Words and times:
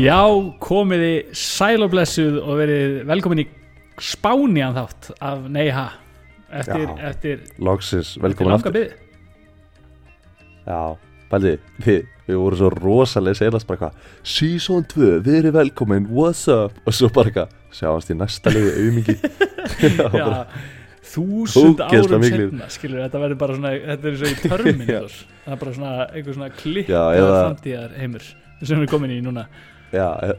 Já, 0.00 0.20
komiði 0.62 1.12
sæl 1.36 1.82
og 1.84 1.90
blessuð 1.92 2.38
og 2.40 2.56
verið 2.60 3.00
velkomin 3.10 3.42
í 3.42 3.46
Spánian 4.00 4.72
þátt 4.76 5.10
af 5.20 5.42
Neiha 5.52 5.86
eftir, 6.50 6.86
Já. 6.86 6.94
eftir, 7.10 7.42
eftir 7.60 8.12
velkomin 8.22 8.54
aftur. 8.56 8.72
bið. 8.78 8.94
Já, 10.64 10.80
bældi, 11.30 11.52
við, 11.84 12.00
við 12.28 12.38
vorum 12.40 12.60
svo 12.60 12.70
rosalega 12.74 13.38
seilast 13.40 13.68
bara 13.68 13.90
eitthvað 13.90 14.28
Season 14.34 14.86
2, 14.88 15.08
við 15.26 15.38
erum 15.40 15.56
velkomin, 15.58 16.06
what's 16.14 16.46
up? 16.52 16.76
Og 16.86 16.96
svo 16.96 17.10
bara 17.12 17.30
eitthvað, 17.32 17.56
sjáumst 17.76 18.12
í 18.12 18.16
næsta 18.18 18.52
liði 18.54 18.72
auðmingi 18.78 19.16
Já, 20.20 20.46
þúsund 21.10 21.82
árum 21.84 22.24
setna 22.24 22.70
skilur, 22.72 23.02
þetta 23.04 23.22
verður 23.24 23.40
bara 23.42 23.58
svona, 23.58 23.74
þetta 23.90 24.10
er 24.12 24.16
svo 24.20 24.30
í 24.30 24.38
Terminator 24.46 25.18
það 25.44 25.52
er 25.56 25.60
bara 25.64 25.76
svona, 25.76 25.92
einhver 26.14 26.38
svona 26.38 26.50
Já, 26.88 27.02
eða- 27.18 27.42
framtíðar 27.42 27.98
heimur 28.00 28.24
sem 28.60 28.74
við 28.74 28.76
erum 28.78 28.90
komin 28.92 29.14
í 29.16 29.20
núna 29.24 29.46
Já, 29.90 30.08
já, 30.22 30.34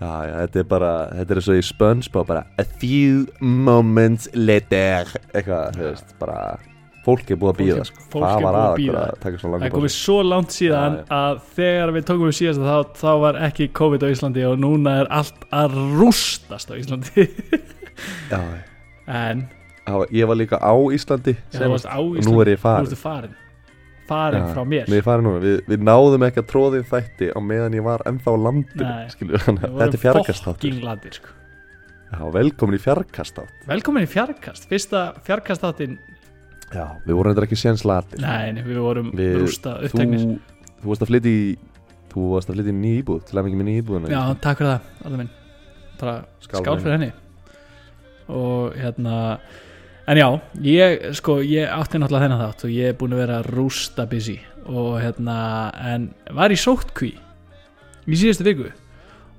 já, 0.00 0.32
þetta 0.44 0.62
er 0.62 0.70
bara, 0.70 0.92
þetta 1.20 1.36
er 1.36 1.42
svo 1.46 1.56
í 1.56 1.64
SpongeBob 1.64 2.28
bara 2.28 2.46
A 2.60 2.64
few 2.80 3.26
moments 3.40 4.28
later. 4.34 5.08
Eitthvað, 5.32 5.78
þú 5.78 5.86
veist, 5.90 6.16
bara 6.20 6.40
Fólk 7.06 7.28
er 7.30 7.38
búið 7.38 7.52
að 7.52 7.58
býða, 7.60 7.82
sko 7.86 8.18
Það 8.18 8.40
var 8.42 8.56
að 8.58 8.78
taka 9.22 9.38
svona 9.38 9.40
það 9.40 9.52
langa 9.52 9.68
er 9.68 9.74
komið 9.76 9.92
svo 9.94 10.16
langt 10.26 10.54
síðan 10.56 10.96
Já, 10.98 11.04
að 11.14 11.36
þegar 11.54 11.92
við 11.94 12.06
tókum 12.08 12.26
við 12.26 12.38
síðast 12.40 12.64
þá, 12.66 12.96
þá 12.98 13.10
var 13.22 13.38
ekki 13.46 13.68
COVID 13.78 14.06
á 14.06 14.08
Íslandi 14.10 14.46
og 14.48 14.56
núna 14.64 14.96
er 15.04 15.10
allt 15.14 15.46
að 15.54 15.76
rústast 16.00 16.72
á 16.72 16.74
Íslandi. 16.74 17.28
Já, 18.32 18.40
en 19.06 19.46
já, 19.86 19.94
ég 20.18 20.26
var 20.26 20.40
líka 20.40 20.58
á 20.58 20.74
Íslandi 20.74 21.36
Já, 21.54 21.62
á 21.62 21.70
og 21.70 22.18
Íslandi. 22.18 22.26
nú 22.26 22.40
er 22.42 22.50
ég 22.56 22.58
farin. 22.60 22.98
farin 22.98 23.36
Farin 24.06 24.42
Já, 24.44 24.50
frá 24.54 24.62
mér. 24.70 24.90
farin 25.06 25.26
núna, 25.26 25.40
við, 25.42 25.56
við 25.70 25.84
náðum 25.86 26.24
ekki 26.28 26.42
að 26.42 26.48
tróðin 26.52 26.84
þætti 26.86 27.30
á 27.34 27.38
meðan 27.42 27.74
ég 27.78 27.82
var 27.86 28.04
ennþá 28.06 28.34
á 28.34 28.36
landinu 28.46 28.90
vorum 29.10 29.62
þetta 29.80 29.88
er 29.98 30.02
fjarkast 30.04 30.46
fucking 30.46 30.82
ladir 30.86 31.16
sko. 31.18 31.32
Velkomin 32.36 32.78
í 32.78 32.82
fjarkast 32.82 33.40
Velkomin 33.66 34.04
í 34.06 34.10
fjarkast. 34.10 34.68
Fyrsta 34.70 35.00
fjarkast 35.26 35.64
áttin 35.66 35.96
Já, 36.74 36.84
við 37.06 37.14
vorum 37.18 37.34
þetta 37.34 37.46
ekki 37.48 37.58
séns 37.58 37.82
latir 37.86 38.22
Nei, 38.22 38.52
nei, 38.54 38.62
við 38.66 38.78
vorum 38.82 39.10
Við- 39.14 39.36
rústa 39.42 39.74
þú, 39.82 39.90
uppteknir. 39.90 40.22
þú 40.82 40.92
varst 40.92 41.02
að 41.04 41.10
flytja 41.12 41.32
í 41.34 41.42
Þú 42.16 42.24
varst 42.32 42.48
að 42.50 42.56
flytja 42.56 42.72
í 42.72 42.78
ný 42.78 42.92
íbúð 43.02 43.20
Til 43.28 43.36
að 43.38 43.44
mikið 43.46 43.60
með 43.60 43.68
ný 43.68 43.74
íbúðuna 43.82 44.10
Já, 44.14 44.22
takk 44.46 44.58
fyrir 44.62 44.70
það, 44.72 44.88
alveg 45.04 45.20
minn. 45.22 45.30
Bara 46.00 46.14
Skál 46.46 46.78
fyrir 46.80 46.94
henni. 46.96 47.10
Og 48.28 48.74
hérna 48.80 49.14
En 50.06 50.16
já, 50.20 50.26
ég, 50.62 51.00
sko, 51.18 51.40
ég 51.42 51.66
átti 51.66 51.98
náttúrulega 51.98 52.28
þennan 52.28 52.42
þátt 52.44 52.64
og 52.68 52.70
ég 52.70 52.92
er 52.92 52.98
búin 53.00 53.14
að 53.16 53.22
vera 53.24 53.38
rústa 53.42 54.04
busy. 54.10 54.36
Og 54.70 55.00
hérna, 55.02 55.38
en 55.82 56.04
var 56.34 56.50
í 56.54 56.58
sótkví 56.58 57.12
í 58.06 58.18
síðustu 58.20 58.46
viku. 58.46 58.68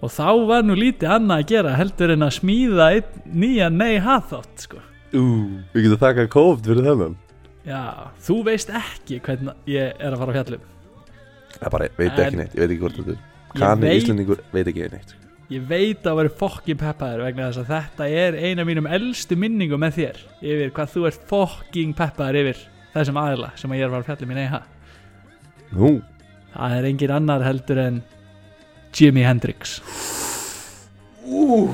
Og 0.04 0.12
þá 0.14 0.28
var 0.50 0.66
nú 0.68 0.76
lítið 0.78 1.10
annað 1.16 1.40
að 1.42 1.48
gera 1.54 1.76
heldur 1.80 2.12
en 2.14 2.26
að 2.28 2.36
smíða 2.36 2.90
nýja 3.32 3.70
nei 3.74 3.96
haþátt, 4.04 4.68
sko. 4.68 4.82
Ú, 5.16 5.24
við 5.74 5.88
getum 5.88 6.02
þakkað 6.04 6.28
COVID 6.36 6.68
fyrir 6.68 6.90
þennan. 6.90 7.16
Já, 7.68 7.82
þú 8.28 8.36
veist 8.48 8.70
ekki 8.76 9.22
hvernig 9.24 9.72
ég 9.72 9.96
er 10.00 10.12
að 10.14 10.20
fara 10.22 10.36
á 10.36 10.38
fjallum. 10.38 10.68
Það 11.58 11.72
bara, 11.74 11.88
veit 11.98 12.20
ekki 12.28 12.38
neitt, 12.44 12.54
ég 12.54 12.62
veit 12.62 12.70
ekki 12.76 12.84
hvort 12.84 13.00
þetta 13.00 13.16
er 13.16 13.24
Ég 13.48 13.62
Kanni 13.64 13.88
veit- 13.88 14.02
Íslendingur, 14.04 14.42
veit 14.54 14.68
ekki 14.68 14.90
neitt. 14.92 15.16
sko. 15.16 15.27
Ég 15.48 15.64
veit 15.64 16.04
að 16.04 16.18
vera 16.20 16.32
fokkin 16.42 16.80
peppaður 16.80 17.22
vegna 17.24 17.46
þess 17.48 17.62
að 17.62 17.70
þetta 17.72 18.08
er 18.20 18.36
eina 18.36 18.66
mínum 18.68 18.88
elstu 18.92 19.38
minningum 19.40 19.80
með 19.80 19.94
þér 20.02 20.18
yfir 20.44 20.74
hvað 20.76 20.90
þú 20.92 21.04
ert 21.08 21.22
fokking 21.30 21.94
peppaður 21.96 22.40
yfir 22.42 22.64
þessum 22.92 23.20
aðila 23.22 23.54
sem 23.56 23.72
að 23.72 23.80
ég 23.80 23.88
er 23.88 23.94
fara 23.94 24.04
á 24.04 24.08
fjallum 24.10 24.34
í 24.34 24.38
Neiha 24.42 24.60
Nú, 25.72 25.94
Það 26.52 26.76
er 26.78 26.90
engin 26.90 27.16
annar 27.16 27.46
heldur 27.48 27.80
en 27.80 28.02
Jimi 28.98 29.24
Hendrix 29.24 29.78
ú, 31.24 31.72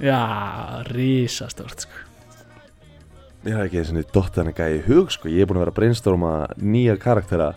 Já, 0.00 0.18
risastórt 0.88 1.84
sko. 1.84 2.00
Ég 3.44 3.52
hef 3.52 3.66
ekki 3.66 3.82
þessi 3.82 4.08
dott 4.14 4.36
hann 4.38 4.48
ekki 4.48 4.66
í 4.78 4.82
hug 4.86 5.10
sko. 5.12 5.28
Ég 5.28 5.44
er 5.44 5.48
búin 5.50 5.58
að 5.60 5.66
vera 5.66 5.74
að 5.74 5.78
brainstorma 5.80 6.32
nýja 6.56 6.96
karaktera 7.00 7.52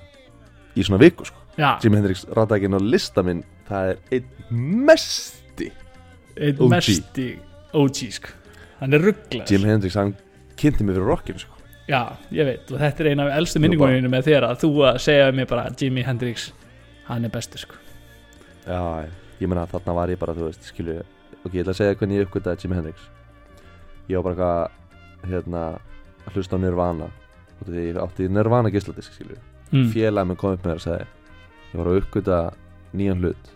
Í 0.75 0.83
svona 0.83 0.99
viku 0.99 1.23
sko. 1.29 1.39
Já, 1.55 1.77
Jimi 1.79 2.01
Hendrix 2.01 2.25
rata 2.35 2.57
ekki 2.57 2.67
inn 2.67 2.75
á 2.75 2.83
lista 2.83 3.23
minn 3.23 3.45
Það 3.65 3.91
er 3.91 4.01
einn 4.17 4.85
mesti 4.85 5.71
einn 6.35 6.59
OG. 6.59 6.69
mesti 6.69 7.27
OG 7.73 8.01
sko. 8.19 8.33
Hann 8.81 8.93
er 8.93 9.01
rugglar 9.01 9.49
Jimi 9.49 9.71
Hendrix, 9.71 9.97
hann 9.97 10.13
kynnti 10.59 10.85
mig 10.85 10.97
fyrir 10.97 11.09
rockinu 11.09 11.41
sko. 11.41 11.55
Já, 11.85 12.17
ég 12.33 12.47
veit 12.47 12.71
og 12.73 12.81
þetta 12.81 13.03
er 13.03 13.11
eina 13.13 13.27
af 13.27 13.39
elstu 13.39 13.61
minningunum 13.61 14.13
með 14.13 14.29
þér 14.29 14.47
að 14.47 14.61
þú 14.65 14.71
að 14.89 15.01
segja 15.05 15.33
mér 15.37 15.49
bara 15.49 15.67
Jimi 15.77 16.05
Hendrix 16.05 16.47
hann 17.09 17.27
er 17.27 17.33
bestur 17.33 17.61
sko. 17.61 17.77
Já, 18.65 19.05
ég 19.39 19.49
meina 19.49 19.67
þarna 19.69 19.93
var 19.99 20.13
ég 20.13 20.21
bara, 20.21 20.33
þú 20.33 20.49
veist, 20.49 20.71
skilju 20.71 21.03
Ok, 21.45 21.53
ég 21.53 21.61
ætla 21.61 21.75
að 21.75 21.81
segja 21.81 21.97
hvernig 21.99 22.17
ég 22.17 22.25
uppgötaði 22.25 22.65
Jimi 22.65 22.79
Hendrix 22.79 23.03
Ég 24.09 24.17
var 24.17 24.25
bara 24.25 24.33
eitthvað, 24.33 25.29
hérna, 25.29 25.65
að 26.25 26.37
hlusta 26.39 26.57
á 26.57 26.59
Nirvana 26.63 27.09
af 27.55 27.67
því 27.69 27.83
ég 27.85 27.99
átti 28.01 28.29
Nirvana 28.33 28.71
gísladisk, 28.73 29.13
skilju 29.13 29.37
mm. 29.69 29.91
Félag 29.93 30.25
með 30.29 30.39
kom 30.41 30.55
upp 30.57 30.65
með 30.65 30.73
þér 30.73 30.81
að 30.81 30.87
segja 30.87 31.05
Ég 31.69 31.77
var 31.77 31.91
að 31.91 31.99
uppgöta 32.01 32.39
nýjan 32.99 33.23
hlut. 33.23 33.51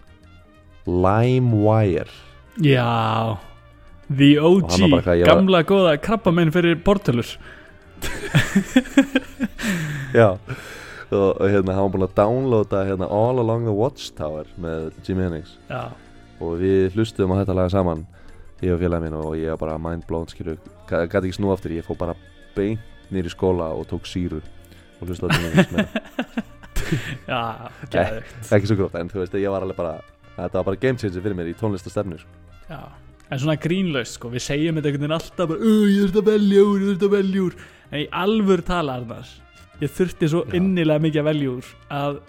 LimeWire. 0.90 2.10
Já. 2.64 3.38
The 4.10 4.32
Og 4.42 4.64
eitthvað, 4.72 5.20
ég 5.22 5.28
var- 5.28 5.36
gamla 5.36 5.62
góða 5.70 5.98
krabbamenn 6.02 6.50
fyrir 6.52 6.80
bortölur 6.84 7.36
Já. 10.14 10.38
Og, 11.12 11.38
hérna, 11.50 11.74
hann 11.74 11.84
var 11.88 11.94
búin 11.94 12.04
að 12.06 12.14
downloada 12.18 12.84
hérna 12.86 13.08
All 13.10 13.40
Along 13.42 13.64
the 13.66 13.74
Watchtower 13.74 14.46
með 14.62 14.92
Jimi 15.08 15.24
Hendrix. 15.26 15.56
Já, 15.70 15.88
og 16.40 16.60
við 16.62 16.94
hlustuðum 16.98 17.34
á 17.34 17.36
þetta 17.42 17.56
laga 17.58 17.70
saman 17.74 18.04
ég 18.62 18.74
og 18.76 18.80
félagin 18.84 19.16
og 19.18 19.34
ég 19.40 19.50
var 19.56 19.62
bara 19.64 19.78
mind 19.82 20.04
blown 20.10 20.28
skilju, 20.30 20.58
gæti 20.90 21.18
ekki 21.24 21.34
snú 21.40 21.50
aftur 21.54 21.74
ég 21.74 21.86
fór 21.88 21.98
bara 21.98 22.14
beint 22.56 22.80
nýr 23.10 23.26
í 23.26 23.32
skóla 23.34 23.72
og 23.74 23.88
tók 23.90 24.06
síru 24.06 24.38
og 25.02 25.08
hlustuði 25.10 25.34
á 25.34 25.36
þetta 25.58 25.74
með 25.74 25.86
já, 27.28 27.42
geðvegt 27.94 28.54
ekki 28.58 28.70
svo 28.72 28.78
grótt 28.80 28.96
en 29.00 29.12
þú 29.12 29.22
veist 29.24 29.38
ég 29.40 29.54
var 29.54 29.66
alveg 29.66 29.78
bara 29.80 30.00
þetta 30.40 30.60
var 30.62 30.68
bara 30.72 30.82
game 30.82 30.98
changer 31.02 31.22
fyrir 31.26 31.38
mér 31.38 31.52
í 31.52 31.56
tónlistastefnu 31.60 32.20
sko. 32.22 32.30
Já, 32.70 32.80
en 33.30 33.40
svona 33.44 33.58
grínlaust 33.60 34.18
sko, 34.20 34.32
við 34.34 34.46
segjum 34.46 34.80
þetta 34.80 34.92
einhvern 34.92 35.06
veginn 35.06 35.18
alltaf 35.20 35.48
bara, 35.52 35.60
"Ö, 35.60 35.74
ég 35.90 36.02
þurft 36.06 36.20
að 36.22 36.30
velja 36.32 36.64
úr, 36.66 36.80
ég 36.80 36.88
þurft 36.90 37.06
að 37.08 37.16
velja 37.18 37.46
úr 37.46 37.56
en 37.92 38.00
í 38.00 38.08
alvör 38.24 38.62
tala 38.66 38.98
Arnar 39.00 39.28
ég 39.82 39.90
þurfti 39.96 40.30
svo 40.30 40.44
Já. 40.46 40.54
innilega 40.60 41.00
mikið 41.06 41.22
að 41.24 41.30
velja 41.32 41.50
úr 41.56 41.66
að 41.90 42.20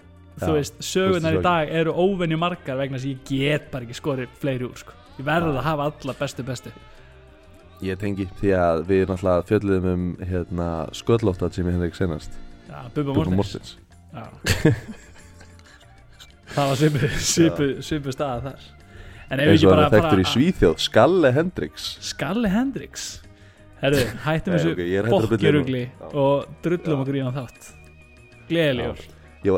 þú 0.41 0.47
Já, 0.47 0.53
veist, 0.55 0.77
sögunar 0.79 1.37
í 1.37 1.41
dag 1.43 1.69
eru 1.69 1.91
óvenju 1.93 2.37
margar 2.39 2.77
vegna 2.79 2.97
að 2.97 3.09
ég 3.11 3.17
get 3.27 3.71
bara 3.71 3.85
ekki 3.85 3.99
skorið 3.99 4.27
fleiri 4.39 4.65
úr 4.69 4.77
sko. 4.77 4.93
ég 5.19 5.25
verður 5.25 5.59
að 5.59 5.63
hafa 5.67 5.91
alla 5.91 6.13
bestu 6.19 6.43
bestu 6.43 6.71
ég 7.81 7.97
tengi 7.97 8.27
því 8.39 8.53
að 8.55 8.83
við 8.87 9.07
náttúrulega 9.09 9.45
fjöldluðum 9.49 9.87
um 9.93 10.17
hérna, 10.21 10.67
sköllótt 10.93 11.41
að 11.41 11.57
Jimi 11.57 11.71
Hendrix 11.75 11.97
senast 11.97 12.31
Já, 12.69 12.87
Bubba 12.95 13.13
Mortens. 13.13 13.77
það 16.51 16.71
var 16.71 16.79
svipu, 16.79 17.09
svipu, 17.23 17.67
svipu 17.85 18.13
staða 18.15 18.51
þar. 18.51 18.61
En 19.31 19.39
ef 19.39 19.45
við 19.47 19.53
ekki 19.55 19.69
bara 19.71 19.89
þekktur 19.93 20.21
í 20.21 20.23
Svíþjóð 20.27 20.79
Skalle 20.83 21.29
Hendrix. 21.35 21.73
Skalli 22.03 22.49
Hendrix. 22.51 22.93
Herru, 23.81 24.01
hættum 24.25 24.51
þessu 24.57 24.71
ok, 24.75 24.81
ég 24.83 24.89
hættur 24.99 25.07
að 25.07 25.13
bulla 25.13 25.29
fokkjurugli 25.31 25.83
núna. 25.87 26.01
Já. 26.01 26.07
og 26.21 26.35
drullum 26.65 26.99
okkur 27.05 27.17
í 27.17 27.21
hann 27.25 27.37
þátt. 27.37 27.61
Gleðilegur. 28.49 28.99
Ég, 29.47 29.53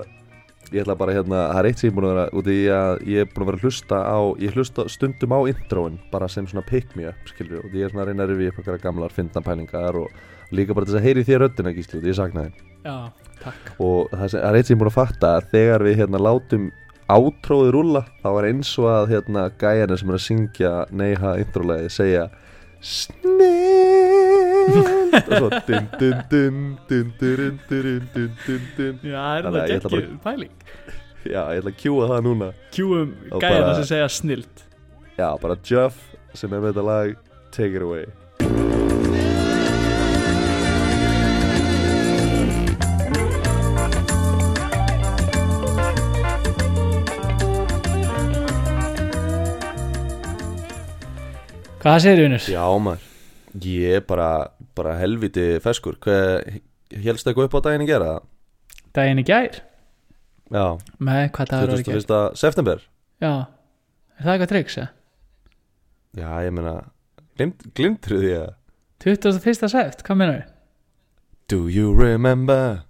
ég 0.70 0.80
ætla 0.84 0.96
bara 1.02 1.16
hérna, 1.18 1.40
það 1.50 1.60
er 1.60 1.66
eitt 1.72 1.80
sem 1.82 1.88
ég 1.90 1.92
er 1.92 1.98
búin 1.98 2.08
að 2.08 2.14
vera 2.14 2.26
út 2.40 2.48
í 2.54 2.56
að 2.78 2.92
ég 3.10 3.18
er 3.26 3.30
búin 3.34 3.44
að 3.44 3.50
vera 3.50 3.60
að 3.60 3.66
hlusta 3.66 3.98
á 4.06 4.20
ég 4.46 4.52
hlusta 4.56 4.82
stundum 4.94 5.36
á 5.36 5.40
introin 5.52 5.98
bara 6.14 6.28
sem 6.32 6.46
svona 6.48 6.70
pick 6.70 6.88
me 6.96 7.04
up 7.10 7.22
skilur 7.34 7.66
og 7.66 7.72
ég 7.76 7.84
er 7.88 7.92
svona 7.92 8.04
að 8.06 8.10
reyna 8.14 8.24
að 8.28 8.32
rifja 8.36 8.52
upp 8.54 8.60
okkar 8.64 8.84
gamlar 8.86 9.12
fyndnapælingar 9.18 9.94
og 10.00 10.08
líka 10.54 10.76
bara 10.78 10.86
þess 10.90 11.00
að 11.00 11.06
heyri 11.08 11.26
þér 11.28 11.44
röddina 11.48 11.74
gísli 11.76 12.00
og 12.02 12.08
ég 12.10 12.18
sakna 12.20 12.46
þeim 12.48 12.56
já, 12.84 12.96
takk. 13.44 13.74
Og 13.84 14.12
það, 14.14 14.38
er 14.40 14.58
eitt 14.60 14.68
sem 14.70 14.76
ég 14.76 14.78
er 14.78 14.84
búin 14.84 14.92
að 14.94 14.98
fatta 15.00 15.34
að 15.40 15.50
þegar 15.54 15.86
við 15.88 16.00
hérna 16.04 16.22
látum 16.24 16.70
átróði 17.14 17.74
rúlla 17.76 18.02
þá 18.24 18.30
er 18.40 18.48
eins 18.52 18.72
og 18.80 18.88
að 18.94 19.12
hérna 19.14 19.48
gæjarnir 19.62 20.00
sem 20.02 20.10
er 20.14 20.18
að 20.20 20.26
syngja 20.28 20.74
neyha 20.96 21.34
introlegið 21.44 21.92
segja 21.98 22.26
snill 22.84 24.80
og 25.14 25.34
svo 25.38 25.50
dun 25.68 25.88
dun 26.00 26.20
dun 26.32 26.60
dun 26.90 27.10
dun 27.20 27.60
dun 27.70 28.08
dun 28.14 28.32
dun 28.48 28.64
dun 28.78 29.00
já, 29.04 29.24
er 29.38 29.48
það 29.50 29.60
geggjur 29.74 30.08
pæling? 30.24 30.54
Já, 31.24 31.40
ég 31.56 31.62
ætla 31.62 31.72
að 31.72 31.78
kjúa 31.80 32.08
það 32.12 32.26
núna. 32.26 32.48
Kjúum 32.76 33.12
bara- 33.40 33.76
sem 33.80 33.86
segja 33.94 34.10
snilt 34.12 34.66
Já, 35.16 35.30
bara 35.40 35.56
Jeff 35.64 35.96
sem 36.34 36.52
er 36.52 36.60
með 36.60 36.74
þetta 36.74 36.86
lag 36.90 37.16
Take 37.54 37.76
it 37.78 37.82
away 37.86 38.83
hvað 51.84 52.00
segir 52.06 52.26
Unir? 52.28 52.46
Já 52.52 52.66
maður 52.80 53.10
Ég 53.64 54.00
er 54.00 54.06
bara, 54.08 54.30
bara 54.74 54.96
helviti 54.98 55.60
feskur 55.62 56.00
Hvað, 56.02 56.62
helst 57.04 57.28
eitthvað 57.30 57.50
upp 57.52 57.58
á 57.62 57.66
daginn 57.68 57.86
að 57.86 57.92
gera? 57.92 58.14
daginn 58.94 59.22
í 59.22 59.26
gær 59.28 59.60
Já, 60.54 60.66
með 61.02 61.28
hvað 61.34 61.52
dagur 61.52 61.72
er 61.74 61.82
ekki 61.82 61.94
21. 61.96 62.38
september 62.38 62.82
já, 63.24 63.32
er 64.20 64.26
það 64.26 64.34
eitthvað 64.34 64.52
tryggs 64.52 64.76
eða? 64.78 64.90
Já, 66.14 66.28
ég 66.46 66.54
meina 66.54 66.74
glimt, 67.40 67.64
Glimtru 67.74 68.20
því 68.22 68.34
að 68.38 68.50
21. 69.04 69.72
sept, 69.74 70.04
hvað 70.06 70.20
meina 70.20 70.36
við? 70.36 70.50
Do 71.50 71.62
you 71.70 71.94
remember 71.98 72.84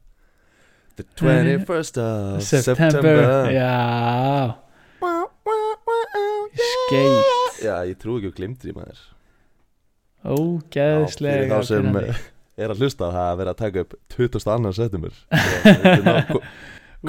The 0.98 1.06
21st 1.18 1.98
of 2.04 2.44
September, 2.46 3.50
já 3.50 4.60
skeit 6.54 7.43
Já, 7.64 7.76
ég 7.90 7.98
trú 8.02 8.20
ekki 8.20 8.32
á 8.32 8.38
glimtri 8.40 8.76
maður 8.76 9.02
fyrir 10.24 11.50
þá 11.52 11.60
sem 11.68 11.90
ákveðandi. 11.90 12.22
er 12.64 12.72
að 12.74 12.84
hlusta 12.84 13.10
það 13.12 13.26
að 13.32 13.40
vera 13.42 13.54
að 13.54 13.60
taka 13.64 13.84
upp 13.84 13.96
22. 14.14 14.74
september 14.78 15.18
Svo, 16.34 16.42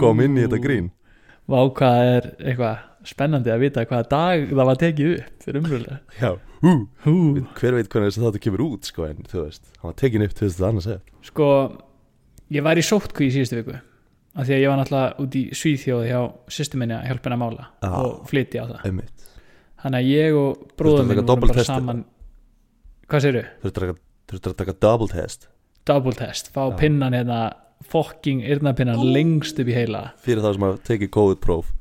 kom 0.00 0.22
inn 0.24 0.38
í 0.38 0.44
þetta 0.46 0.60
grín 0.64 0.90
Vá 1.50 1.58
hvað 1.76 2.08
er 2.14 2.28
eitthvað 2.40 2.82
spennandi 3.04 3.52
að 3.52 3.62
vita 3.66 3.84
hvaða 3.84 4.06
dag 4.14 4.44
það 4.48 4.68
var 4.70 4.78
tekið 4.80 5.10
upp 5.18 5.44
fyrir 5.44 5.60
umröðlega 5.60 5.98
Já, 6.22 6.30
hú 6.64 6.72
Hú. 7.04 7.16
Hver 7.60 7.76
veit 7.76 7.90
hvernig 7.92 8.14
að 8.16 8.24
þetta 8.30 8.44
kemur 8.46 8.64
út 8.64 8.88
sko 8.88 9.04
en 9.10 9.20
þú 9.28 9.42
veist, 9.44 9.66
hann 9.82 9.90
var 9.90 9.98
tekin 10.00 10.24
upp 10.24 10.32
22. 10.38 10.54
september 10.86 11.28
Sko, 11.28 11.48
ég 12.56 12.64
var 12.64 12.80
í 12.80 12.86
sótkví 12.86 13.28
í 13.28 13.34
síðustu 13.36 13.60
viku 13.60 13.76
af 14.34 14.48
því 14.48 14.56
að 14.56 14.62
ég 14.64 14.72
var 14.72 14.80
náttúrulega 14.80 15.22
út 15.22 15.36
í 15.38 15.44
Svíþjóð 15.54 16.06
hjá 16.08 16.18
systur 16.56 16.80
minni 16.80 16.96
að 16.96 17.04
hjálpa 17.10 17.28
henni 17.30 17.36
að 17.38 17.44
mála 17.44 17.66
Já. 17.84 17.90
og 18.00 18.24
flytja 18.32 18.64
á 18.64 18.66
það 18.72 18.88
Einmitt 18.88 19.28
Þannig 19.84 20.00
að 20.00 20.10
ég 20.14 20.36
og 20.40 20.62
bróðum 20.80 21.10
minn 21.10 21.26
vorum 21.28 21.44
bara 21.44 21.64
saman 21.68 22.02
Hvað 23.04 23.20
segirðu? 23.26 23.44
Þurftur 23.60 24.52
að, 24.54 24.56
taka 24.62 24.74
double 24.80 25.08
test? 25.12 25.48
Double 25.84 26.14
test, 26.16 26.48
fá 26.54 26.62
Já. 26.70 26.76
pinnan 26.80 27.12
hérna 27.12 27.40
fokking 27.84 28.40
yrnapinnan 28.48 29.02
lengst 29.12 29.58
upp 29.60 29.68
í 29.68 29.74
heila. 29.76 30.06
Fyrir 30.24 30.40
það 30.40 30.54
sem 30.56 30.64
að 30.70 30.78
teki 30.88 31.10
COVID-próf 31.12 31.72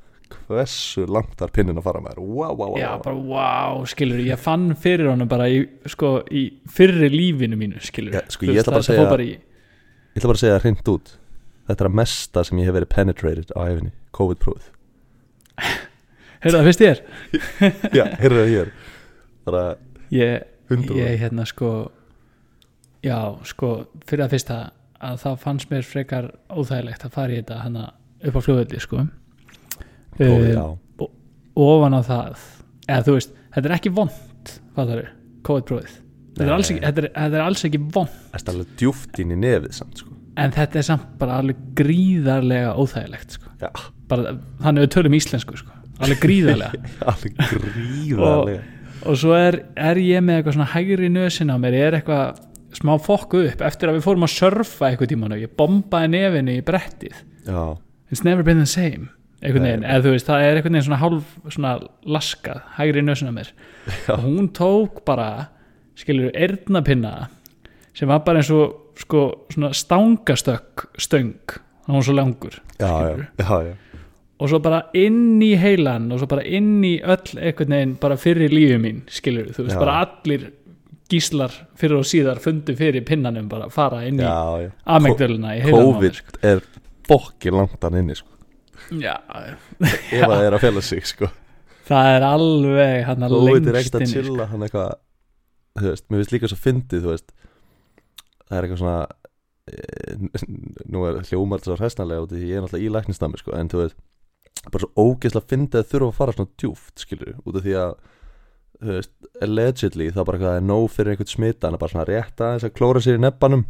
Hversu 0.49 1.05
langt 1.07 1.39
var 1.39 1.51
pinnin 1.53 1.77
að 1.79 1.85
fara 1.85 2.01
með 2.03 2.15
þér 2.17 2.21
Wow, 2.25 2.55
wow, 2.57 2.73
wow 2.73 2.79
Já, 2.81 2.89
bara 3.05 3.15
wow, 3.29 3.83
skilur 3.87 4.19
ég 4.25 4.41
fann 4.41 4.71
fyrir 4.75 5.11
honum 5.11 5.29
bara 5.31 5.47
í, 5.51 5.61
sko, 5.93 6.15
í 6.27 6.43
fyrri 6.73 7.09
lífinu 7.13 7.59
mínu, 7.59 7.79
skilur 7.85 8.17
Já, 8.17 8.23
sko, 8.33 8.49
ég 8.49 8.59
ætla 8.63 8.73
bara 8.75 8.83
að 8.83 8.89
segja- 8.89 9.19
í, 9.23 9.31
Ég 9.37 10.19
ætla 10.19 10.31
bara 10.31 10.39
að 10.39 10.43
segja 10.43 10.57
það 10.57 10.65
hreint 10.67 10.93
út 10.95 11.13
Þetta 11.69 11.85
er 11.85 11.89
að 11.91 11.97
mesta 12.01 12.43
sem 12.43 12.59
ég 12.59 12.67
hef 12.67 12.75
verið 12.79 12.91
penetrated 12.97 13.55
á 13.55 13.59
æfinni 13.69 13.93
COVID-prófið 14.17 14.71
Heyrðu 16.43 16.59
það 16.59 16.67
fyrst 16.69 16.83
þér? 16.83 17.01
Já, 17.97 18.03
heyrðu 18.19 18.39
það 18.43 18.51
hér 18.53 18.71
Það 19.43 19.53
er 19.53 19.59
að 19.63 19.73
Ég, 20.13 20.43
ég 20.99 21.19
hérna 21.23 21.45
sko 21.49 21.69
já, 23.03 23.17
sko, 23.49 23.69
fyrir 24.07 24.25
að 24.27 24.33
fyrsta 24.35 24.57
að 25.03 25.17
það 25.23 25.37
fannst 25.43 25.71
mér 25.73 25.83
frekar 25.87 26.27
óþægilegt 26.53 27.03
að 27.07 27.15
fara 27.17 27.33
í 27.35 27.39
þetta 27.41 27.57
hana 27.65 27.85
upp 28.23 28.37
á 28.39 28.41
flugvelli, 28.45 28.79
sko. 28.79 29.01
Prófið, 30.15 30.45
Eh, 30.45 30.53
já. 30.53 31.07
ofan 31.59 31.97
á 31.97 32.01
það 32.07 32.45
eða 32.87 33.03
þú 33.07 33.15
veist, 33.17 33.33
þetta 33.55 33.69
er 33.69 33.75
ekki 33.75 33.91
vond 33.97 34.53
hvað 34.75 34.87
það 34.93 35.01
er, 35.01 35.09
COVID-prófið. 35.49 35.97
Þetta, 36.37 36.45
er 36.47 36.63
ekki- 36.63 36.79
þetta, 36.85 37.03
er- 37.03 37.11
þetta 37.17 37.35
er 37.41 37.43
alls 37.43 37.65
ekki 37.67 37.81
vond 37.93 38.09
Það 38.31 38.39
er 38.47 38.53
alveg 38.53 38.71
djúft 38.79 39.19
inn 39.19 39.31
í 39.35 39.39
nefið 39.43 39.73
samt 39.73 39.97
sko. 39.97 40.09
En 40.37 40.51
þetta 40.51 40.75
er 40.79 40.81
samt 40.87 41.17
bara 41.19 41.35
alveg 41.41 41.57
gríðarlega 41.75 42.71
óþægilegt 42.79 43.31
sko. 43.35 43.49
Bara, 44.07 44.37
þannig 44.63 44.87
við 44.87 44.93
tölum 44.95 45.13
íslensku 45.19 45.57
sko. 45.59 45.71
Alveg 46.03 46.21
gríðarlega. 46.23 46.91
Alveg 47.11 47.37
gríðarlega. 47.39 48.61
Og 49.03 49.19
svo 49.19 49.33
er, 49.35 49.59
er 49.75 49.99
ég 49.99 50.23
með 50.23 50.39
eitthvað 50.39 50.57
svona 50.57 50.69
hægri 50.71 51.09
nösin 51.11 51.51
á 51.51 51.57
mér, 51.59 51.75
ég 51.75 51.89
er 51.89 51.97
eitthvað 51.99 52.43
smá 52.73 52.93
fokku 53.03 53.43
upp 53.49 53.65
eftir 53.65 53.91
að 53.91 53.99
við 53.99 54.05
fórum 54.05 54.25
að 54.25 54.35
surfa 54.37 54.89
eitthvað 54.89 55.11
tíman 55.11 55.35
og 55.35 55.43
ég 55.43 55.51
bombaði 55.59 56.13
nefinu 56.13 56.55
í 56.55 56.63
brettið. 56.65 57.19
Já, 57.45 57.75
it's 58.09 58.23
never 58.23 58.45
been 58.45 58.63
the 58.63 58.69
same 58.69 59.11
einhvern 59.43 59.65
veginn, 59.67 59.83
eða 59.83 60.05
þú 60.05 60.13
veist, 60.13 60.27
það 60.29 60.45
er 60.45 60.57
einhvern 60.57 60.77
veginn 60.77 60.85
svona 60.87 60.99
hálf 61.01 61.31
svona 61.51 61.73
laskað, 62.15 62.61
hægri 62.77 63.03
nösin 63.03 63.31
á 63.31 63.33
mér. 63.35 63.49
Já. 64.07 64.13
og 64.15 64.23
hún 64.23 64.47
tók 64.55 65.01
bara 65.07 65.49
skilur, 65.99 66.31
eyrnapinna 66.31 67.27
sem 67.93 68.09
var 68.09 68.23
bara 68.25 68.41
eins 68.41 68.51
og 68.53 68.95
sko, 68.99 69.23
svona 69.53 69.73
stangastökk 69.75 70.87
stöng, 71.01 71.57
hann 71.85 71.97
var 71.97 72.05
svo 72.07 72.15
langur 72.15 72.55
já, 72.79 72.87
já, 72.87 73.27
já, 73.37 73.57
já. 73.67 73.73
Og 74.43 74.51
svo 74.51 74.59
bara 74.63 74.81
inn 74.99 75.39
í 75.43 75.53
heilan 75.59 76.09
og 76.11 76.19
svo 76.21 76.27
bara 76.33 76.43
inn 76.43 76.81
í 76.83 76.97
öll 76.99 77.37
einhvern 77.39 77.75
veginn 77.77 77.95
bara 78.01 78.17
fyrir 78.19 78.51
lífið 78.51 78.81
mín 78.83 78.99
skilur, 79.07 79.53
þú 79.55 79.67
veist, 79.67 79.77
Já. 79.77 79.81
bara 79.81 79.95
allir 80.03 80.49
gíslar 81.11 81.53
fyrir 81.79 82.01
og 82.01 82.07
síðar 82.09 82.41
fundu 82.43 82.75
fyrir 82.77 83.05
pinnanum 83.07 83.47
bara 83.51 83.69
fara 83.73 84.01
inn 84.07 84.19
í 84.19 84.27
amegdöluna 84.27 85.55
í 85.57 85.63
heilanum 85.63 85.95
á 85.95 86.01
mér, 86.01 86.19
sko. 86.19 86.35
COVID 86.41 86.49
er 86.51 86.63
fokkin 87.07 87.57
langt 87.61 87.87
hann 87.87 87.99
inni 88.01 88.19
sko 88.19 88.29
Já, 88.99 89.15
Ef 89.79 90.27
það 90.27 90.41
er 90.43 90.57
að 90.57 90.63
fela 90.65 90.83
sig 90.83 91.07
sko 91.07 91.29
það 91.87 92.11
er 92.17 92.25
alveg 92.27 93.07
hann 93.07 93.25
að 93.27 93.35
COVID 93.37 93.67
er 93.71 93.77
lengst 93.77 93.89
ekkert 93.89 93.99
að 93.99 94.05
inni 94.05 94.13
sko. 94.13 94.27
chilla 94.27 94.51
hann 94.51 94.67
eitthvað 94.67 94.93
Þú 95.73 95.87
veist, 95.89 96.03
mér 96.05 96.19
finnst 96.21 96.33
líka 96.35 96.49
svo 96.51 96.59
fyndið 96.61 97.05
Þú 97.05 97.09
veist, 97.09 97.31
það 98.45 98.57
er 98.57 98.65
eitthvað 98.67 98.81
svona 98.83 98.97
e, 99.65 99.77
Nú 100.93 101.05
er 101.09 101.15
hljómar 101.31 101.61
þetta 101.63 101.71
svo 101.71 101.77
hræsnalega 101.79 102.25
út 102.27 102.35
í 102.35 102.41
því 102.41 102.49
Ég 102.51 102.59
er 102.59 102.65
náttúrulega 102.65 102.85
í 102.85 102.91
læknistami 102.93 103.39
sko 103.41 103.55
En 103.57 103.71
þú 103.71 103.79
veist, 103.81 103.97
bara 104.71 104.83
svo 104.85 104.91
ógeðslega 105.13 105.49
fyndið 105.53 105.79
að 105.81 105.87
þurfa 105.93 106.09
að 106.13 106.17
fara 106.19 106.35
svona 106.37 106.51
djúft 106.61 107.03
skilur 107.03 107.33
Út 107.45 107.55
af 107.59 107.63
því 107.67 107.77
að 107.83 107.93
Þú 108.83 108.95
veist, 108.97 109.11
allegedly 109.45 110.07
það 110.11 110.19
er 110.21 110.25
bara 110.27 110.39
hvað 110.41 110.49
það 110.53 110.57
er 110.59 110.65
nóg 110.67 110.85
fyrir 110.91 111.13
einhvern 111.13 111.29
smita 111.31 111.67
Hann 111.67 111.75
er 111.77 111.81
bara 111.83 111.93
svona 111.93 112.07
rétt 112.09 112.41
aðeins 112.43 112.65
að 112.67 112.73
klóra 112.79 113.01
sér 113.05 113.19
í 113.19 113.21
nebbanum 113.23 113.61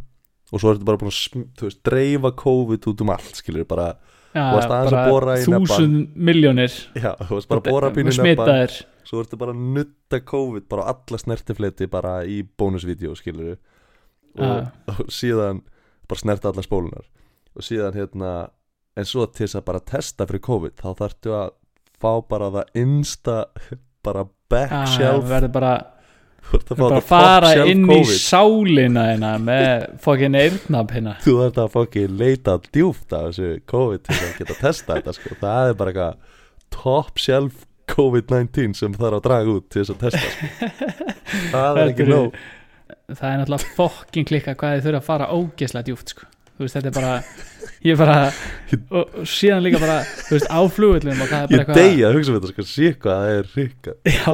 Og 0.50 0.60
svo 0.62 0.70
er 0.72 0.78
þetta 0.78 0.88
bara 0.88 1.00
búin 1.02 1.12
að, 1.12 1.44
þú 1.58 1.68
veist, 1.68 1.80
dreifa 1.86 2.30
COVID 2.40 2.88
út 2.90 3.02
um 3.04 3.12
allt, 3.14 3.38
skilur, 3.40 3.64
bara, 3.68 3.86
Já, 4.34 4.42
varst 4.54 4.72
aðeins 4.74 4.94
að 4.98 5.08
bora 5.12 5.34
í 5.38 5.44
nebbann. 5.44 5.66
þúsund 5.70 6.16
miljónir 6.30 6.74
já, 6.98 7.10
þú 7.20 7.38
veist, 7.38 7.48
bara 7.52 7.62
bóra 7.64 7.90
pínu 7.94 8.10
í 8.12 8.16
smitaðir. 8.16 8.74
Svo 9.08 9.22
ertu 9.22 9.38
bara 9.40 9.54
að 9.54 9.62
nutta 9.76 10.20
COVID 10.32 10.66
bara 10.70 10.86
alla 10.94 11.20
snertifleti 11.22 11.88
bara 11.90 12.14
í 12.26 12.40
bónusvídeó 12.58 13.14
skilur 13.18 13.54
og, 13.54 14.42
Ah. 14.42 14.70
og 14.98 15.06
síðan 15.14 15.62
bara 16.10 16.18
snerta 16.22 16.50
allar 16.50 16.66
spólunar 16.66 17.06
og 17.54 17.62
síðan 17.62 17.94
hérna 17.94 18.32
en 18.96 19.08
svo 19.08 19.26
til 19.26 19.46
þess 19.46 19.58
að 19.58 19.66
bara 19.70 19.80
testa 19.90 20.26
fyrir 20.28 20.44
COVID 20.44 20.76
þá 20.82 20.88
þarftu 21.00 21.34
að 21.38 21.50
fá 22.04 22.12
bara 22.28 22.50
það 22.58 22.78
insta 22.84 23.36
bara 24.04 24.24
back 24.52 24.72
Ah, 24.74 25.18
verður 25.24 25.52
bara, 25.54 25.72
þú 26.44 26.58
ert 26.60 26.72
að 26.84 26.98
fara 27.08 27.52
inn 27.66 27.84
í 27.86 27.88
COVID 27.90 28.18
sálina 28.20 29.06
hérna 29.10 29.34
með 29.42 29.86
fokkin 30.04 30.36
eyrnapinna 30.38 31.16
þú 31.24 31.36
þarft 31.42 31.60
að 31.64 31.70
fokkin 31.78 32.18
leita 32.20 32.58
djúft 32.70 33.14
af 33.16 33.30
þessu 33.30 33.52
COVID 33.72 34.04
til 34.08 34.18
að 34.20 34.34
geta 34.42 34.58
testa 34.60 34.98
þetta 34.98 35.16
sko. 35.16 35.38
það 35.40 35.70
er 35.72 35.78
bara 35.80 35.94
eitthvað 35.94 36.42
top 36.74 37.22
shelf 37.22 37.64
COVID-19 37.94 38.76
sem 38.78 38.94
þarf 38.96 39.18
að 39.18 39.24
draga 39.26 39.56
út 39.58 39.66
til 39.72 39.82
þess 39.82 39.94
að 39.94 40.04
testa 40.04 40.28
sko. 40.28 40.68
það 41.54 41.80
er 41.80 41.90
ekki 41.90 42.06
nóg 42.08 42.38
það 43.08 43.26
er 43.30 43.40
náttúrulega 43.42 43.74
fokkin 43.76 44.28
klikka 44.28 44.54
hvað 44.60 44.76
þið 44.78 44.86
þurfa 44.88 45.00
að 45.02 45.08
fara 45.08 45.32
ógeðslega 45.34 45.88
djúft 45.88 46.14
sko. 46.14 46.28
Veist 46.62 46.78
þetta 46.78 46.90
er 46.90 46.94
bara 46.94 47.12
ég 47.84 47.98
bara 47.98 48.16
og, 48.94 49.20
síðan 49.28 49.64
líka 49.66 49.80
bara 49.82 50.00
þú 50.06 50.38
veist 50.38 50.50
á 50.50 50.60
er 50.62 51.54
Ég 51.54 51.70
degi 51.74 52.04
að 52.06 52.18
hugsa 52.18 52.32
um 52.32 52.38
þetta 52.38 52.52
sko, 52.52 52.66
sé 52.70 52.90
hvað 52.94 53.22
það 53.22 53.38
er 53.38 53.48
ríka 53.58 53.96
Já. 54.06 54.32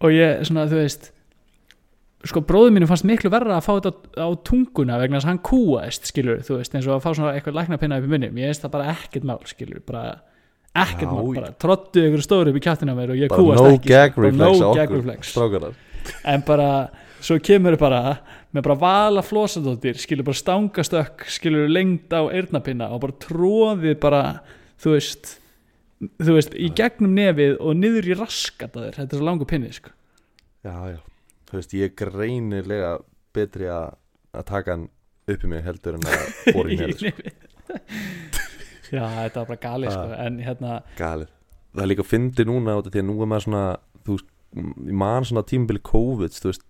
og 0.00 0.14
ég 0.14 0.46
svona 0.48 0.68
þú 0.70 0.80
veist 0.80 1.10
sko 2.30 2.42
bróður 2.44 2.74
mínu 2.76 2.88
fannst 2.88 3.06
miklu 3.08 3.30
verra 3.32 3.56
að 3.56 3.64
fá 3.64 3.70
þetta 3.78 3.92
á, 4.20 4.26
á 4.28 4.28
tunguna 4.44 4.98
vegna 5.00 5.20
þess 5.20 5.28
að 5.28 5.32
hann 5.32 5.44
kúaðist 5.50 6.10
skilur 6.10 6.42
þú 6.44 6.58
veist 6.58 6.74
eins 6.76 6.88
og 6.88 6.96
að 6.96 7.04
fá 7.06 7.10
svona 7.16 7.36
eitthvað 7.36 7.60
læknapinna 7.60 8.00
upp 8.00 8.08
í 8.08 8.12
munni 8.12 8.28
ég 8.28 8.50
veist 8.52 8.64
það 8.64 8.74
bara 8.74 8.90
ekkert 8.92 9.28
mál 9.30 9.38
skilur 9.48 9.84
bara 9.88 10.02
ekkert 10.84 11.08
mál 11.08 11.30
bara 11.36 11.52
trottu 11.64 12.04
ykkur 12.10 12.24
stóri 12.24 12.52
upp 12.52 12.60
í 12.60 12.64
kjáttina 12.66 12.96
mér 12.98 13.14
og 13.14 13.22
ég 13.22 13.32
kúast 13.32 13.62
no 13.62 13.70
ekki 13.72 13.94
sko. 14.12 14.26
Bara 14.26 14.34
no 14.36 14.74
gag 14.76 14.92
reflex 14.96 15.32
en 16.34 16.44
bara 16.46 16.68
svo 17.20 17.36
kemur 17.44 17.76
bara 17.80 18.00
með 18.54 18.64
bara 18.66 18.78
vala 18.80 19.22
flósadóttir 19.24 19.98
skilur 20.00 20.26
bara 20.26 20.40
stangastökk 20.40 21.26
skilur 21.30 21.68
lengt 21.70 22.12
á 22.12 22.24
eyrnapinna 22.28 22.90
og 22.94 23.04
bara 23.04 23.18
tróðið 23.22 24.00
bara 24.02 24.22
þú 24.80 24.96
veist 24.96 25.36
þú 26.00 26.36
veist, 26.36 26.54
í 26.56 26.70
gegnum 26.76 27.12
nefið 27.16 27.58
og 27.60 27.76
niður 27.76 28.08
í 28.08 28.16
raskat 28.16 28.76
að 28.76 28.86
þér, 28.86 28.96
þetta 28.98 29.16
er 29.16 29.20
svo 29.20 29.26
langur 29.26 29.48
pinni 29.50 29.72
sko. 29.74 29.92
já, 30.64 30.74
já, 30.94 31.00
þú 31.50 31.58
veist, 31.58 31.74
ég 31.76 31.96
greinilega 31.98 32.94
betri 33.36 33.68
að 33.72 33.98
að 34.30 34.46
taka 34.46 34.76
hann 34.76 34.86
upp 35.30 35.44
í 35.44 35.50
mig 35.50 35.64
heldur 35.66 35.98
en 35.98 36.08
að 36.08 36.54
bóra 36.54 36.70
í 36.74 36.78
nefið 36.80 37.02
sko. 37.02 37.34
já, 38.96 39.04
þetta 39.04 39.42
var 39.42 39.50
bara 39.52 39.60
galið 39.66 39.94
sko. 39.94 40.08
Ah. 40.08 40.24
en 40.26 40.40
hérna, 40.46 40.80
galið 40.98 41.36
það 41.70 41.84
er 41.84 41.92
líka 41.92 42.06
að 42.06 42.12
fyndi 42.14 42.48
núna 42.48 42.78
út 42.80 42.88
af 42.88 42.94
því 42.94 43.04
að 43.04 43.08
nú 43.10 43.16
er 43.20 43.30
maður 43.30 43.46
svona 43.46 43.64
þú 44.00 44.16
veist, 44.16 44.30
ég 44.88 44.98
man 45.04 45.28
svona 45.28 45.46
tímabili 45.46 45.84
COVID 45.86 46.38
þú 46.38 46.50
veist, 46.50 46.64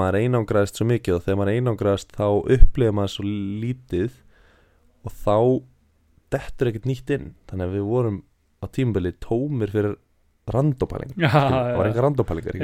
maður 0.00 0.18
einangraðist 0.22 0.78
svo 0.80 0.86
mikið 0.90 1.16
og 1.18 1.24
þegar 1.26 1.38
maður 1.40 1.54
einangraðist 1.58 2.14
þá 2.16 2.26
upplifa 2.56 2.94
maður 2.98 3.12
svo 3.14 3.26
lítið 3.64 4.16
og 5.04 5.14
þá 5.24 5.36
dettur 6.34 6.70
ekkert 6.70 6.88
nýtt 6.90 7.12
inn. 7.14 7.28
Þannig 7.50 7.68
að 7.68 7.76
við 7.78 7.86
vorum 7.90 8.18
á 8.60 8.66
tímabili 8.74 9.12
tómir 9.22 9.70
fyrir 9.74 9.94
randopælingar. 10.54 11.16
Já, 11.24 11.30
það 11.32 11.78
var 11.78 11.88
enga 11.88 12.04
randopælingar 12.04 12.58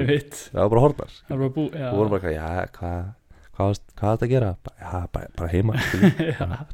það 0.50 0.60
var 0.60 0.70
bara 0.74 0.82
hornar 0.84 1.12
það 1.30 1.40
var 1.44 1.52
bú, 1.54 1.62
já, 1.72 1.86
og 1.88 1.96
vorum 1.96 2.10
bara 2.12 2.20
eitthvað, 2.20 2.36
já, 2.36 2.66
hvað 2.76 2.98
hvað, 3.56 3.70
varst- 3.70 3.94
hvað 3.96 4.10
er 4.10 4.16
þetta 4.16 4.26
að 4.26 4.32
gera? 4.34 4.50
Já, 4.80 4.92
bara, 5.14 5.30
bara 5.38 5.52
heima 5.54 5.76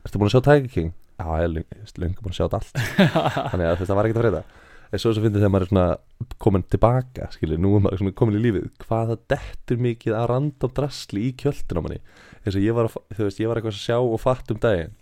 Ertu 0.00 0.16
búin 0.20 0.30
að 0.30 0.32
sjá 0.36 0.40
Tiger 0.46 0.68
King? 0.72 0.92
Já, 1.20 1.26
ég 1.42 1.58
er 1.60 1.90
löngu 2.00 2.22
búin 2.24 2.32
að 2.32 2.38
sjá 2.38 2.46
þetta 2.46 2.60
allt. 2.60 2.78
Þannig 3.52 3.66
að 3.68 3.80
þetta 3.82 3.96
var 3.98 4.08
ekkert 4.08 4.20
að 4.20 4.24
freyta 4.24 4.42
En 4.90 4.98
svo 4.98 5.12
sem 5.14 5.22
finnir 5.22 5.38
þegar 5.38 5.52
maður 5.54 5.64
er 5.66 5.70
svona 5.70 6.34
komin 6.42 6.64
tilbaka 6.66 7.28
skilur, 7.34 7.60
nú 7.62 7.76
er 7.78 7.82
maður 7.84 8.00
svona 8.02 8.14
komin 8.18 8.38
í 8.38 8.42
lífið. 8.42 8.64
Hvað 8.82 9.12
það 9.12 9.20
dettur 9.34 9.78
mikið 9.84 10.16
að 10.18 10.24
random 10.32 10.72
drasli 10.74 11.26
í 11.28 11.34
kjöldin 11.38 11.78
á 11.78 11.82
manni? 11.84 12.00
Eins 12.42 12.56
og 12.58 12.64
ég 12.64 12.74
var, 12.74 12.88
að, 12.90 12.96
þú 13.14 13.26
veist, 13.28 13.38
ég 13.44 13.50
var 13.52 13.60
eitthvað 13.60 13.76
að 13.76 13.84
sjá 13.84 13.98
og 14.00 14.18
fatt 14.22 14.50
um 14.50 14.58
daginn. 14.64 14.96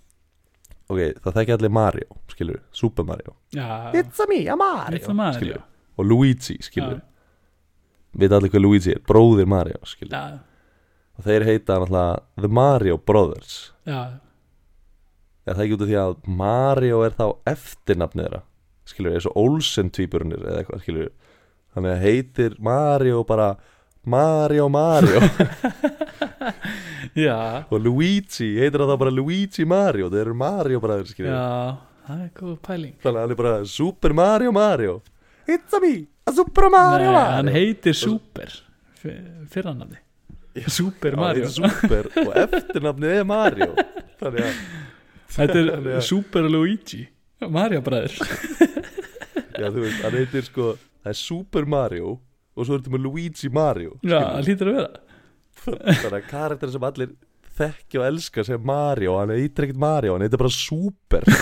Ok, 0.89 1.01
það 1.25 1.39
þekki 1.39 1.55
allir 1.57 1.73
Mario 1.77 2.19
skilur, 2.33 2.61
Super 2.73 3.05
Mario. 3.09 3.35
Já, 3.57 3.67
It's 3.97 4.21
a 4.21 4.27
me, 4.29 4.43
a 4.49 4.57
Mario, 4.57 5.15
Mario. 5.17 5.39
skilur, 5.41 5.65
og 5.99 6.07
Luigi 6.09 6.59
skilur, 6.65 7.01
Já. 7.01 8.21
veit 8.23 8.33
allir 8.33 8.53
hvað 8.53 8.65
Luigi 8.65 8.93
er? 8.95 9.03
Bróðir 9.09 9.49
Mario, 9.49 9.81
skilur, 9.85 10.13
já, 10.17 10.39
og 11.19 11.25
þeir 11.27 11.45
heita 11.49 11.77
náttúrulega 11.81 12.23
The 12.41 12.49
Mario 12.61 12.97
Brothers. 12.97 13.59
Já, 13.89 14.01
er 15.49 15.55
það 15.57 15.65
ekki 15.67 15.77
út 15.77 15.85
af 15.85 15.89
því 15.93 15.99
að 16.05 16.17
Mario 16.41 17.03
er 17.05 17.17
þá 17.17 17.25
eftirnafnið 17.53 18.25
þeirra 18.29 18.43
skilur, 18.89 19.15
eins 19.17 19.27
og 19.29 19.37
Olsen 19.41 19.91
tvíburunir 19.95 20.41
eða 20.45 20.63
eitthvað, 20.63 20.85
skilur 20.85 21.11
þannig 21.75 21.93
að 21.95 22.05
heitir 22.07 22.57
Mario 22.65 23.25
bara 23.29 23.51
Mario 24.09 24.69
Mario. 24.73 25.21
Já, 27.19 27.65
og 27.69 27.83
Luigi 27.83 28.49
heitir 28.61 28.83
það 28.85 28.99
bara 29.01 29.13
Luigi 29.13 29.67
Mario? 29.69 30.09
Þeir 30.13 30.23
eru 30.27 30.37
Mario 30.39 30.81
bræður, 30.83 31.11
skilur 31.13 31.33
já, 31.35 31.77
það 32.07 32.23
er 32.25 32.31
góð 32.39 32.57
pæling. 32.65 32.95
Þannig 33.03 33.19
að 33.19 33.25
hann 33.27 33.35
er 33.35 33.41
bara 33.43 33.55
Super 33.69 34.15
Mario 34.17 34.53
Mario. 34.55 34.99
It's 35.49 35.77
a 35.77 35.81
me, 35.83 35.93
a 36.29 36.33
Super 36.37 36.69
Mario 36.73 37.09
Nei, 37.11 37.15
Mario. 37.17 37.37
hann 37.37 37.53
heitir 37.53 37.97
Super. 37.97 38.55
Fyrrannafni 38.99 40.01
Super 40.67 41.17
Mario. 41.17 41.49
Super 41.53 42.09
og 42.25 42.33
eftirnafnið 42.45 43.15
er 43.21 43.29
Mario. 43.29 43.71
Þannig 44.19 44.49
að, 44.49 44.63
Þetta 45.29 45.63
er 45.99 46.01
Super 46.03 46.49
Luigi 46.51 47.05
Mario 47.47 47.81
bræður 47.87 48.17
já 49.61 49.67
þú 49.71 49.83
veist, 49.85 50.01
hann 50.05 50.17
heitir 50.19 50.47
sko 50.49 50.73
það 50.79 51.13
er 51.13 51.19
Super 51.21 51.69
Mario 51.71 52.17
og 52.59 52.67
svo 52.67 52.75
er 52.75 52.83
þetta 52.83 52.95
með 52.97 53.05
Luigi 53.07 53.49
Mario 53.55 53.95
Já, 54.03 54.19
það 54.19 54.49
lítur 54.49 54.71
að 54.73 54.79
vera. 54.81 54.93
Þannig 55.59 56.17
að 56.19 56.29
karakter 56.31 56.73
sem 56.75 56.87
allir 56.89 57.11
þekki 57.59 57.99
og 58.01 58.07
elska 58.09 58.45
sem 58.47 58.67
Mario 58.67 59.17
hann 59.19 59.33
heitir 59.35 59.67
ekkert 59.69 59.81
Mario, 59.83 60.15
hann 60.17 60.25
heitir 60.27 60.41
bara 60.43 60.55
Super. 60.55 61.23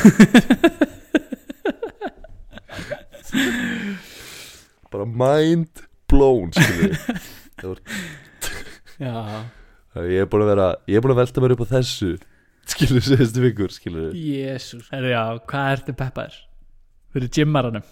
Bara 4.93 5.05
mind 5.05 5.83
blown. 6.09 6.53
Já, 8.97 9.13
ég 10.07 10.23
er 10.23 10.29
búin 10.31 10.45
að 10.45 10.51
vera 10.55 10.67
ég 10.89 10.97
er 10.97 11.03
búin 11.05 11.13
að 11.13 11.21
velta 11.21 11.43
mér 11.43 11.53
upp 11.57 11.65
á 11.69 11.73
þessu 11.75 12.11
skilur 12.73 13.05
sérstu 13.07 13.43
vikur 13.45 13.71
skilur 13.75 14.13
jésús 14.17 14.89
Herri, 14.93 15.13
já, 15.15 15.23
hvað 15.47 15.73
ertu 15.77 15.95
peppaður? 15.97 16.37
Fyrir 17.17 17.31
gymmaranum. 17.33 17.85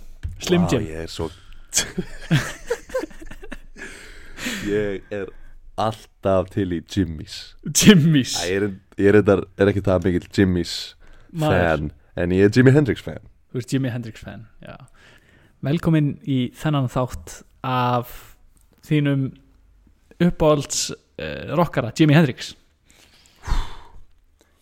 Slim 0.42 0.66
Jim 0.70 0.82
ég 0.88 1.04
er 1.04 1.10
svo 1.10 1.30
ég 4.68 5.02
er 5.14 5.30
alltaf 5.80 6.50
til 6.54 6.70
í 6.76 6.80
Jimmys 6.86 7.54
Jimmys 7.66 8.36
Æ, 8.38 8.46
ég 8.50 8.56
er, 8.62 8.66
ég 9.00 9.08
er, 9.10 9.18
er, 9.22 9.42
er 9.58 9.70
ekki 9.72 9.82
það 9.84 10.04
mikill 10.08 10.28
Jimmys 10.36 10.74
Maður. 11.34 11.54
fan 11.58 11.88
en 12.22 12.34
ég 12.36 12.46
er 12.46 12.52
Jimi 12.54 12.70
Hendrix 12.70 13.02
fan. 13.02 13.24
Þú 13.50 13.58
ert 13.62 13.72
Jimi 13.74 13.90
Hendrix 13.90 14.22
fan 14.22 14.44
já. 14.62 14.76
Velkomin 15.66 16.12
í 16.30 16.38
þennan 16.54 16.86
þátt 16.92 17.40
af 17.66 18.12
þínum 18.86 19.24
uppáhalds 20.22 20.92
uh, 20.94 21.54
rockara 21.58 21.90
Jimi 21.98 22.14
Hendrix 22.14 22.52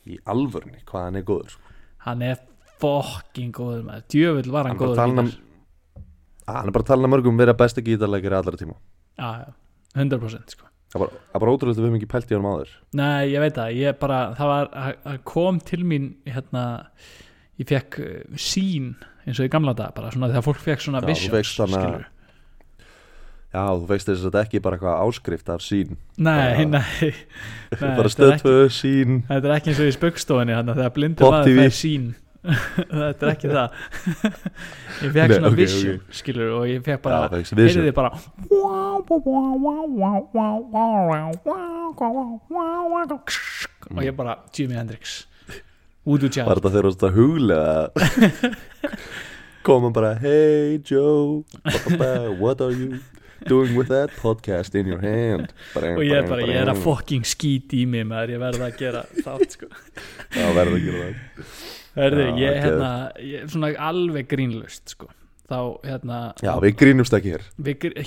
í 0.09 0.19
alvörni 0.27 0.83
hvað 0.89 1.07
hann 1.07 1.21
er 1.21 1.27
góður 1.29 1.55
sko. 1.55 1.77
Hann 2.07 2.27
er 2.27 2.43
fokking 2.83 3.55
góður 3.55 3.85
maður 3.87 4.09
Djöfull 4.15 4.53
var 4.55 4.69
hann 4.69 4.77
Hann 4.77 4.83
góður 4.83 5.13
gítar. 5.13 5.41
Ah, 6.43 6.59
hann 6.59 6.73
er 6.73 6.75
bara 6.75 6.83
að 6.83 6.91
tala 6.91 7.07
um 7.07 7.15
mörgum 7.15 7.39
vera 7.39 7.55
besta 7.55 7.85
gítarleikari 7.85 8.39
allra 8.39 8.59
tíma 8.59 8.75
Já, 9.19 9.29
já, 9.45 9.49
100% 9.95 10.57
sko 10.57 10.67
það 10.93 11.05
er 11.07 11.41
bara, 11.41 11.53
ótrúlega 11.55 11.73
að 11.73 11.79
við 11.81 11.87
hefum 11.89 11.99
ekki 12.01 12.11
pælt 12.13 12.33
í 12.33 12.37
honum 12.37 12.51
áður 12.53 12.73
Nei, 12.99 13.31
ég 13.33 13.45
veit 13.45 13.57
það, 13.57 13.77
ég 13.79 13.99
bara, 14.01 14.19
það 14.37 14.51
var, 14.53 15.21
kom 15.29 15.61
til 15.65 15.81
mín, 15.89 16.09
hérna, 16.29 16.65
ég 17.61 17.69
fekk 17.71 18.01
uh, 18.03 18.41
sín 18.41 18.91
eins 19.23 19.39
og 19.39 19.47
í 19.47 19.53
gamla 19.53 19.75
dag, 19.79 19.95
bara 19.97 20.11
svona 20.13 20.33
þegar 20.33 20.47
fólk 20.49 20.61
fekk 20.65 20.85
svona 20.85 21.03
Já, 21.05 21.09
visions, 21.13 21.55
skilur. 21.57 22.09
Já, 23.53 23.63
þú 23.77 23.87
veist 23.91 24.09
þess 24.09 24.23
að 24.23 24.27
þetta 24.31 24.43
ekki 24.47 24.61
bara 24.65 24.79
eitthvað 24.79 25.03
áskrift 25.07 25.53
af 25.53 25.61
sín. 25.65 25.91
Nei, 26.17 26.33
bara- 26.33 26.67
nei, 26.73 27.11
nei, 27.83 27.93
bara 27.99 28.09
er 28.09 28.13
stöðfö 28.17 28.55
sín. 28.73 29.21
Þetta 29.29 29.49
er 29.51 29.55
ekki 29.59 29.73
eins 29.73 29.81
og 29.85 29.91
í 29.91 29.95
spöggstofinni, 29.99 30.57
þannig 30.59 30.73
að 30.75 30.81
þegar 30.83 30.95
blindur 30.99 31.25
Pop 31.27 31.37
maður 31.37 31.51
TV. 31.51 31.59
fær 31.63 31.75
sín, 31.79 32.07
þetta 32.93 33.23
er 33.29 33.33
ekki 33.35 33.49
það. 33.53 33.69
ég 35.03 35.13
fekk 35.13 35.19
Nei, 35.21 35.37
svona 35.37 35.51
ok, 35.53 35.59
vision, 35.61 36.01
skilur, 36.21 36.49
og 36.59 36.65
ég 36.71 36.81
fekk 36.87 37.01
bara, 37.05 37.21
heyrði 37.53 37.93
bara, 37.97 38.11
og 43.93 44.03
ég 44.07 44.17
bara, 44.17 44.39
Jimi 44.57 44.75
Hendrix, 44.79 45.21
var 46.03 46.19
þetta 46.59 46.71
þegar 46.73 46.83
þú 46.83 46.91
veist 46.91 47.05
að 47.07 47.15
huglega 47.15 47.71
koma 49.63 49.91
bara 49.95 50.15
hey 50.19 50.79
Joe. 50.83 51.45
What 52.41 52.61
are 52.61 52.73
you 52.75 52.99
doing 53.49 53.75
with 53.79 53.89
that 53.93 54.13
podcast 54.21 54.77
in 54.79 54.91
your 54.91 55.01
hand. 55.03 55.55
Bang, 55.75 55.97
og 55.97 56.05
ég 56.07 56.19
er 56.19 56.29
bara, 56.29 56.47
ég 56.49 56.61
er 56.61 56.73
að 56.73 56.83
fucking 56.85 57.27
skít 57.29 57.75
í 57.77 57.85
mig 57.89 58.07
maður, 58.09 58.37
ég 58.37 58.43
verða 58.43 58.69
að 58.69 58.79
gera 58.81 59.03
þátt 59.23 59.57
sko. 59.59 59.71
Já, 60.37 60.47
verður 60.57 60.79
að 60.79 60.87
gera 60.87 61.03
það. 61.03 61.17
Já, 61.93 62.07
ég 62.41 62.55
ok. 62.55 62.63
hérna, 62.67 62.93
ég 63.21 63.43
er 63.43 63.51
svona 63.53 63.75
alveg 63.91 64.31
grínlust 64.31 64.95
sko. 64.97 65.11
Þá 65.53 65.59
hérna 65.85 66.23
já, 66.41 66.53
við 66.65 66.79
grínumst 66.81 67.13
ekki 67.19 67.35
hér. 67.35 67.51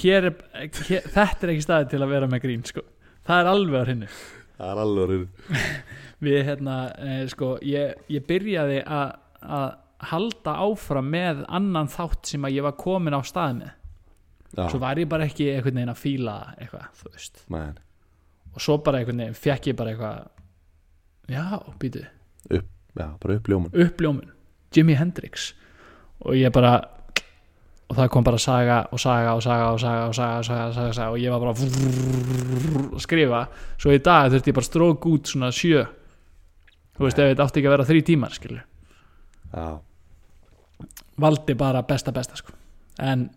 hér 0.01 0.31
er, 0.31 0.39
hér, 0.87 1.05
þetta 1.13 1.45
er 1.45 1.53
ekki 1.53 1.65
staði 1.67 1.91
til 1.91 2.01
að 2.01 2.15
vera 2.15 2.31
með 2.31 2.47
grín 2.47 2.65
sko. 2.65 2.81
Það 3.25 3.41
er 3.43 3.51
alveg 3.51 3.77
á 3.77 3.85
hrinnu 3.85 4.09
það 4.55 4.71
er 4.71 4.81
alveg 4.83 5.05
orðið. 5.05 5.25
við 6.25 6.41
hérna, 6.49 6.75
eh, 7.03 7.23
sko, 7.31 7.55
ég, 7.65 8.03
ég 8.11 8.27
byrjaði 8.27 8.81
að 8.85 9.73
halda 10.09 10.57
áfram 10.65 11.09
með 11.11 11.43
annan 11.53 11.89
þátt 11.91 12.31
sem 12.31 12.45
að 12.45 12.57
ég 12.57 12.65
var 12.65 12.77
komin 12.79 13.15
á 13.15 13.21
stað 13.25 13.59
með 13.61 13.73
já, 14.55 14.65
svo 14.71 14.79
var 14.81 14.99
ég 14.99 15.09
bara 15.11 15.27
ekki 15.27 15.49
einhvern 15.53 15.79
veginn 15.79 15.93
að 15.93 16.01
fíla 16.01 16.35
eitthvað, 16.55 16.87
þú 17.01 17.11
veist. 17.13 17.43
Man, 17.53 17.77
og 18.53 18.63
svo 18.63 18.77
bara 18.83 19.01
einhvern 19.01 19.23
veginn 19.23 19.37
fekk 19.39 19.71
ég 19.71 19.77
bara 19.79 19.93
eitthvað 19.93 21.35
já, 21.35 21.45
býtu 21.81 22.03
já, 22.51 23.07
bara 23.21 23.37
uppljómun 23.39 23.71
uppljómun 23.85 24.33
Jimi 24.75 24.95
Hendrix. 24.97 25.53
Og 26.25 26.35
ég 26.35 26.51
bara 26.51 26.77
og 27.85 27.95
það 27.95 28.07
kom 28.11 28.25
bara 28.25 28.39
saga 28.41 28.79
og 28.91 28.99
saga 28.99 29.35
og 29.37 29.43
saga 29.43 29.67
og 29.71 29.79
saga 29.79 30.07
og 30.09 30.15
saga 30.15 30.39
og 30.39 30.45
saga, 30.47 30.69
saga, 30.73 30.93
saga 30.97 31.09
og 31.13 31.19
ég 31.21 31.31
var 31.31 31.43
bara 31.43 31.53
að 31.55 33.03
skrifa. 33.03 33.45
Svo 33.77 33.93
í 33.93 34.01
dag 34.03 34.31
þurfti 34.33 34.51
ég 34.51 34.57
bara 34.57 34.67
strók 34.67 35.05
út 35.11 35.31
svona 35.31 35.51
sjö. 35.53 35.85
Þú 36.95 37.05
veist 37.05 37.19
ef 37.19 37.29
þetta 37.31 37.45
átti 37.45 37.61
ekki 37.61 37.69
að 37.69 37.75
vera 37.75 37.87
þrý 37.91 38.01
tímar 38.07 38.35
skilur 38.35 38.63
já, 39.55 39.79
valdi 41.21 41.55
bara 41.55 41.83
besta 41.83 42.11
besta 42.11 42.35
sko. 42.39 42.53
En 42.99 43.29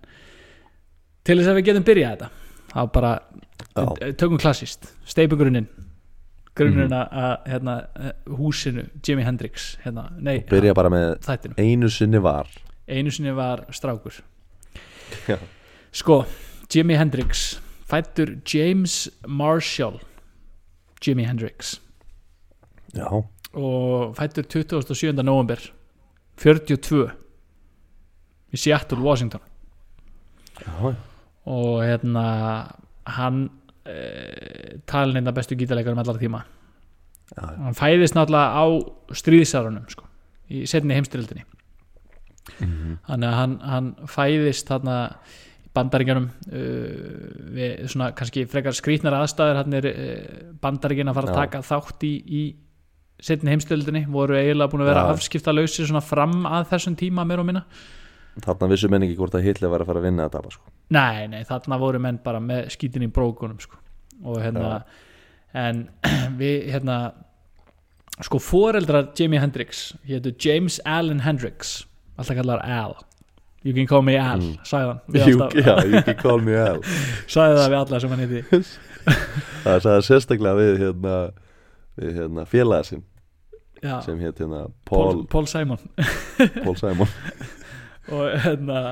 til 1.28 1.36
þess 1.38 1.50
að 1.52 1.58
við 1.60 1.66
getum 1.68 1.84
byrjað 1.88 2.14
þetta 2.14 2.30
þá 2.72 2.92
bara 2.94 3.12
já, 3.76 4.12
tökum 4.20 4.40
klassist 4.40 4.88
steipugrunninn 5.08 5.68
grunnurinn 6.58 6.90
Mhm. 6.90 7.18
að 7.22 7.52
hérna, 7.52 7.74
húsinu 8.38 8.88
Jimi 9.06 9.22
Hendrix 9.22 9.76
hérna, 9.84 10.08
nei, 10.18 10.40
byrja 10.48 10.72
bara 10.74 10.90
með 10.90 11.18
þættinu 11.22 11.54
einu 11.62 11.88
sinni 11.92 12.18
var. 12.24 12.48
Einu 12.88 13.10
sinni 13.14 13.30
var 13.36 13.66
strákur. 13.70 14.16
Já. 15.28 15.36
sko, 15.92 16.24
Jimi 16.72 16.96
Hendrix 16.98 17.60
fættur 17.88 18.40
James 18.54 19.08
Marshall 19.26 20.00
Jimi 21.04 21.24
Hendrix. 21.28 21.76
Já, 22.96 23.06
og 23.54 24.16
fættur 24.16 24.42
27. 24.48 25.12
november 25.22 25.60
42 26.36 27.10
í 28.52 28.56
Seattle, 28.58 28.98
Washington. 28.98 29.40
Já, 30.58 30.94
og 31.48 31.82
hérna 31.86 32.24
hann 33.18 33.42
e, 33.88 34.78
talin 34.88 35.16
einna 35.22 35.32
bestu 35.36 35.56
gítarleikarum 35.58 36.00
allar 36.02 36.20
tíma 36.20 36.42
já, 37.32 37.44
hann 37.64 37.76
fæðist 37.78 38.16
náttúrulega 38.16 38.60
á 38.60 38.64
stríðsárunum 39.22 39.88
sko, 39.92 40.04
í 40.52 40.66
setni 40.68 40.96
heimstyrildinni 40.98 41.46
Mhm. 42.58 42.94
þannig 43.06 43.28
að 43.28 43.36
hann, 43.36 43.52
hann 43.60 43.88
fæðist 44.08 44.70
þarna 44.70 44.94
í 45.68 45.68
bandaríkjanum 45.76 46.24
uh, 46.26 47.02
við 47.54 47.82
svona 47.92 48.08
kannski 48.16 48.46
frekar 48.50 48.74
skrýtnar 48.74 49.14
aðstæður 49.18 49.60
hann 49.60 49.76
er 49.78 49.88
uh, 49.90 50.38
bandaríkjan 50.62 51.12
að 51.12 51.18
fara 51.18 51.28
að 51.28 51.36
Já. 51.36 51.40
taka 51.44 51.60
þátt 51.68 52.06
í, 52.08 52.12
í 52.24 52.42
setni 53.20 53.52
heimstöldinni 53.52 54.02
voru 54.10 54.38
eiginlega 54.40 54.72
búin 54.72 54.82
að 54.86 54.90
vera 54.90 55.04
Já. 55.06 55.12
afskipta 55.12 55.54
lausi 55.54 55.84
svona 55.86 56.02
fram 56.02 56.40
að 56.48 56.70
þessum 56.72 56.96
tíma 56.98 57.26
meir 57.28 57.44
og 57.44 57.48
minna 57.50 57.62
þarna 58.44 58.68
vissu 58.72 58.88
menn 58.92 59.02
ekki 59.06 59.16
hvort 59.18 59.34
að 59.38 59.46
Hitler 59.48 59.72
var 59.72 59.82
að 59.84 59.90
fara 59.90 60.02
að 60.02 60.08
vinna 60.08 60.28
þetta 60.28 60.52
sko. 60.54 60.70
nei, 60.94 61.26
nei, 61.28 61.42
þarna 61.48 61.78
voru 61.80 61.98
menn 62.02 62.20
bara 62.24 62.40
með 62.40 62.68
skítin 62.74 63.06
í 63.06 63.10
brókunum 63.12 63.60
sko. 63.62 63.76
og 64.24 64.40
hérna 64.42 64.82
en 65.54 65.88
við 66.40 66.68
hérna 66.72 66.98
sko 68.24 68.38
foreldrar 68.42 69.12
Jimi 69.18 69.38
Hendrix 69.38 69.92
hétu 70.08 70.32
James 70.44 70.80
Allen 70.84 71.20
Hendrix 71.26 71.84
alltaf 72.18 72.36
kallar 72.40 72.62
Al. 72.66 72.96
You 73.66 73.74
can 73.74 73.86
call 73.90 74.02
me 74.02 74.14
Al, 74.18 74.38
Mm. 74.38 74.56
við 75.12 75.26
You, 75.28 75.38
já, 75.62 75.74
you 75.84 76.02
can 76.06 76.14
call 76.16 76.38
me 76.40 76.54
Al. 76.56 76.78
Það 77.28 77.58
við 77.68 77.76
alla 77.78 78.00
sem 78.00 78.10
hann 78.14 78.22
heiti. 78.22 78.60
Það 79.64 79.78
sagði 79.84 80.04
sérstaklega 80.06 80.54
við 80.58 80.78
hérna, 80.82 81.14
við 81.98 82.18
hérna 82.20 82.44
félaga 82.46 82.86
sinn 82.86 83.02
já, 83.82 84.00
sem 84.06 84.18
hétt 84.22 84.38
hérna 84.42 84.64
Paul, 84.86 85.24
Paul, 85.24 85.24
Paul 85.32 85.46
Simon. 85.50 85.78
Paul 86.64 86.76
Simon 86.78 87.10
og, 88.12 88.38
hérna, 88.44 88.82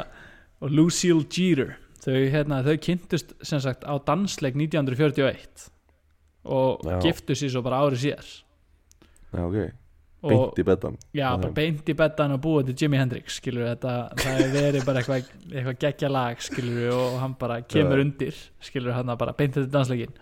og 0.60 0.72
Lucille 0.72 1.24
Jeter 1.24 1.74
þau, 2.04 2.18
hérna, 2.32 2.60
þau 2.66 2.76
kynntust 2.82 3.34
sem 3.46 3.62
sagt 3.62 3.86
á 3.86 3.94
dansleik 4.06 4.56
1941 4.58 5.70
og 6.46 6.84
Já. 6.86 7.00
giftu 7.02 7.34
sér 7.34 7.50
svo 7.50 7.64
bara 7.66 7.80
árið 7.82 8.04
síðar. 8.04 8.28
Já, 9.34 9.42
ok, 9.42 9.56
beint 10.26 10.60
í 10.60 10.64
betan 10.66 10.98
Já, 11.16 11.26
bara 11.34 11.52
beint 11.56 11.90
í 11.90 11.96
bettan 11.98 12.34
og 12.36 12.40
búið 12.44 12.70
til 12.70 12.84
Jimi 12.84 13.00
Hendrix 13.00 13.40
skilur 13.40 13.66
þetta, 13.72 13.96
það 14.20 14.40
er 14.44 14.54
verið 14.54 14.86
bara 14.86 15.02
eitthvað 15.02 15.26
eitthvað 15.50 15.80
geggja 15.82 16.10
lag 16.12 16.40
skilur 16.46 16.94
og 16.94 17.18
hann 17.22 17.34
bara 17.40 17.58
kemur 17.66 18.00
Já. 18.00 18.06
undir 18.06 18.40
skilur 18.64 18.96
hann 18.96 19.12
bara 19.18 19.34
beint 19.36 19.56
til 19.58 19.66
dansleikin 19.70 20.14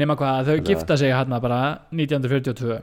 nema 0.00 0.16
hvað, 0.18 0.52
þau 0.52 0.64
gifta 0.70 0.96
sig 1.00 1.12
hann 1.14 1.34
bara 1.42 1.60
1942 1.90 2.78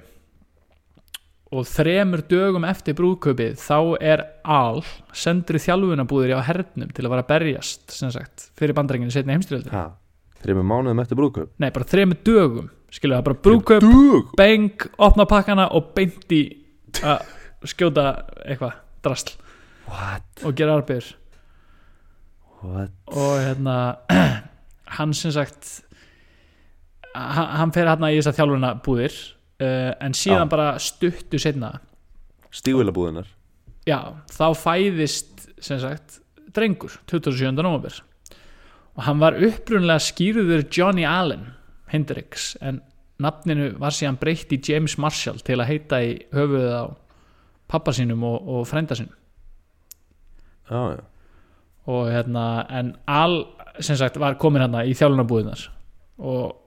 og 1.48 1.68
þremur 1.70 2.24
dögum 2.28 2.66
eftir 2.68 2.96
brúðkaupið 2.98 3.56
þá 3.62 3.78
er 4.04 4.24
Al 4.48 4.82
sendur 5.16 5.60
í 5.60 5.64
þjálfunabúðir 5.64 6.36
á 6.36 6.48
hernum 6.48 6.92
til 6.96 7.06
að 7.06 7.14
vara 7.14 7.28
berjast 7.28 7.94
sem 7.96 8.12
sagt, 8.12 8.50
fyrir 8.60 8.76
bandrækinu 8.76 9.14
setni 9.14 9.36
heimstyrjaldur 9.36 9.76
Ha, 9.76 9.86
þreymur 10.44 10.68
mánuðum 10.68 11.04
eftir 11.04 11.20
brúðkaup? 11.20 11.54
Nei, 11.64 11.70
bara 11.76 11.88
þremur 11.88 12.20
dögum 12.28 12.68
skilur 12.92 13.20
það, 13.20 13.26
bara 13.30 13.42
brúðkaup 13.48 14.36
beng, 14.40 14.88
opna 15.08 15.28
pakkana 15.30 15.70
og 15.76 15.94
beint 15.96 16.36
í 16.36 16.44
að 17.04 17.24
skjóta 17.68 18.10
eitthvað 18.44 18.78
drasl 19.06 19.36
What, 19.88 20.44
og 20.44 20.56
gera 20.60 20.82
what? 22.60 22.92
Og 23.08 23.34
hérna 23.40 23.78
hann 24.98 25.16
sem 25.16 25.32
sagt 25.32 25.78
hann, 27.16 27.72
fer 27.72 27.88
hérna 27.88 28.12
í 28.12 28.20
þess 28.20 28.34
að 28.34 28.40
þjálfuna 28.42 28.74
búðir 28.84 29.16
uh, 29.64 29.92
en 30.04 30.16
síðan 30.18 30.48
Já. 30.48 30.52
bara 30.54 30.68
stuttu 30.82 31.40
setna 31.42 31.78
Stígvélabúðunar 32.54 33.28
já, 33.88 34.00
þá 34.32 34.48
fæðist 34.58 35.48
sem 35.64 35.80
sagt 35.82 36.20
drengur 36.56 37.00
27. 37.10 37.52
november 37.56 38.02
og 38.98 39.04
hann 39.06 39.22
var 39.22 39.38
upprunlega 39.38 40.02
skýrður 40.04 40.68
Johnny 40.74 41.06
Allen 41.08 41.52
Hendrix 41.92 42.56
en 42.62 42.82
nafninu 43.24 43.74
var 43.82 43.96
síðan 43.96 44.20
breytt 44.22 44.54
í 44.54 44.62
James 44.62 44.98
Marshall 45.02 45.42
til 45.46 45.60
að 45.60 45.70
heita 45.72 46.02
í 46.06 46.16
höfuðið 46.36 46.74
á 46.74 46.86
pappa 47.68 47.94
sínum 47.96 48.24
og, 48.28 48.42
og 48.48 48.68
frænda 48.70 48.98
sínum 48.98 49.16
Já, 50.68 50.98
já 50.98 51.04
og 51.88 52.10
hérna 52.12 52.66
en 52.70 52.96
Al 53.08 53.46
sem 53.80 53.96
sagt 53.96 54.20
var 54.20 54.38
komin 54.40 54.62
hérna 54.62 54.84
í 54.84 54.96
þjálfunarbúðinar 54.98 55.62
og 56.20 56.58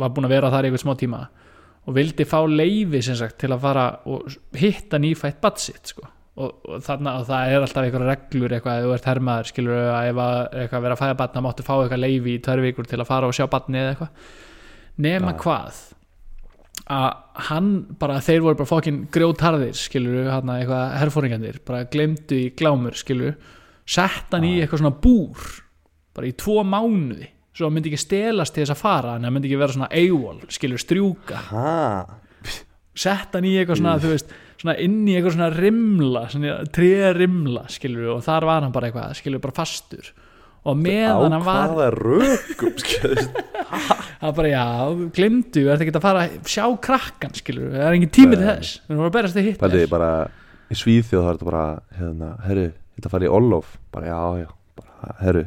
var 0.00 0.12
búin 0.14 0.28
að 0.28 0.36
vera 0.36 0.52
þar 0.52 0.64
í 0.64 0.70
einhvern 0.70 0.84
smá 0.84 0.94
tíma 0.96 1.20
og 1.86 1.94
vildi 1.94 2.26
fá 2.26 2.38
leifi 2.50 3.00
sem 3.04 3.16
sagt 3.18 3.38
til 3.42 3.52
að 3.54 3.62
fara 3.62 3.86
og 4.10 4.36
hitta 4.58 4.98
nýfætt 5.02 5.40
batt 5.42 5.62
sitt 5.62 5.92
sko. 5.92 6.06
og, 6.36 6.56
og, 6.68 6.80
þarna, 6.84 7.18
og 7.20 7.28
það 7.28 7.50
er 7.52 7.62
alltaf 7.62 7.84
einhverja 7.86 8.14
reglur 8.14 8.54
eitthvað 8.56 8.80
ef 8.80 8.86
þú 8.86 8.94
ert 8.96 9.06
hermaður 9.08 9.50
skilur 9.52 9.78
að 9.86 10.08
ef 10.10 10.22
að 10.24 10.40
eitthvað 10.62 10.82
vera 10.86 10.96
að 10.96 11.02
fæða 11.02 11.18
batna 11.22 11.44
máttu 11.46 11.66
fá 11.66 11.74
eitthvað 11.76 12.02
leifi 12.02 12.34
í 12.34 12.40
tvær 12.44 12.64
vikur 12.64 12.90
til 12.90 12.98
að 13.00 13.08
fara 13.08 13.30
og 13.30 13.36
sjá 13.36 13.46
batni 13.52 13.80
eða 13.80 13.94
eitthvað 13.94 14.32
nema 15.06 15.32
Já. 15.32 15.38
hvað 15.44 15.78
að 16.96 17.06
hann 17.48 17.70
bara 17.98 18.18
þeir 18.22 18.42
voru 18.44 18.58
bara 18.60 18.70
fokkin 18.70 18.98
grjótarðir 19.14 19.78
skilur 19.78 20.28
hann 20.30 20.52
eitthvað 20.58 20.98
herfóringandir 21.00 21.62
bara 21.66 21.86
glemdu 21.90 22.36
í 22.38 22.50
glámur 22.58 22.98
skilur 22.98 23.38
sett 23.86 24.34
hann 24.34 24.44
í 24.46 24.58
Já. 24.58 24.66
eitthvað 24.66 24.82
svona 24.84 25.00
búr 25.06 25.48
bara 26.16 26.28
í 26.28 26.36
tvo 26.36 26.60
mánuði 26.66 27.30
svo 27.56 27.70
myndi 27.72 27.90
ekki 27.92 28.02
stelast 28.02 28.54
til 28.56 28.64
þess 28.64 28.74
að 28.74 28.82
fara 28.82 29.16
en 29.16 29.26
hann 29.26 29.34
myndi 29.34 29.48
ekki 29.48 29.60
vera 29.60 29.76
svona 29.76 29.88
AWOL, 29.88 30.42
skilur 30.52 30.82
strjúka. 30.82 31.40
Ha, 31.48 32.58
sett 32.96 33.36
hann 33.36 33.48
í 33.48 33.54
eitthvað 33.56 33.80
svona, 33.80 33.96
þú 34.02 34.12
veist 34.12 34.34
svona 34.60 34.76
inn 34.82 35.02
í 35.08 35.16
eitthvað 35.16 35.36
svona 35.36 35.50
rimla 35.54 36.22
svona 36.32 36.60
treða 36.72 37.10
rimla, 37.16 37.66
skilur 37.72 38.14
og 38.16 38.22
þar 38.26 38.48
var 38.48 38.64
hann 38.66 38.74
bara 38.76 38.90
eitthvað, 38.90 39.18
skilur 39.20 39.44
bara 39.44 39.56
fastur. 39.56 40.12
Og 40.66 40.74
meðan 40.80 41.36
hann 41.36 41.44
var 41.46 41.70
hvaða 41.70 41.90
rökum 41.94 42.72
skilur? 42.82 43.20
Það 44.16 44.32
bara, 44.38 44.48
já, 44.50 44.64
glimtu, 45.14 45.62
er 45.66 45.76
þetta 45.76 45.84
ekki 45.84 45.92
að 45.98 46.04
fara 46.06 46.22
að 46.24 46.36
sjá 46.48 46.64
krakkan, 46.82 47.34
skilur, 47.36 47.68
það 47.74 47.84
er 47.84 47.96
engin 47.98 48.12
tími 48.14 48.38
til 48.38 48.46
Nei. 48.46 48.48
þess 48.48 48.78
við 48.86 48.94
erum 48.94 49.06
að 49.06 49.12
berast 49.16 49.36
þig 49.36 49.48
hitt 49.50 49.58
Pældi 49.60 49.82
bara 49.90 50.10
í 50.72 50.78
Svíþjóð 50.80 51.26
þá 51.26 51.28
er 51.28 51.36
þetta 51.36 51.48
bara 51.50 51.64
hérna, 51.98 52.30
herru, 52.46 52.64
þetta 52.96 53.12
fari 53.12 53.28
í 53.28 53.32
Olof 53.36 53.74
bara 53.94 54.08
já, 54.08 54.20
já, 54.40 54.48
bara, 54.80 55.16
herru 55.20 55.44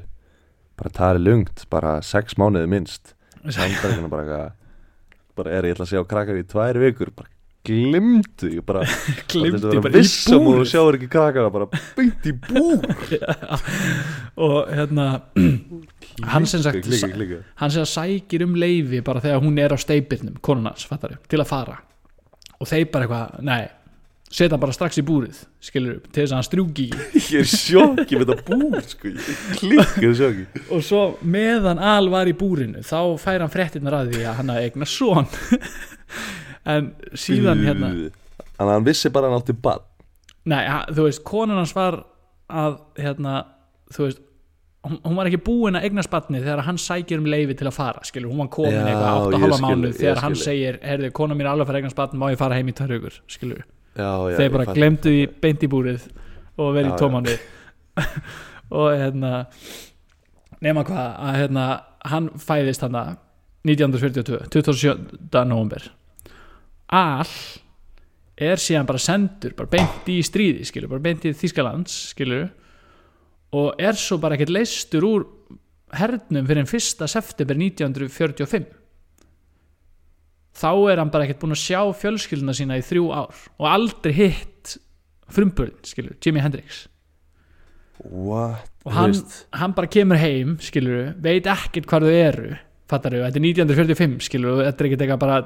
bara 0.80 0.94
það 0.96 1.16
er 1.18 1.24
lungt, 1.26 1.66
bara 1.72 1.98
sex 2.06 2.38
mánuði 2.40 2.70
minnst. 2.72 3.14
Sambergina 3.56 4.10
bara 4.12 4.24
eitthvað 4.24 4.56
bara 5.40 5.52
er 5.56 5.68
ég 5.70 5.76
ætla 5.78 5.86
að 5.88 5.92
sjá 5.94 6.02
krakkar 6.10 6.40
í 6.40 6.48
tvær 6.52 6.80
vikur? 6.82 7.12
Bara 7.16 7.30
glimtu 7.70 8.48
ég 8.56 8.64
bara 8.66 8.82
glimtu 9.32 9.68
bara 9.70 9.82
bara 9.86 9.94
vissum 10.00 10.48
og 10.50 10.62
þú 10.62 10.66
sjáur 10.72 10.98
ekki 10.98 11.10
krakkar 11.12 11.50
bara 11.54 11.68
beint 11.98 12.28
í 12.28 12.34
búr. 12.34 12.88
Og 14.48 14.70
hérna 14.72 15.08
Hann 16.34 16.46
sem 16.50 16.60
sagt- 16.64 16.88
hann 17.62 17.72
sem 17.72 17.86
sækir 17.88 18.44
um 18.44 18.56
leifi 18.60 19.00
bara 19.06 19.22
þegar 19.24 19.40
hún 19.44 19.60
er 19.60 19.72
á 19.72 19.78
steipirnum 19.80 20.40
konunans, 20.44 20.84
fattar 20.88 21.14
til 21.32 21.40
að 21.40 21.48
fara. 21.48 21.78
Og 22.60 22.68
þeir 22.68 22.90
bara 22.92 23.06
eitthvað, 23.08 23.38
nei 23.48 23.62
setja 24.30 24.54
hann 24.54 24.62
bara 24.62 24.76
strax 24.76 25.00
í 25.02 25.04
búrið, 25.06 25.42
skilur 25.64 26.00
til 26.06 26.22
þess 26.22 26.34
að 26.34 26.38
hann 26.38 26.48
strjúki 26.48 26.88
ég 27.34 27.42
er 27.42 27.50
sjokki 27.50 28.20
með 28.20 28.34
þetta 28.34 28.46
búr 28.50 28.86
sko. 28.86 29.14
ég 29.14 29.58
klikkaði 29.60 30.14
sjokki. 30.22 30.64
Og 30.70 30.86
svo 30.86 31.04
meðan 31.26 31.82
Al 31.82 32.12
var 32.14 32.30
í 32.30 32.36
búrinu 32.38 32.86
þá 32.86 33.00
fær 33.22 33.46
hann 33.46 33.54
fréttinnar 33.54 34.00
að 34.02 34.14
því 34.14 34.26
að 34.30 34.40
hann 34.42 34.54
að 34.54 34.64
eigna 34.68 34.90
son. 34.90 35.30
En 36.70 36.90
síðan 37.18 37.62
hérna 37.64 37.88
að 38.60 38.70
hann 38.74 38.86
vissi 38.86 39.10
bara 39.14 39.30
hann 39.30 39.40
átti 39.40 39.56
bad 39.56 39.86
nei, 40.50 40.64
þú 40.96 41.06
veist, 41.08 41.24
konan 41.28 41.60
hans 41.62 41.76
var 41.76 42.02
að 42.50 42.80
hérna, 43.00 43.44
þú 43.94 44.08
veist 44.08 44.26
hún 44.90 45.18
var 45.18 45.28
ekki 45.28 45.42
búin 45.44 45.76
að 45.76 45.90
eignast 45.90 46.12
batni 46.12 46.40
þegar 46.40 46.64
hann 46.64 46.78
sækir 46.80 47.20
um 47.20 47.28
leifi 47.28 47.58
til 47.60 47.68
að 47.68 47.76
fara 47.76 48.04
skilur, 48.08 48.32
hún 48.32 48.46
var 48.46 48.52
komin 48.54 48.78
eitthvað 48.80 49.26
8 49.26 49.34
ég 49.34 49.44
halva 49.44 49.58
skil, 49.58 49.66
mánuð 49.66 49.90
ég 49.90 49.98
þegar 50.00 50.22
hann 50.24 50.38
segir, 50.40 50.80
heyrðu, 50.86 51.10
kona 51.20 51.36
mín 51.36 51.46
er 51.46 51.52
alveg 51.52 51.66
að 51.66 51.70
fara 51.70 51.80
að 51.80 51.84
eignast 51.84 52.00
batni, 52.00 52.22
má 52.22 52.30
ég 52.32 52.40
fara 52.40 52.60
heim 52.60 52.72
í 52.72 52.76
tvær 52.78 52.94
hugur 52.96 53.18
skilur, 53.28 53.66
já, 53.98 54.10
þeir 54.38 54.52
bara 54.54 54.76
glemdu 54.76 55.14
því 55.14 55.24
beint 55.42 55.64
í 55.66 55.72
búrið 55.72 56.06
og 56.60 56.74
verið 56.76 56.92
í 56.92 57.00
tómanni 57.00 57.38
og 58.80 58.92
hérna 58.94 59.32
nema 60.64 60.84
hvað, 60.88 61.10
að 61.30 61.40
hérna 61.40 61.66
hann 62.10 62.30
fæðist 62.40 62.86
hann 62.86 63.00
1942 63.68 64.46
27. 64.54 65.48
november 65.48 65.90
Al 66.90 67.28
er 68.40 68.62
síðan 68.62 68.88
bara 68.88 69.02
sendur 69.04 69.54
bara 69.58 69.70
beint 69.70 70.08
í 70.10 70.22
stríði, 70.26 70.64
skilur, 70.66 70.90
bara 70.94 71.04
beint 71.04 71.28
í 71.28 71.36
Þískalands, 71.36 71.96
skilur 72.14 72.48
og 73.56 73.82
er 73.82 73.98
svo 74.00 74.20
bara 74.22 74.38
ekkert 74.38 74.54
leistur 74.54 75.06
úr 75.06 75.26
hernum 75.98 76.48
fyrir 76.48 76.64
en 76.64 76.70
1. 76.70 77.08
september 77.10 77.58
1945 77.58 78.79
þá 80.60 80.72
er 80.92 81.02
hann 81.02 81.12
bara 81.14 81.26
ekkert 81.26 81.42
búinn 81.44 81.56
að 81.56 81.64
sjá 81.64 81.82
fjölskylduna 82.04 82.56
sína 82.58 82.80
í 82.80 82.86
þrjú 82.86 83.10
ár 83.16 83.44
og 83.58 83.68
aldrei 83.70 84.14
hitt 84.16 84.78
frumburðin, 85.30 85.84
skilur, 85.86 86.16
Jimi 86.24 86.42
Hendrix. 86.44 86.88
What, 88.00 88.70
og 88.88 88.96
hann, 88.96 89.14
hann 89.60 89.76
bara 89.76 89.90
kemur 89.92 90.20
heim 90.20 90.56
skilur, 90.64 91.14
veit 91.20 91.48
ekkert 91.52 91.90
hvar 91.90 92.06
þau 92.06 92.16
eru 92.16 92.54
fattar 92.90 93.14
þau, 93.14 93.24
þetta 93.28 93.40
er 93.40 93.46
1945 93.46 94.20
skilur, 94.26 94.62
þetta 94.64 94.84
er 94.84 94.88
ekkert 94.90 95.04
eitthvað 95.06 95.24
bara 95.24 95.40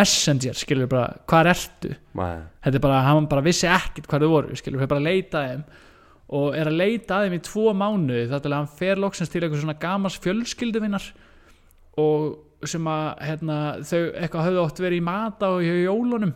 messenger, 0.00 0.56
skilur, 0.56 0.88
bara, 0.90 1.08
hvar 1.28 1.50
ertu? 1.50 1.92
Maður 2.16 2.44
þetta 2.64 2.78
er 2.78 2.84
bara, 2.86 3.00
hann 3.04 3.28
bara 3.30 3.44
vissi 3.44 3.68
ekkert 3.70 4.08
hvar 4.10 4.24
þau 4.24 4.30
voru, 4.32 4.56
skilur, 4.58 4.80
fyrir 4.80 4.92
bara 4.94 5.02
að 5.02 5.10
leita 5.10 5.40
að 5.40 5.50
þeim. 5.50 5.66
Og 6.34 6.56
er 6.56 6.70
að 6.70 6.78
leita 6.80 7.18
að 7.18 7.26
þeim 7.26 7.36
í 7.36 7.42
tvo 7.44 7.74
mánuði 7.76 8.24
þar 8.30 8.42
til 8.44 8.50
að 8.50 8.56
hann 8.56 8.72
fer 8.78 9.02
loksins 9.02 9.30
til 9.30 9.42
eitthvað 9.42 9.60
svona 9.60 9.76
gamals 9.82 10.16
fjölskylduvinnar 10.24 11.08
og 12.00 12.22
sem 12.64 12.88
að 12.88 13.06
hérna, 13.28 13.58
þau 13.84 14.00
eitthvað 14.00 14.48
höfðu 14.48 14.64
oft 14.64 14.82
verið 14.82 15.00
í 15.00 15.06
mata 15.06 15.52
og 15.54 15.64
í 15.64 15.72
jólunum. 15.84 16.34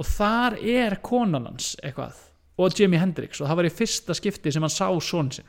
Og 0.00 0.08
þar 0.08 0.56
er 0.58 0.98
konan 1.04 1.48
hans 1.50 1.74
eitthvað 1.82 2.20
og 2.62 2.76
Jimi 2.76 3.00
Hendrix 3.00 3.40
og 3.40 3.48
það 3.48 3.58
var 3.58 3.68
í 3.68 3.74
fyrsta 3.74 4.16
skipti 4.16 4.52
sem 4.52 4.64
hann 4.64 4.72
sá 4.72 4.86
son 5.02 5.30
sinn. 5.32 5.48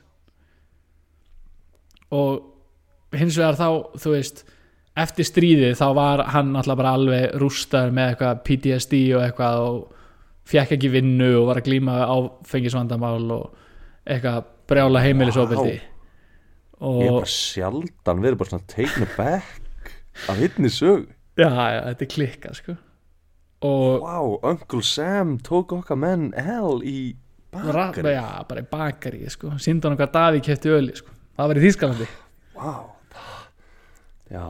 Og 2.13 3.15
hins 3.17 3.37
vegar 3.39 3.57
þá 3.57 3.99
þú 4.01 4.13
veist 4.13 4.43
eftir 4.99 5.27
stríðið 5.27 5.75
þá 5.79 5.87
var 5.97 6.23
hann 6.33 6.53
alltaf 6.57 6.77
bara 6.79 6.93
alveg 6.97 7.35
rústar 7.41 7.93
með 7.93 8.13
eitthvað 8.13 8.43
PTSD 8.47 8.99
og 9.17 9.25
eitthvað 9.25 9.63
og 9.67 9.79
fekk 10.49 10.75
ekki 10.77 10.91
vinnu 10.93 11.31
og 11.39 11.47
var 11.49 11.61
að 11.61 11.69
glíma 11.69 11.97
við 11.97 12.13
áfengisvandamál 12.17 13.25
og 13.33 13.65
eitthvað 14.03 14.45
brjála 14.69 15.03
heimilisofbeldi. 15.03 15.73
Ég 15.73 15.89
er 16.83 17.13
og 17.13 17.19
bara 17.21 17.31
sjaldan 17.31 18.23
verið 18.23 18.39
bara 18.41 18.51
svona 18.51 18.69
taken 18.69 19.07
aback 19.07 19.62
af 20.29 20.37
hittni 20.39 20.69
sög 20.69 21.07
já, 21.39 21.49
já, 21.49 21.79
þetta 21.89 22.05
er 22.05 22.11
klikkað 22.15 22.57
sko. 22.59 22.75
Og 23.63 24.01
Wow, 24.03 24.33
Uncle 24.43 24.83
Sam 24.83 25.37
tók 25.39 25.71
okkar 25.77 25.95
menn 25.97 26.33
L 26.37 26.81
í 26.83 27.15
bakari 27.53 28.13
já, 28.15 28.25
bara 28.49 28.61
í 28.63 28.67
bakari 28.69 29.29
sko. 29.31 29.53
síndi 29.57 29.87
hann 29.87 29.97
hvað 29.97 30.11
Davíð 30.17 30.43
kefti 30.49 30.69
öli 30.73 30.95
sko. 30.99 31.09
það 31.37 31.47
var 31.53 31.59
í 31.61 31.63
Þýskalandi. 31.67 32.07
Wow 32.57 32.89
Já, 34.33 34.43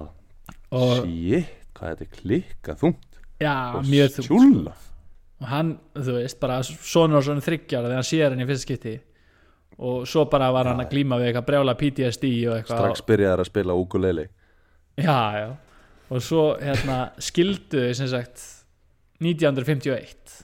shit, 1.03 1.49
hvað 1.75 1.89
þetta 1.89 2.05
er 2.05 2.11
klikka 2.17 2.75
þungt. 2.79 3.17
Já, 3.43 3.55
Og 3.75 3.87
mjög 3.89 4.13
þú 4.17 4.25
Sjúlla 4.29 4.73
og 5.43 5.49
hann, 5.51 5.73
þú 5.97 6.13
veist, 6.15 6.37
bara 6.39 6.61
sonur 6.63 7.17
og 7.19 7.25
svona 7.25 7.43
þryggjára 7.43 7.89
þegar 7.89 7.97
hann 7.99 8.07
sér 8.07 8.29
hann 8.31 8.39
í 8.39 8.45
fyrsta 8.47 8.63
skipti. 8.63 8.93
Og 9.83 10.05
svo 10.07 10.23
bara 10.31 10.47
var 10.55 10.69
hann 10.69 10.79
að 10.79 10.93
glíma 10.93 11.17
við 11.19 11.31
eitthvað 11.33 11.47
brjála 11.49 11.73
PTSD 11.75 12.29
og 12.47 12.53
eitthvað. 12.61 12.79
Strax 12.79 13.03
byrjaði 13.09 13.43
að 13.43 13.49
spila 13.49 13.75
ukulele 13.75 14.27
já, 14.97 15.19
já, 15.39 15.47
og 16.09 16.21
svo 16.21 16.43
hérna 16.61 16.97
skildu 17.21 17.87
þau 17.87 17.93
sem 17.97 18.09
sagt 18.11 18.43
1951 19.23 20.43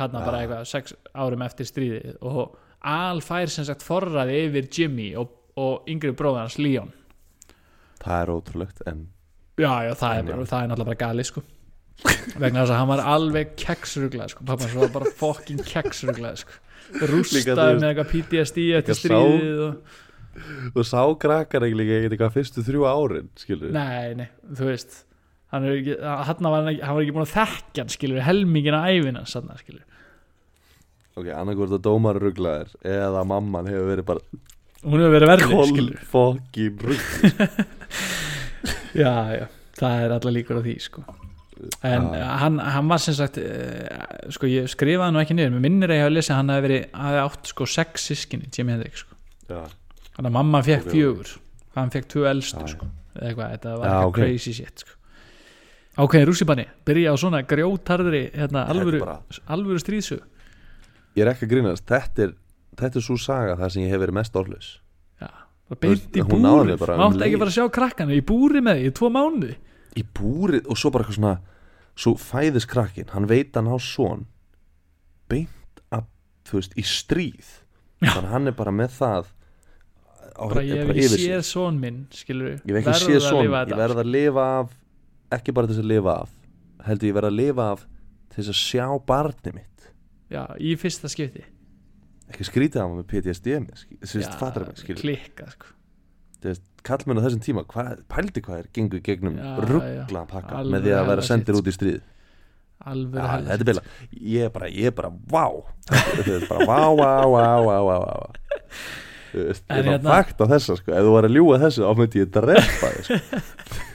hann 0.00 0.14
Já. 0.16 0.24
bara 0.24 0.40
eitthvað 0.42 0.64
sex 0.68 0.94
árum 1.14 1.42
eftir 1.44 1.68
stríðið. 1.68 2.18
Og 2.24 2.56
Al 2.88 3.20
fær 3.20 3.50
sem 3.52 3.66
sagt 3.68 3.82
forraði 3.84 4.38
yfir 4.46 4.68
Jimmy 4.72 5.10
og, 5.20 5.34
og 5.60 5.88
yngri 5.92 6.14
bróðar 6.16 6.46
hans 6.46 6.56
Leon. 6.56 6.88
Það 8.00 8.22
er 8.22 8.30
ótrúlegt 8.32 8.80
en 8.88 9.02
já, 9.60 9.74
já, 9.84 9.92
það 10.00 10.14
er, 10.14 10.20
En 10.22 10.30
já. 10.30 10.32
bara, 10.32 10.46
það 10.48 10.62
er 10.62 10.70
náttúrulega 10.70 10.88
bara 10.88 11.00
gali 11.02 11.26
sko. 11.28 11.42
Vegna 12.40 12.62
þess 12.62 12.72
að 12.72 12.78
hann 12.80 12.88
var 12.94 13.02
alveg 13.12 13.50
keksruglað 13.60 14.32
sko, 14.32 14.46
pappa 14.48 14.64
hans 14.64 14.78
var 14.80 14.94
bara 14.94 15.12
fucking 15.20 15.60
keksruglað 15.68 16.40
sko. 16.40 16.56
Rústaði 17.10 17.76
með 17.76 17.88
eitthvað 17.90 18.08
PTSD 18.14 18.64
eftir 18.80 18.98
stríðið 19.02 19.60
og, 19.66 19.98
og 20.74 20.82
sá 20.88 21.00
krakkar 21.22 21.66
eiginlega 21.66 22.02
eitthvað 22.06 22.34
fyrstu 22.38 22.64
þrjú 22.66 22.86
árin 22.90 23.30
skilur 23.40 23.72
nei, 23.74 24.14
nei, 24.18 24.28
þú 24.56 24.68
veist 24.70 25.00
hann, 25.54 25.66
ekki, 25.70 25.96
hann, 26.00 26.44
var, 26.46 26.66
hann 26.66 26.80
hann 26.80 26.96
var 26.96 27.04
ekki 27.04 27.16
búin 27.16 27.26
að 27.26 27.34
þekkja 27.36 27.84
hann 27.84 27.94
skilur, 27.96 28.22
helmingina 28.26 28.82
æfina 28.90 29.24
sann, 29.30 29.50
skilur 29.60 29.86
ok, 31.18 31.32
annarkvort 31.34 31.76
að 31.78 31.84
dómar 31.88 32.20
rugglaðir 32.22 32.74
eða 32.86 33.24
mamman 33.28 33.70
hefur 33.70 33.90
verið 33.94 34.08
bara 34.12 34.24
hún 34.84 35.02
hefur 35.02 35.16
verið 35.16 35.32
verðið 35.34 35.64
skilur 35.74 36.04
fokkin 36.12 36.84
rugg 36.86 37.08
já, 39.02 39.12
já, 39.36 39.46
það 39.78 40.04
er 40.04 40.14
alla 40.16 40.32
líkur 40.34 40.60
á 40.60 40.62
því 40.64 40.76
sko. 40.82 41.04
En 41.84 42.06
Já. 42.16 42.22
hann, 42.40 42.56
hann 42.58 42.88
var 42.88 43.00
sem 43.04 43.12
sagt 43.16 43.36
uh, 43.36 44.30
sko 44.32 44.48
ég 44.48 44.68
skrifaði 44.72 45.12
nú 45.12 45.20
ekki 45.20 45.36
niður 45.36 45.58
mér 45.58 45.64
minnir 45.66 45.92
að 45.92 45.98
ég 45.98 46.06
hafa 46.06 46.14
lesið 46.14 46.32
að 46.32 46.38
hann 46.38 46.52
hafi 46.54 46.64
verið 46.64 46.86
hafi 47.02 47.18
átt 47.20 47.50
sko 47.52 47.66
sex 47.68 48.06
sískinni, 48.08 48.48
Jimi 48.54 48.72
Hendrix 48.72 49.02
sko. 49.04 49.18
já, 49.50 49.60
hann 50.16 50.26
að 50.26 50.32
mamma 50.32 50.62
fekk 50.62 50.86
Ok. 50.86 50.92
fjögur. 50.94 51.36
hann 51.76 51.90
fekk 51.90 52.08
tvö 52.08 52.26
elstu 52.30 52.66
sko. 52.68 52.86
eitthvað, 53.20 53.50
þetta 53.54 53.76
var 53.78 53.86
eitthvað 53.88 54.08
ok. 54.08 54.14
crazy 54.14 54.52
shit 54.52 54.78
sko. 54.84 54.90
ákveðin 56.00 56.26
rússibanni 56.30 56.66
byrja 56.86 57.12
á 57.12 57.16
svona 57.18 57.42
grjótarðri 57.46 58.22
hérna, 58.34 58.66
alvöru, 58.70 59.00
bara- 59.00 59.22
alvöru 59.48 59.78
stríðsu 59.82 60.20
ég 61.16 61.26
er 61.26 61.32
ekki 61.34 61.46
að 61.46 61.50
grínast. 61.50 61.84
Þetta 61.90 62.22
er, 62.22 62.34
þetta 62.78 62.96
er 62.96 63.02
svo 63.02 63.16
saga 63.18 63.56
þar 63.58 63.70
sem 63.74 63.82
ég 63.82 63.90
hef 63.90 64.00
verið 64.00 64.14
mest 64.14 64.36
orðlaus. 64.38 64.68
Já, 65.20 65.26
bara 65.68 65.80
beint 65.80 66.16
í 66.16 66.22
búri 66.22 66.76
mátti 66.78 67.24
ekki 67.26 67.38
bara 67.40 67.50
sjá 67.50 67.64
krakkana 67.68 68.14
í 68.14 68.22
búri 68.22 68.62
með 68.62 68.78
því 68.78 68.86
í 68.86 68.94
tvo 68.94 69.10
mánuði. 69.10 69.56
Í 69.98 70.04
búrið 70.14 70.66
og 70.70 70.78
svo 70.78 70.90
bara 70.94 71.04
eitthvað 71.04 71.18
svona 71.18 71.40
svo 71.96 72.14
fæðist 72.14 72.68
krakkin, 72.70 73.08
hann 73.10 73.26
veit 73.26 73.54
hann 73.58 73.66
á 73.66 73.76
son 73.82 74.26
beint 75.28 75.82
að 75.92 76.06
þú 76.46 76.60
veist, 76.60 76.74
í 76.78 76.84
stríð. 76.86 77.50
Þannig 78.00 78.30
hann 78.30 78.46
er 78.48 78.52
bara 78.56 78.70
með 78.72 78.94
það 78.96 79.26
á, 80.34 80.42
bara 80.46 80.64
ég 80.66 80.82
hef 80.82 80.90
bara 80.90 80.98
ekki 81.04 81.22
séð 81.24 81.46
son 81.48 81.80
minn 81.80 82.02
skilur 82.14 82.52
ég 82.58 82.74
hef 82.76 82.82
ekki 82.82 83.06
séð 83.06 83.24
son, 83.26 83.44
ég 83.46 83.74
verð 83.78 84.02
að 84.04 84.12
lifa 84.12 84.46
af 84.60 84.76
ekki 85.38 85.54
bara 85.56 85.70
til 85.70 85.78
þess 85.78 85.84
að 85.86 85.90
lifa 85.94 86.18
af 86.24 86.36
heldur 86.86 87.10
ég 87.10 87.16
verð 87.16 87.30
að 87.30 87.38
lifa 87.38 87.66
af 87.74 87.86
til 88.30 88.42
þess 88.42 88.52
að 88.52 88.60
sjá 88.60 88.86
barni 89.06 89.54
mitt. 89.56 89.88
Já, 90.30 90.44
í 90.62 90.76
fyrsta 90.78 91.10
skipti. 91.10 91.42
Ekki 92.30 92.46
skrítið 92.46 92.82
af 92.82 92.86
hann 92.86 93.00
með 93.00 93.08
PTSD 93.10 93.56
mig, 93.64 93.84
skilur 94.06 95.00
klikka 95.00 95.50
sko. 95.50 95.74
Kallmenn 96.86 97.20
á 97.20 97.24
þessum 97.26 97.42
tíma, 97.44 97.66
hvað, 97.68 97.98
pældi 98.08 98.40
hvað 98.46 98.62
er 98.62 98.68
gengur 98.72 99.02
gegnum 99.04 99.34
Já, 99.36 99.50
rugglaðan 99.66 100.30
pakka 100.30 100.62
með 100.64 100.86
því 100.86 100.94
að 100.96 101.10
vera 101.10 101.24
sendir 101.26 101.58
út 101.58 101.68
í 101.68 101.74
stríð. 101.76 101.98
Alveg 102.88 103.20
Já, 103.20 103.42
þetta 103.44 103.58
er 103.58 103.66
bila 103.68 103.82
Ég 104.16 104.46
er 104.46 104.54
bara, 104.54 104.70
ég 104.72 104.88
er 104.88 104.94
bara, 104.96 105.10
vá. 105.28 105.44
Þetta 105.90 106.38
er 106.38 106.46
bara, 106.48 106.68
vá, 106.70 106.78
vá, 106.96 107.10
vá, 107.28 107.76
vá, 107.84 107.96
vá, 108.00 108.14
Ég 109.34 109.60
er 109.70 109.84
hérna- 109.86 110.14
fakt 110.16 110.40
á 110.42 110.46
þessu, 110.50 110.76
sko. 110.80 110.92
Ef 110.92 111.06
þú 111.06 111.12
var 111.14 111.28
að 111.28 111.34
ljúga 111.36 111.58
þessu, 111.64 111.84
þá 111.86 111.98
myndi 112.00 112.22
ég 112.22 112.30
drepa 112.34 112.92
þig, 112.94 113.02
sko. 113.08 113.18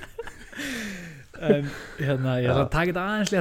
En 1.45 1.65
hérna, 1.99 2.37
ég 2.39 2.47
Já. 2.47 2.53
að 2.61 2.69
taka 2.71 2.91
þetta 2.91 3.01
aðeins 3.11 3.31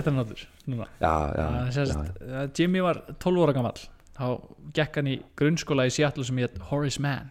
Það 1.55 1.67
er 1.69 1.75
sérst, 1.77 1.95
já. 1.95 2.41
að 2.41 2.59
Jimmy 2.59 2.81
var 2.83 2.99
12 3.23 3.45
ára 3.45 3.55
gamall. 3.55 3.85
Þá 4.19 4.27
gekk 4.75 4.99
hann 4.99 5.11
í 5.13 5.15
grunnskóla 5.39 5.87
í 5.87 5.93
Seattle 5.95 6.25
sem 6.27 6.41
hétt 6.43 6.59
Horace 6.71 7.01
Mann 7.03 7.31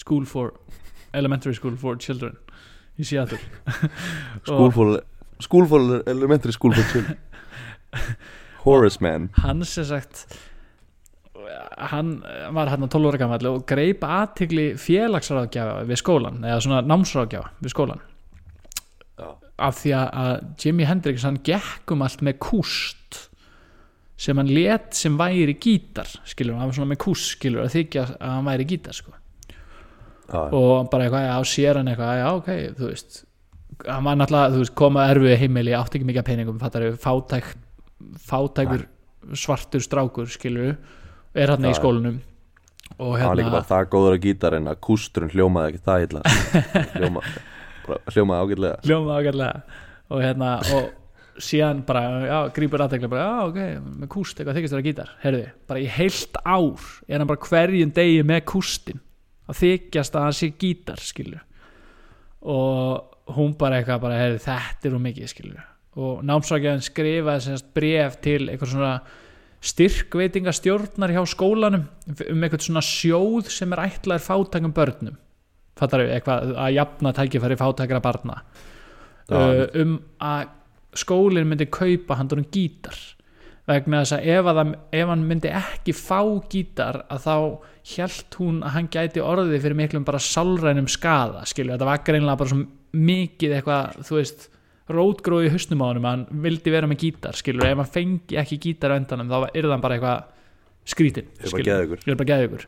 School 0.00 0.24
for 0.26 0.54
Elementary 1.14 1.54
School 1.54 1.76
for 1.80 2.00
Children 2.00 2.36
í 2.98 3.04
Seattle. 3.06 3.38
School 4.48 4.72
for, 4.74 4.96
school 5.44 5.68
for 5.68 6.02
elementary 6.08 6.52
school 6.56 6.72
for 6.72 6.82
children. 6.90 7.18
Horace 8.64 8.98
man 9.04 9.28
og 9.36 9.42
hann 9.44 9.64
sem 9.68 9.84
sagt 9.84 10.24
hann 11.90 12.16
var 12.54 12.70
hann 12.72 12.88
12 12.88 13.10
ára 13.12 13.20
gamall 13.20 13.46
og 13.52 13.64
greip 13.68 14.02
aðtigli 14.06 14.72
félagsráðgjafa 14.80 15.84
við 15.88 16.00
skólan 16.00 16.40
eða 16.44 16.60
svona 16.64 16.82
námsráðgjafa 16.86 17.52
við 17.62 17.74
skólan 17.74 18.02
Já. 19.18 19.28
af 19.68 19.80
því 19.82 19.92
að- 20.00 20.44
Jimi 20.64 20.84
Hendrix 20.88 21.22
hann 21.26 21.38
gekk 21.46 21.92
um 21.94 22.02
allt 22.02 22.22
með 22.22 22.38
kúst 22.38 23.28
sem 24.16 24.36
hann 24.38 24.48
let 24.54 24.94
sem 24.94 25.16
væri 25.18 25.56
gítar 25.58 26.08
skilur, 26.24 26.54
hann 26.58 26.70
var 26.70 26.74
svona 26.76 26.94
með 26.94 27.02
kúst 27.04 27.34
skilur 27.36 27.64
að 27.66 27.74
þykja 27.74 28.04
að 28.18 28.30
hann 28.30 28.44
væri 28.46 28.66
gítar 28.70 28.94
sko. 28.94 29.12
Já, 30.24 30.40
og 30.54 30.88
bara 30.90 31.04
eitthvað, 31.04 31.24
já, 31.28 31.38
sér 31.50 31.76
hann 31.76 31.90
eitthvað 31.90 32.18
já, 32.20 32.28
ok, 32.38 32.50
þú 32.78 32.86
veist. 32.88 33.24
Hann 33.84 34.04
var 34.06 34.16
náttúrulega, 34.16 34.52
þú 34.54 34.60
veist, 34.62 34.74
koma 34.78 35.06
erfið 35.10 35.34
heimili 35.42 35.74
átti 35.76 35.98
ekki 35.98 36.06
mikið 36.08 36.24
peningum, 36.30 36.60
fattar 36.62 36.86
við, 36.86 36.94
fátæk 37.02 37.50
fátækur 38.24 38.86
svartur 39.34 39.82
strákur, 39.84 40.30
skilur 40.30 40.76
er 41.34 41.52
hann 41.54 41.66
í 41.66 41.72
Já. 41.72 41.78
skólanum. 41.80 42.18
Og 42.94 43.16
hann 43.18 43.30
var 43.30 43.38
líka 43.38 43.48
hérna 43.48 43.56
bara 43.56 43.70
það 43.70 43.88
góður 43.94 44.16
að 44.16 44.26
gítar 44.28 44.56
en 44.58 44.68
að 44.70 44.82
kústurinn 44.86 45.32
hljómaði 45.32 45.72
ekki 45.72 45.86
það 45.88 46.04
illa. 46.08 46.24
Hljóma, 46.98 47.22
bara, 47.86 48.02
hljómaði 48.14 48.44
ágætlega. 48.44 48.98
Ágætlega. 49.18 49.80
Og 50.14 50.22
hérna, 50.22 50.50
og 50.76 51.40
síðan 51.42 51.80
bara, 51.88 52.04
já, 52.28 52.36
grípur 52.54 52.84
aðtekla 52.84 53.10
bara, 53.10 53.24
já, 53.24 53.48
ok, 53.48 53.88
með 54.02 54.12
kúst, 54.14 54.38
eitthvað 54.38 54.60
þykist 54.60 54.76
þér 54.76 54.82
að 54.82 54.88
gítar. 54.90 55.10
Herði, 55.24 55.42
bara 55.70 55.82
í 55.82 55.88
heilt 55.96 56.38
ár 56.44 56.86
er 57.08 57.18
hann 57.18 57.30
bara 57.30 57.48
hverjum 57.48 57.94
degi 57.96 58.22
með 58.28 58.44
kústin 58.52 59.02
að 59.50 59.60
þykjast 59.60 60.16
að 60.16 60.26
hann 60.26 60.36
sé 60.38 60.50
gítar 60.60 61.02
skilur 61.02 61.42
og 62.44 63.34
hún 63.34 63.54
bara 63.60 63.80
eitthvað 63.80 64.02
bara, 64.04 64.20
herði, 64.20 64.40
þetta 64.44 64.88
er 64.88 64.96
hún 64.96 65.04
mikið 65.04 65.30
skilur 65.32 65.62
og 65.94 66.24
námsvækjaðan 66.26 66.84
skrifaði 66.84 67.44
semst 67.46 67.68
bref 67.76 68.18
til 68.24 68.40
eitthvað 68.48 68.72
svona 68.72 68.94
styrkveitingastjórnar 69.64 71.14
hjá 71.14 71.22
skólanum 71.28 71.86
um 72.10 72.44
eitthvað 72.44 72.66
svona 72.66 72.84
sjóð 72.84 73.48
sem 73.52 73.72
er 73.72 73.84
ætlaður 73.86 74.26
fátækum 74.26 74.74
börnum. 74.76 75.16
Fattar 75.78 76.04
við, 76.04 76.12
eitthvað 76.18 76.52
að 76.60 76.76
jafna 76.76 77.14
tækifæri 77.16 77.58
fátækra 77.58 78.02
barna. 78.04 78.38
Uh, 79.32 79.64
um 79.80 79.96
að 80.22 80.50
skólinn 81.00 81.48
myndi 81.48 81.66
kaupa 81.72 82.18
handunum 82.20 82.46
gítar. 82.52 82.98
Vegna 83.64 84.02
þess 84.02 84.18
að 84.18 84.26
ef, 84.34 84.48
að 84.50 84.74
ef 84.92 85.08
hann 85.08 85.24
myndi 85.24 85.50
ekki 85.56 85.94
fá 85.96 86.20
gítar 86.52 87.00
að 87.08 87.24
þá 87.24 87.36
hjælt 87.94 88.36
hún 88.40 88.60
að 88.64 88.74
hann 88.76 88.90
gæti 88.92 89.22
orðið 89.24 89.62
fyrir 89.64 89.78
miklum 89.78 90.04
bara 90.04 90.20
sálrænum 90.20 90.88
skada 90.92 91.46
skilju, 91.48 91.72
þetta 91.72 91.88
var 91.88 92.02
greinlega 92.04 92.40
bara 92.40 92.52
svo 92.52 92.60
mikið 92.94 93.56
eitthvað, 93.58 93.96
þú 94.04 94.18
veist 94.20 94.46
rótgrói 94.92 95.46
í 95.46 95.52
hausnum 95.52 95.80
á 95.80 95.86
að 95.94 96.04
hann 96.04 96.24
vildi 96.44 96.72
vera 96.74 96.88
með 96.90 97.00
gítar 97.06 97.38
skilju, 97.38 97.64
ef 97.64 97.80
hann 97.80 97.92
fengi 97.94 98.36
ekki 98.40 98.58
gítar 98.66 98.92
á 98.92 98.98
endanum 99.00 99.30
þá 99.30 99.48
er 99.54 99.68
það 99.70 99.80
bara 99.84 99.96
eitthvað 99.96 100.24
skrítin 100.84 101.30
geðveikur. 101.40 102.02
ég 102.04 102.12
er 102.12 102.18
bara 102.20 102.30
geðugur 102.32 102.66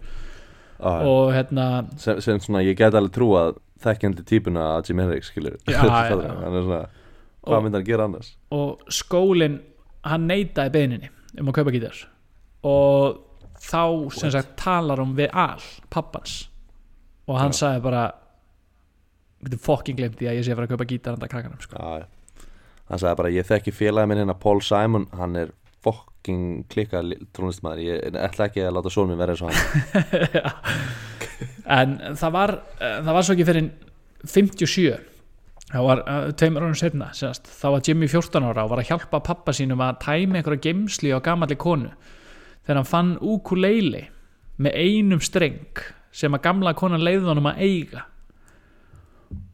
Já, 0.77 0.93
og 1.09 1.31
hérna, 1.33 1.67
sem, 2.01 2.21
sem 2.21 2.41
svona, 2.41 2.63
ég 2.65 2.77
get 2.77 2.95
alveg 2.97 3.13
trú 3.17 3.31
að 3.37 3.57
þekkjandi 3.85 4.25
típuna 4.29 4.65
að 4.77 4.91
Jimi 4.91 5.05
Hendrix 5.05 5.31
skilur 5.33 5.57
Já, 5.69 5.81
hann 5.85 6.57
er 6.57 6.65
svona, 6.65 6.81
hvað 7.47 7.63
myndi 7.65 7.81
hann 7.81 7.89
gera 7.89 8.09
annars? 8.09 8.33
og 8.53 8.83
skólinn 8.93 9.61
hann 10.07 10.27
neitaði 10.29 10.73
beininni 10.75 11.09
um 11.41 11.49
að 11.51 11.59
kaupa 11.59 11.73
gítar. 11.75 11.97
Og 12.65 13.19
þá 13.61 13.83
sem 14.17 14.31
sagt 14.33 14.55
talar 14.61 15.01
hún 15.03 15.17
við 15.19 15.33
Al, 15.37 15.61
pappans. 15.93 16.47
Og 17.27 17.37
hann 17.41 17.53
Já. 17.53 17.59
sagði 17.61 17.83
bara 17.85 18.05
getur 19.47 19.63
fokkin 19.63 19.99
glemt 19.99 20.19
því 20.21 20.31
að 20.31 20.39
ég 20.39 20.47
sé 20.47 20.53
að 20.53 20.61
fara 20.61 20.69
að 20.69 20.75
kaupa 20.75 20.89
gítar 20.91 21.17
handa 21.17 21.31
krakkanum 21.31 21.63
sko. 21.63 21.79
Já, 21.79 22.47
hann 22.91 23.03
sagði 23.03 23.21
bara 23.23 23.33
ég 23.35 23.49
þekki 23.49 23.75
félagi 23.75 24.11
minn 24.11 24.23
hérna 24.23 24.37
Paul 24.39 24.61
Simon. 24.65 25.09
Hann 25.17 25.41
er 25.41 25.53
fokking 25.87 26.65
klikka 26.73 27.03
trónistmaður, 27.37 27.85
ég 27.87 28.17
ætla 28.27 28.49
ekki 28.51 28.65
að 28.67 28.79
láta 28.79 28.93
són 28.93 29.13
minn 29.13 29.21
vera 29.21 29.37
eins 29.37 29.45
og 29.47 29.53
hann. 29.53 29.63
En 31.67 31.97
það 32.17 32.33
var 32.33 32.53
eh, 32.79 32.99
það 33.03 33.13
var 33.17 33.25
svo 33.27 33.35
ekki 33.35 33.45
fyrir 33.49 33.65
57 34.31 34.85
það 35.67 35.87
var 35.89 36.03
uh, 36.07 36.27
tveimur 36.39 36.77
setna 36.79 37.09
sérst, 37.17 37.49
þá 37.51 37.67
var 37.75 37.85
Jimmy 37.87 38.09
14 38.11 38.47
ára 38.47 38.65
og 38.65 38.73
var 38.73 38.83
að 38.83 38.93
hjálpa 38.93 39.21
pappa 39.27 39.55
sínum 39.57 39.83
að 39.83 39.99
tæma 40.05 40.39
einhverja 40.39 40.63
geimsli 40.69 41.11
á 41.11 41.19
gamalli 41.19 41.59
konu. 41.59 41.91
Þegar 42.67 42.81
hann 42.81 42.89
fann 42.89 43.13
ukulele 43.19 44.07
með 44.63 44.79
einum 44.79 45.23
streng 45.23 45.83
sem 46.15 46.35
að 46.35 46.45
gamla 46.47 46.73
konan 46.79 47.05
leiði 47.05 47.27
honum 47.27 47.51
að 47.51 47.65
eiga 47.67 48.07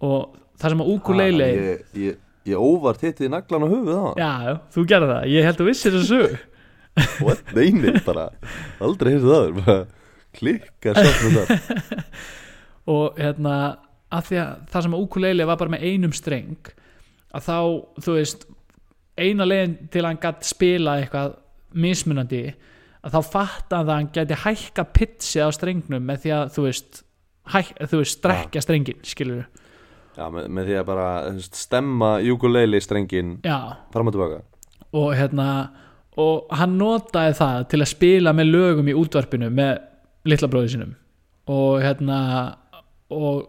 og 0.02 0.36
það 0.60 0.74
sem 0.74 0.84
að 0.84 0.92
ukulele 0.96 1.48
Ha, 1.48 1.58
Ég, 1.62 1.82
ég, 2.02 2.20
ég 2.52 2.62
óvart 2.68 3.02
hitti 3.04 3.28
naglan 3.32 3.66
á 3.66 3.68
höfuð 3.72 3.92
það 3.92 4.22
já, 4.22 4.54
þú 4.74 4.84
gerði 4.92 5.10
það, 5.12 5.26
ég 5.32 5.48
held 5.48 5.62
að 5.64 5.70
vissir 5.70 5.96
þessu 5.98 6.22
What? 7.24 7.42
Neini, 7.56 7.94
bara 8.04 8.28
Aldrei 8.84 9.14
heyrði 9.14 9.32
það 9.32 9.60
bara 9.62 9.76
Klikka 10.32 10.94
sjátt 10.96 11.22
með 11.28 11.50
það. 11.50 12.02
Og 12.92 13.18
hérna 13.20 13.56
að 14.12 14.26
því 14.28 14.38
að 14.42 14.52
það 14.72 14.84
sem 14.86 14.94
að 14.96 15.04
ukulele 15.06 15.46
var 15.48 15.58
bara 15.60 15.72
með 15.74 15.84
einum 15.88 16.12
streng 16.16 16.70
að 17.32 17.46
þá, 17.46 17.56
þú 18.04 18.14
veist 18.18 18.46
eina 19.20 19.46
leiðin 19.46 19.74
til 19.92 20.02
að 20.02 20.08
hann 20.10 20.20
gætt 20.24 20.48
spila 20.48 20.96
eitthvað 21.00 21.34
mismunandi 21.84 22.42
að 23.02 23.14
þá 23.16 23.30
fatta 23.32 23.80
að 23.82 23.92
hann 23.92 24.10
gæti 24.14 24.38
hækka 24.44 24.84
pitsi 24.96 25.40
á 25.44 25.48
strengnum 25.54 26.04
með 26.08 26.24
því 26.24 26.34
að 26.36 26.52
þú 26.56 26.64
veist, 26.66 27.00
hæk, 27.54 27.72
þú 27.88 28.00
veist 28.02 28.18
strekja 28.18 28.64
strengin, 28.64 29.00
skilur 29.06 29.46
Já, 30.16 30.26
með, 30.28 30.48
með 30.52 30.68
því 30.68 30.78
að 30.80 30.88
bara 30.90 31.06
stemma 31.46 32.10
ukulele 32.32 32.80
strengin 32.84 33.36
já, 33.46 33.56
fram 33.94 34.10
og 34.10 34.16
tilbaka. 34.16 34.42
Og 34.92 35.14
hérna 35.16 35.46
og 36.20 36.50
hann 36.52 36.76
notaði 36.76 37.38
það 37.38 37.62
til 37.72 37.80
að 37.80 37.92
spila 37.94 38.34
með 38.36 38.50
lögum 38.52 38.90
í 38.92 38.96
útvarpinu 39.00 39.48
með 39.54 39.78
litla 40.28 40.50
bróði 40.52 40.74
sinum 40.74 40.92
og 41.52 41.80
hérna 41.82 42.18
og 43.12 43.48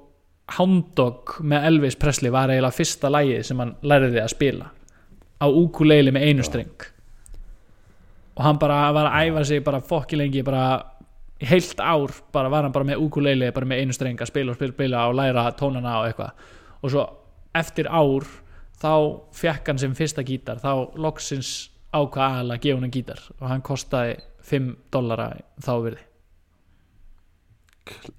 Hound 0.57 0.93
Dog 0.95 1.37
með 1.43 1.67
Elvis 1.69 1.97
Presley 1.99 2.31
var 2.33 2.51
eiginlega 2.51 2.75
fyrsta 2.75 3.11
lagið 3.11 3.45
sem 3.47 3.59
hann 3.59 3.75
læriði 3.83 4.21
að 4.23 4.33
spila 4.33 4.71
á 5.39 5.47
ukulele 5.47 6.11
með 6.15 6.27
einu 6.29 6.45
streng. 6.45 6.87
Og 8.33 8.41
hann 8.43 8.59
bara 8.59 8.87
var 8.95 9.11
að 9.11 9.29
æfa 9.29 9.43
sig 9.47 9.63
bara 9.63 9.81
fokki 9.83 10.17
lengi 10.19 10.43
bara 10.45 10.65
heilt 11.41 11.79
ár 11.79 12.13
bara 12.31 12.51
var 12.51 12.63
hann 12.63 12.75
bara 12.75 12.87
með 12.87 13.03
ukulele 13.03 13.51
bara 13.55 13.67
með 13.67 13.83
einu 13.83 13.95
streng 13.95 14.21
að 14.21 14.31
spila 14.31 14.53
og 14.53 14.59
spila, 14.59 14.75
spila 14.75 15.07
og 15.09 15.17
læra 15.19 15.49
tónana 15.59 15.99
og 16.01 16.07
eitthvað. 16.07 16.47
Og 16.83 16.93
svo 16.93 17.05
eftir 17.55 17.89
ár 17.89 18.27
þá 18.81 18.93
fekk 19.35 19.71
hann 19.71 19.81
sem 19.81 19.95
fyrsta 19.97 20.23
gítar 20.27 20.61
þá 20.63 20.95
loksins 20.99 21.69
ákvað 21.93 22.23
aðal 22.25 22.55
að 22.55 22.63
gefa 22.65 22.81
hann 22.81 22.93
gítar 22.93 23.21
og 23.39 23.45
hann 23.51 23.65
kostaði 23.65 24.17
5 24.43 24.71
dollara 24.91 25.29
þá 25.63 25.73
virði. 25.85 26.03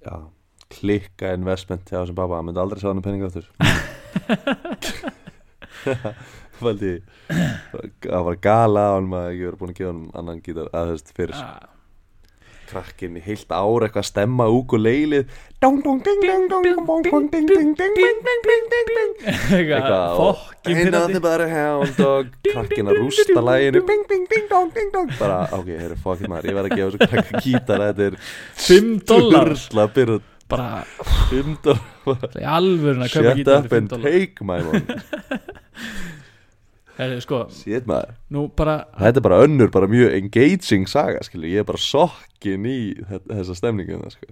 Já, 0.05 0.15
klikka 0.73 1.33
investment 1.35 1.89
hjá 1.89 1.99
þessum 1.99 2.17
baba, 2.17 2.39
hann 2.39 2.49
myndi 2.49 2.61
aldrei 2.61 2.81
sjá 2.81 2.91
hann 2.91 3.03
penning 3.05 3.25
áttur 3.25 3.47
Fældi 6.55 6.91
Það 8.05 8.25
var 8.29 8.37
gala 8.41 8.85
á 8.85 8.91
hann 8.95 9.09
að 9.17 9.31
ég 9.35 9.49
verið 9.49 9.59
búin 9.61 9.73
að 9.73 9.79
gefa 9.79 9.91
hann 9.91 10.03
annan 10.21 10.43
gítar 10.45 10.69
að 10.71 10.93
þess 10.93 11.15
fyrir 11.17 11.37
ah, 11.41 11.65
krakkin 12.69 13.17
í 13.19 13.21
heilt 13.25 13.51
ára 13.51 13.87
eitthvað 13.87 14.03
að 14.03 14.09
stemma 14.09 14.45
úk 14.51 14.75
og 14.77 14.81
leilið 14.85 15.23
eitthvað 19.55 20.05
og 20.25 20.39
einað 20.65 21.07
þið 21.15 21.21
bara 21.25 21.47
hound 21.53 21.93
dog 21.99 22.25
krakkin 22.49 22.89
að 22.91 22.99
rústa 23.01 23.39
læginu 23.49 23.81
bara 25.19 25.39
ok, 25.55 25.67
heyrðu 25.71 25.97
fokkin 26.03 26.31
maður 26.31 26.49
ég 26.51 26.57
verði 26.59 26.69
að 26.69 26.77
gefa 26.79 26.89
þessu 26.95 26.99
krakka 27.13 27.43
gítara 27.45 27.89
þetta 27.91 28.03
er 28.09 28.15
5 28.67 28.95
dólar 29.11 29.53
bara 30.49 30.69
5 31.31 31.55
dólar 31.65 31.89
shut 33.09 33.47
up 33.57 33.71
and 33.79 33.95
take 34.03 34.45
my 34.45 34.59
money 34.61 34.85
Heri, 36.95 37.17
sko, 37.19 37.41
nú 38.31 38.45
bara 38.55 38.85
þetta 38.95 39.19
er 39.19 39.23
bara 39.25 39.39
önnur 39.43 39.71
bara 39.73 39.87
mjög 39.91 40.13
engaging 40.15 40.85
saga 40.87 41.19
skilju, 41.27 41.49
ég 41.51 41.59
er 41.59 41.67
bara 41.67 41.81
sokkin 41.81 42.63
í 42.71 42.77
þe- 43.03 43.25
þessa 43.33 43.55
stemningu 43.59 43.97
sko. 44.13 44.29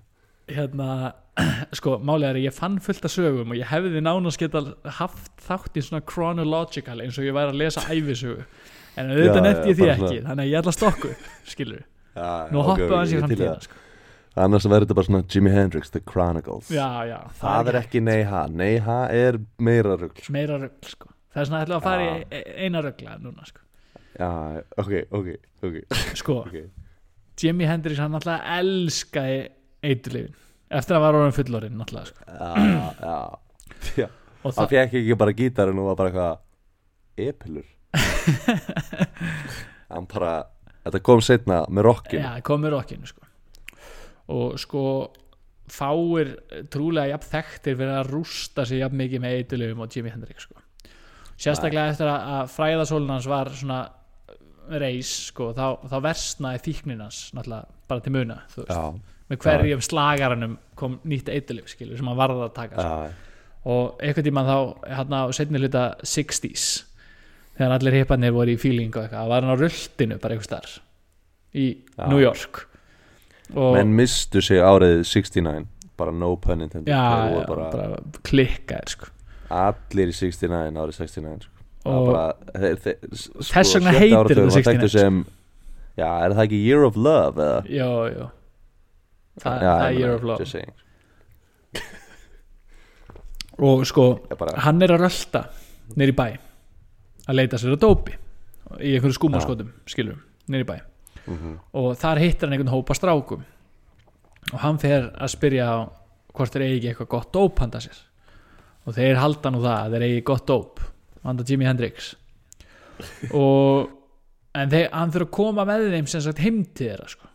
hérna, 0.47 1.13
sko, 1.80 1.97
málið 1.99 2.30
er 2.30 2.39
að 2.39 2.45
ég 2.47 2.56
fann 2.56 2.80
fullt 2.84 3.04
af 3.08 3.12
sögum 3.12 3.52
og 3.52 3.60
ég 3.60 3.67
hefði 3.67 4.02
nánast 4.06 4.39
geta 4.39 4.62
haft 4.99 5.32
þátt 5.43 5.76
í 5.80 5.84
svona 5.84 6.04
chronological 6.08 7.02
eins 7.04 7.17
og 7.19 7.28
ég 7.28 7.36
væri 7.36 7.52
að 7.52 7.60
lesa 7.65 7.84
æfisögu 7.91 8.43
en 8.95 9.10
auðvitað 9.12 9.45
nefndi 9.47 9.69
ég 9.73 9.78
því 9.80 9.88
ekki 9.93 10.08
svona- 10.08 10.28
þannig 10.30 10.43
að 10.43 10.52
ég 10.54 10.60
ætla 10.62 10.73
að 10.73 10.80
stokku 10.80 11.13
skilur, 11.54 11.84
Já, 12.19 12.30
nú 12.54 12.62
hoppa 12.63 12.86
ok, 12.86 12.95
hans 12.99 13.12
í 13.12 13.21
það. 13.43 13.63
sko. 13.67 13.80
annars 14.43 14.65
verður 14.69 14.86
þetta 14.88 14.97
bara 15.02 15.08
svona 15.12 15.23
Jimi 15.36 15.52
Hendrix, 15.54 15.89
The 15.91 15.99
Chronicles 16.06 16.69
já, 16.71 16.88
já, 17.12 17.19
það 17.41 17.71
er 17.73 17.80
ekki 17.84 18.02
nei-ha, 18.06 18.45
nei-ha 18.49 18.99
er 19.12 19.39
meira 19.60 19.97
rugl 19.99 20.15
sko. 20.21 20.32
meira 20.36 20.60
rögl 20.63 20.93
sko. 20.95 21.10
Það 21.34 21.41
er 21.41 21.46
svona 21.50 21.60
að 21.60 21.63
ætla 21.65 21.78
að 21.80 21.88
fara 21.88 22.04
Já. 22.06 22.10
í 22.13 22.15
e- 22.39 22.48
eina 22.65 22.80
rögla 22.86 23.12
núna 23.24 23.43
sko, 23.50 23.62
já, 24.19 24.30
ok, 24.78 24.91
ok, 25.19 25.28
ok, 25.67 25.76
sko 26.22 26.34
okay. 26.46 26.65
Jimi 27.41 27.65
Hendrix 27.65 27.98
hann 28.02 28.13
alltaf 28.17 28.39
elskaði 28.60 29.39
eiturlifin 29.84 30.36
eftir 30.74 30.93
að 30.98 31.04
var 31.06 31.17
orðin 31.19 31.38
fullorinn 31.38 31.78
náttúrulega 31.78 32.10
sko. 32.10 32.19
já, 33.04 33.17
já, 33.98 34.08
það 34.46 34.69
fekk 34.76 34.91
ekki 35.02 35.13
bara 35.19 35.38
gítarinn 35.38 35.82
og 35.82 35.86
var 35.91 35.98
bara 36.02 36.10
eitthvað 36.13 36.34
epilur 37.30 37.67
hann 39.93 40.08
bara 40.10 40.34
þetta 40.86 41.02
kom 41.06 41.22
setna 41.24 41.58
með 41.69 41.84
rockin 41.89 42.24
já, 42.24 42.32
komur 42.46 42.74
okkinu 42.80 43.08
sko. 43.10 43.24
og 44.34 44.48
sko 44.62 44.84
fáir 45.74 46.28
trúlega 46.74 47.13
jafn 47.13 47.30
þekktir 47.38 47.78
fyrir 47.80 47.96
að 48.02 48.10
rústa 48.12 48.62
sig 48.67 48.78
jafn 48.82 48.98
mikið 49.00 49.19
með 49.24 49.38
eiturlifum 49.39 49.84
og 49.86 49.89
Jimi 49.96 50.12
Hendrix 50.12 50.39
sko. 50.48 50.56
Sérstaklega 51.43 51.91
eftir 51.91 52.10
að, 52.10 52.29
að 52.38 52.53
fræðasólun 52.53 53.13
hans 53.13 53.27
var 53.29 53.51
svona 53.58 53.82
reis 54.79 55.12
sko, 55.29 55.51
þá, 55.56 55.65
þá 55.91 55.97
versnaði 56.06 56.63
þýknin 56.67 57.03
hans 57.03 57.19
náttúrulega 57.36 57.89
bara 57.91 58.03
til 58.06 58.13
muna 58.15 58.39
já, 58.56 58.79
með 59.29 59.43
hverjum 59.43 59.84
slagaranum 59.84 60.58
kom 60.79 60.97
nýtt 61.08 61.32
skilur, 61.67 61.97
sem 61.99 62.08
hann 62.08 62.19
varða 62.19 62.47
að 62.47 62.56
taka 62.56 62.79
sko. 62.79 62.88
já, 62.88 63.34
og 63.73 64.01
einhvern 64.03 64.27
tímann 64.27 64.49
þá 64.49 64.58
hérna 64.88 65.23
á 65.23 65.27
setni 65.36 65.62
hluta 65.62 65.84
60s 66.03 66.67
þegar 67.58 67.77
allir 67.77 67.99
hipparnir 67.99 68.36
voru 68.36 68.56
í 68.56 68.60
feeling 68.60 68.95
og 68.95 69.06
eitthvað, 69.06 69.29
var 69.32 69.45
hann 69.45 69.56
á 69.56 69.58
rulltinu 69.60 70.19
bara 70.23 70.38
einhvers 70.38 70.51
þar 70.51 70.71
í 71.53 71.67
Já. 71.93 72.08
New 72.10 72.21
York 72.23 72.63
og 73.53 73.75
menn 73.77 73.93
mistu 73.97 74.41
sig 74.41 74.63
árið 74.63 75.03
69 75.06 75.67
bara 75.99 76.13
no 76.15 76.34
pun 76.41 76.65
intended 76.65 76.89
já, 76.89 77.03
já, 77.03 77.43
voru 77.47 77.67
bara, 77.67 77.89
bara, 77.99 78.21
klikkaðir 78.25 78.95
sko. 78.95 79.12
Allir 79.54 80.12
í 80.12 80.16
69 80.18 80.80
árið 80.84 81.00
69 81.00 81.46
sko. 81.46 81.52
Það 81.84 82.06
bara, 82.08 82.24
þeir, 82.63 82.78
þeir, 82.84 83.18
sko, 83.20 83.44
Þess 83.50 83.74
vegna 83.78 83.94
heitir 83.98 84.16
var 84.16 84.30
69, 84.32 84.63
þekktur 84.68 84.92
sem, 84.94 85.18
já, 86.00 86.08
er 86.08 86.36
það 86.38 86.44
ekki 86.46 86.62
Year 86.63 86.86
of 86.88 86.96
Love 86.96 87.44
eða? 87.44 87.60
já, 87.68 87.89
já. 88.13 88.26
Þa, 89.44 89.52
Já, 89.52 89.72
það 89.74 89.86
er 89.88 89.98
Year 90.00 90.16
of 90.16 90.24
Love. 90.30 90.63
og 93.68 93.84
sko, 93.89 94.06
bara, 94.39 94.56
hann 94.66 94.82
er 94.86 94.94
að 94.96 95.04
rölda 95.08 95.44
nýri 96.00 96.16
bæ 96.16 96.28
að 97.28 97.38
leita 97.39 97.60
sér 97.60 97.76
að 97.76 97.84
dópi 97.84 98.16
í 98.80 98.94
einhverju 98.96 99.18
skúmaskotum, 99.18 99.74
skilur 99.89 100.22
nýri 100.52 100.68
bæ. 100.68 100.78
Mhm, 101.24 101.58
og 101.80 101.94
þar 102.00 102.20
hittir 102.24 102.48
hann 102.48 102.56
einhvern 102.58 102.74
hópa 102.74 102.96
strákum. 102.98 103.44
Og 104.52 104.60
hann 104.60 104.80
fer 104.82 105.10
að 105.13 105.32
spyrja 105.32 105.68
hvort 106.34 106.56
þeir 106.56 106.66
eigi 106.68 106.89
eitthvað 106.92 107.12
gott 107.13 107.32
dóp 107.36 107.62
handa 107.63 107.80
sér 107.84 108.02
og 108.84 108.98
þeir 108.98 109.19
halda 109.22 109.52
nú 109.54 109.62
það 109.63 109.78
að 109.78 109.96
þeir 109.96 110.06
eigi 110.08 110.26
gott 110.28 110.48
dóp 110.50 110.82
handa 111.24 111.46
Jimi 111.48 111.67
Hendrix. 111.67 112.13
Og 113.32 113.91
en 114.58 114.72
þeir, 114.72 114.89
hann 114.93 115.13
þurfa 115.13 115.30
að 115.30 115.36
koma 115.38 115.65
með 115.67 115.88
þeim 115.93 116.10
sem 116.12 116.24
sagt 116.26 116.41
heim 116.43 116.63
til 116.65 116.89
þeirra 116.91 117.08
sko. 117.13 117.30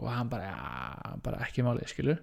og 0.00 0.08
hann 0.08 0.30
bara, 0.32 0.48
já, 0.48 1.10
bara 1.20 1.42
ekki 1.44 1.64
málið 1.64 1.92
skilur. 1.92 2.22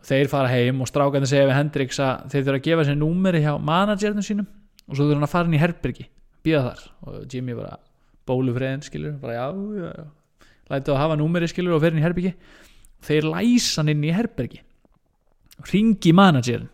Og 0.00 0.06
þeir 0.06 0.30
fara 0.30 0.52
heim 0.52 0.80
og 0.80 0.88
strákandi 0.88 1.28
segja 1.28 1.48
við 1.48 1.58
Hendrix 1.58 1.98
að 2.00 2.30
þeir 2.30 2.44
þurfa 2.46 2.60
að 2.60 2.66
gefa 2.68 2.86
sér 2.86 2.98
númeri 3.00 3.42
hjá 3.42 3.52
managerinu 3.58 4.24
sínum 4.24 4.48
og 4.86 4.94
svo 4.94 5.04
þurfa 5.04 5.18
hann 5.18 5.26
að 5.26 5.34
fara 5.34 5.50
inn 5.50 5.58
í 5.58 5.62
herbergi 5.62 6.06
býða 6.46 6.62
þar. 6.70 6.86
Og 7.04 7.20
Jimmy 7.34 7.58
bara 7.58 7.76
bólufriðin 8.30 8.86
skilur, 8.86 9.18
bara 9.20 9.36
já, 9.36 9.46
já, 9.82 9.90
já. 9.98 10.48
Lætu 10.70 10.94
að 10.94 11.02
hafa 11.02 11.18
númeri 11.18 11.50
skilur 11.50 11.74
og 11.74 11.82
fer 11.82 11.92
inn 11.92 12.00
í 12.00 12.06
herbergi. 12.06 12.34
Þeir 13.02 13.26
læsa 13.32 13.80
hann 13.80 13.90
inn 13.90 14.06
í 14.06 14.14
herbergi. 14.14 14.62
Ringi 15.66 16.12
managerin 16.16 16.70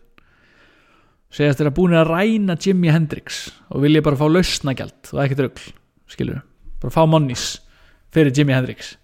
segjast 1.33 1.59
þeirra 1.59 1.73
búin 1.75 1.95
að 1.97 2.09
ræna 2.11 2.55
Jimi 2.61 2.91
Hendrix 2.93 3.47
og 3.69 3.83
vilja 3.83 4.03
bara 4.05 4.19
fá 4.19 4.27
lausnagjald 4.31 5.11
og 5.13 5.23
ekkert 5.25 5.43
rugl, 5.45 5.65
skilur 6.07 6.41
bara 6.81 6.93
fá 6.93 7.03
monnis 7.09 7.57
fyrir 8.13 8.31
Jimi 8.35 8.55
Hendrix. 8.55 8.95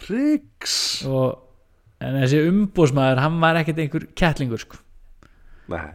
Tricks 0.00 0.74
og 1.08 1.40
en 2.00 2.16
þessi 2.22 2.44
umbúsmaður 2.48 3.20
hann 3.24 3.40
var 3.42 3.58
ekkert 3.60 3.82
einhver 3.82 4.06
kettlingur 4.16 4.62
sko. 4.62 4.78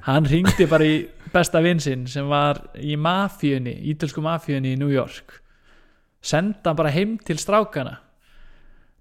Hann 0.05 0.27
ringdi 0.29 0.67
bara 0.71 0.85
í 0.87 0.99
besta 1.33 1.59
vinn 1.63 1.81
sinn 1.83 2.05
sem 2.07 2.27
var 2.31 2.61
í 2.79 2.95
mafíunni, 2.95 3.73
ítölsku 3.91 4.21
mafíunni 4.23 4.75
í 4.75 4.79
New 4.79 4.91
York. 4.93 5.41
Senda 6.23 6.71
hann 6.71 6.77
bara 6.79 6.93
heim 6.95 7.17
til 7.19 7.37
strákana 7.41 7.97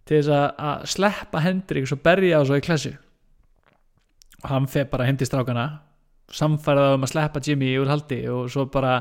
til 0.04 0.18
þess 0.18 0.32
að- 0.34 0.86
sleppa 0.90 1.40
Hendrix 1.40 1.92
og 1.94 2.02
berja 2.02 2.40
á 2.40 2.42
svo 2.44 2.58
í 2.58 2.64
klassu 2.64 2.92
og 4.42 4.50
hann 4.50 4.66
fer 4.66 4.84
bara 4.84 5.06
heim 5.06 5.16
til 5.16 5.26
strákana 5.26 5.80
samfærað 6.32 6.96
um 6.96 7.06
að 7.06 7.12
sleppa 7.12 7.42
Jimmy 7.44 7.74
úr 7.80 7.90
haldi 7.92 8.22
og 8.32 8.48
svo 8.52 8.66
bara 8.72 8.98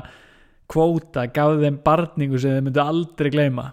kvóta, 0.70 1.26
gaf 1.32 1.58
þeim 1.60 1.80
barningu 1.84 2.40
sem 2.40 2.56
þeim 2.56 2.68
myndu 2.68 2.82
aldrei 2.82 3.30
gleyma. 3.32 3.68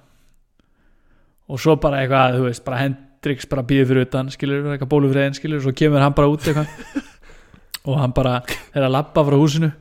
Og 1.51 1.59
svo 1.59 1.75
bara 1.81 2.01
eitthvað, 2.01 2.37
þú 2.37 2.47
veist, 2.47 2.63
bara 2.65 2.81
Hendrix 2.81 3.47
bara 3.51 3.65
býður 3.67 3.91
fyrir 3.91 4.07
utan, 4.07 4.31
skilur, 4.31 4.67
eitthvað 4.71 4.91
bólufriðin 4.91 5.37
skilur, 5.37 5.63
svo 5.63 5.73
kemur 5.75 6.03
hann 6.03 6.15
bara 6.17 6.31
út 6.31 6.47
eitthvað. 6.47 7.07
Og 7.89 7.97
hann 7.97 8.13
bara 8.13 8.35
er 8.75 8.85
að 8.85 8.93
labba 8.93 9.23
frá 9.25 9.39
húsinu 9.41 9.71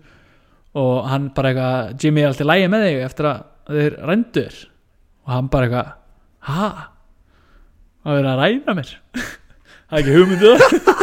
og 0.79 1.09
hann 1.11 1.31
bara 1.35 1.51
eitthvað, 1.51 1.91
Jimmy 1.99 2.23
er 2.23 2.31
alltaf 2.31 2.47
lægi 2.47 2.71
með 2.71 2.87
þig 2.87 3.01
eftir 3.05 3.29
að 3.31 3.41
þeir 3.71 3.97
rændur 4.11 4.59
og 5.27 5.35
hann 5.35 5.51
bara 5.51 5.67
eitthvað, 5.69 5.93
ha? 6.47 6.69
Það 8.01 8.21
er 8.21 8.31
að 8.31 8.43
ræna 8.45 8.77
mér? 8.79 8.95
Það 9.91 9.99
er 9.99 10.05
ekki 10.05 10.17
hugmyndu 10.17 10.55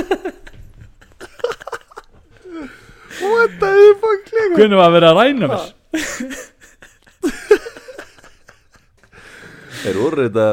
What 3.28 3.58
the 3.62 3.74
fuck 4.02 4.32
hvernig 4.58 4.78
var 4.80 4.88
að 4.90 4.96
vera 4.98 5.10
að 5.12 5.20
ræna 5.22 5.50
mér? 5.52 5.66
Þeir 9.82 10.00
voru 10.02 10.26
þetta 10.28 10.48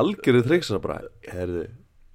algjörðu 0.00 0.44
triksa 0.48 0.78
bara, 0.82 1.00
herðu, 1.30 1.64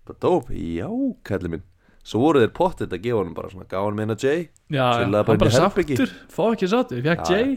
bara 0.07 0.21
dóp. 0.23 0.49
Já, 0.55 0.87
kallir 1.27 1.53
minn. 1.55 1.65
Svo 2.09 2.21
voru 2.23 2.41
þeir 2.41 2.53
pottið 2.55 2.95
að 2.95 3.03
gefa 3.03 3.19
honum 3.19 3.35
bara 3.37 3.51
svona 3.51 3.67
Gá 3.69 3.77
hann 3.83 3.97
meina 3.97 4.15
Jay, 4.17 4.47
já, 4.71 4.85
bara 4.87 5.23
hann 5.27 5.41
bara 5.43 5.51
herbergi. 5.53 5.97
sáttur. 5.99 6.13
Fá 6.31 6.43
ekki 6.53 6.69
sáttur, 6.71 7.01
fekk 7.05 7.29
Jay 7.29 7.49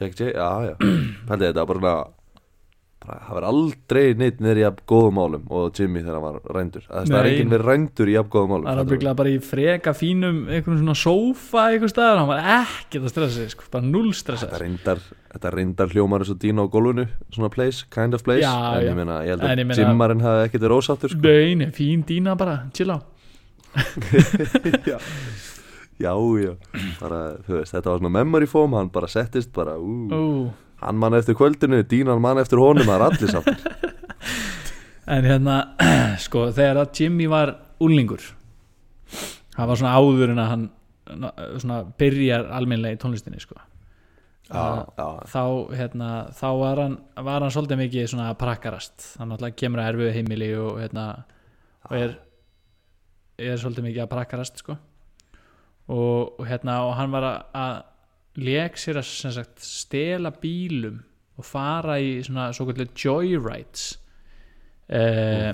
fekk 0.00 0.20
Jay, 0.20 0.32
já, 0.36 0.50
já. 0.68 0.74
Pældi 1.28 1.48
þetta 1.48 1.64
var 1.64 1.70
bara 1.70 1.80
svona 1.80 1.86
bara, 1.88 2.04
Það 3.10 3.34
var 3.36 3.44
aldrei 3.48 4.02
neitt 4.20 4.40
niður 4.42 4.58
í 4.60 4.62
jafn 4.64 4.82
góðum 4.90 5.16
málum 5.18 5.44
og 5.56 5.78
Jimmy 5.78 6.00
þegar 6.04 6.16
hann 6.18 6.24
var 6.26 6.36
rændur. 6.56 6.84
Það 6.90 7.14
er 7.20 7.28
enginn 7.30 7.52
verið 7.54 7.68
rændur 7.70 8.10
í 8.10 8.14
jafn 8.16 8.30
góðum 8.34 8.52
málum 8.54 8.66
það 8.68 8.78
er 8.80 8.82
ábygglega 8.86 9.16
bara 9.20 9.32
í 9.32 9.38
freka 9.50 9.94
fínum 9.96 10.38
einhvern 10.48 10.78
svona 10.82 10.96
sófa 11.00 11.64
einhvern 11.72 11.92
staðar. 11.94 12.20
Hann 12.22 12.30
var 12.30 12.50
ekkert 12.60 13.06
að 13.06 13.12
stressa 13.14 13.36
sig, 13.40 13.50
sko, 13.56 13.68
bara 13.74 13.86
null 13.90 14.12
stressa 14.16 14.50
Þetta 15.30 15.50
reyndar, 15.54 15.92
hljómar 15.94 16.24
eins 16.24 16.32
og 16.34 16.38
Dino 16.42 16.64
á 16.66 16.72
gólfinu 16.72 17.04
Svona 17.30 17.50
place, 17.54 17.84
kind 17.94 18.14
of 18.18 18.24
place. 18.26 18.42
Já, 18.42 18.54
En 18.80 18.86
ég 18.88 18.96
meina, 18.98 19.20
ég 19.22 19.36
En 19.38 19.44
að 19.46 19.58
ég 19.62 19.66
meina- 19.68 19.84
Jimmarinn 19.84 20.20
hafi 20.24 20.48
ekkert 20.48 20.64
verið 20.66 20.80
ósáttur 20.82 21.12
sko. 21.14 21.20
Nei, 21.22 21.54
nei, 21.54 21.68
fín 21.70 22.02
dýna 22.04 22.34
bara, 22.36 22.56
chill 22.74 22.90
á 22.90 22.98
já. 24.86 24.98
já, 25.98 26.12
já. 26.42 26.54
Bara, 27.00 27.20
veist, 27.46 27.72
Þetta 27.74 27.90
var 27.92 28.00
svona 28.00 28.10
memory 28.10 28.46
foam 28.50 28.74
Hann 28.74 28.90
bara 28.90 29.06
settist 29.10 29.52
bara, 29.54 29.76
ú. 29.78 30.08
Ú, 30.10 30.50
Hann 30.80 30.96
mann 31.00 31.14
eftir 31.18 31.36
kvöldinu, 31.36 31.82
Dínan 31.88 32.20
mann 32.24 32.40
eftir 32.40 32.60
honum 32.60 32.86
Það 32.88 32.96
er 32.96 33.06
allir 33.08 33.32
sáttir 33.34 33.58
En 35.16 35.26
hérna, 35.26 35.56
sko, 36.24 36.46
þegar 36.54 36.84
að 36.84 37.00
Jimmy 37.00 37.26
var 37.30 37.56
úlingur 37.82 38.22
hann 39.56 39.68
var 39.68 39.76
svona 39.80 39.96
áður 39.98 40.30
en 40.32 40.38
að 40.40 40.50
hann 40.52 40.68
na- 41.20 41.32
svona 41.58 41.80
byrjar 41.98 42.46
almennlega 42.54 42.96
í 42.96 43.00
tónlistinni 43.02 43.40
sko. 43.42 43.56
Já, 44.50 44.86
já, 44.98 45.06
þá, 45.30 45.42
hérna, 45.78 46.10
þá 46.34 46.46
var 46.58 46.80
hann 46.82 46.94
var 47.26 47.44
hann 47.44 47.52
svolítið 47.54 47.80
mikið 47.84 48.08
svona 48.10 48.30
prakkarast 48.38 49.12
hann 49.20 49.30
náttúrulega 49.30 49.58
kemur 49.62 49.82
að 49.82 49.90
erfiðu 49.92 50.14
heimili 50.16 50.48
og 50.58 50.80
hérna 50.82 51.04
og 51.86 51.96
er, 51.98 52.16
er 53.38 53.60
svolítið 53.62 53.86
mikið 53.86 54.04
að 54.06 54.10
prakkarast 54.14 54.62
sko. 54.62 54.78
og, 55.90 56.40
og 56.40 56.46
hérna 56.48 56.80
og 56.88 56.96
hann 56.98 57.14
var 57.14 57.28
að 57.30 57.76
leik 58.44 58.78
sér 58.80 59.00
að 59.00 59.08
sagt, 59.36 59.64
stela 59.64 60.32
bílum 60.42 61.00
og 61.40 61.46
fara 61.46 61.96
í 62.02 62.18
svona 62.24 62.50
svo 62.56 62.66
kvöldu 62.68 62.90
joyrides. 62.96 63.90
Eh, 64.90 65.50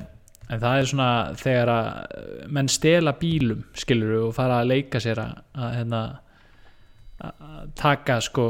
en 0.46 0.62
það 0.62 0.78
er 0.78 0.88
svona 0.90 1.10
þegar 1.38 1.72
að 1.72 2.46
menn 2.54 2.70
stela 2.70 3.12
bílum 3.18 3.66
skilur 3.76 4.28
og 4.28 4.36
fara 4.36 4.62
að 4.62 4.70
leika 4.72 5.02
sér 5.02 5.20
að, 5.22 5.42
að 5.58 5.74
hérna 5.80 6.04
að 6.06 6.22
að 7.26 7.68
taka 7.78 8.18
sko 8.24 8.46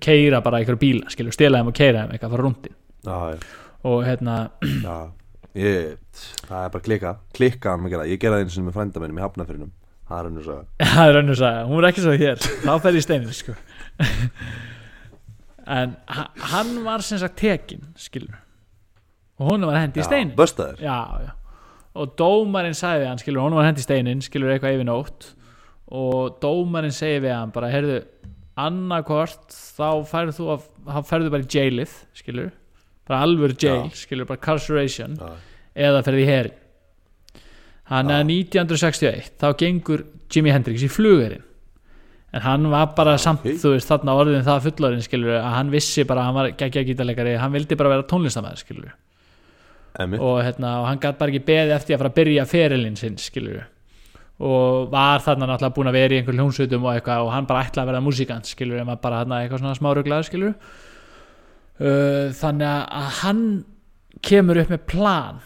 keira 0.00 0.40
bara 0.44 0.60
einhverju 0.60 0.80
bíla 0.80 1.10
skilur, 1.12 1.34
stela 1.34 1.60
þeim 1.60 1.72
og 1.72 1.76
keira 1.76 2.04
þeim 2.04 2.14
eitthvað 2.14 2.34
fara 2.34 2.44
rúndin 2.46 2.76
já, 3.04 3.16
og 3.90 4.04
hérna, 4.06 4.36
já. 4.84 4.98
Ég, 5.58 5.96
Það 6.46 6.64
er 6.64 6.72
bara 6.72 6.84
klikka 6.84 7.12
Klikka 7.34 7.72
hann 7.72 7.86
að 7.88 7.94
gera. 7.94 8.06
Ég 8.06 8.20
gera 8.22 8.36
það 8.36 8.44
einu 8.44 8.52
sinni 8.54 8.68
með 8.68 8.76
frænda 8.76 9.00
minnum 9.02 9.18
í 9.18 9.22
hafnafyrinum 9.24 9.72
Það 10.10 10.20
er 10.20 10.28
henni 10.28 10.42
svo 10.44 10.56
það 10.94 11.08
er 11.12 11.18
önnur 11.22 11.38
saga. 11.38 11.64
Hún 11.70 11.80
er 11.84 11.88
ekki 11.92 12.02
svo 12.04 12.14
hér, 12.18 12.40
þá 12.66 12.72
fer 12.82 12.98
í 12.98 13.02
steinin 13.06 13.34
sko. 13.36 13.54
En 15.70 15.92
ha- 16.10 16.30
hann 16.50 16.70
var 16.82 17.02
sem 17.04 17.20
sagt 17.20 17.36
tekin 17.38 17.84
skilur 18.00 18.38
og 19.38 19.52
hún 19.52 19.62
var 19.68 19.76
hendi 19.78 20.00
í 20.02 20.06
steinin 20.06 20.32
já 20.82 20.96
og 22.00 22.14
dómarinn 22.18 22.74
sagði 22.76 23.06
hann, 23.06 23.18
skilur, 23.20 23.42
hún 23.44 23.54
var 23.58 23.66
hendi 23.68 23.82
í 23.82 23.86
steinin 23.86 24.20
skilur 24.22 24.50
eitthvað 24.54 24.76
yfir 24.76 24.86
nótt. 24.88 25.28
Og 25.90 26.36
dómarinn 26.42 26.94
segi 26.94 27.18
við 27.24 27.32
hann 27.34 27.50
bara, 27.54 27.70
heyrðu 27.72 27.96
annarkvort 28.60 29.50
þá 29.54 29.88
færðu 30.10 30.34
þú 30.36 30.48
að, 30.54 30.66
þá 30.86 30.98
færðu 31.08 31.32
bara 31.34 31.46
í 31.46 31.50
jailið 31.56 31.94
skilur, 32.20 32.50
bara 33.10 33.22
alvöru 33.26 33.56
jail 33.58 33.88
Já. 33.90 33.98
skilur, 34.04 34.28
bara 34.30 34.42
carceration. 34.44 35.16
Já, 35.18 35.32
eða 35.88 36.02
ferði 36.06 36.22
í 36.24 36.28
herin 36.30 36.59
hann 37.90 38.10
er 38.14 38.24
1961 38.24 39.32
þá 39.40 39.48
gengur 39.58 40.04
Jimi 40.30 40.52
Hendrix 40.54 40.84
í 40.86 40.90
flugherinn. 40.90 41.46
En 42.30 42.44
hann 42.44 42.68
var 42.70 42.92
bara 42.94 43.16
samt, 43.18 43.42
ok. 43.42 43.58
þú 43.58 43.72
veist, 43.74 43.88
þarna 43.90 44.14
orðin 44.14 44.46
það 44.46 44.66
fullorinn 44.68 45.02
skilur, 45.02 45.32
að 45.40 45.54
hann 45.56 45.72
vissi 45.72 46.04
bara 46.06 46.22
að 46.22 46.28
hann 46.28 46.36
var 46.36 46.50
geggja 46.60 46.84
gítarleikari, 46.86 47.32
hann 47.42 47.56
vildi 47.56 47.78
bara 47.78 47.90
vera 47.96 48.06
tónlistamæður 48.06 48.60
skilur, 48.62 48.92
og, 49.98 50.36
hérna, 50.46 50.76
og 50.78 50.86
hann 50.86 51.02
gæti 51.02 51.18
bara 51.18 51.34
ekki 51.34 51.48
beðið 51.48 51.74
eftir 51.74 51.96
að 51.96 52.04
fara 52.04 52.12
að 52.12 52.18
byrja 52.20 52.46
ferilinn 52.46 52.98
sinn 53.00 53.18
skilur 53.18 53.64
og 54.40 54.86
var 54.92 55.20
þarna 55.20 55.50
náttúrulega 55.50 55.76
búin 55.76 55.90
að 55.90 55.96
vera 55.98 56.14
í 56.14 56.20
einhver 56.20 56.38
hljónsveitum 56.38 56.86
og 56.86 56.94
eitthvað 56.94 57.26
og 57.26 57.34
hann 57.34 57.48
bara 57.48 57.66
ætlaði 57.66 57.82
að 57.82 57.90
vera 57.90 58.04
músikant 58.06 58.48
skilur, 58.48 58.80
en 58.80 58.88
var 58.88 59.02
bara 59.02 59.20
þarna 59.20 59.42
eitthvað 59.42 59.62
svona 59.64 59.76
smáruglaður 59.76 60.28
skilur 60.30 60.54
uh, 60.54 62.30
þannig 62.38 62.70
að 62.70 63.10
hann 63.20 63.42
kemur 64.24 64.62
upp 64.62 64.72
með 64.72 64.86
plan 64.88 65.42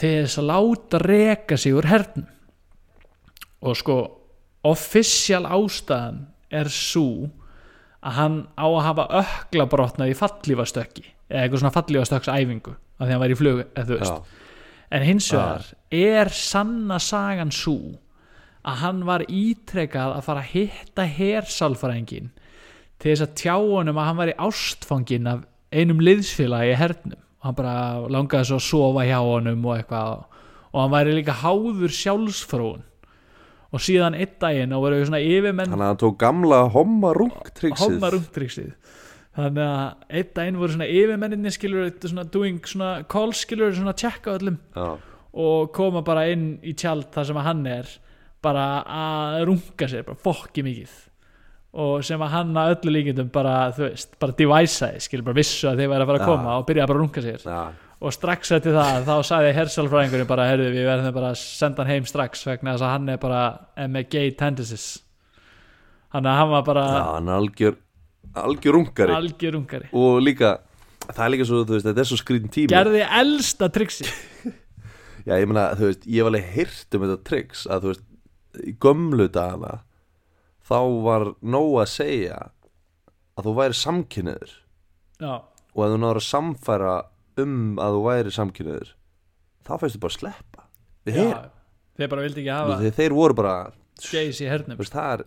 til 0.00 0.12
þess 0.24 0.40
að 0.40 0.48
láta 0.50 1.00
reka 1.02 1.58
sig 1.60 1.74
úr 1.76 1.88
hernum. 1.88 2.28
Og 3.64 3.76
sko 3.80 3.98
official 4.66 5.46
ástæðan 5.48 6.24
er 6.52 6.70
svo 6.72 7.28
að 8.06 8.16
hann 8.20 8.38
á 8.54 8.66
að 8.66 8.82
hafa 8.86 9.06
ökla 9.22 9.66
brotnað 9.70 10.12
í 10.12 10.18
fallífastökki 10.18 11.04
eða 11.26 11.42
eitthvað 11.42 11.62
svona 11.62 11.74
fallífastöksæfingu 11.74 12.74
af 12.76 13.00
því 13.00 13.06
að 13.06 13.14
hann 13.14 13.22
væri 13.24 13.36
í 13.36 13.40
flug 13.40 13.62
eða 13.64 13.86
þú 13.88 14.00
veist. 14.00 14.34
En 14.94 15.02
hins 15.02 15.28
vegar 15.34 15.70
er 15.90 16.30
sanna 16.30 16.98
sagan 17.02 17.52
svo 17.54 17.78
að 18.66 18.80
hann 18.82 19.02
var 19.06 19.24
ítrekað 19.26 20.16
að 20.16 20.26
fara 20.26 20.42
að 20.42 20.52
hitta 20.54 21.06
hersalfræðingin 21.16 22.32
til 23.02 23.12
þess 23.12 23.26
að 23.26 23.36
tjá 23.42 23.54
honum 23.58 23.98
að 24.00 24.08
hann 24.10 24.20
var 24.20 24.32
í 24.32 24.38
ástfangin 24.46 25.30
af 25.30 25.44
einum 25.74 26.02
liðsfélagi 26.02 26.76
hernum 26.78 27.22
hann 27.46 27.56
bara 27.58 27.76
langaði 28.12 28.50
svo 28.50 28.58
að 28.60 28.66
sofa 28.66 29.06
hjá 29.08 29.18
honum 29.22 29.64
og 29.66 29.78
eitthvað 29.78 30.12
og 30.72 30.78
hann 30.82 30.92
væri 30.92 31.16
líka 31.16 31.36
háður 31.42 31.94
sjálfsfrón 31.96 32.84
og 33.74 33.82
síðan 33.82 34.16
einn 34.18 34.36
daginn 34.40 34.74
og 34.76 34.84
voru 34.86 35.02
svona 35.04 35.22
yfirmenn 35.24 35.72
Þannig 35.72 35.84
að 35.86 35.92
hann 35.92 36.00
tók 36.02 36.16
gamla 37.82 38.10
rungtryggsið 38.14 38.70
þannig 39.36 39.66
að 39.66 40.16
einn 40.20 40.32
daginn 40.38 40.60
voru 40.62 40.76
svona 40.76 40.88
yfirmenninni 40.88 41.52
skilur 41.54 41.90
svona 42.00 42.26
doing 42.36 42.60
svona 42.68 42.90
calls 43.12 43.42
skilur 43.44 43.74
svona 43.76 43.92
checka 43.98 44.36
öllum. 44.38 44.56
Já, 44.76 44.86
og 45.36 45.72
koma 45.76 46.00
bara 46.06 46.24
inn 46.32 46.54
í 46.64 46.72
tjald 46.78 47.10
þar 47.12 47.28
sem 47.28 47.40
hann 47.44 47.66
er 47.68 47.90
bara 48.44 48.66
að 48.86 49.42
runga 49.50 49.88
sér 49.90 50.06
bara 50.06 50.22
fokki 50.22 50.64
mikið 50.64 50.94
og 51.76 52.04
sem 52.06 52.22
að 52.24 52.32
hann 52.32 52.56
að 52.56 52.74
öllu 52.74 52.92
líkindum 52.94 53.32
bara 53.32 53.54
þú 53.76 53.84
veist, 53.86 54.14
bara 54.22 54.36
deviceaði, 54.38 55.00
skilur 55.04 55.26
bara 55.26 55.36
vissu 55.36 55.68
að 55.68 55.82
þeir 55.82 55.90
væri 55.92 56.04
að 56.04 56.10
fara 56.10 56.22
að 56.22 56.30
koma 56.30 56.54
og 56.56 56.68
byrja 56.70 56.86
bara 56.88 56.96
að 56.96 57.02
runga 57.02 57.24
sér. 57.26 57.42
Já, 57.46 57.62
og 57.96 58.14
strax 58.16 58.52
eftir 58.56 58.76
það 58.76 59.08
þá 59.08 59.14
sagði 59.30 59.54
hersalfræðingurinn 59.56 60.30
bara 60.30 60.46
herðu 60.50 60.68
við 60.72 60.88
verðum 60.88 61.16
bara 61.16 61.32
að 61.32 61.40
senda 61.42 61.84
hann 61.84 61.92
heim 61.92 62.08
strax 62.08 62.46
vegna 62.48 62.76
þess 62.76 62.86
að 62.86 62.94
hann 62.94 63.10
er 63.12 63.20
bara 63.22 63.42
með 63.92 64.08
gay 64.16 64.30
tendencies. 64.36 64.86
Hann 66.14 66.28
að 66.28 66.40
hann 66.40 66.52
var 66.54 66.64
bara 66.66 66.86
já 66.86 67.02
hann 67.16 67.32
algjör 67.36 67.76
algjör 68.36 68.76
rungari 68.76 69.16
algjör 69.16 69.56
rungari 69.56 69.88
og 69.96 70.20
líka, 70.24 70.56
það 71.08 71.24
er 71.26 71.32
líka 71.34 71.48
svo, 71.48 71.62
þú 71.64 71.76
veist, 71.76 71.88
þetta 71.88 72.02
er 72.02 72.08
svo 72.10 72.18
skrítin 72.20 72.52
tími. 72.52 72.72
Gerði 72.72 73.02
elsta 73.20 73.68
triksi 73.72 74.08
Já, 75.26 75.34
ég 75.40 75.48
meina, 75.50 75.72
þú 75.74 75.88
veist, 75.90 76.04
ég 76.06 76.22
hef 76.22 76.30
alveg 76.30 76.50
heyrt 76.54 76.96
um 76.96 77.04
þetta 77.04 77.18
tricks 77.26 77.64
að 77.66 77.82
þú 77.82 77.92
veist, 77.92 78.04
gömlu 78.82 79.26
dagana 79.34 79.72
þá 80.66 80.78
var 81.06 81.24
nóg 81.42 81.72
að 81.82 81.90
segja 81.92 82.38
að 83.36 83.48
þú 83.48 83.54
væri 83.60 83.76
samkynniður 83.80 84.52
já, 85.22 85.32
og 85.76 85.82
að 85.84 85.92
þú 85.94 85.98
náður 86.02 86.20
að 86.22 86.26
samfæra 86.30 86.94
um 87.42 87.56
að 87.82 87.96
þú 87.98 88.04
væri 88.06 88.32
samkynniður 88.36 88.94
þá 89.66 89.72
fæstu 89.82 90.00
bara 90.02 90.12
að 90.14 90.18
sleppa. 90.20 90.62
Við 91.06 91.18
já 91.18 91.22
heyr, 91.26 91.42
þeir 91.98 92.10
bara 92.12 92.24
vildi 92.26 92.42
ekki 92.44 92.54
hafa 92.54 92.78
þeir, 92.80 92.94
þeir 93.00 93.14
voru 93.18 93.36
bara 93.38 93.54
gays 94.12 94.40
í 94.40 94.48
hernum. 94.50 94.78
Veist, 94.80 94.94
það 94.96 95.12
er 95.16 95.22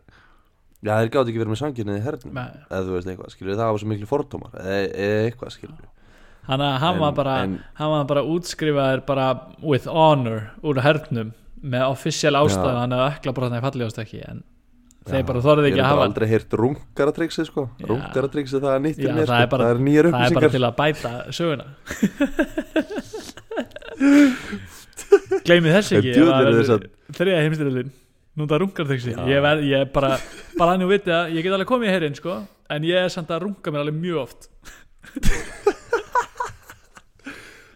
já, 0.80 0.92
þeir 0.96 1.12
gátt 1.14 1.30
ekki 1.32 1.42
verið 1.44 1.54
með 1.54 1.62
samkynnið 1.64 2.00
í 2.00 2.04
hernum 2.08 2.42
eða 2.42 2.82
þú 2.88 2.96
veist 2.98 3.10
eitthvað, 3.14 3.32
skilur, 3.36 3.56
það 3.60 3.72
var 3.74 3.82
svo 3.84 3.90
miklu 3.94 4.10
fordómar 4.10 4.60
eða, 4.60 5.08
eitthvað, 5.30 5.56
skilur 5.56 5.88
hann, 6.50 6.64
að- 6.66 6.78
hann, 6.82 6.96
En- 6.96 7.02
var 7.04 7.14
bara, 7.20 7.34
en- 7.46 7.58
hann 7.80 7.92
var 7.94 8.06
bara 8.10 8.24
útskrifaður 8.36 9.06
bara 9.06 9.28
with 9.62 9.86
honor 9.88 10.50
úr 10.64 10.80
hernum 10.82 11.34
með 11.62 11.86
official 11.92 12.34
hann 12.40 12.96
hefði 12.96 13.10
ökla 13.20 13.34
brotnaði 13.38 13.66
fallíðast 13.68 14.00
ekki 14.06 14.22
en 14.26 14.44
þeir 15.14 15.26
bara 15.30 15.42
þorðið 15.46 15.66
Ég 15.66 15.72
ekki 15.74 15.80
hef 15.80 15.86
að 15.86 15.94
hafa 15.94 16.06
aldrei 16.10 16.28
heyrt 16.32 16.52
rungaratriksi 16.62 17.44
sko. 17.50 17.64
Já. 17.80 17.86
Rungaratriksi 17.92 18.58
það 18.64 18.74
er 18.76 18.82
nýtt 18.86 19.00
Já, 19.00 19.10
mér 19.14 19.26
það 19.30 19.40
er 19.40 19.46
sko. 19.46 19.52
bara- 19.54 19.64
Það 19.66 19.74
er 19.76 19.80
nýjar 19.88 20.04
það 20.04 20.10
er 20.10 20.14
bara 20.14 20.26
upplýsingar. 20.30 20.52
til 20.52 20.64
að 20.70 20.76
bæta 20.80 21.12
söguna. 21.40 21.66
Gleymið 25.48 25.74
þess 25.78 25.92
ekki 25.98 26.12
þriða 27.18 27.40
heimstyrjöldin 27.44 27.90
nú 28.40 28.46
það 28.48 28.60
rungar 28.64 28.88
þegsi 28.92 29.12
Já. 29.16 29.22
ég, 29.28 29.48
ég 29.68 29.82
er 29.84 29.90
bara, 29.94 30.12
bara 30.58 30.72
hann 30.76 30.84
og 30.86 30.92
viti 30.94 31.12
að 31.12 31.34
ég 31.36 31.44
get 31.44 31.56
alveg 31.56 31.68
komið 31.72 31.90
hér 31.92 32.06
inn 32.08 32.16
sko, 32.16 32.36
en 32.72 32.86
ég 32.88 32.96
er 33.06 33.10
samt 33.12 33.32
að 33.34 33.42
runga 33.48 33.74
mér 33.74 33.82
alveg 33.84 33.98
mjög 34.00 34.18
oft. 34.22 34.42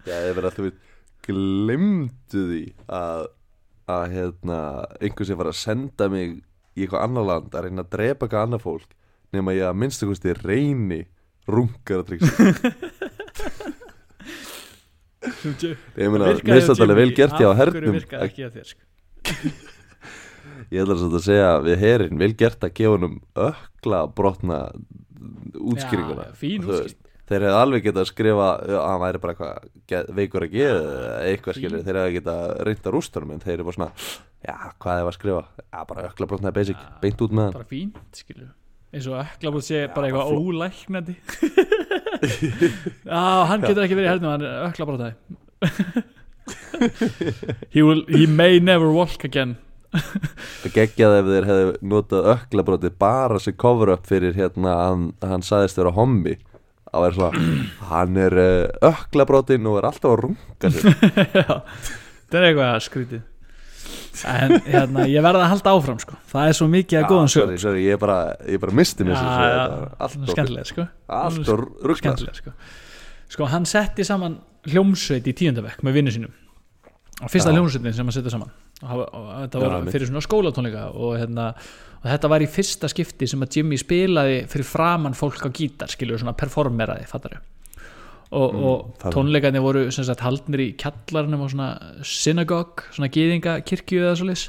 Já, 0.08 0.16
ég 0.28 0.34
verið 0.36 0.50
að 0.50 0.58
þú 0.58 0.64
veit 0.68 0.80
Glemdu 1.24 2.42
því 2.52 2.62
að 2.92 3.22
að 3.94 4.04
hérna 4.16 4.58
einhver 5.04 5.28
sem 5.28 5.38
var 5.40 5.50
að 5.52 5.58
senda 5.60 6.06
mig 6.12 6.38
í 6.74 6.86
eitthvað 6.86 7.06
annar 7.08 7.28
land 7.30 7.54
að 7.56 7.68
reyna 7.68 7.86
að 7.86 7.92
drepa 7.96 8.26
eitthvað 8.26 8.46
annað 8.48 8.66
fólk 8.66 8.96
nema 9.34 9.56
ég 9.58 9.68
að 9.70 9.80
minnstu 9.82 10.10
kosti 10.10 10.36
reyni 10.40 11.02
rungaratriksi 11.50 12.32
Ég 15.24 16.10
meina, 16.12 16.34
alveg 16.36 16.98
vel 16.98 17.12
gert 17.16 17.38
af 17.38 17.40
hverju 17.40 17.54
hernum 17.60 18.00
sko? 18.04 18.82
Ég 20.74 20.84
ætla 20.84 20.96
að 20.98 21.22
segja 21.24 21.50
við 21.64 21.80
herin 21.84 22.20
vel 22.20 22.34
gert 22.38 22.66
að 22.66 22.74
gefa 22.80 22.96
honum 22.98 23.16
ökla 23.40 24.02
brotna 24.18 24.60
útskýringuna 25.54 26.28
Já, 26.28 26.36
fín 26.40 26.66
útskýring. 26.68 27.03
Þeir 27.24 27.46
hefði 27.46 27.60
alveg 27.62 27.86
getað 27.86 28.02
að 28.04 28.10
skrifa 28.10 28.48
að 28.60 28.74
hann 28.84 29.04
væri 29.04 29.22
bara 29.24 29.34
eitthvað 29.34 30.10
veikur 30.18 30.44
að 30.44 30.56
geða 30.58 30.82
eða 30.84 31.14
eitthvað 31.30 31.60
skilur 31.60 31.86
Þeir 31.86 32.00
hefði 32.02 32.18
getað 32.18 32.42
reynd 32.68 32.90
að 32.90 32.96
rústa 32.98 33.20
honum 33.20 33.32
en 33.36 33.44
þeir 33.46 33.54
eru 33.56 33.68
bara 33.70 33.78
svona 33.78 33.94
Já, 34.44 34.58
hvað 34.84 35.00
hefði 35.00 35.12
að 35.14 35.16
skrifa? 35.20 35.44
Já, 35.64 35.80
bara 35.94 36.10
ökla 36.10 36.28
brotnaði 36.34 36.58
basic, 36.58 36.84
beint 37.00 37.24
út 37.24 37.32
með 37.32 37.46
hann. 37.48 37.56
Bara 37.56 37.70
fínt 37.70 38.20
skilju 38.20 38.50
eins 38.94 39.08
og 39.10 39.16
öklabúð 39.18 39.64
sé 39.66 39.80
bara 39.90 40.10
eitthvað 40.10 40.34
ólæknandi. 40.38 41.16
Já, 43.10 43.22
hann 43.50 43.64
getur 43.64 43.86
ekki 43.88 43.98
verið 43.98 44.06
í 44.06 44.12
hernum 44.12 44.34
hann 44.36 44.46
er 44.46 44.68
öklabrótaði 44.68 45.16
he, 47.74 47.82
will, 47.82 48.04
he 48.12 48.28
may 48.28 48.60
never 48.60 48.92
walk 48.92 49.24
again. 49.24 49.56
Það 49.94 50.74
geggjaði 50.78 51.20
ef 51.20 51.28
þeir 51.30 51.48
hefði 51.50 51.74
notað 51.92 52.30
ökla 52.34 52.66
brotið 52.68 52.96
bara 53.02 53.42
sem 53.42 53.56
cover 53.60 53.94
up 53.94 54.08
fyrir 54.10 54.34
hérna 54.38 54.74
hann, 54.80 55.12
hann 55.22 55.46
sagðist 55.46 55.78
vera 55.80 55.94
hommi 55.94 56.38
að 56.94 57.06
vera 57.08 57.18
svona, 57.18 57.52
hann 57.92 58.24
er 58.24 58.40
uh, 58.40 58.90
ökla 58.94 59.28
brotin 59.30 59.70
og 59.70 59.82
er 59.82 59.90
alltaf 59.90 60.14
að 60.14 60.24
runga 60.24 60.74
sér 60.74 60.98
það 62.30 62.40
er 62.40 62.50
eitthvað 62.50 62.82
skrítið 62.88 63.30
en 64.30 64.54
hérna, 64.68 65.08
ég 65.10 65.26
verða 65.26 65.48
að 65.48 65.52
halda 65.56 65.74
áfram 65.74 66.00
sko. 66.02 66.16
það 66.30 66.50
er 66.50 66.58
svo 66.58 66.68
mikið 66.72 67.00
að 67.00 67.10
góðan 67.10 67.32
sög 67.34 67.54
sorry, 67.62 67.84
ég 67.88 68.00
bara, 68.02 68.18
ég 68.48 68.62
bara 68.62 68.76
misti 68.78 69.08
mér 69.08 69.18
sér 69.18 69.30
já, 69.42 69.64
allt 70.06 70.18
og, 70.20 70.30
skemmtilega 70.30 70.70
sko. 70.70 70.88
ruggla 71.82 71.98
skemmtilega 72.00 72.38
sko. 72.38 72.54
sko 73.34 73.50
hann 73.52 73.66
setti 73.70 74.06
saman 74.08 74.38
hljómsveit 74.70 75.28
í 75.28 75.36
tíundavekk 75.42 75.84
með 75.86 75.98
vinnu 76.00 76.14
sínum 76.14 76.36
og 77.22 77.32
fyrsta 77.32 77.52
Já. 77.52 77.58
hljómsveitin 77.58 77.98
sem 77.98 78.08
hann 78.08 78.16
setti 78.16 78.34
saman 78.34 78.54
þetta 78.90 79.64
var 79.64 79.78
einmitt. 79.78 79.96
fyrir 79.96 80.10
svona 80.10 80.24
skólatónleika 80.26 80.86
og, 80.92 81.16
hérna, 81.22 81.50
og 82.02 82.12
þetta 82.12 82.32
var 82.34 82.46
í 82.46 82.52
fyrsta 82.52 82.90
skipti 82.92 83.30
sem 83.30 83.44
að 83.46 83.60
Jimmy 83.60 83.80
spilaði 83.82 84.44
fyrir 84.52 84.70
framann 84.70 85.18
fólk 85.18 85.44
á 85.46 85.50
gítar 85.50 85.92
skilur 85.94 86.22
svona 86.22 86.36
performeraði 86.38 87.10
fattaru 87.10 87.42
og, 88.34 88.54
Mm, 88.54 88.64
og 88.66 89.14
tónleikarnir 89.14 89.62
voru 89.62 89.92
sem 89.94 90.06
sagt 90.08 90.24
haldnir 90.26 90.64
í 90.64 90.70
kjallarnum 90.80 91.44
og 91.46 91.52
svona 91.54 91.70
synagog, 92.02 92.82
svona 92.96 93.12
gýðinga 93.14 93.60
kirkju 93.62 94.02
eða 94.02 94.16
svo 94.18 94.30
lis 94.30 94.48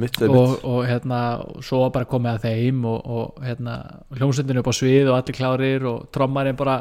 mitt, 0.00 0.20
og, 0.22 0.64
og 0.64 0.80
hérna 0.88 1.20
svo 1.62 1.84
bara 1.92 2.08
komið 2.08 2.32
að 2.32 2.46
þeim 2.48 2.84
og, 2.88 3.00
og 3.04 3.42
hérna 3.44 3.76
hljómsveitinu 4.16 4.62
upp 4.62 4.70
á 4.72 4.74
svið 4.74 5.10
og 5.10 5.18
allir 5.18 5.38
klárir 5.38 5.88
og 5.90 6.06
trommarinn 6.14 6.58
bara 6.58 6.78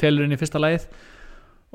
telurinn 0.00 0.34
í 0.34 0.40
fyrsta 0.40 0.60
lagið 0.60 0.88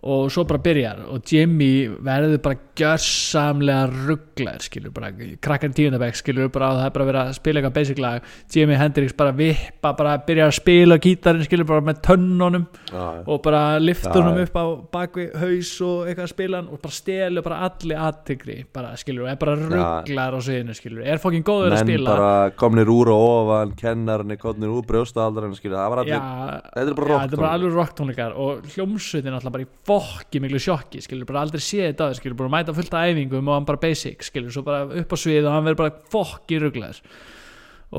og 0.01 0.31
svo 0.33 0.45
bara 0.49 0.61
byrjar 0.63 1.03
og 1.13 1.21
Jimmy 1.29 1.85
verður 2.01 2.39
bara 2.41 2.57
gjörsamlega 2.81 3.83
rugglaður 4.07 4.65
skilur 4.65 4.93
bara, 4.95 5.11
krakkan 5.43 5.75
tíundabæk 5.77 6.17
skilur 6.17 6.49
bara 6.53 6.71
og 6.71 6.79
það 6.79 6.87
er 6.87 6.95
bara 6.95 7.07
verið 7.09 7.21
að 7.21 7.35
spila 7.37 7.61
eitthvað 7.61 7.75
basic 7.75 8.01
lag. 8.01 8.29
Jimmy 8.51 8.77
Hendrix 8.79 9.15
bara 9.17 9.35
vippa 9.37 9.91
bara 9.97 10.15
byrjar 10.25 10.49
að 10.49 10.57
spila 10.57 10.97
gítarinn 11.01 11.45
skilur 11.45 11.69
bara 11.69 11.85
með 11.85 12.01
tönnunum 12.07 12.65
já. 12.89 13.03
og 13.25 13.41
bara 13.45 13.61
honum 13.77 14.39
já. 14.39 14.47
upp 14.47 14.57
á 14.57 14.65
bakvi 14.97 15.27
haus 15.37 15.73
og 15.85 16.09
eitthvað 16.09 16.25
að 16.25 16.33
spila 16.33 16.61
hann 16.61 16.71
og 16.71 16.81
bara 16.81 16.97
stelur 16.97 17.45
bara 17.45 17.59
allir 17.67 18.01
aðtykri 18.07 18.57
bara 18.73 18.95
skilur 18.97 19.27
og 19.27 19.31
er 19.33 19.39
bara 19.43 19.57
rugglar 19.61 20.37
á 20.37 20.39
sviðinu 20.41 20.77
skilur. 20.77 21.05
Er 21.05 21.21
fokkin 21.21 21.45
góður 21.45 21.75
að 21.75 21.77
menn 21.77 21.93
spila. 21.93 22.15
bara 22.15 22.31
komnir 22.57 22.89
úr 22.89 23.13
og 23.13 23.27
ofan 23.27 23.75
kennarinn 23.77 24.33
er 24.33 24.41
komnir 24.41 24.73
úr 24.73 24.85
brjóstaaldran 24.87 25.53
það 25.61 25.93
var 25.93 26.01
allir, 26.01 26.25
þetta 26.73 26.89
er 26.89 26.97
bara 26.97 27.05
já, 27.05 27.11
rock 27.11 27.21
þetta 27.21 27.37
er 27.37 27.41
bara 27.43 27.53
alveg 27.57 27.77
rock 27.77 27.95
tónleikar 27.97 28.35
og 28.41 28.67
hljómsveitin 28.73 29.37
alltaf 29.37 29.53
bara 29.53 29.65
í 29.65 29.69
fokki 29.91 30.41
miklu 30.43 30.61
sjokki 30.63 31.03
skilur 31.03 31.29
bara 31.29 31.45
aldrei 31.45 31.61
séð 31.63 31.91
þetta 31.91 32.07
aður 32.07 32.21
skilur 32.21 32.39
bara 32.39 32.53
mæta 32.55 32.75
fullt 32.77 32.95
af 32.95 33.11
æfingum 33.11 33.49
og 33.51 33.57
hann 33.57 33.67
bara 33.67 33.81
basic 33.81 34.23
skilur 34.27 34.55
svo 34.55 34.63
bara 34.67 34.87
upp 35.03 35.11
á 35.11 35.17
svið 35.19 35.45
og 35.45 35.55
hann 35.55 35.67
verður 35.67 35.81
bara 35.83 35.97
fokki 36.15 36.61
rugglaður 36.63 37.03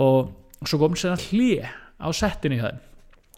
og 0.02 0.32
svo 0.64 0.80
kom 0.80 0.96
sér 0.96 1.14
að 1.14 1.28
hlje 1.30 1.68
á 2.00 2.08
settinu 2.16 2.58
í 2.58 2.62
það 2.62 2.80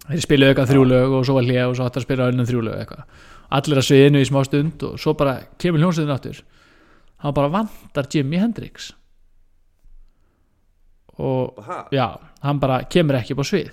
þeir 0.09 0.25
spiluðu 0.25 0.53
eitthvað 0.53 0.73
þrjú 0.73 0.83
lög 0.89 1.15
og 1.17 1.23
svo 1.25 1.37
var 1.39 1.47
hlje 1.49 1.63
og 1.69 1.77
svo 1.77 1.87
hætti 1.87 2.01
að 2.01 2.07
spila 2.07 2.27
önnum 2.33 2.49
þrjú 2.49 2.65
lög 2.67 2.81
eitthvað. 2.83 3.23
Allir 3.57 3.81
að 3.81 3.87
sviðinu 3.89 4.21
í 4.21 4.29
smá 4.29 4.41
stund 4.45 4.85
og 4.89 4.99
svo 5.01 5.15
bara 5.17 5.37
kemur 5.61 5.81
hljómsveitin 5.81 6.15
áttur 6.15 6.43
hann 7.25 7.37
bara 7.37 7.49
vantar 7.49 8.09
Jimi 8.13 8.37
Hendrix. 8.37 8.93
Og 11.17 11.57
já, 11.95 12.19
hann 12.43 12.61
bara 12.61 12.83
kemur 12.91 13.17
ekki 13.17 13.33
upp 13.33 13.45
á 13.45 13.47
svið. 13.49 13.71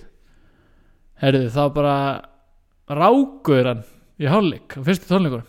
Herðu 1.20 1.50
þá 1.52 1.64
bara 1.76 1.96
rákur 2.88 3.68
hann 3.68 3.84
í 4.22 4.30
hálfleik 4.32 4.78
á 4.78 4.82
fyrstu 4.86 5.10
tónleikur 5.10 5.44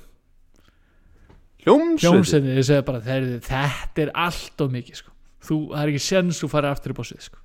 hljómsveit 1.63 2.03
hljómsveitin 2.07 2.57
þið 2.57 2.67
segja 2.69 2.85
bara 2.87 3.01
herðu, 3.07 3.39
þetta 3.47 4.03
er 4.07 4.13
allt 4.25 4.65
of 4.65 4.73
mikið 4.75 4.99
sko. 5.03 5.13
þú, 5.47 5.57
það 5.73 5.83
er 5.85 5.93
ekki 5.93 6.05
sens 6.07 6.41
þú 6.43 6.51
farið 6.53 6.75
aftur 6.75 6.95
á 6.99 7.05
svið 7.07 7.25
sko. 7.29 7.39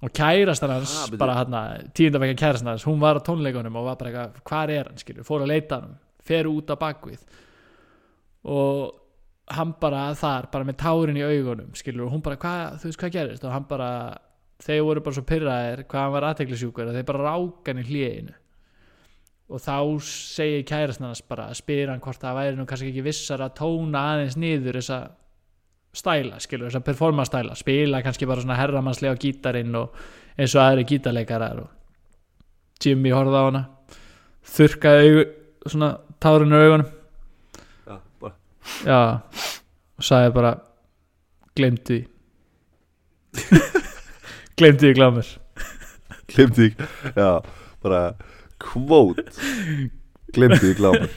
og 0.00 0.14
kærastan 0.16 0.72
hans 0.74 0.94
Ha, 0.96 1.04
byrju. 1.10 1.20
bara 1.20 1.34
hann, 1.38 1.58
tíundavekja 1.94 2.38
kærastan 2.40 2.72
hans 2.72 2.86
hún 2.88 3.00
var 3.02 3.20
á 3.20 3.26
tónleikunum 3.26 3.76
og 3.78 3.84
var 3.90 3.98
bara 4.00 4.10
eitthvað 4.10 4.40
hvar 4.50 4.70
er 4.74 4.88
hann, 4.90 4.98
skilur, 5.02 5.26
fór 5.28 5.44
að 5.44 5.52
leita 5.52 5.80
hann 5.82 5.94
fer 6.24 6.48
út 6.50 6.72
á 6.72 6.76
bakvið 6.80 7.22
og 8.50 8.96
hann 9.50 9.74
bara 9.82 10.08
þar 10.18 10.48
bara 10.52 10.64
með 10.66 10.78
tárin 10.80 11.18
í 11.18 11.24
augunum 11.26 11.72
skilur 11.78 12.06
og 12.08 12.12
hún 12.14 12.22
bara, 12.24 12.38
hvað, 12.40 12.76
þú 12.80 12.90
veist 12.90 13.00
hvað 13.02 13.14
gerist 13.18 13.44
og 13.46 13.52
hann 13.54 13.66
bara, 13.70 13.90
þeir 14.62 14.82
voru 14.86 15.02
bara 15.04 15.14
svo 15.18 15.26
pyrraðir 15.26 15.84
hvað 15.90 16.04
hann 16.06 16.14
var 16.16 16.26
aðteklisjúkur 16.30 16.88
að 16.90 16.98
þeir 17.00 17.08
bara 17.12 17.24
ráka 17.28 17.70
hann 17.74 17.82
í 17.84 17.88
hliðinu 17.90 18.36
og 19.50 19.62
þá 19.62 19.76
segir 20.06 20.62
kærastnarnas 20.68 21.22
bara 21.26 21.48
spyr 21.56 21.90
hann 21.90 22.02
hvort 22.02 22.22
það 22.22 22.38
væri 22.38 22.58
nú 22.58 22.66
kannski 22.68 22.90
ekki 22.92 23.04
vissar 23.06 23.42
að 23.42 23.56
tóna 23.58 24.04
aðeins 24.12 24.36
niður 24.38 24.78
þessa 24.78 25.00
stæla, 25.96 26.38
skilur, 26.42 26.68
þessa 26.70 26.84
performance 26.86 27.32
stæla 27.32 27.56
spila 27.58 28.02
kannski 28.04 28.28
bara 28.30 28.44
svona 28.44 28.58
herramannslega 28.60 29.18
á 29.18 29.22
gítarinn 29.22 29.74
og 29.80 29.98
eins 30.38 30.54
og 30.54 30.62
aðri 30.62 30.86
gítarleikarar 30.92 31.64
og 31.64 31.68
Jimmy 32.80 33.12
horfði 33.12 33.42
á 33.42 33.44
hana 33.48 33.64
þurrkaði 34.50 35.10
augu, 35.10 35.26
svona 35.66 35.90
tárinu 36.22 36.60
augunum. 36.60 36.94
Já, 37.86 37.98
bara, 38.22 38.34
já, 38.86 39.00
og 39.98 40.06
sagði 40.06 40.32
bara 40.38 40.54
glemdu 41.58 41.84
því. 41.90 42.00
Glemdu 44.60 44.88
því 44.88 44.96
glámur 44.96 45.28
glemdi 46.30 46.70
því 46.70 47.14
já, 47.16 47.30
bara 47.82 48.00
kvót 48.62 49.40
glemdi 50.34 50.60
því 50.62 50.72
glámur. 50.78 51.14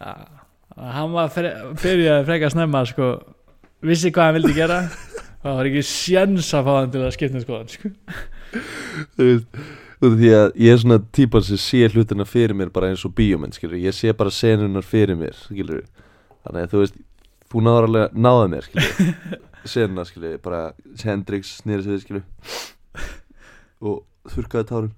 Já, 0.00 0.14
hann 0.96 1.12
var 1.16 1.30
fre 1.34 1.52
byrjaði 1.80 2.26
frekar 2.28 2.54
snemma 2.54 2.84
sko, 2.88 3.12
vissi 3.84 4.12
hvað 4.14 4.30
hann 4.30 4.40
vildi 4.40 4.56
gera. 4.56 4.80
Það 5.40 5.56
var 5.56 5.68
ekki 5.70 5.84
sjens 5.88 6.50
að 6.56 6.66
fá 6.66 6.74
hann 6.76 6.90
til 6.92 7.04
að 7.04 7.14
skipta 7.16 7.38
um 7.38 7.44
skoðan 7.44 7.70
sko. 7.72 7.92
þú 9.16 9.28
veist 9.28 9.62
því 10.00 10.32
að 10.32 10.58
ég 10.64 10.74
er 10.74 10.80
svona 10.80 10.98
típan 11.12 11.44
sem 11.44 11.60
sé 11.60 11.88
hlutina 11.92 12.24
fyrir 12.28 12.56
mér 12.56 12.72
bara 12.72 12.88
eins 12.90 13.04
og 13.04 13.12
bíómynd 13.16 13.56
skilur 13.56 13.80
ég 13.80 13.96
sé 13.96 14.12
bara 14.16 14.32
senunar 14.32 14.84
fyrir 14.86 15.18
mér 15.18 15.36
skilur 15.36 15.84
þannig 16.44 16.64
að 16.64 16.72
þú 16.72 16.82
veist 16.82 17.00
þú 17.52 17.64
náður 17.66 17.88
alveg 17.88 18.06
að 18.06 18.20
náða 18.26 18.46
mér 18.54 18.68
skilur 18.68 19.16
senuna 19.74 20.06
skilur 20.08 20.38
bara 20.44 20.62
Hendrix 21.04 21.52
snýri 21.60 21.84
sig 21.84 21.92
við 21.92 22.04
skilur 22.06 22.24
og 23.80 24.00
þurrkaði 24.28 24.68
tárun 24.68 24.92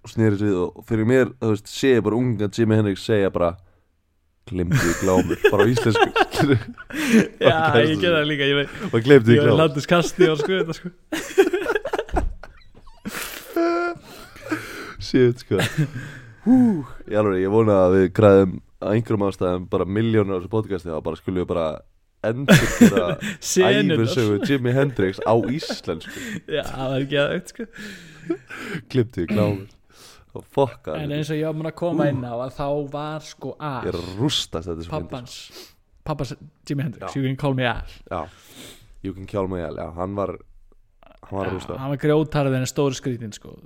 og 0.00 0.08
snýri 0.14 0.38
sig 0.40 0.48
við 0.48 0.60
og 0.64 0.84
fyrir 0.88 1.06
mér 1.08 1.26
þú 1.38 1.50
veist 1.54 1.68
sé 1.70 1.94
ég 1.96 2.04
bara 2.06 2.16
unga 2.18 2.48
Jimi 2.56 2.78
Hendrix 2.78 3.04
segja 3.04 3.30
bara 3.34 3.50
glemdi 4.50 4.94
glámur 5.02 5.38
bara 5.50 5.62
á 5.62 5.70
íslensku 5.70 6.08
já, 7.44 7.56
ég 7.84 8.00
get 8.00 8.10
það 8.10 8.26
líka 8.30 8.48
ég, 8.48 8.72
og 8.90 8.98
glemdi 9.04 9.36
ég 9.36 9.44
glámur. 9.44 9.60
Landist 9.60 9.90
kasti 9.90 10.26
og 10.30 10.40
sko 10.40 10.50
þetta 10.56 10.74
sko. 10.78 10.88
Shit 15.00 15.40
sko. 15.44 15.58
Hú, 16.44 16.56
Ég 17.10 17.16
alveg, 17.20 17.40
ég 17.42 17.52
vona 17.52 17.76
að 17.86 17.94
við 17.96 18.06
græðum 18.16 18.52
að 18.80 18.94
einhverjum 18.96 19.24
ástæðum 19.28 19.64
bara 19.72 19.86
miljónur 19.88 20.36
á 20.36 20.40
þessu 20.40 20.52
podcasti 20.52 20.92
og 20.94 21.02
bara 21.04 21.18
skulum 21.20 21.42
við 21.42 21.48
bara 21.50 21.66
endur 22.24 22.62
gera 22.78 23.08
æfisögu 23.40 24.38
Jimi 24.48 24.72
Hendrix 24.76 25.20
á 25.24 25.34
íslensku. 25.52 26.12
Já, 26.48 26.62
það 26.64 26.86
var 26.94 27.04
ekki 27.04 27.20
aðeins 27.24 27.54
sko 27.54 27.68
klipti 28.90 29.24
í 29.26 29.30
kláður 29.30 29.68
og 30.38 30.44
fokka 30.54 30.94
En 31.00 31.10
eins 31.16 31.30
og 31.32 31.38
ég 31.40 31.46
var 31.48 31.56
mun 31.58 31.70
að 31.70 31.76
koma 31.80 32.06
inn 32.12 32.20
á 32.22 32.34
að 32.36 32.52
þá 32.58 32.66
var 32.92 33.24
sko 33.26 33.54
ég 33.58 33.88
er 33.90 33.98
Al 33.98 34.04
rústast 34.20 34.68
þetta 34.68 34.84
sem 34.86 34.92
pappans 34.94 35.38
pappans 36.06 36.34
Jimi 36.68 36.84
Hendrix, 36.86 37.10
Já. 37.10 37.18
you 37.18 37.26
can 37.26 37.36
call 37.40 37.54
me 37.58 37.66
Al. 37.66 37.82
Já, 38.10 38.20
you 39.02 39.12
can 39.16 39.26
kill 39.26 39.48
me 39.50 39.58
já, 39.60 39.88
hann 39.96 40.14
var 40.16 40.36
hann 41.26 41.38
var 41.38 41.46
að 41.46 41.50
Já, 41.50 41.56
rústa. 41.58 41.78
hann 41.82 41.90
var 41.96 42.00
grjótarðin 42.04 42.66
stóri 42.70 42.94
skrítin 42.98 43.34
sko, 43.36 43.56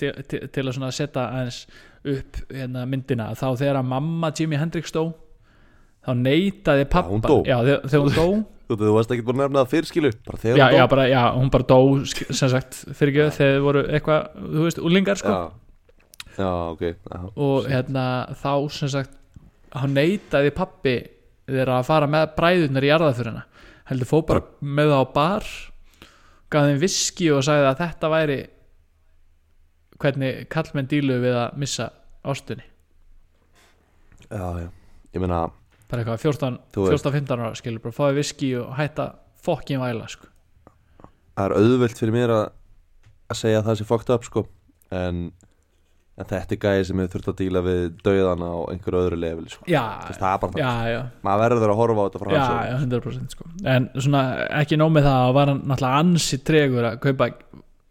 til, 0.00 0.12
til, 0.28 0.44
til 0.52 0.66
að 0.68 0.76
svona 0.76 0.92
setja 0.94 1.24
aðeins 1.30 1.62
upp 2.04 2.38
hérna, 2.52 2.84
myndina 2.88 3.30
þá 3.36 3.46
þegar 3.60 3.80
að 3.82 3.90
mamma 3.90 4.30
Jimi 4.38 4.56
Hendrix 4.60 4.92
dó 4.94 5.02
þá 6.06 6.14
neitaði 6.16 6.86
pappa 6.88 7.10
hún 7.12 7.20
dó? 7.24 7.40
já, 7.48 7.58
þegar, 7.64 7.82
þegar 7.88 8.06
hún 8.06 8.16
dó 8.20 8.28
þú, 8.70 8.88
þú 8.88 8.96
varst 8.96 9.14
ekki 9.14 9.24
búin 9.26 9.40
að 9.40 9.46
nefna 9.48 9.62
það 9.64 9.72
fyrirskilu 9.74 10.12
bara 10.26 10.42
þegar 10.44 10.60
já, 10.60 10.64
hún 10.66 10.76
já, 10.76 10.82
dó. 10.82 10.90
bara, 10.94 11.06
já, 11.10 11.22
hún 11.36 11.50
bara 11.54 11.68
dó 11.70 11.80
sem 12.40 12.52
sagt, 12.52 12.80
fyrir 12.96 13.12
ekki 13.14 13.36
þegar 13.38 13.56
þið 13.56 13.64
voru 13.66 13.84
eitthvað, 13.88 14.28
þú 14.40 14.66
veist, 14.66 14.82
úlingar 14.90 15.20
sko. 15.20 15.36
Já, 15.36 16.36
já, 16.38 16.50
ok. 16.74 16.84
Já. 16.90 17.18
og 17.46 17.70
hérna 17.70 18.04
þá 18.40 18.52
sem 18.76 18.92
sagt 18.96 19.16
hann 19.76 19.94
neitaði 19.94 20.54
pappi 20.54 20.96
þeirra 21.50 21.80
að 21.80 21.88
fara 21.90 22.08
með 22.10 22.32
bræðunar 22.38 22.86
í 22.86 22.90
jarðaförina 22.90 23.44
heldur 23.90 24.10
fór 24.10 24.24
bara 24.28 24.46
með 24.62 24.92
það 24.94 25.02
á 25.02 25.06
bar 25.14 25.50
gaf 26.50 26.66
þeim 26.66 26.80
viski 26.82 27.30
og 27.34 27.44
sagði 27.46 27.68
að 27.70 27.80
þetta 27.84 28.10
væri 28.14 28.40
hvernig 30.00 30.44
kallmenn 30.50 30.90
dílu 30.90 31.20
við 31.22 31.38
að 31.42 31.56
missa 31.60 31.90
ástunni 32.26 32.66
já, 34.30 34.44
já, 34.62 34.68
ég 35.14 35.22
meina 35.22 35.44
bara 35.90 36.02
eitthvað 36.04 36.22
14, 36.24 36.58
Þú 36.74 36.86
veist. 36.88 37.04
14-15 37.10 37.44
ára 37.44 37.52
skilur 37.58 37.82
bara 37.84 37.96
fáið 37.98 38.18
viski 38.20 38.50
og 38.60 38.72
hætta 38.78 39.08
fokkin 39.44 39.80
væla 39.82 40.08
sko. 40.12 40.26
það 41.36 41.44
er 41.46 41.54
auðvelt 41.60 41.98
fyrir 42.00 42.12
mér 42.16 42.34
að 42.36 42.42
að 43.30 43.38
segja 43.38 43.60
að 43.62 43.68
það 43.70 43.78
sé 43.80 43.86
fucked 43.88 44.10
up 44.14 44.24
sko 44.26 44.42
en, 44.90 45.20
en 46.18 46.26
þetta 46.28 46.56
er 46.56 46.60
gæði 46.64 46.86
sem 46.88 47.00
hefur 47.00 47.12
þurft 47.14 47.30
að 47.32 47.38
díla 47.40 47.62
við 47.64 47.82
dauðan 48.04 48.42
á 48.42 48.52
einhverju 48.74 49.02
öðru 49.04 49.18
level 49.22 49.46
sko. 49.52 49.64
já, 49.70 49.82
Þess, 50.08 50.18
það 50.20 50.32
er 50.34 50.40
bara 50.44 50.64
já, 50.64 50.72
já 50.90 51.00
maður 51.28 51.44
verður 51.46 51.72
að 51.74 51.80
horfa 51.80 52.02
á 52.02 52.06
þetta 52.08 52.22
frá 52.24 52.32
hans 52.34 52.50
já, 52.50 52.74
100% 52.82 53.36
sko. 53.36 53.48
en 53.74 53.88
svona 53.96 54.24
ekki 54.60 54.80
nóg 54.80 54.92
með 54.96 55.08
það 55.08 55.22
að 55.28 55.32
var 55.38 55.52
hann 55.54 55.62
náttúrulega 55.70 56.02
ansi 56.04 56.40
tregur 56.50 56.90
að 56.90 56.98
kaupa 57.06 57.30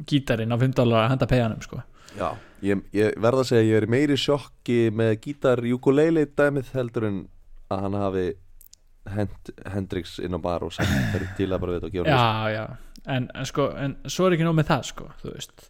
gítarinn 0.09 0.53
á 0.53 0.57
5 0.59 0.77
dólar 0.77 1.05
að 1.05 1.11
henda 1.15 1.29
peganum 1.31 1.63
sko. 1.65 1.81
já, 2.19 2.29
ég, 2.67 2.83
ég 2.99 3.17
verð 3.23 3.41
að 3.45 3.49
segja 3.53 3.65
ég 3.71 3.81
er 3.81 3.89
meiri 3.95 4.19
sjokki 4.19 4.79
með 4.91 5.15
gítar 5.25 5.63
ukulele 5.73 6.27
dæmið 6.35 6.75
heldur 6.75 7.09
en 7.09 7.19
að 7.69 7.83
hann 7.85 7.97
hafi 8.01 8.25
hend, 9.09 9.51
Hendrix 9.73 10.17
inn 10.23 10.37
á 10.37 10.39
bar 10.41 10.65
og 10.67 10.73
sagt 10.75 10.89
þeir 11.13 11.27
díla 11.37 11.59
bara 11.61 11.75
við 11.75 11.79
þetta 11.79 11.89
og 11.91 11.95
gefa 11.97 12.17
hann 12.17 12.53
já, 12.53 12.57
já. 12.57 12.65
En, 13.09 13.29
en 13.33 13.47
sko, 13.47 13.69
en 13.79 13.95
svo 14.11 14.27
er 14.27 14.35
ekki 14.35 14.45
nóg 14.45 14.57
með 14.57 14.67
það 14.73 14.83
sko, 14.89 15.07
þú 15.21 15.31
veist. 15.33 15.69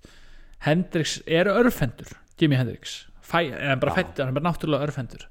Hendrix 0.65 1.19
eru 1.29 1.53
örfendur 1.61 2.09
Jimi 2.39 2.57
Hendrix. 2.59 3.05
Fæ, 3.21 3.43
en 3.53 3.79
bara 3.79 3.93
Já. 3.93 3.99
fættur, 3.99 4.25
hann 4.25 4.33
er 4.33 4.39
bara 4.39 4.49
náttúrulega 4.49 4.87
örfendur 4.87 5.25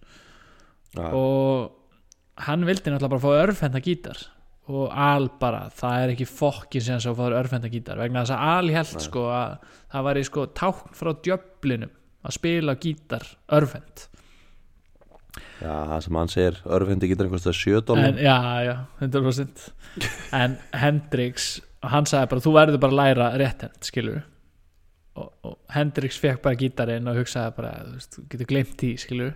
Já. 0.95 1.09
og 1.13 1.73
hann 2.47 2.67
vildi 2.69 2.93
náttúrulega 2.93 3.15
bara 3.17 3.25
fá 3.25 3.47
örfenda 3.49 3.81
gítar. 3.83 4.21
Og 4.69 4.93
Al 4.93 5.31
bara, 5.41 5.71
það 5.73 6.03
er 6.05 6.13
ekki 6.13 6.27
fokkin 6.29 6.85
sem 6.85 7.01
að 7.01 7.17
fá 7.19 7.25
örfenda 7.41 7.71
gítar. 7.73 7.99
Vegna 7.99 8.23
þess 8.23 8.37
að 8.37 8.45
Al 8.53 8.73
held 8.77 9.03
sko 9.03 9.25
að 9.33 9.55
það 9.89 10.07
væri 10.09 10.25
sko 10.29 10.47
tákn 10.61 10.95
frá 10.95 11.11
djöflinum 11.25 11.95
að 12.23 12.37
spila 12.37 12.77
gítar 12.77 13.25
örfend 13.59 14.07
já, 15.63 15.73
það 15.91 16.01
sem 16.05 16.19
hann 16.21 16.33
segir 16.33 16.59
örfendi 16.79 17.11
gítar 17.11 17.29
einhvers 17.29 17.47
það 17.47 17.59
sjö 17.59 17.77
en, 17.79 17.87
dólar 17.91 18.19
já, 18.23 18.37
já, 18.67 18.75
100% 19.05 19.69
en 20.39 20.57
Hendrix 20.83 21.49
hann 21.83 22.09
sagði 22.11 22.33
bara, 22.33 22.45
þú 22.47 22.55
verður 22.57 22.83
bara 22.83 22.95
að 22.95 23.01
læra 23.03 23.29
rétthend 23.43 23.89
skilur 23.89 24.21
og, 25.19 25.31
og 25.47 25.57
Hendrix 25.75 26.19
fekk 26.23 26.43
bara 26.45 26.59
gítarinn 26.59 27.11
og 27.11 27.19
hugsaði 27.21 27.55
bara, 27.59 27.73
þú 27.87 27.97
veist, 27.97 28.21
getur 28.33 28.51
glemt 28.51 28.77
því 28.81 28.93
skilur 29.05 29.33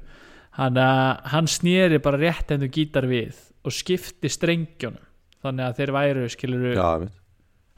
hann, 0.58 0.78
uh, 0.78 1.16
hann 1.32 1.50
snýri 1.50 2.00
bara 2.02 2.20
rétthendu 2.20 2.70
gítar 2.72 3.08
við 3.10 3.38
og 3.62 3.74
skipti 3.74 4.30
strengjónum 4.32 5.02
þannig 5.42 5.68
að 5.68 5.78
þeir 5.80 5.94
væru 5.96 6.28
skilur 6.30 6.68
já, 6.76 6.90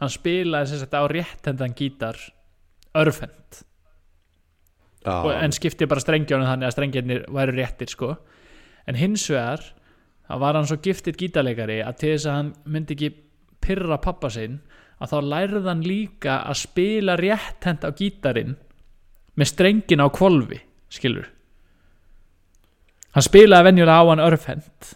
hann 0.03 0.13
spilaði 0.13 0.81
sagt 0.81 0.97
á 0.97 1.03
rétthendan 1.11 1.77
gítar 1.77 2.19
örfend 2.95 3.65
og, 5.05 5.31
en 5.37 5.53
skipti 5.55 5.89
bara 5.91 6.03
strengjónum 6.03 6.49
þannig 6.49 6.69
að 6.69 6.77
strengjarnir 6.77 7.27
væru 7.35 7.57
réttir 7.57 7.93
sko. 7.93 8.15
En 8.89 8.99
hins 8.99 9.27
vegar 9.31 9.63
þá 10.29 10.35
var 10.41 10.59
hann 10.59 10.69
svo 10.69 10.81
giftir 10.85 11.17
gítarleikari 11.21 11.81
að 11.85 12.01
til 12.01 12.15
þess 12.15 12.29
að 12.29 12.39
hann 12.39 12.51
myndi 12.65 12.97
ekki 12.97 13.13
pyrra 13.65 14.01
pappa 14.01 14.31
sinn 14.33 14.59
að 15.03 15.13
þá 15.13 15.31
lærði 15.33 15.65
hann 15.69 15.85
líka 15.85 16.41
að 16.49 16.61
spila 16.65 17.17
rétthend 17.21 17.85
á 17.85 17.91
gítarinn 17.97 18.59
með 19.35 19.51
strengin 19.51 20.05
á 20.05 20.09
kvolfi 20.15 20.61
skilur. 20.93 21.31
Hann 23.15 23.27
spilaði 23.27 23.71
venjulega 23.71 24.03
á 24.03 24.11
hann 24.11 24.23
örfhend 24.25 24.95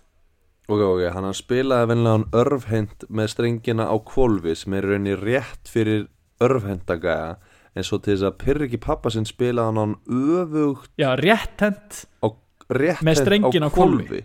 Ok, 0.68 0.82
ok, 0.84 1.02
hann 1.14 1.32
spilaði 1.32 1.88
venlega 1.88 2.14
hann 2.18 2.26
örfhend 2.36 3.04
með 3.08 3.30
strengina 3.32 3.86
á 3.88 3.96
kvolfi 4.04 4.52
sem 4.52 4.74
er 4.76 4.84
rauninni 4.84 5.14
rétt 5.16 5.70
fyrir 5.72 6.02
örfhendagæja 6.44 7.38
en 7.76 7.86
svo 7.86 8.00
til 8.02 8.14
þess 8.14 8.26
að 8.28 8.38
pyrr 8.42 8.66
ekki 8.68 8.80
pappa 8.82 9.12
sinn 9.12 9.28
spilaði 9.28 9.82
hann 9.82 9.96
öfugt 10.08 10.92
já 11.00 11.10
rétthend 11.20 12.04
á 12.24 12.26
rétt 12.68 13.04
Með 13.06 13.22
strenginn 13.22 13.64
á 13.64 13.70
hvolfi. 13.72 14.24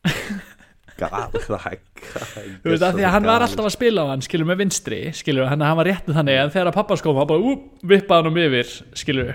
Gal, 1.00 1.30
það 1.32 1.66
er 1.70 1.78
þú 2.60 2.72
veist 2.74 2.84
að 2.84 2.98
því 2.98 3.04
að 3.08 3.14
hann 3.14 3.28
var 3.28 3.44
alltaf 3.44 3.68
að 3.68 3.72
spila 3.72 4.04
á 4.04 4.06
hann 4.12 4.24
skilur 4.24 4.48
með 4.50 4.60
vinstri 4.64 4.98
skilur 5.16 5.48
hann 5.48 5.64
var 5.64 5.88
réttu 5.88 6.12
þannig 6.16 6.40
en 6.42 6.52
þegar 6.52 6.76
pappa 6.76 6.98
skóm 7.00 7.16
hann 7.20 7.28
bara 7.30 7.52
úp, 7.52 7.62
vippaði 7.80 8.20
hann 8.20 8.30
um 8.32 8.40
yfir 8.40 8.74
skilur 9.00 9.30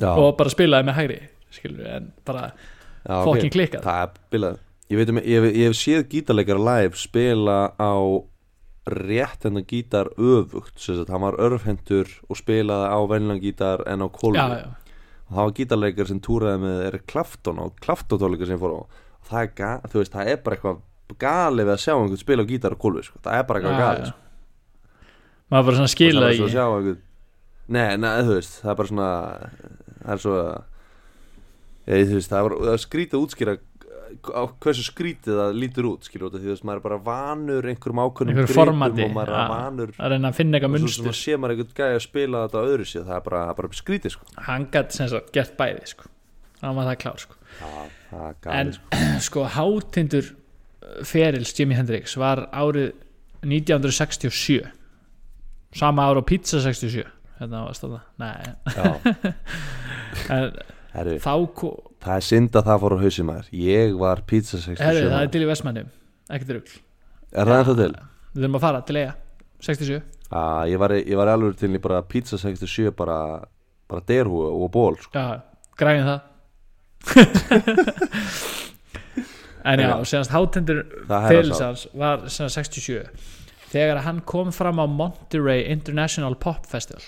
Já, 0.00 0.10
og 0.14 0.36
bara 0.38 0.52
spilaði 0.52 0.86
með 0.86 0.98
hægri 1.00 1.20
skilur 1.54 1.88
en 1.90 2.10
bara 2.26 2.50
já, 2.52 3.14
fucking 3.26 3.54
klikkað. 3.54 4.60
Ég 4.90 5.10
um, 5.10 5.20
ég, 5.22 5.48
ég 5.54 5.68
hef 5.68 5.78
séð 5.78 6.06
gítarleikar 6.10 6.58
live 6.58 6.98
spila 6.98 7.58
á 7.78 7.94
rétt 8.86 9.44
hennar 9.44 9.64
gítar 9.68 10.08
öfugt 10.16 10.80
hann 11.10 11.20
var 11.26 11.36
örfhendur 11.38 12.08
og 12.28 12.38
spilaði 12.38 12.88
á 12.88 12.98
venlan 13.10 13.40
gítar 13.42 13.82
en 13.86 14.00
á 14.02 14.08
já, 14.08 14.72
og 15.28 15.34
það 15.36 15.44
var 15.44 15.56
gítarleikar 15.58 16.08
sem 16.08 16.20
túraði 16.20 16.62
með 16.64 16.80
Eric 16.88 17.04
Clapton 17.06 17.60
og 17.60 17.74
Clapton-tónleikar 17.84 18.48
sem 18.48 18.56
ég 18.56 18.62
fór 18.62 18.74
á 18.74 18.78
og 18.80 19.28
það 19.28 19.42
er, 19.44 19.92
veist, 19.92 20.14
það 20.14 20.32
er 20.32 20.40
bara 20.42 20.56
eitthvað 20.56 20.80
gali 21.20 21.66
við 21.66 21.74
að 21.74 21.82
sjá 21.84 21.94
einhvern 21.94 22.22
spila 22.22 22.42
á 22.46 22.50
gítar 22.50 22.74
og 22.74 22.82
kólfi 22.82 23.04
sko. 23.06 23.20
það 23.22 23.36
er 23.36 23.46
bara 23.46 23.60
eitthvað 23.60 23.76
Já, 23.76 23.84
gali 23.84 24.00
já. 24.00 24.10
sko. 24.10 24.18
maður 25.50 25.68
bara 25.68 25.78
svona 25.80 25.94
skila 25.94 26.24
er 26.26 26.40
að 26.40 26.52
sjá 26.54 26.64
einhvern 26.64 27.00
nei, 27.70 27.96
nei, 28.00 28.12
þú 28.26 28.36
veist, 28.38 28.60
það 28.62 28.72
er 28.72 28.78
bara 28.80 28.92
svona 28.92 29.10
það 30.00 30.14
er 30.14 30.22
svo 30.24 30.36
ég, 31.90 32.08
þú 32.08 32.16
veist, 32.18 32.32
það 32.32 32.40
er, 32.48 32.56
það 32.64 32.72
er 32.74 32.84
skrítið 32.86 33.18
að 33.18 33.26
útskýra 33.26 33.56
á 34.30 34.42
hversu 34.62 34.84
skrítið 34.86 35.38
það 35.38 35.58
lítur 35.58 35.88
út 35.90 36.06
skilur 36.08 36.32
því 36.34 36.40
þú 36.44 36.50
veist, 36.52 36.64
maður 36.66 36.80
er 36.80 36.84
bara 36.86 36.98
vanur 37.06 37.68
einhverjum 37.70 38.00
ákveðnum 38.04 38.32
Einhverju 38.32 38.48
gripum 38.50 38.60
formati, 38.60 39.04
og 39.04 39.12
maður 39.14 39.32
er 39.32 39.40
já. 39.40 39.50
vanur 39.50 39.92
að 39.96 40.14
reyna 40.14 40.30
að 40.30 40.38
finna 40.38 40.58
eitthvað 40.58 40.70
og 40.70 40.80
svo 40.80 40.86
munstur 40.86 41.18
sé 41.20 41.36
maður 41.36 41.54
einhvern 41.56 41.76
gæði 41.80 41.98
að 41.98 42.04
spila 42.06 42.42
þetta 42.44 42.58
á 42.60 42.64
öðru 42.70 42.88
sér 42.90 43.06
það 43.08 43.16
er 43.16 43.24
bara, 43.28 43.42
bara 43.60 43.80
skrítið 43.80 44.16
sko. 44.16 44.28
hann 44.48 44.66
sagt 44.90 45.32
gert 45.36 45.54
bæði 45.60 45.84
sko. 45.92 46.10
hann 46.62 46.76
var 46.78 46.90
það 46.90 46.98
klár 47.04 47.22
sko. 47.24 47.38
já, 47.60 47.70
það 48.10 48.26
er 48.26 48.30
en 48.30 48.36
gali 48.48 48.74
sko. 48.78 49.04
sko 49.28 49.46
hátindur 49.56 50.32
ferils 51.06 51.54
Jimi 51.56 51.78
Hendrix 51.78 52.16
var 52.20 52.46
árið 52.50 52.92
1967 53.46 54.60
sama 55.76 56.08
ára 56.08 56.20
á 56.20 56.24
Pizza 56.26 56.60
67 56.60 57.06
hérna 57.40 57.64
var 57.64 57.74
herru 60.94 61.16
þá 61.22 61.34
Það 62.00 62.14
er 62.16 62.24
synd 62.24 62.56
að 62.56 62.68
það 62.70 62.78
fór 62.84 62.94
á 62.96 62.98
hausinn 63.02 63.28
maður. 63.28 63.48
Ég 63.60 63.96
var 64.00 64.22
pizza 64.30 64.56
67 64.60 64.84
herri, 64.86 65.02
það 65.10 65.24
er 65.26 65.32
til 65.34 65.42
í 65.44 65.48
Vestmannum 65.50 65.90
ekkert 66.30 66.54
rugl. 66.56 66.78
Er 67.34 67.50
það 67.50 67.60
ennþá 67.60 67.74
til? 67.82 67.92
við 68.30 68.44
þurfum 68.44 68.56
að 68.60 68.64
fara 68.64 68.80
til 68.86 68.96
eiga 69.00 69.12
67 69.66 70.00
Ah, 70.30 70.62
ég, 70.70 70.78
var, 70.78 70.92
ég 70.94 71.16
var 71.18 71.26
alveg 71.32 71.56
til 71.58 71.72
í 71.74 71.80
bara 71.82 71.98
pizza 72.06 72.38
67 72.38 72.92
bara, 72.94 73.16
bara 73.90 74.04
derhú 74.06 74.38
og 74.46 74.68
ból 74.70 74.94
sko. 75.02 75.10
Já, 75.18 75.42
græðin 75.80 76.06
það. 76.06 76.20
En 79.60 79.80
já, 79.82 79.90
senast 80.08 80.32
hátendur 80.32 80.86
hans 81.10 81.82
var 81.92 82.22
senast 82.32 82.56
67 82.56 83.10
þegar 83.70 84.00
hann 84.06 84.22
kom 84.24 84.48
fram 84.56 84.80
á 84.80 84.86
Monterey 84.88 85.66
International 85.68 86.34
Pop 86.40 86.64
Festival 86.66 87.02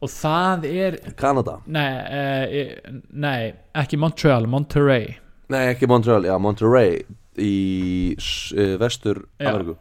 og 0.00 0.12
það 0.12 0.66
er 0.70 0.98
Kanada? 1.18 1.60
Nei, 1.72 1.88
uh, 2.20 2.96
nei 3.12 3.52
ekki 3.76 4.00
Montreal, 4.00 4.48
Monterey 4.50 5.14
Nei, 5.52 5.62
ekki 5.70 5.86
Montreal, 5.86 6.26
já, 6.26 6.34
Monterey 6.42 7.04
í 7.38 8.16
uh, 8.16 8.74
vestur. 8.80 9.22
Ameriku 9.38 9.76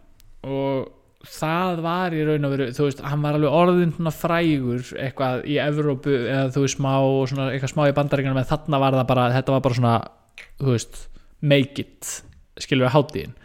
og 0.46 0.92
það 1.26 1.80
var 1.82 2.14
í 2.14 2.22
raun 2.26 2.46
og 2.46 2.54
veru 2.54 2.68
þú 2.76 2.88
veist, 2.88 3.02
hann 3.06 3.24
var 3.24 3.38
alveg 3.38 3.56
orðin 3.58 4.12
frægur 4.14 4.92
eitthvað 5.02 5.48
í 5.50 5.58
Evrópu 5.62 6.14
eða 6.14 6.52
þú 6.54 6.66
veist 6.66 6.78
smá, 6.78 6.92
svona, 7.32 7.48
eitthvað 7.54 7.74
smá 7.74 7.84
í 7.90 7.96
bandaríkjunum 7.98 8.42
en 8.42 8.50
þarna 8.52 8.82
var 8.84 9.00
það 9.00 9.10
bara, 9.10 9.26
þetta 9.34 9.56
var 9.56 9.66
bara 9.66 9.80
svona 9.80 9.96
þú 10.62 10.76
veist, 10.76 11.02
make 11.42 11.82
it 11.82 12.12
skilur 12.62 12.88
við 12.88 12.96
hátíðin. 12.96 13.36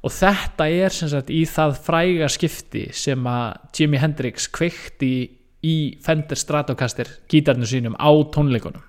Og 0.00 0.14
þetta 0.16 0.68
er 0.72 0.94
sem 0.96 1.10
sagt 1.12 1.32
í 1.34 1.42
það 1.48 1.74
fræga 1.84 2.30
skipti 2.32 2.86
sem 2.96 3.26
að 3.28 3.76
Jimi 3.76 4.00
Hendrix 4.00 4.46
kveikti 4.48 5.10
í 5.10 5.18
Fender 6.04 6.38
Stratocaster 6.38 7.10
gítarnu 7.30 7.68
sínum 7.68 7.96
á 8.00 8.10
tónleikunum. 8.32 8.84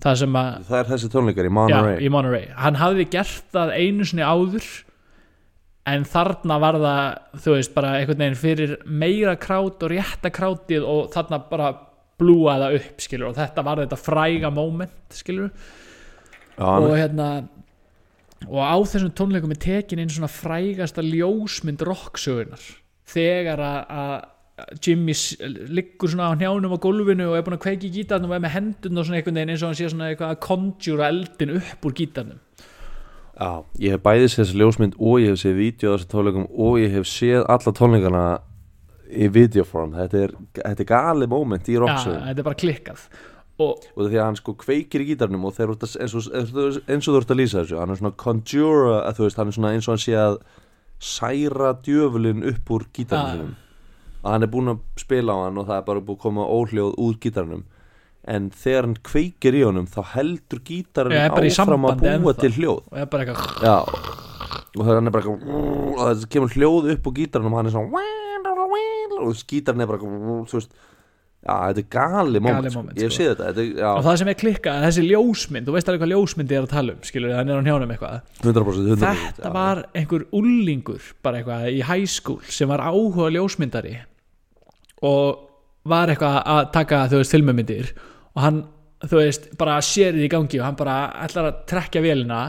Það 0.00 0.20
sem 0.22 0.38
að 0.40 0.52
Það 0.68 0.78
er 0.78 0.88
þessi 0.94 1.10
tónleikar 1.12 1.48
í 1.48 1.50
já, 1.50 1.56
Monterey 1.56 1.98
í 2.00 2.12
Monterey 2.12 2.46
hann 2.56 2.78
hafði 2.80 3.06
gert 3.12 3.50
það 3.52 3.74
einu 3.76 4.06
sinni 4.08 4.24
áður 4.24 4.68
en 5.90 6.06
þarna 6.08 6.58
var 6.62 6.78
það 6.80 7.42
þú 7.44 7.54
veist 7.56 7.74
bara 7.76 7.92
einhvern 7.98 8.22
veginn 8.22 8.40
fyrir 8.40 8.74
meira 8.86 9.36
krát 9.40 9.84
og 9.84 9.92
rétta 9.92 10.32
krátið 10.32 10.86
og 10.88 11.10
þarna 11.12 11.40
bara 11.50 11.70
blúa 12.20 12.56
það 12.62 12.76
upp 12.80 13.04
skilur 13.04 13.30
og 13.30 13.38
þetta 13.38 13.64
var 13.66 13.82
þetta 13.82 14.00
fræga 14.00 14.50
moment 14.52 15.16
skilur. 15.16 15.50
Já, 16.56 16.68
og 16.68 16.92
hérna 16.96 17.30
og 18.48 18.60
á 18.64 18.76
þessum 18.88 19.12
tónleikum 19.16 19.52
er 19.52 19.60
tekin 19.60 20.00
inn 20.00 20.12
svona 20.12 20.30
frægasta 20.32 21.04
ljósmynd 21.04 21.82
rocksögunar 21.84 22.62
þegar 23.10 23.60
að 23.64 24.14
Jimmy 24.82 25.14
liggur 25.70 26.10
svona 26.10 26.30
á 26.30 26.34
njánum 26.38 26.74
á 26.74 26.78
gólfinu 26.82 27.30
og 27.30 27.38
er 27.38 27.44
búin 27.46 27.56
að 27.56 27.64
kveiki 27.64 27.90
gítarnum 27.94 28.32
og 28.32 28.36
er 28.38 28.44
með 28.44 28.54
hendun 28.56 29.00
og 29.00 29.06
svona 29.06 29.20
einhvern 29.20 29.40
veginn 29.40 29.54
eins 29.54 29.64
og 29.64 29.70
hann 29.70 29.78
sé 29.78 29.88
svona 29.90 30.10
eitthvað 30.10 30.34
að 30.34 30.40
conjura 30.46 31.08
eldin 31.12 31.56
upp 31.58 31.88
úr 31.88 31.96
gítarnum. 32.00 32.38
Já, 33.40 33.50
ég 33.80 33.96
hef 33.96 34.04
bæðið 34.04 34.28
séð 34.28 34.42
þessi 34.42 34.60
ljósmynd 34.60 34.96
og 35.00 35.18
ég 35.22 35.32
hef 35.32 35.40
séð 35.40 35.58
vídeo 35.60 35.92
á 35.92 35.96
þessi 35.96 36.10
tónleikum 36.12 36.46
og 36.50 36.78
ég 36.82 36.94
hef 36.96 37.08
séð 37.08 37.44
alla 37.46 37.74
tónleikana 37.78 38.24
í 39.10 39.28
videoform. 39.32 39.94
Þetta 39.96 40.24
er, 40.26 40.34
þetta 40.60 40.84
er 40.84 40.90
gali 40.90 41.28
moment 41.30 41.70
í 41.70 41.76
Já, 41.76 41.82
rocksöðum 41.84 42.26
þetta 42.28 42.44
er 42.44 42.48
bara 42.50 42.60
klikkað. 42.64 43.06
Og 43.60 43.88
og 43.92 44.06
því 44.06 44.16
að 44.16 44.24
hann 44.24 44.38
sko 44.40 44.54
kveikir 44.60 45.04
í 45.04 45.10
gítarnum 45.12 45.48
og 45.48 45.56
þeir, 45.56 45.74
og, 45.74 45.88
eins, 46.00 46.14
og, 46.16 46.28
eins 46.88 47.08
og 47.08 47.14
þú 47.14 47.18
ert 47.20 47.32
að 47.34 47.40
lýsa 47.40 47.62
þessu 47.62 47.80
hann 47.80 47.92
er 47.92 48.00
svona 48.00 48.18
conjura, 48.20 49.00
að 49.04 49.18
þú 49.18 49.26
veist, 49.26 49.40
hann 49.40 49.50
er 49.50 49.56
svona 49.56 49.72
eins 49.76 49.88
og 49.88 49.96
hann 49.96 50.04
sé 50.04 50.14
að 50.16 50.38
særa 51.00 51.74
djöfulinn 51.84 52.46
upp 52.52 52.72
úr 52.76 52.86
gítarnum 52.96 53.52
Já. 53.52 53.69
Að 54.20 54.30
hann 54.34 54.42
er 54.46 54.50
búinn 54.52 54.72
að 54.74 54.80
spila 55.00 55.32
á 55.32 55.38
hann 55.46 55.58
og 55.60 55.66
það 55.68 55.76
er 55.80 55.86
bara 55.88 56.00
búið 56.04 56.16
að 56.18 56.24
koma 56.24 56.46
óhljóð 56.56 56.94
úr 57.00 57.14
gítarnum. 57.22 57.62
En 58.30 58.50
þegar 58.52 58.84
hann 58.86 58.96
kveikir 59.08 59.56
í 59.56 59.62
honum 59.64 59.86
þá 59.88 60.00
heldur 60.14 60.60
gítarinn 60.66 61.16
Já, 61.16 61.22
er 61.24 61.32
bara 61.32 61.48
í 61.48 61.54
áfram 61.54 61.86
að 61.88 61.94
sambandi 61.96 62.20
búa 62.20 62.32
ennþá. 62.34 62.40
til 62.44 62.52
hljóð. 62.58 62.80
Og 62.92 62.98
er 63.00 63.06
bara 63.14 63.24
eitthvað 63.24 63.64
Já. 63.64 63.76
Og 64.76 64.84
það 64.86 64.94
er 65.00 65.10
bara 65.10 65.24
eitthvað 65.24 65.54
Og 65.90 66.00
það 66.04 66.24
kemur 66.34 66.54
hljóð 66.54 66.90
upp 66.94 67.08
á 67.08 67.10
gítarnum 67.16 67.54
og 67.54 67.60
hann 67.60 67.70
er 67.70 67.74
svona 67.74 68.04
Og 69.20 69.44
gítarinn 69.48 69.84
er 69.84 69.88
bara 69.90 69.98
Þú 70.04 70.58
veist 70.60 70.76
Já, 71.40 71.54
þetta 71.70 71.80
er 71.80 71.86
gali 71.94 72.40
moment, 72.44 72.58
Gali 72.60 72.70
sko. 72.70 72.80
moment, 72.82 72.98
Ég 73.00 73.08
sko. 73.12 73.16
séð 73.16 73.28
þetta, 73.30 73.44
þetta 73.48 73.62
er, 73.64 73.84
og 73.96 74.02
það 74.04 74.16
sem 74.20 74.28
er 74.28 74.38
klikkað, 74.42 74.82
þessi 74.84 75.04
ljósmynd 75.06 75.68
þú 75.70 75.72
veist 75.76 75.88
alveg 75.88 76.02
hvað 76.02 76.10
ljósmynd 76.12 76.50
er 76.52 76.66
að 76.66 76.72
tala 76.74 76.92
um 76.92 76.98
skilur 77.08 77.32
hann 77.38 77.48
er 77.54 77.60
á 77.60 77.62
njánum 77.64 77.94
eitthvað 77.94 78.18
100%, 78.44 78.90
100% 78.90 79.04
þetta 79.06 79.46
já. 79.48 79.52
var 79.54 79.80
einhver 79.96 80.26
ullingur 80.36 81.06
bara 81.24 81.40
eitthvað 81.40 81.64
í 81.72 81.80
high 81.88 82.04
school 82.12 82.42
sem 82.52 82.68
var 82.68 82.82
áhuga 82.84 83.30
ljósmyndari 83.32 83.94
og 85.08 85.46
var 85.88 86.12
eitthvað 86.12 86.36
að 86.44 86.60
taka 86.76 87.00
þú 87.08 87.22
veist 87.22 87.34
filmumyndir 87.38 87.92
og 88.36 88.42
hann 88.44 88.60
þú 89.08 89.16
veist 89.22 89.48
bara 89.56 89.78
sér 89.80 90.12
því 90.18 90.26
í 90.28 90.32
gangi 90.36 90.60
og 90.60 90.66
hann 90.68 90.76
bara 90.76 90.98
ætlar 91.24 91.48
að 91.48 91.62
trekja 91.72 92.02
vélina 92.04 92.42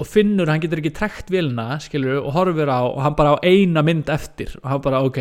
og 0.00 0.06
finnur 0.08 0.48
hann 0.48 0.62
getur 0.62 0.80
ekki 0.80 0.94
trekt 0.96 1.28
vélina 1.34 1.74
skilur 1.84 2.22
og 2.22 2.32
horfir 2.38 2.72
á 2.72 2.80
og 2.88 3.02
hann 3.04 3.18
bara 3.18 3.36
á 3.36 3.44
eina 3.44 3.84
mynd 3.84 4.08
eftir 4.08 4.56
og 4.62 4.68
hann 4.72 4.80
bara 4.86 5.04
ok 5.04 5.20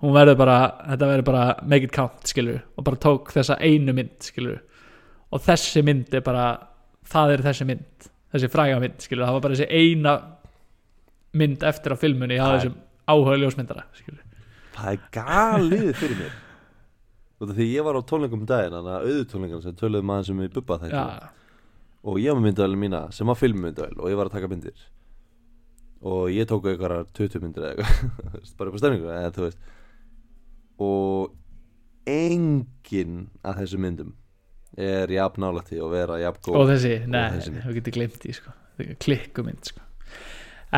hún 0.00 0.16
verður 0.16 0.38
bara, 0.40 0.58
þetta 0.88 1.10
verður 1.12 1.28
bara 1.28 1.44
make 1.68 1.88
it 1.88 1.94
count 1.94 2.28
skilur 2.28 2.60
og 2.76 2.86
bara 2.86 3.00
tók 3.00 3.32
þessa 3.34 3.58
einu 3.60 3.94
mynd 3.96 4.16
skilur 4.24 4.60
og 5.30 5.42
þessi 5.44 5.82
mynd 5.86 6.14
er 6.16 6.24
bara 6.26 6.46
það 7.10 7.34
er 7.36 7.46
þessi 7.48 7.68
mynd 7.68 8.10
þessi 8.32 8.50
fræga 8.52 8.78
mynd 8.82 9.02
skilur, 9.04 9.26
það 9.26 9.36
var 9.36 9.44
bara 9.46 9.58
þessi 9.58 9.70
eina 9.70 10.14
mynd 11.40 11.66
eftir 11.66 11.94
á 11.94 11.96
filmunni 12.00 12.38
á 12.40 12.46
þessum 12.56 12.78
áhuga 13.10 13.36
ljósmyndara 13.38 13.84
skilur. 13.98 14.22
Það 14.74 14.94
er 14.94 15.02
galið 15.14 15.90
fyrir 15.98 16.16
mér. 16.18 16.38
Því 17.40 17.66
ég 17.72 17.84
var 17.86 17.96
á 17.96 18.02
tónleikum 18.04 18.42
um 18.42 18.48
daginn 18.48 18.74
Þannig 18.74 18.94
að 18.94 19.04
auðu 19.08 19.26
tónleikan 19.30 19.62
sem 19.64 19.76
töluðum 19.80 20.08
maður 20.10 20.26
sem 20.28 20.40
við 20.42 20.56
bubba 20.58 20.76
já, 20.90 21.04
Og 22.04 22.18
ég 22.20 22.34
var 22.34 22.40
með 22.40 22.50
myndavælin 22.50 22.82
mína 22.82 23.00
sem 23.16 23.30
var 23.32 23.38
filmmyndavæl 23.40 23.96
Og 23.96 24.10
ég 24.12 24.18
var 24.20 24.28
að 24.28 24.34
taka 24.34 24.50
myndir. 24.50 24.82
Og 26.04 26.28
ég 26.34 26.48
tók 26.50 26.68
eitthvað 26.68 27.08
20 27.16 27.44
myndir 27.44 27.64
eða 27.64 27.86
eitthvað 27.86 28.52
Bara 28.60 28.72
upp 28.72 28.76
á 28.76 28.80
stemningu 28.82 29.08
eða, 29.14 29.32
þú 29.38 29.46
veist. 29.46 29.70
Og 30.80 31.34
engin 32.08 33.28
af 33.44 33.58
þessum 33.60 33.84
myndum 33.84 34.14
Er 34.80 35.10
jafn 35.10 35.42
nálægt 35.42 35.72
því 35.72 35.80
að 35.82 35.90
vera 35.96 36.18
jafn 36.22 36.42
góð 36.46 36.56
og 36.60 36.68
þessi, 36.70 36.92
nei, 37.10 37.24
við 37.66 37.80
getum 37.80 37.94
glemt 37.96 38.20
því 38.22 38.34
sko. 38.36 38.52
klikkumynd 39.02 39.66
sko. 39.72 39.82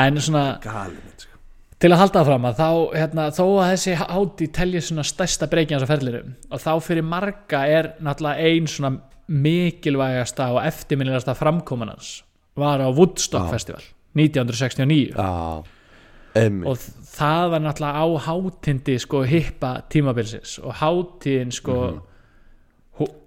en 0.00 0.20
svona 0.24 0.44
Galið 0.64 1.02
mynd 1.04 1.26
sko. 1.26 1.36
til 1.82 1.90
að 1.92 2.00
halda 2.00 2.18
það 2.22 2.30
fram 2.30 2.48
að 2.48 2.56
þá 2.62 2.70
hérna, 2.96 3.26
þó 3.36 3.44
að 3.44 3.70
þessi 3.74 3.96
háti 4.00 4.48
telja 4.58 4.82
svona 4.88 5.04
stærsta 5.06 5.48
breykin 5.52 5.76
á 5.76 5.80
þessu 5.82 5.90
ferlirum 5.92 6.32
og 6.48 6.64
þá 6.64 6.72
fyrir 6.88 7.06
marga 7.06 7.62
er 7.68 7.90
náttúrulega 8.00 8.48
ein 8.48 8.70
svona 8.72 8.92
mikilvægasta 9.28 10.48
og 10.56 10.62
eftirminnilegasta 10.64 11.36
framkomanans 11.38 12.22
var 12.58 12.80
á 12.80 12.88
Woodstock 12.88 13.46
Já. 13.46 13.52
Festival 13.52 13.84
1969 14.16 15.12
Já, 15.14 15.62
emmi 16.38 16.68
og 16.68 16.78
það 17.12 17.50
var 17.52 17.64
náttúrulega 17.66 18.02
á 18.02 18.06
hátindi 18.28 18.96
sko 19.02 19.22
hippa 19.28 19.74
tímabilsins. 19.92 20.58
Og 20.62 20.80
hátíðin 20.80 21.52
sko 21.54 21.76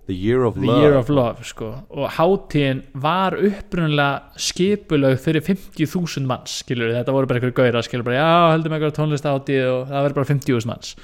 The 0.06 0.14
Year 0.14 0.44
of 0.44 0.54
The 0.54 0.66
Love 0.66 0.82
Year 0.82 0.94
of 0.94 1.10
Love. 1.10 1.44
Sko. 1.44 1.72
Og 1.90 2.10
hátíðin 2.18 2.84
var 2.94 3.34
upprunalega 3.34 4.38
skipulög 4.38 5.18
fyrir 5.22 5.42
50.000 5.42 6.28
manns 6.30 6.60
skilur 6.62 6.94
þetta 6.94 7.16
voru 7.16 7.30
bara 7.30 7.42
einhverju 7.42 7.58
gauðra 7.58 7.84
skilur 7.86 8.06
bara 8.06 8.20
já 8.20 8.54
heldum 8.54 8.76
einhverju 8.78 8.98
tónlist 9.00 9.26
hátíð 9.26 9.70
og 9.72 9.88
það 9.90 10.06
verður 10.06 10.18
bara 10.20 10.30
50.000 10.30 10.70
manns. 10.70 10.96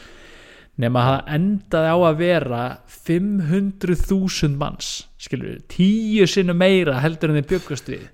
Nema 0.82 1.02
að 1.02 1.10
það 1.10 1.34
endaði 1.38 1.90
á 1.92 1.98
að 1.98 2.22
vera 2.22 2.62
500.000 3.10 4.62
manns 4.62 4.92
skilur 5.22 5.58
tíu 5.70 6.30
sinnu 6.30 6.56
meira 6.58 7.02
heldur 7.02 7.34
en 7.34 7.42
þið 7.42 7.50
byggust 7.56 7.90
við 7.92 8.06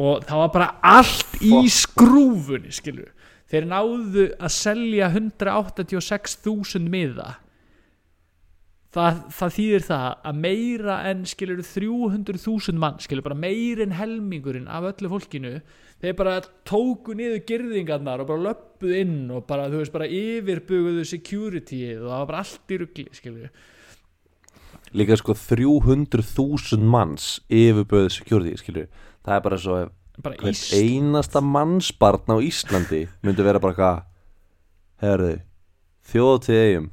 og 0.00 0.24
það 0.24 0.42
var 0.42 0.52
bara 0.54 0.70
allt 0.94 1.38
í 1.44 1.58
skrúfunni 1.72 2.72
skilur 2.72 3.12
þeir 3.52 3.68
náðu 3.68 4.26
að 4.40 4.52
selja 4.54 5.10
186.000 5.12 6.88
miða. 6.92 7.34
Það, 8.92 9.20
það 9.32 9.54
þýðir 9.56 9.84
það 9.86 10.06
að 10.28 10.40
meira 10.44 10.96
en 11.08 11.20
skilur 11.28 11.60
300.000 11.64 12.80
mann 12.80 12.98
skilur 13.00 13.24
bara 13.24 13.38
meira 13.40 13.86
en 13.86 13.94
helmingurinn 13.96 14.68
af 14.68 14.90
öllu 14.90 15.08
fólkinu 15.14 15.52
þeir 16.02 16.16
bara 16.18 16.34
tóku 16.68 17.16
niður 17.16 17.40
girðingarnar 17.48 18.20
og 18.20 18.28
bara 18.28 18.44
löppuð 18.50 18.92
inn 18.98 19.30
og 19.32 19.46
bara 19.48 19.70
þú 19.72 19.80
veist 19.80 19.94
bara 19.94 20.10
yfirbuguðu 20.12 21.06
securityið 21.08 22.02
og 22.02 22.10
það 22.10 22.18
var 22.18 22.28
bara 22.34 22.42
allt 22.44 22.76
í 22.76 22.80
rugli 22.82 23.06
skilur 23.16 23.62
Líka 24.92 25.16
sko 25.16 25.32
300.000 25.32 26.84
manns 26.84 27.38
yfirböðu 27.48 28.12
security, 28.12 28.58
skilju 28.60 28.90
Það 29.22 29.36
er 29.36 29.44
bara 29.46 29.58
svo 29.62 29.76
bara 30.22 30.52
einasta 30.76 31.40
mannsbarn 31.40 32.34
á 32.34 32.36
Íslandi 32.44 33.06
myndi 33.24 33.46
vera 33.46 33.62
bara 33.62 33.76
hvað? 33.78 34.02
Herðu, 35.02 35.36
þjóð 36.12 36.36
til 36.46 36.58
eigum 36.58 36.90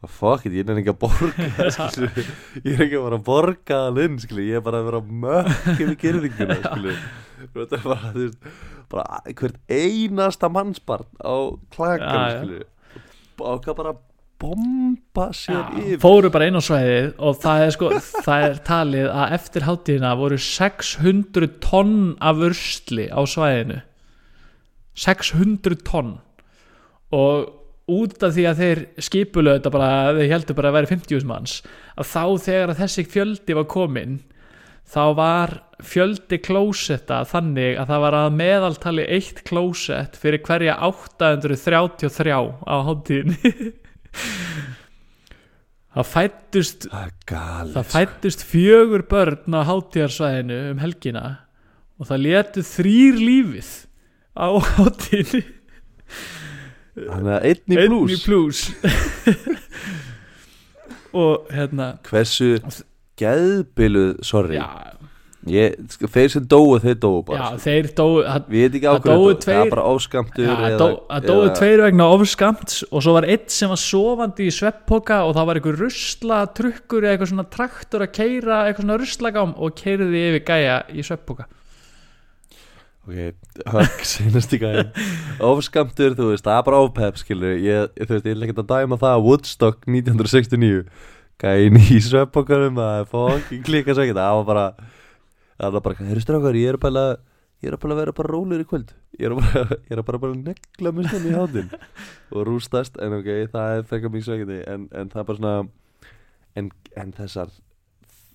og 0.00 0.12
fuck 0.16 0.46
it, 0.48 0.54
ég 0.56 0.68
er 0.68 0.78
ekki 0.80 0.92
að 0.94 1.00
borga 1.02 1.70
skilju, 1.76 2.24
ég 2.64 2.70
er 2.72 2.84
ekki 2.86 2.96
að 2.96 3.02
fara 3.06 3.18
að 3.18 3.24
borga 3.26 3.80
það 3.86 3.98
inn, 4.04 4.20
skilju, 4.22 4.44
ég 4.48 4.60
er 4.60 4.62
bara 4.64 4.80
að 4.80 4.86
vera 4.88 5.00
að 5.02 5.10
mökk 5.24 5.72
yfir 5.74 5.96
gerðinguna, 6.04 6.56
þetta 7.40 7.76
er 7.76 7.82
bara, 7.84 8.12
þú 8.14 8.22
veist, 8.22 8.46
bara 8.94 9.34
hvert 9.42 9.58
einasta 9.68 10.48
mannsbarn 10.52 11.10
á 11.20 11.34
klagan, 11.76 12.38
skilju 12.38 12.62
og 13.40 13.60
hvað 13.64 13.76
bara 13.80 13.92
bomba 14.40 15.28
sér 15.36 15.58
Já, 15.58 15.62
yfir. 15.82 16.00
Fóru 16.02 16.32
bara 16.32 16.48
inn 16.48 16.58
á 16.58 16.62
svæðið 16.64 17.12
og 17.20 17.38
það 17.42 17.64
er 17.66 17.76
sko 17.76 17.92
það 18.00 18.48
er 18.48 18.58
talið 18.66 19.08
að 19.12 19.36
eftir 19.36 19.68
hátíðina 19.68 20.16
voru 20.18 20.40
600 20.40 21.52
tonn 21.64 21.96
af 22.24 22.42
ursli 22.48 23.06
á 23.12 23.20
svæðinu. 23.28 23.80
600 25.00 25.80
tonn. 25.86 26.16
Og 27.14 27.56
út 27.90 28.22
af 28.24 28.34
því 28.36 28.46
að 28.48 28.60
þeir 28.62 28.82
bara, 29.70 29.90
þeir 30.16 30.32
heldur 30.34 30.58
bara 30.58 30.70
að 30.70 30.76
vera 30.78 30.90
50 30.92 31.26
manns 31.28 31.60
að 31.96 32.10
þá 32.12 32.24
þegar 32.46 32.72
að 32.72 32.82
þessi 32.84 33.06
fjöldi 33.10 33.56
var 33.58 33.68
komin 33.70 34.18
þá 34.90 35.02
var 35.18 35.54
fjöldi 35.86 36.40
klósetta 36.42 37.22
þannig 37.28 37.78
að 37.80 37.92
það 37.92 38.02
var 38.04 38.16
að 38.20 38.38
meðaltali 38.38 39.06
eitt 39.16 39.42
klósett 39.48 40.18
fyrir 40.20 40.42
hverja 40.46 40.76
833 40.86 42.34
á 42.66 42.76
hátíðinni 42.88 43.54
það 45.90 46.08
fættust 46.14 46.88
það 46.90 47.70
það 47.74 47.86
fættust 47.94 48.44
fjögur 48.46 49.06
börn 49.10 49.56
á 49.56 49.60
hátíðarsvæðinu 49.68 50.58
um 50.72 50.82
helgina 50.82 51.24
og 52.00 52.08
það 52.10 52.22
letu 52.26 52.64
þrýr 52.64 53.18
lífið 53.20 53.72
á 54.38 54.48
hátíðinni. 54.76 55.42
Þannig 57.00 57.34
að 57.34 57.44
einn 57.50 57.74
í 57.74 57.80
Einn 57.80 57.92
blús 57.92 58.14
í 58.14 58.20
plus 58.24 58.60
og 61.22 61.50
hérna 61.54 61.92
Hversu 62.06 62.56
geðbiluð, 63.20 64.20
sorry. 64.26 64.58
Já, 64.58 64.66
ég, 65.48 65.76
sko, 65.88 66.08
þeir 66.12 66.28
sem 66.34 66.44
dóu, 66.50 66.74
þeir 66.82 66.96
dóu 67.00 67.22
bara 67.24 67.38
já, 67.54 67.60
þeir 67.64 67.86
dóu 67.96 68.16
það, 68.26 68.48
Við 68.52 68.64
veit 68.66 68.74
ekki 68.76 68.88
það 68.90 69.06
dóu 69.06 69.28
það 69.40 69.60
er 69.62 69.70
bara 69.72 69.84
áskamtur 69.94 70.44
já, 70.44 70.56
eða, 70.66 70.80
dó, 70.82 70.88
að 71.16 71.28
dóu 71.30 71.38
eða- 71.46 71.54
tveir 71.60 71.82
vegna 71.86 72.08
ofskamt 72.16 72.74
og 72.90 73.04
svo 73.06 73.14
var 73.16 73.26
eitt 73.32 73.54
sem 73.54 73.72
var 73.72 73.80
sofandi 73.80 74.48
í 74.50 74.52
svepppoka 74.52 75.22
og 75.24 75.32
það 75.38 75.48
var 75.48 75.60
einhver 75.62 75.80
rusla 75.80 76.40
trukkur 76.60 77.06
eða 77.06 77.14
eitthvað 77.16 77.32
svona 77.32 77.46
traktor 77.56 78.04
að 78.04 78.12
keira 78.20 78.58
eitthvað 78.66 78.84
svona 78.84 78.98
ruslagám 79.00 79.54
og 79.56 79.74
keiriði 79.80 80.26
yfir 80.28 80.44
gæja 80.52 80.76
í 80.92 81.06
svepppoka 81.08 81.48
Ok, 83.08 83.16
högg, 83.72 84.02
seinast 84.12 84.52
í 84.54 84.58
gæðin 84.60 84.90
Ofskamtur, 85.40 86.12
þú 86.18 86.26
veist, 86.34 86.44
það 86.44 86.58
er 86.60 86.66
bara 86.68 86.82
ofpep 86.84 87.16
skilur, 87.22 87.56
ég, 87.56 87.88
þú 87.96 88.12
veist, 88.18 88.28
ég 88.28 88.36
er 88.36 88.44
ekkert 88.44 88.60
að 88.60 88.68
dæma 88.74 88.98
það 89.00 89.24
Woodstock 89.24 89.88
1969 89.88 90.84
Gæðin 91.40 91.78
í 91.80 91.98
sveppokanum 92.04 92.76
það 92.76 92.98
er 93.00 93.06
fokkin 93.08 93.62
klika 93.64 93.94
svo 93.96 94.04
ekki. 94.04 94.12
Það 94.18 94.34
var 94.36 94.44
bara, 94.50 94.64
það 95.60 95.76
var 95.76 95.84
bara, 95.86 96.08
heyrðu 96.08 96.24
strákar 96.24 96.58
ég 96.58 96.72
er 96.72 96.78
bara, 96.80 97.04
ég 97.60 97.72
er 97.72 97.80
bara 97.80 97.96
að 97.96 98.02
vera 98.02 98.16
bara 98.16 98.32
rólegur 98.32 98.64
í 98.64 98.68
kvöld. 98.70 98.94
Ég 99.20 99.28
er 99.28 99.36
bara, 99.36 99.64
ég 99.90 99.96
er 99.96 100.04
bara, 100.06 100.22
að 100.30 100.38
negla 100.44 100.94
svona 100.96 101.30
í 101.30 101.36
hátinn 101.36 101.74
og 102.34 102.46
rústast, 102.48 103.00
en 103.02 103.18
ok, 103.20 103.32
það 103.52 103.74
er 103.76 103.90
fekka 103.90 104.12
mjög 104.14 104.28
sveikindi, 104.28 104.62
en, 104.70 104.88
en 104.94 105.12
það 105.12 105.24
er 105.24 105.28
bara 105.32 105.42
svona 105.42 105.58
en, 106.58 106.70
en 106.98 107.12
þessar 107.16 107.52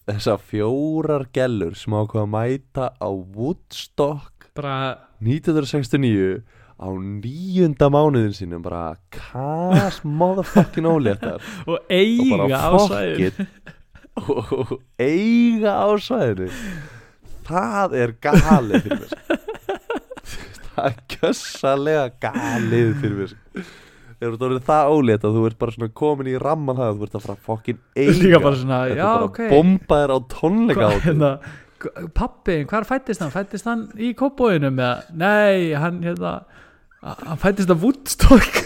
þessar 0.06 0.42
fjórar 0.46 1.26
gellur 1.34 1.74
sem 1.78 1.96
ákveða 1.98 2.26
að 2.28 2.34
mæta 2.36 2.90
á 3.02 3.10
Woodstock 3.10 4.52
bara 4.56 4.76
1969 5.24 6.44
á 6.76 6.88
nýjunda 6.92 7.88
mánuðin 7.90 8.36
sínum 8.36 8.64
bara 8.64 8.98
kas 9.10 10.02
motherfucking 10.04 10.86
óléttar. 10.86 11.42
Og 11.66 11.80
og 11.80 11.90
eiga 11.90 12.38
bara 12.38 12.60
á 12.62 12.72
fuck 12.76 12.92
svæðin 12.92 13.26
it. 13.26 13.40
Og 14.16 14.76
eiga 15.02 15.74
á 15.82 15.88
svæðinu 15.98 16.50
það 17.48 17.98
er 18.02 18.14
galið 18.24 18.86
fyrir 18.86 19.02
mér. 19.02 19.16
Það 20.76 20.88
er 20.90 20.96
gjössalega 21.14 22.06
galið 22.20 22.90
fyrir 23.00 23.20
mér. 23.22 23.36
Þegar 24.16 24.34
þú 24.40 24.48
ert 24.50 24.66
það 24.68 24.94
ólétt 24.96 25.28
að 25.28 25.38
þú 25.38 25.44
ert 25.50 25.60
bara 25.62 25.76
svona 25.76 25.94
komin 26.02 26.32
í 26.32 26.36
ramman 26.40 26.80
það 26.80 26.98
þú 26.98 27.08
ert 27.08 27.16
að 27.16 27.26
fara 27.28 27.46
fucking 27.46 27.80
eiga 27.96 28.42
svona, 28.44 28.80
já 28.92 29.04
bara 29.06 29.30
ok. 29.30 29.40
bomba 29.52 30.00
þér 30.02 30.14
á 30.16 30.20
tónleika 30.32 30.90
hérna, 31.04 31.32
pappi, 32.16 32.58
hvar 32.72 32.88
fættist 32.88 33.24
hann? 33.24 33.34
Fættist 33.34 33.68
hann 33.68 33.88
í 33.96 34.12
kópóinum? 34.18 34.80
Nei, 35.20 35.76
hann 35.80 36.00
hérna 36.04 36.38
hann 37.06 37.42
fættist 37.44 37.72
að 37.72 37.84
Woodstock. 37.86 38.62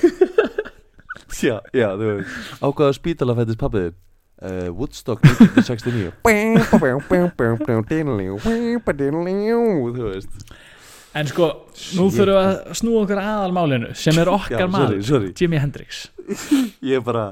Já, 1.39 1.61
já, 1.71 1.93
þú 1.95 2.07
veist. 2.07 2.37
Ákvaða 2.59 2.93
spítala 2.97 3.35
fættist 3.37 3.59
pappiðin 3.61 3.93
uh, 4.41 4.69
Woodstock 4.75 5.23
1969 5.25 6.11
Þú 9.95 10.09
veist 10.09 10.51
en 11.19 11.25
sko, 11.25 11.45
nú 11.97 12.05
Shit. 12.05 12.19
þurfum 12.19 12.35
við 12.35 12.39
að 12.39 12.73
snúa 12.77 12.99
okkur 13.03 13.19
aðalmálinu 13.23 13.87
sem 13.97 14.17
er 14.21 14.29
okkar 14.29 14.61
Já, 14.61 14.67
maður, 14.69 14.99
sorry, 14.99 15.07
sorry. 15.09 15.31
Jimi 15.39 15.57
Hendrix 15.61 16.03
Ég 16.85 16.99
er 16.99 17.05
bara 17.05 17.23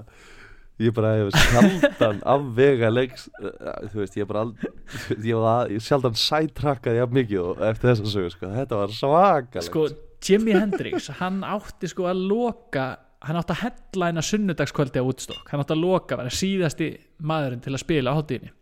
Ég 0.77 0.91
er 0.91 0.95
bara 0.97 1.11
sjaldan 1.33 2.19
afvega 2.25 2.89
leiks 2.93 3.27
uh, 3.37 3.85
Þú 3.91 4.01
veist, 4.01 4.17
ég 4.17 4.25
er 4.25 4.29
bara 4.29 4.43
ald, 4.47 4.65
Ég 5.13 5.37
var 5.37 5.47
að, 5.51 5.75
ég 5.77 5.85
sjaldan 5.85 6.17
sætrakkaði 6.21 7.01
jafn 7.03 7.17
mikið 7.17 7.43
og 7.43 7.63
eftir 7.69 7.91
þess 7.91 8.03
að 8.03 8.11
sögu, 8.15 8.33
sko 8.33 8.51
Þetta 8.57 8.81
var 8.81 8.93
svakalegt 8.97 9.69
sko, 9.69 9.87
Jimi 10.27 10.57
Hendrix 10.57 11.11
hann 11.21 11.43
átti 11.45 11.89
sko 11.91 12.09
að 12.09 12.23
loka 12.29 12.87
hann 13.25 13.39
átti 13.39 13.55
að 13.55 13.63
headlæna 13.63 14.21
sunnudagskvöldi 14.21 15.01
á 15.01 15.07
Woodstock. 15.07 15.49
Hann 15.51 15.63
átti 15.63 15.73
að 15.73 15.83
loka, 15.83 16.17
vera 16.19 16.33
síðasti 16.33 16.91
maðurinn 17.25 17.63
til 17.65 17.73
að 17.73 17.83
spila 17.83 18.13
á 18.13 18.17
hóttíðinni 18.17 18.53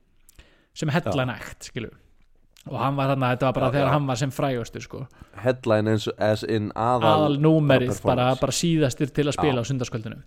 sem 0.76 0.92
headlæna 0.92 1.38
ekt, 1.40 1.70
skilju 1.72 1.92
og 2.66 2.80
hann 2.82 2.96
var 2.98 3.12
hann 3.14 3.24
að 3.24 3.36
þetta 3.36 3.46
var 3.46 3.56
bara 3.56 3.68
Já, 3.68 3.74
þegar 3.76 3.86
já. 3.86 3.94
hann 3.94 4.08
var 4.10 4.20
sem 4.20 4.32
frægustur 4.34 4.86
sko. 4.86 5.02
Headline 5.44 5.92
eins 5.94 6.08
og 6.10 6.22
as 6.28 6.44
in 6.50 6.72
aðal 6.74 7.12
aðal 7.12 7.36
númerið 7.44 8.00
bara 8.06 8.32
bara, 8.40 8.56
síðastir 8.56 9.12
til 9.14 9.28
að 9.28 9.36
spila 9.38 9.62
Já. 9.62 9.66
á 9.66 9.70
sundarskvöldinu 9.70 10.18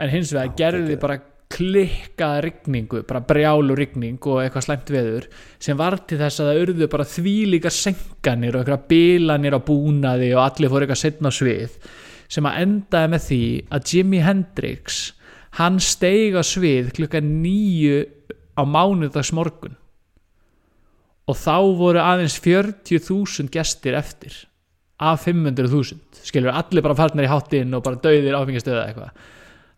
en 0.00 0.10
hins 0.10 0.32
vegar 0.34 0.56
gerði 0.58 0.96
bara 1.00 1.20
klikkaða 1.50 2.42
rigningu, 2.46 3.00
bara 3.06 3.22
brjálu 3.26 3.74
rigning 3.78 4.18
og 4.30 4.42
eitthvað 4.42 4.66
slæmt 4.68 4.90
veður 4.94 5.26
sem 5.62 5.78
var 5.78 5.96
til 6.06 6.18
þess 6.20 6.42
að 6.42 6.50
það 6.50 6.60
urðu 6.64 6.90
bara 6.92 7.06
þvílíkar 7.10 7.74
senkanir 7.74 8.54
og 8.54 8.62
eitthvað 8.62 8.86
bilanir 8.90 9.58
á 9.58 9.60
búnaði 9.62 10.30
og 10.34 10.44
allir 10.44 10.70
fór 10.70 10.86
eitthvað 10.86 11.02
setna 11.02 11.32
svið 11.34 11.78
sem 12.30 12.46
að 12.46 12.60
endaði 12.64 13.12
með 13.14 13.26
því 13.26 13.42
að 13.74 13.92
Jimi 13.92 14.22
Hendrix 14.24 15.00
hann 15.58 15.80
steig 15.82 16.38
á 16.38 16.42
svið 16.46 16.92
klukka 16.96 17.22
nýju 17.24 18.04
á 18.54 18.62
mánudags 18.62 19.32
morgun 19.34 19.74
og 21.30 21.38
þá 21.38 21.56
voru 21.78 22.02
aðeins 22.02 22.38
40.000 22.42 23.50
gestir 23.54 23.96
eftir 23.98 24.36
af 25.00 25.26
500.000 25.26 26.24
skilur 26.26 26.54
allir 26.54 26.84
bara 26.84 26.96
farnir 26.98 27.26
í 27.26 27.30
háttinn 27.30 27.74
og 27.76 27.84
bara 27.84 28.00
dauðir 28.02 28.36
áfengastöða 28.36 28.86
eitthvað. 28.88 29.12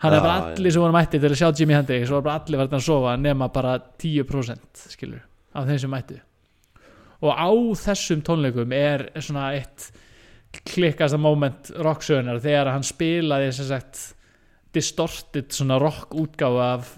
Hann 0.03 0.17
er 0.17 0.25
bara 0.25 0.49
allir 0.51 0.75
sem 0.75 0.83
voru 0.83 0.95
mætti 0.97 1.21
til 1.23 1.31
að 1.31 1.39
sjá 1.39 1.51
Jimi 1.55 1.77
Hendrix 1.77 2.11
og 2.11 2.25
bara 2.27 2.41
allir 2.41 2.59
farnir 2.59 2.81
að 2.81 2.87
sofa 2.89 3.15
nema 3.21 3.49
bara 3.55 3.77
10% 4.03 4.87
skilur 4.97 5.23
af 5.55 5.69
þeim 5.69 5.79
sem 5.79 5.93
mættu. 5.93 6.19
Og 7.23 7.31
á 7.31 7.51
þessum 7.85 8.25
tónleikum 8.27 8.75
er 8.75 9.07
svona 9.23 9.53
eitt 9.55 9.93
klikkasta 10.61 11.19
moment 11.21 11.71
rocksögunar 11.83 12.41
þegar 12.43 12.73
hann 12.75 12.85
spilaði 12.87 13.53
sagt 13.57 14.03
distorted 14.73 15.53
rock 15.81 16.15
útgáfa 16.17 16.67
af 16.77 16.97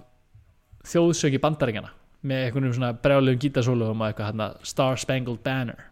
þjóðsöki 0.84 1.40
bandaringana 1.42 1.90
með 2.24 2.46
einhvernum 2.46 2.74
svona 2.76 2.94
brjálegum 3.04 3.40
gítasólugum 3.42 4.00
og 4.00 4.08
eitthvað 4.08 4.30
hann 4.30 4.64
Star 4.64 4.96
Spangled 5.00 5.42
Banner. 5.44 5.90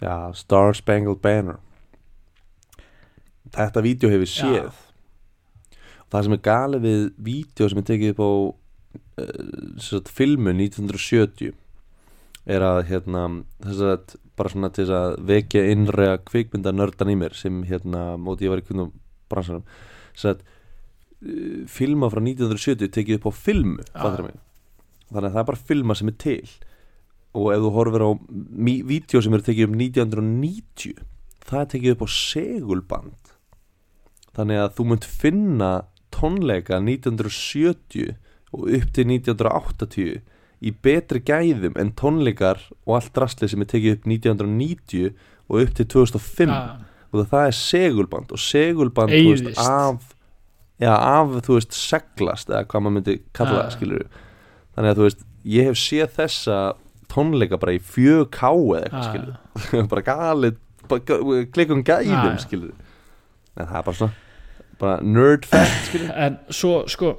Já, 0.00 0.32
Star 0.34 0.74
Spangled 0.76 1.20
Banner. 1.22 1.58
Þetta 3.52 3.84
vídeo 3.84 4.10
hefur 4.12 4.28
Já. 4.28 4.34
séð. 4.40 4.80
Það 6.12 6.26
sem 6.26 6.36
er 6.36 6.42
galið 6.44 6.86
við 6.86 7.02
vídeo 7.28 7.68
sem 7.68 7.80
er 7.80 7.88
tekið 7.88 8.14
upp 8.14 8.22
á 8.22 8.32
uh, 8.32 9.76
sagt, 9.80 10.12
filmu 10.12 10.52
1970 10.56 11.52
er 12.52 12.64
að 12.66 12.82
hérna 12.88 13.26
þess 13.62 13.84
að 13.86 14.16
bara 14.38 14.52
svona 14.52 14.72
til 14.72 14.86
þess 14.86 14.96
að 14.96 15.16
vekja 15.28 15.64
innræða 15.72 16.18
kvikmynda 16.28 16.72
nördan 16.74 17.12
í 17.12 17.18
mér 17.20 17.36
sem 17.36 17.62
hérna 17.68 18.12
móti 18.20 18.46
ég 18.46 18.54
var 18.54 18.62
í 18.62 18.66
kundum 18.66 18.92
bransanum. 19.32 19.64
Þess 20.16 20.30
að 20.32 20.42
uh, 20.42 21.62
filma 21.70 22.10
frá 22.12 22.22
1970 22.22 22.92
tekið 22.96 23.20
upp 23.20 23.30
á 23.30 23.32
filmu 23.36 23.78
mig 23.78 24.40
þannig 25.12 25.28
að 25.28 25.32
það 25.34 25.42
er 25.42 25.48
bara 25.50 25.66
filma 25.70 25.96
sem 25.98 26.12
er 26.12 26.18
til. 26.20 26.52
Og 27.36 27.48
ef 27.54 27.62
þú 27.64 27.72
horfir 27.76 28.04
á 28.04 28.10
vídeo 28.88 29.20
sem 29.24 29.34
eru 29.36 29.44
tekið 29.44 29.68
upp 29.68 29.76
1990 29.80 31.08
það 31.46 31.60
er 31.60 31.70
tekið 31.74 31.94
upp 31.94 32.04
á 32.04 32.08
segulband. 32.16 33.32
Þannig 34.32 34.60
að 34.62 34.74
þú 34.76 34.86
munt 34.88 35.08
finna 35.08 35.70
tónleika 36.12 36.78
1970 36.80 38.14
og 38.52 38.68
upp 38.68 38.92
til 38.96 39.08
1980 39.08 40.22
í 40.62 40.70
betri 40.84 41.20
gæðum 41.26 41.74
en 41.80 41.90
tónleikar 41.98 42.60
og 42.86 42.96
allt 43.00 43.18
rastlið 43.18 43.50
sem 43.54 43.64
er 43.64 43.70
tekið 43.72 43.96
upp 43.96 44.06
1990 44.06 45.12
og 45.50 45.60
upp 45.64 45.72
til 45.78 45.86
2005 45.96 46.52
Ah, 46.54 46.76
og 47.12 47.26
það 47.28 47.46
er 47.50 47.56
segulband 47.58 48.30
og 48.32 48.38
segulband 48.40 49.10
veist, 49.12 49.58
af 49.58 50.14
já, 50.80 50.92
af, 50.94 51.34
þú 51.44 51.58
veist, 51.58 51.74
seglast 51.76 52.48
eða 52.48 52.64
hvað 52.70 52.80
maður 52.86 52.96
myndi 53.00 53.16
kalla 53.36 53.58
Ah. 53.58 53.66
það, 53.74 54.06
þannig 54.76 54.90
að 54.94 54.96
þú 55.00 55.06
veist, 55.08 55.24
ég 55.44 55.68
hef 55.68 55.76
séð 55.82 56.14
þessa 56.16 56.60
tónleika 57.12 57.58
bara 57.60 57.74
í 57.76 57.80
4K 57.82 58.52
eða 58.78 58.86
eitthvað, 58.88 59.36
Ah. 59.52 59.86
bara 59.92 60.06
galið, 60.06 60.56
klikum 61.52 61.82
gæðum, 61.84 62.38
en 63.56 63.66
það 63.66 63.76
er 63.78 63.82
bara 63.90 63.96
svona 63.98 64.12
bara 64.80 64.96
nerd 65.04 65.44
fact, 65.46 65.92
en 66.16 66.38
svo 66.50 66.86
sko 66.90 67.16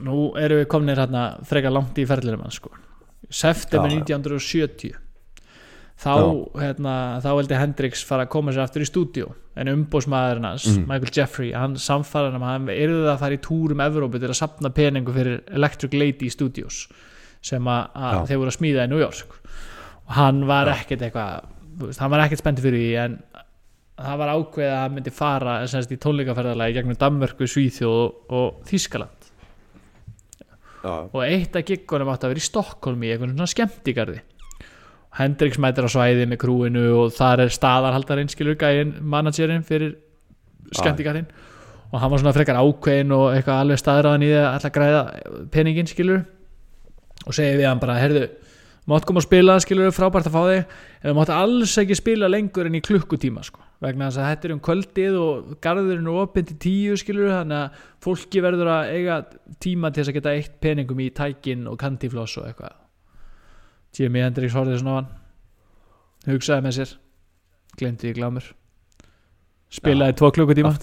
nú 0.00 0.32
erum 0.40 0.62
við 0.62 0.68
komnir 0.72 0.96
hérna 0.96 1.26
frekar 1.44 1.72
langt 1.74 1.98
í 2.00 2.06
ferðlunum 2.08 2.40
hans 2.46 2.54
sko. 2.60 2.70
September 3.28 3.90
Já, 3.90 3.98
já. 3.98 4.18
1970 4.18 4.94
þá, 6.02 6.12
hérna, 6.58 6.94
þá 7.22 7.28
veldi 7.38 7.58
Hendrix 7.60 8.02
fara 8.08 8.24
að 8.26 8.32
koma 8.32 8.52
sér 8.52 8.64
aftur 8.64 8.82
í 8.82 8.88
stúdíu 8.88 9.28
en 9.56 9.68
umbóðsmaðurinn 9.68 10.48
hans, 10.48 10.66
Mhm. 10.66 10.86
Michael 10.88 11.12
Jeffrey 11.14 11.52
hann 11.52 11.74
samfæran 11.76 12.34
um 12.34 12.42
að 12.42 12.52
hann 12.56 12.66
yrði 12.72 13.12
að 13.12 13.18
fara 13.20 13.36
í 13.36 13.42
túrum 13.44 13.82
Evrópu 13.84 14.18
til 14.18 14.28
að 14.32 14.40
sapna 14.40 14.70
peningu 14.72 15.12
fyrir 15.12 15.42
Electric 15.52 15.92
Lady 15.94 16.30
Studios 16.30 16.88
sem 17.42 17.62
að, 17.64 18.26
þeir 18.28 18.38
voru 18.38 18.50
að 18.50 18.58
smíða 18.58 18.84
í 18.86 18.88
New 18.88 18.98
York. 18.98 19.38
Og 20.08 20.12
hann 20.14 20.46
var 20.46 20.66
Já. 20.66 20.74
ekkert 20.80 21.02
eitthvað 21.02 21.98
hann 21.98 22.10
var 22.10 22.20
ekkert 22.20 22.38
spenntið 22.42 22.62
fyrir 22.66 22.80
því 22.82 23.04
en 23.04 23.22
það 23.98 24.18
var 24.18 24.28
ákveðið 24.28 24.72
að 24.72 24.82
hann 24.82 24.94
myndi 24.94 25.10
fara 25.12 25.66
semst, 25.68 25.92
í 25.92 25.96
tónleikaferðalagi 25.98 26.74
gegnum 26.74 26.96
Danmörku, 26.98 27.46
Svíþjóð 27.46 27.98
og, 28.02 28.14
og 28.30 28.62
Þískaland 28.66 29.21
og 30.82 31.22
eitt 31.24 31.56
af 31.56 31.66
giggunum 31.66 32.10
átti 32.12 32.26
að 32.26 32.34
vera 32.34 32.42
í 32.42 32.46
Stokkólmi 32.48 33.08
í 33.08 33.14
einhvern 33.14 33.34
svona 33.36 33.50
skemmtigarði. 33.50 34.20
Og 35.12 35.20
Hendrix 35.20 35.58
mætir 35.60 35.86
á 35.86 35.90
svæði 35.92 36.26
með 36.26 36.40
krúinu 36.42 36.84
og 36.98 37.14
þar 37.14 37.44
er 37.44 37.54
staðarhaldarinn 37.54 38.32
skilur 38.32 38.58
gæinn, 38.58 38.96
managerinn 39.00 39.64
fyrir 39.66 39.96
skemmtigarðin 40.72 41.28
og 41.92 42.00
hann 42.00 42.12
var 42.12 42.22
svona 42.22 42.32
frekar 42.32 42.60
ákveðin 42.60 43.12
og 43.12 43.26
eitthvað 43.34 43.58
alveg 43.62 43.80
staðræðan 43.82 44.24
í 44.24 44.30
því 44.30 44.38
að 44.40 44.68
að 44.68 44.74
græða 44.76 45.02
peningin 45.52 45.90
skilur. 45.90 46.22
Og 47.26 47.36
segir 47.36 47.60
við 47.60 47.68
hann 47.68 47.82
bara, 47.82 47.98
herðu 48.00 48.24
mátt 48.88 49.04
koma 49.06 49.20
að 49.20 49.28
spila, 49.28 49.58
skilur 49.62 49.92
frábært 49.94 50.30
að 50.30 50.34
fá 50.34 50.42
þig. 50.48 50.78
En 51.02 51.12
þú 51.12 51.18
mátt 51.18 51.34
alls 51.36 51.76
ekki 51.82 51.98
spila 52.00 52.30
lengur 52.32 52.70
en 52.70 52.80
í 52.80 52.82
klukkutíma 52.82 53.44
sko. 53.44 53.60
Vegna 53.82 54.08
þess 54.08 54.20
að 54.22 54.28
þetta 54.30 54.48
er 54.48 54.54
um 54.54 54.62
kvöldið 54.62 55.16
og 55.18 55.54
garðurinn 55.64 56.06
er 56.06 56.20
opinn 56.22 56.46
til 56.48 56.58
tíu 56.62 56.98
skilur 57.00 57.32
þannig 57.32 57.58
að 57.58 57.80
fólki 58.04 58.42
verður 58.44 58.70
að 58.76 58.92
eiga 58.94 59.16
tíma 59.62 59.90
til 59.90 60.02
þess 60.02 60.12
að 60.12 60.18
geta 60.18 60.34
eitt 60.38 60.54
peningum 60.62 61.02
í 61.02 61.08
tækin 61.16 61.66
og 61.70 61.78
kantifloss 61.80 62.38
og 62.38 62.46
eitthvað. 62.48 62.76
Jimi 63.92 64.22
Hendrix 64.22 64.54
horfði 64.56 64.78
svona 64.80 64.94
á 64.94 64.98
hann 65.00 65.10
hugsaði 66.30 66.64
með 66.64 66.76
sér 66.78 66.94
glemdi 67.80 68.12
í 68.12 68.16
glámur. 68.16 68.46
Spilaði 69.72 70.18
tvo 70.20 70.30
klukkutíma. 70.36 70.72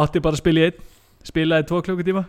átti 0.00 0.22
bara 0.22 0.36
að 0.36 0.42
spila 0.42 0.60
í 0.62 0.66
einn 0.70 0.84
spilaði 1.26 1.68
tvo 1.68 1.80
klukkutíma. 1.84 2.24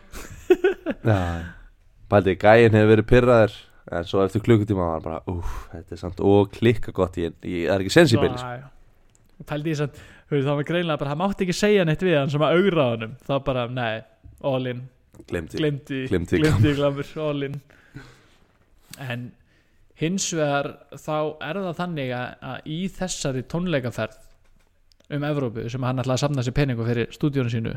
Pældi, 2.12 2.36
gæinn 2.36 2.76
hefur 2.76 2.92
verið 2.92 3.08
pyrraður 3.10 3.60
En 3.90 4.06
svo 4.06 4.22
eftir 4.22 4.44
klukkutíma 4.46 4.86
var 4.86 4.94
hann 4.94 5.06
bara 5.08 5.20
Úf, 5.32 5.66
þetta 5.72 5.96
er 5.96 6.00
samt 6.04 6.22
og 6.22 6.52
klikka 6.54 6.94
gott 6.96 7.18
í 7.18 7.28
Það 7.32 7.74
er 7.74 7.84
ekki 7.84 7.94
sens 7.96 8.14
í 8.14 8.22
bili 8.22 8.38
sko. 8.38 8.72
Pældi 9.50 9.74
því 9.74 9.88
að 9.90 10.46
það 10.46 10.58
var 10.60 10.68
greinlega 10.70 11.02
bara, 11.02 11.12
hann 11.16 11.22
mátti 11.24 11.48
ekki 11.48 11.58
segja 11.58 11.86
neitt 11.88 12.04
við 12.06 12.20
hann 12.20 12.32
sem 12.32 12.44
að 12.46 12.60
augra 12.60 12.86
á 12.86 12.90
honum. 12.94 13.16
Þá 13.26 13.34
bara, 13.48 13.64
nei, 13.74 14.04
all 14.46 14.70
in. 14.70 14.84
Glemdi 15.28 15.58
glemdi, 15.58 16.04
Gleymdi 16.10 16.42
glemdi 16.44 16.74
glamur, 16.78 17.10
all 17.26 17.48
in. 17.50 17.58
En 19.02 19.26
hins 20.02 20.28
vegar 20.34 20.70
þá 20.98 21.16
er 21.46 21.60
það 21.66 21.80
þannig 21.80 22.14
að, 22.18 22.62
í 22.70 22.80
þessari 22.94 23.44
tónleikaferð 23.50 24.20
um 25.12 25.26
Evrópu 25.28 25.68
sem 25.70 25.84
hann 25.84 26.02
ætlaði 26.02 26.18
að 26.18 26.24
samna 26.24 26.46
sér 26.46 26.56
peningu 26.58 26.88
fyrir 26.88 27.12
stúdíónu 27.14 27.52
sínu 27.52 27.76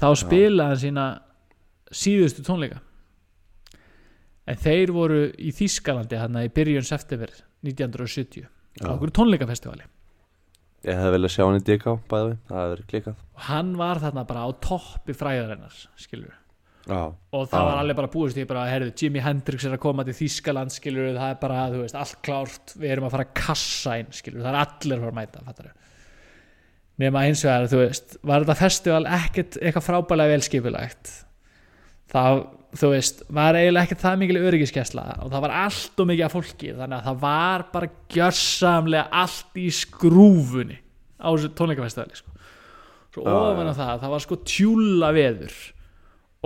þá 0.00 0.08
spilaði 0.18 0.72
hann 0.72 0.82
sína 0.82 1.06
síðustu 1.94 2.44
tónleika 2.46 2.80
en 4.46 4.62
þeir 4.62 4.94
voru 4.94 5.20
í 5.38 5.52
Þýskalandi 5.56 6.20
hann 6.20 6.40
í 6.40 6.48
byrjun 6.54 6.86
september 6.86 7.32
1970 7.66 8.46
á 8.82 8.92
okkur 8.94 9.12
tónleikafestivali. 9.18 9.86
Ég 10.86 10.98
hefði 11.00 11.12
vel 11.16 11.26
að 11.26 11.32
sjá 11.34 11.44
hann 11.44 11.58
í 11.58 11.64
DK 11.66 11.94
bæði 12.06 12.26
við, 12.30 12.40
það 12.50 12.72
verið 12.72 12.90
klikkað. 12.92 13.22
Og 13.34 13.46
hann 13.48 13.70
var 13.80 14.02
þarna 14.02 14.26
bara 14.28 14.44
á 14.46 14.50
toppi 14.62 15.16
fræðarinnar 15.16 15.78
skilur 15.98 16.34
Já, 16.86 17.00
og 17.10 17.48
það 17.50 17.58
Já. 17.58 17.66
var 17.66 17.80
alveg 17.80 17.96
bara 17.98 18.10
búist 18.12 18.36
ég 18.38 18.46
bara, 18.46 18.68
herðu, 18.70 18.92
Jimi 18.94 19.18
Hendrix 19.18 19.64
er 19.66 19.72
að 19.74 19.80
koma 19.82 20.04
til 20.06 20.14
Þýskaland 20.14 20.70
skilur, 20.70 21.08
það 21.16 21.32
er 21.32 21.40
bara, 21.40 21.64
þú 21.72 21.80
veist, 21.82 21.96
allt 21.98 22.20
klárt 22.22 22.74
við 22.78 22.92
erum 22.94 23.08
að 23.08 23.16
fara 23.16 23.24
að 23.26 23.32
kassa 23.40 23.96
inn, 23.98 24.12
skilur 24.14 24.44
það 24.44 24.52
er 24.52 24.58
allir 24.60 24.94
að 24.94 25.02
fara 25.02 25.10
að 25.10 25.18
mæta, 25.18 25.42
fattar 25.48 25.72
nema 27.02 27.24
eins 27.26 27.42
og 27.42 27.50
það, 27.50 27.66
þú 27.72 27.80
veist, 27.82 28.14
var 28.22 28.44
þetta 28.44 28.58
festival 28.60 29.02
ekkert 29.18 29.58
eitthvað 29.60 29.86
frábælega 29.88 30.34
velskipulagt 30.36 31.10
það, 32.12 32.44
þú 32.76 32.90
veist 32.92 33.22
var 33.32 33.56
eiginlega 33.58 33.86
ekkert 33.86 34.02
það 34.04 34.18
mikil 34.22 34.40
öryggiskesla 34.40 35.04
og 35.24 35.30
það 35.32 35.44
var 35.46 35.54
allt 35.62 36.02
og 36.02 36.10
mikið 36.10 36.26
af 36.26 36.34
fólki 36.34 36.72
þannig 36.72 36.96
að 36.98 37.06
það 37.08 37.22
var 37.22 37.64
bara 37.72 37.92
gjörsamlega 38.16 39.22
allt 39.22 39.60
í 39.62 39.68
skrúfunni 39.74 40.78
á 41.16 41.28
þessu 41.30 41.52
tónleikafestivali 41.56 42.18
sko. 42.18 42.34
svo 43.14 43.24
ofan 43.32 43.72
á 43.72 43.74
það, 43.74 43.94
það 44.04 44.14
var 44.14 44.24
sko 44.26 44.38
tjúla 44.52 45.12
veður 45.16 45.56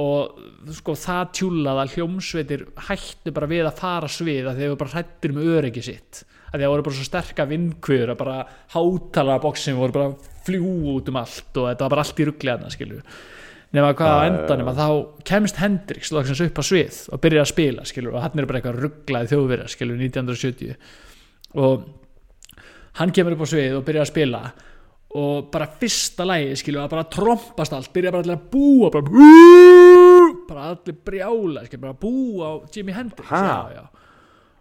og 0.01 0.75
sko 0.77 0.95
það 0.97 1.33
tjúlað 1.37 1.81
að 1.83 1.97
hljómsveitir 1.97 2.67
hættu 2.89 3.35
bara 3.37 3.51
við 3.51 3.67
að 3.67 3.81
fara 3.83 4.11
svið 4.11 4.51
að 4.51 4.61
þeir 4.61 4.71
voru 4.71 4.83
bara 4.85 4.95
hrættir 4.95 5.35
með 5.37 5.51
öryggi 5.57 5.85
sitt 5.91 6.23
að 6.51 6.63
þeir 6.63 6.73
voru 6.73 6.87
bara 6.87 6.99
svo 6.99 7.09
sterka 7.09 7.47
vindkvöður 7.51 8.15
að 8.15 8.21
bara 8.23 8.39
hátala 8.75 9.41
bóksin 9.43 9.79
voru 9.79 9.97
bara 9.97 10.13
að 10.13 10.31
fljúa 10.47 10.95
út 10.97 11.11
um 11.11 11.21
allt 11.21 11.61
og 11.61 11.69
þetta 11.69 11.85
var 11.85 11.95
bara 11.95 12.07
allt 12.07 12.23
í 12.23 12.27
ruggleðna 12.31 12.73
skilju 12.73 13.03
nema 13.77 13.93
hvað 13.95 14.17
á 14.19 14.27
endanum 14.27 14.71
að 14.73 14.81
þá 14.81 14.89
kemst 15.31 15.61
Hendrix 15.63 16.11
loksins 16.15 16.43
upp 16.43 16.59
á 16.59 16.65
svið 16.67 16.97
og 17.15 17.23
byrjar 17.23 17.45
að 17.45 17.53
spila 17.53 17.85
skilju 17.87 18.15
og 18.15 18.25
hann 18.25 18.43
er 18.43 18.49
bara 18.51 18.59
eitthvað 18.59 18.81
rugglaði 18.83 19.31
þjóðverja 19.31 19.69
skilju 19.71 19.99
1970 20.01 20.75
og 21.63 21.85
hann 22.99 23.15
kemur 23.15 23.37
upp 23.37 23.47
á 23.47 23.53
svið 23.53 23.77
og 23.79 23.87
byrjar 23.87 24.07
að 24.07 24.11
spila 24.11 24.43
og 25.21 25.47
bara 25.55 25.71
fyrsta 25.79 26.27
lægi 26.27 26.59
skilju 26.65 26.83
að 26.83 26.91
bara 26.97 27.07
trompast 27.15 27.77
allt 27.77 27.95
byrja 27.95 28.15
bara 28.17 28.35
að 28.35 28.45
búa 28.51 28.91
bara, 28.95 29.31
bara 30.51 30.67
allir 30.73 30.99
brjála 31.07 31.65
skilju 31.69 31.85
bara 31.87 31.99
búa 32.03 32.51
á 32.51 32.53
Jimi 32.75 32.99
Hendrix 32.99 33.31
já, 33.31 33.71
já. 33.77 33.85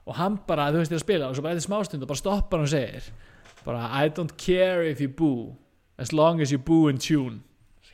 og 0.05 0.22
hann 0.22 0.38
bara 0.45 0.70
þú 0.70 0.84
veist 0.84 0.93
er 0.93 1.01
að 1.01 1.05
spila 1.07 1.32
og 1.32 1.38
svo 1.38 1.47
bara 1.47 1.57
eftir 1.57 1.66
smástund 1.66 2.05
og 2.05 2.14
bara 2.14 2.22
stoppar 2.22 2.62
og 2.62 2.70
segir 2.70 3.10
bara 3.66 3.89
I 3.89 4.14
don't 4.14 4.38
care 4.38 4.86
if 4.86 5.01
you 5.01 5.10
boo 5.10 5.57
as 5.97 6.14
long 6.14 6.41
as 6.41 6.53
you 6.53 6.62
boo 6.62 6.88
in 6.93 7.01
tune 7.01 7.41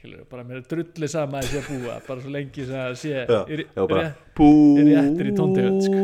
skilju 0.06 0.26
bara 0.32 0.44
mér 0.46 0.62
er 0.62 0.66
drullið 0.72 1.12
sama 1.12 1.42
að 1.42 1.50
sé 1.52 1.60
að 1.62 1.70
búa 1.74 2.00
bara 2.08 2.22
svo 2.24 2.32
lengi 2.38 2.66
sem 2.70 2.82
að 2.86 2.98
sé 3.02 3.14
Já, 3.26 3.40
í- 3.50 3.66
já, 3.66 3.84
bara 3.90 4.08
Bú 4.36 4.48
er 4.80 4.90
réttur 4.94 5.30
í 5.30 5.36
tóntegund, 5.38 5.86
sko. 5.86 6.02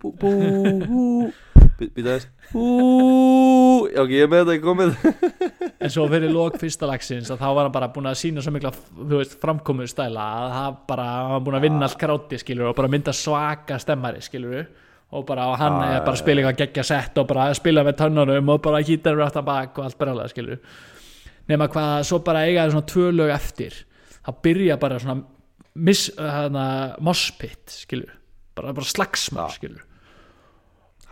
Bú, 0.00 0.12
bú, 0.18 0.30
bú. 0.84 1.32
Býta 1.74 2.12
þess 2.14 2.28
Bú 2.52 2.64
Já, 3.90 4.00
ok, 4.04 4.12
ég 4.14 4.22
er 4.24 4.30
með 4.30 4.44
þetta, 4.44 4.54
ég 4.54 4.62
komið. 4.64 4.92
En 5.84 5.90
svo 5.92 6.04
fyrir 6.10 6.30
lók 6.32 6.56
fyrsta 6.60 6.86
lagsins 6.88 7.28
að 7.34 7.40
þá 7.42 7.48
var 7.56 7.66
hann 7.66 7.74
bara 7.74 7.88
búin 7.92 8.08
að 8.10 8.16
sína 8.20 8.42
svo 8.44 8.52
mikla 8.54 8.70
framkomu 9.42 9.86
stæla 9.90 10.24
að 10.38 10.54
það 10.54 10.78
bara, 10.88 11.04
hann 11.18 11.34
var 11.34 11.44
búin 11.48 11.58
að 11.58 11.66
vinna 11.66 11.88
allt 11.88 11.98
kráti 12.00 12.38
skilur 12.40 12.70
og 12.70 12.76
bara 12.78 12.90
mynda 12.94 13.12
svaka 13.14 13.78
stemmari 13.82 14.22
skilur 14.24 14.64
og 15.14 15.26
bara 15.28 15.44
og 15.52 15.58
hann 15.60 15.76
Ah, 15.82 15.92
er 15.98 16.00
bara 16.06 16.16
að 16.16 16.22
spila 16.22 16.42
eitthvað 16.42 16.60
geggja 16.62 16.84
sett 16.88 17.18
og 17.20 17.28
bara 17.30 17.50
að 17.50 17.58
spila 17.60 17.84
með 17.86 17.98
tönnunum 18.00 18.48
og 18.54 18.62
bara 18.64 18.80
hýtar 18.82 19.18
við 19.18 19.26
aftan 19.28 19.44
bak 19.46 19.78
og 19.78 19.84
allt 19.84 19.98
bara 20.00 20.28
skilur 20.32 20.58
nema 21.48 21.68
hvað 21.72 22.04
svo 22.08 22.18
bara 22.24 22.44
eiga 22.48 22.64
það 22.66 22.74
svona 22.76 22.90
tvö 22.94 23.08
lög 23.18 23.32
eftir 23.34 23.80
þá 24.24 24.30
byrja 24.46 24.78
bara 24.80 24.98
svona 25.02 25.24
miss, 25.74 26.10
hana, 26.18 26.66
mosspit 27.04 27.74
skilur 27.82 28.12
bara, 28.56 28.72
bara 28.72 28.86
slagsmál 28.86 29.48
Já. 29.50 29.56
skilur 29.58 29.82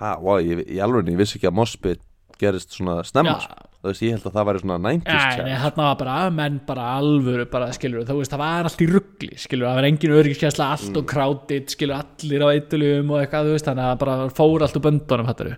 Ha, 0.03 0.17
wow, 0.19 0.41
ég, 0.43 0.65
ég 0.67 0.81
alveg, 0.83 1.13
ég 1.13 1.19
vissi 1.21 1.37
ekki 1.39 1.47
að 1.47 1.55
Mossbit 1.55 2.01
gerist 2.41 2.73
svona 2.75 3.03
snemma 3.07 3.37
sko. 3.39 3.69
Þú 3.83 3.91
veist, 3.91 4.03
ég 4.03 4.15
held 4.17 4.25
að 4.27 4.35
það 4.35 4.47
væri 4.49 4.61
svona 4.63 4.79
90s 4.83 5.05
Nei, 5.07 5.13
nei, 5.15 5.35
challenge. 5.37 5.59
þarna 5.63 5.85
var 5.87 5.99
bara 6.01 6.15
menn 6.35 6.57
bara 6.67 6.87
alvöru 6.97 7.45
bara, 7.53 7.69
skilur, 7.77 8.03
þú 8.09 8.17
veist, 8.19 8.33
það 8.35 8.43
var 8.43 8.69
allt 8.71 8.83
í 8.83 8.89
ruggli 8.91 9.29
skilur, 9.43 9.69
það 9.69 9.79
var 9.79 9.87
engin 9.91 10.15
öryggiskesla, 10.17 10.69
allt 10.75 10.89
Mm. 10.91 10.99
og 10.99 11.07
krátið 11.13 11.71
skilur, 11.77 12.01
allir 12.03 12.43
á 12.43 12.49
eitulugum 12.57 13.11
og 13.15 13.21
eitthvað 13.23 13.47
þú 13.47 13.55
veist, 13.55 13.69
þannig 13.69 13.85
að 13.85 13.93
það 13.93 14.01
bara 14.03 14.17
fór 14.41 14.63
allt 14.67 14.77
úr 14.81 14.85
böndunum 14.89 15.31
hattaru. 15.31 15.55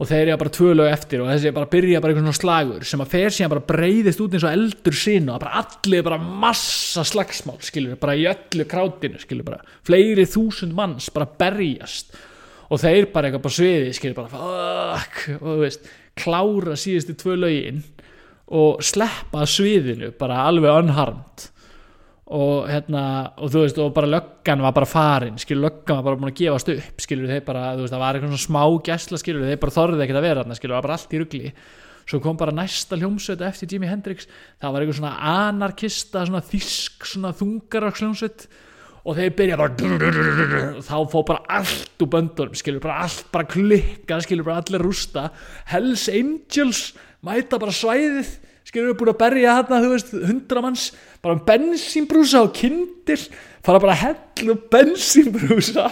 Og 0.00 0.08
þeir 0.08 0.30
eru 0.30 0.38
bara 0.40 0.52
tvö 0.56 0.70
lög 0.78 0.88
eftir 0.94 1.20
og 1.20 1.28
þessi 1.28 1.52
bara 1.52 1.68
byrja 1.68 2.00
bara 2.00 2.14
einhvern 2.14 2.30
svona 2.30 2.40
slagur 2.40 2.86
sem 2.88 3.02
að 3.04 3.12
fer 3.12 3.34
síðan 3.36 3.52
bara 3.52 3.66
breyðist 3.68 4.22
út 4.24 4.36
eins 4.36 4.46
og 4.46 4.54
eldur 4.54 4.96
sín 4.96 5.28
og 5.28 5.42
bara 5.42 5.60
allir 5.60 6.06
bara 6.06 6.18
massa 6.20 7.04
slagsmál 7.04 7.60
skilur, 7.64 7.98
bara 8.00 8.16
í 8.16 8.24
öllu 8.30 8.66
krátinu 8.70 9.20
skilur, 9.20 9.44
bara 9.50 9.60
fleiri 9.86 10.24
þúsund 10.24 10.72
manns 10.76 11.10
bara 11.12 11.28
berjast 11.28 12.16
og 12.70 12.80
þeir 12.80 13.10
bara 13.12 13.28
eitthvað 13.28 13.44
på 13.44 13.54
sviði 13.58 13.92
skilur 13.98 14.22
bara 14.22 14.32
fuck 14.32 15.22
og 15.36 15.46
þú 15.50 15.60
veist, 15.66 15.92
klára 16.16 16.80
síðustu 16.80 17.18
tvö 17.20 17.36
lögin 17.44 17.84
og 18.56 18.80
sleppa 18.82 19.44
sviðinu 19.46 20.14
bara 20.16 20.46
alveg 20.48 20.80
unharmed 20.80 21.50
og 22.30 22.68
hérna 22.70 23.02
og 23.42 23.50
þú 23.50 23.64
veist 23.64 23.78
og 23.82 23.90
bara 23.94 24.06
löggan 24.06 24.62
var 24.62 24.74
bara 24.74 24.86
farin 24.86 25.38
skilur 25.40 25.66
löggan 25.66 25.98
var 25.98 26.04
bara 26.06 26.18
búin 26.20 26.30
að 26.30 26.38
gefast 26.38 26.68
upp 26.70 27.02
skilur 27.02 27.30
þeir 27.30 27.44
bara 27.46 27.72
þú 27.74 27.82
veist 27.82 27.94
það 27.94 28.02
var 28.04 28.18
eitthvað 28.18 28.34
svona 28.34 28.46
smá 28.46 28.82
gæsla 28.86 29.18
skilur 29.18 29.46
þeir 29.48 29.62
bara 29.64 29.74
þorðið 29.74 30.02
ekkert 30.04 30.20
að 30.20 30.26
vera 30.28 30.44
þarna 30.44 30.58
skilur 30.58 30.74
það 30.74 30.78
var 30.78 30.86
bara 30.86 30.98
allt 30.98 31.14
í 31.16 31.22
rugli. 31.22 31.52
Svo 32.10 32.18
kom 32.22 32.38
bara 32.38 32.54
næsta 32.54 32.98
hljómsveit 32.98 33.42
eftir 33.46 33.70
Jimi 33.74 33.90
Hendrix 33.90 34.28
það 34.62 34.72
var 34.72 34.84
eitthvað 34.84 34.98
svona 35.00 35.14
anarkista 35.32 36.22
svona 36.28 36.42
þýsk 36.46 37.08
svona 37.12 37.32
þungaraks 37.40 38.04
hljómsveit. 38.04 38.46
Og 39.00 39.16
þeir 39.16 39.32
byrja 39.32 39.56
bara 39.56 39.90
og 40.76 40.82
þá 40.84 40.96
fór 41.10 41.26
bara 41.30 41.58
allt 41.58 42.02
úr 42.04 42.10
böndunum 42.12 42.58
skilur 42.58 42.82
bara 42.84 43.00
allt 43.06 43.26
bara 43.32 43.48
klikka 43.48 44.20
skilur 44.22 44.46
bara 44.46 44.60
allir 44.62 44.84
rústa. 44.84 45.30
Hells 45.72 46.06
Angels 46.12 46.92
mæta 47.26 47.58
bara 47.58 47.74
svæðið 47.74 48.36
skilur 48.70 48.92
við 48.92 48.98
búin 49.02 49.12
að 49.12 49.20
berja 49.24 49.54
þarna 49.60 49.80
þú 49.84 49.92
veist 49.94 50.12
hundra 50.30 50.64
manns 50.64 50.88
bara 51.20 51.36
um 51.36 51.42
bensínbrúsa 51.48 52.42
og 52.46 52.52
kindil 52.56 53.18
fara 53.66 53.80
bara 53.82 53.96
að 53.96 54.04
hella 54.06 54.54
bensínbrúsa 54.72 55.88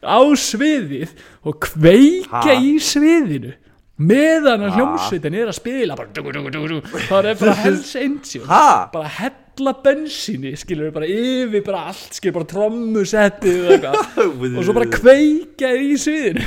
á 0.00 0.18
sviðið 0.48 1.10
og 1.44 1.58
kveika 1.66 2.46
Ha? 2.46 2.54
í 2.62 2.76
sviðinu 2.80 3.52
meðan 4.00 4.62
að 4.64 4.78
hljómsveitin 4.78 5.34
er 5.36 5.50
að 5.50 5.58
spila 5.58 5.96
bara 5.98 6.08
dugu, 6.16 6.32
dugu, 6.32 6.50
dugu. 6.54 7.00
það 7.10 7.26
er 7.34 7.40
bara 7.42 7.56
Hells 7.66 7.90
Angels 8.00 8.46
Ha? 8.48 8.62
bara 8.94 9.10
hella 9.18 9.74
bensíni 9.84 10.54
skilur 10.56 10.88
við 10.88 10.94
bara 10.96 11.10
yfir 11.12 11.66
bara 11.66 11.82
allt 11.90 12.16
skilur 12.16 12.38
bara 12.38 12.48
trommusettið 12.54 13.68
og 13.74 13.84
og 14.56 14.64
svo 14.64 14.76
bara 14.78 14.88
kveika 14.94 15.74
í 15.76 15.92
sviðinu 16.00 16.46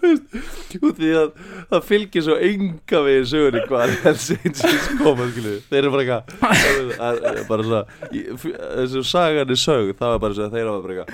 Ég, 0.00 0.80
út 0.80 0.96
því 0.98 1.10
að 1.18 1.30
það 1.70 1.82
fylgir 1.88 2.24
svo 2.26 2.36
enga 2.46 3.00
við 3.06 3.20
sögunni 3.30 3.62
hvað 3.68 3.92
Hells 4.04 4.26
Angels 4.36 4.86
koma 5.00 5.26
þeir 5.36 5.78
eru 5.80 5.92
bara 5.94 6.04
eitthvað 6.04 7.44
bara 7.50 7.66
svona 7.66 7.82
þessu 8.10 9.02
sagan 9.10 9.52
er 9.54 9.60
sög 9.60 9.92
það 9.98 10.14
var 10.14 10.22
bara 10.24 10.36
svo 10.38 10.46
að 10.46 10.54
þeir 10.56 10.64
eru 10.64 10.72
bara 10.86 10.94
eitthvað. 10.96 11.10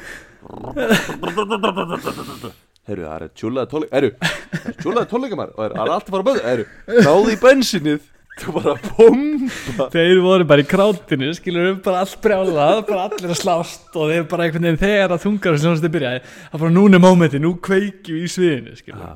Herru, 2.87 3.03
það 3.03 3.23
er 3.27 3.31
tjúlaði 3.41 3.69
tónleika 3.73 3.97
Herru, 3.97 4.11
það 4.21 4.67
er 4.71 4.77
tjúlaði 4.83 5.09
tónleika 5.11 5.39
maður 5.41 5.55
Og 5.57 5.63
það 5.63 5.67
er 5.67 5.95
allt 5.97 6.07
að 6.07 6.13
fara 6.15 6.23
að 6.23 6.29
böða 6.29 6.45
Herru, 6.47 6.67
náðu 7.09 7.33
í 7.33 7.39
bensinnið 7.43 8.01
Þú 8.37 8.53
bara 8.53 8.75
bomba 8.99 9.87
þeir 9.95 10.19
voru 10.21 10.45
bara 10.49 10.61
í 10.65 10.69
krátinu 10.69 11.31
skilur 11.39 11.71
við 11.71 11.77
bara 11.87 12.03
allt 12.05 12.19
brjálað 12.25 12.83
bara 12.91 13.07
allir 13.09 13.31
að 13.33 13.39
slást 13.41 13.95
og 13.97 14.11
þeir 14.13 14.27
bara 14.29 14.45
einhvern 14.49 14.67
veginn 14.69 14.83
þegar 14.83 15.15
að 15.17 15.23
þungar 15.25 15.57
sem 15.63 15.79
það 15.81 15.95
byrjaði 15.95 16.21
það 16.27 16.65
bara 16.67 16.75
núna 16.77 17.01
mómenti, 17.01 17.41
nú 17.41 17.55
kveikjum 17.65 18.19
í 18.21 18.29
sviðinu 18.35 18.77
skilur 18.77 19.07
Ja. 19.07 19.15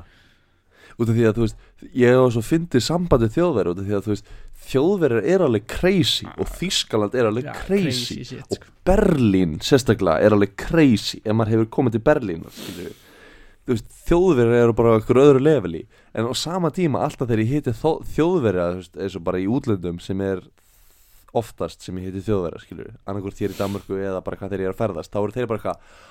Út 1.01 1.09
af 1.09 1.15
því 1.17 1.27
að 1.29 1.37
þú 1.37 1.45
veist 1.45 1.61
Ég 1.97 2.13
hef 2.13 2.33
svo 2.35 2.41
fyndið 2.45 2.83
sambandi 2.85 3.29
þjóðverð 3.33 3.71
Út 3.71 3.79
af 3.81 3.85
því 3.87 3.95
að 3.97 4.03
þú 4.05 4.11
veist 4.11 4.33
Þjóðverðir 4.71 5.29
er 5.33 5.43
alveg 5.47 5.63
crazy 5.71 6.27
Og 6.35 6.49
Þískaland 6.59 7.15
er 7.17 7.29
alveg 7.29 7.47
Já, 7.47 7.53
crazy, 7.65 8.17
shit, 8.27 8.43
Og 8.51 8.59
sko. 8.59 8.73
Berlín 8.85 9.55
sérstaklega 9.65 10.21
er 10.27 10.35
alveg 10.35 10.53
crazy 10.61 11.21
Ef 11.23 11.33
maður 11.37 11.55
hefur 11.55 11.71
komið 11.77 11.95
til 11.97 12.03
Berlín 12.09 12.43
skilur 12.53 12.91
veist, 13.73 13.87
Þjóðverðir 14.07 14.63
eru 14.65 14.73
bara 14.77 14.95
okkur 14.99 15.19
öðru 15.23 15.41
leveli 15.45 15.83
En 16.13 16.27
á 16.27 16.33
sama 16.35 16.71
tíma 16.75 17.01
alltaf 17.05 17.27
þegar 17.29 17.43
ég 17.45 17.53
heiti 17.55 17.73
þjóðverðir 18.15 18.81
eins 19.05 19.15
og 19.19 19.23
bara 19.27 19.39
í 19.41 19.47
útlöndum 19.51 19.99
sem 20.03 20.21
er 20.25 20.41
oftast 21.37 21.81
sem 21.85 21.95
ég 22.01 22.09
heiti 22.09 22.25
þjóðverðir 22.27 22.65
skilur 22.65 22.89
annarkvort 23.07 23.39
hér 23.39 23.53
í 23.53 23.59
Danmörku 23.59 23.99
eða 24.03 24.19
bara 24.25 24.39
hvað 24.41 24.51
þeir 24.55 24.63
eru 24.65 24.73
að 24.73 24.81
ferðast 24.81 25.13
þá 25.13 25.19
eru 25.23 25.35
þeir 25.37 25.47
bara 25.51 25.61
eitthvað 25.61 26.09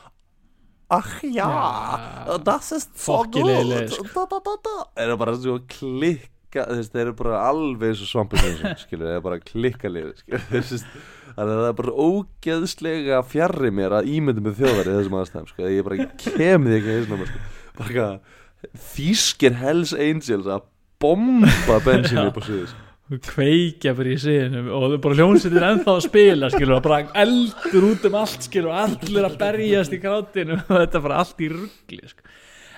Ach 0.91 1.21
ja, 1.23 1.47
Ja. 1.47 2.39
das 2.43 2.73
ist 2.75 2.97
so 2.99 3.21
gut 3.31 3.93
sko. 3.93 4.03
da, 4.15 4.25
da, 4.27 4.39
da, 4.43 4.55
da. 4.65 4.73
Þeir 4.97 5.05
eru 5.13 5.19
bara 5.21 5.35
svo 5.39 5.59
klikka 5.71 6.65
Þeir 6.81 7.03
eru 7.05 7.13
bara 7.21 7.43
alveg 7.47 7.93
og 7.95 8.09
svampur 8.11 8.41
skilur, 8.83 9.05
þeir 9.07 9.13
eru 9.21 9.23
bara 9.29 9.39
klikka 9.39 9.93
liður 9.93 10.17
skilur, 10.19 10.43
þú 10.51 10.57
veist. 10.59 10.97
Þannig 11.41 11.55
að 11.55 11.63
það 11.63 11.71
er 11.71 11.77
bara 11.79 11.93
ógeðslega 12.05 13.19
fjarrri 13.25 13.71
mér 13.73 13.95
að 13.97 14.09
ímyndum 14.13 14.45
með 14.45 14.59
þjóðverði 14.59 14.97
þessum 14.99 15.15
aðstæðum 15.17 15.47
sko. 15.49 15.69
ég 15.73 15.87
bara 15.87 16.07
kem 16.21 16.67
því 16.67 16.75
ekki 16.77 16.97
eins 16.97 17.07
og 17.15 17.23
sko. 17.23 17.39
bara 17.79 17.87
eitthvað 17.87 18.83
þýskir 18.91 19.55
Hells 19.57 19.95
Angels 19.97 20.51
að 20.53 20.67
bomba 21.01 21.79
bensínu 21.87 22.27
upp 22.29 22.37
á 22.37 22.43
sviði 22.45 22.67
sko. 22.69 23.21
kveikja 23.31 23.95
bara 23.97 24.13
í 24.13 24.19
sviðinu 24.21 24.65
og 24.77 24.85
þau 24.93 24.99
bara 25.07 25.17
hljómsveitin 25.17 25.67
ennþá 25.71 25.95
að 25.95 26.05
spila 26.11 26.51
skilur 26.53 26.77
og 26.77 26.85
bara 26.85 27.01
eldur 27.25 27.87
út 27.89 28.05
um 28.11 28.19
allt 28.21 28.45
skilur 28.51 28.75
og 28.75 28.83
allir 28.83 29.31
að 29.31 29.39
berjast 29.41 29.97
í 29.97 30.03
krátinu 30.03 30.59
og 30.61 30.75
þetta 30.75 31.03
bara 31.07 31.23
allt 31.25 31.41
í 31.41 31.49
ruggli 31.55 32.13
sko. 32.13 32.29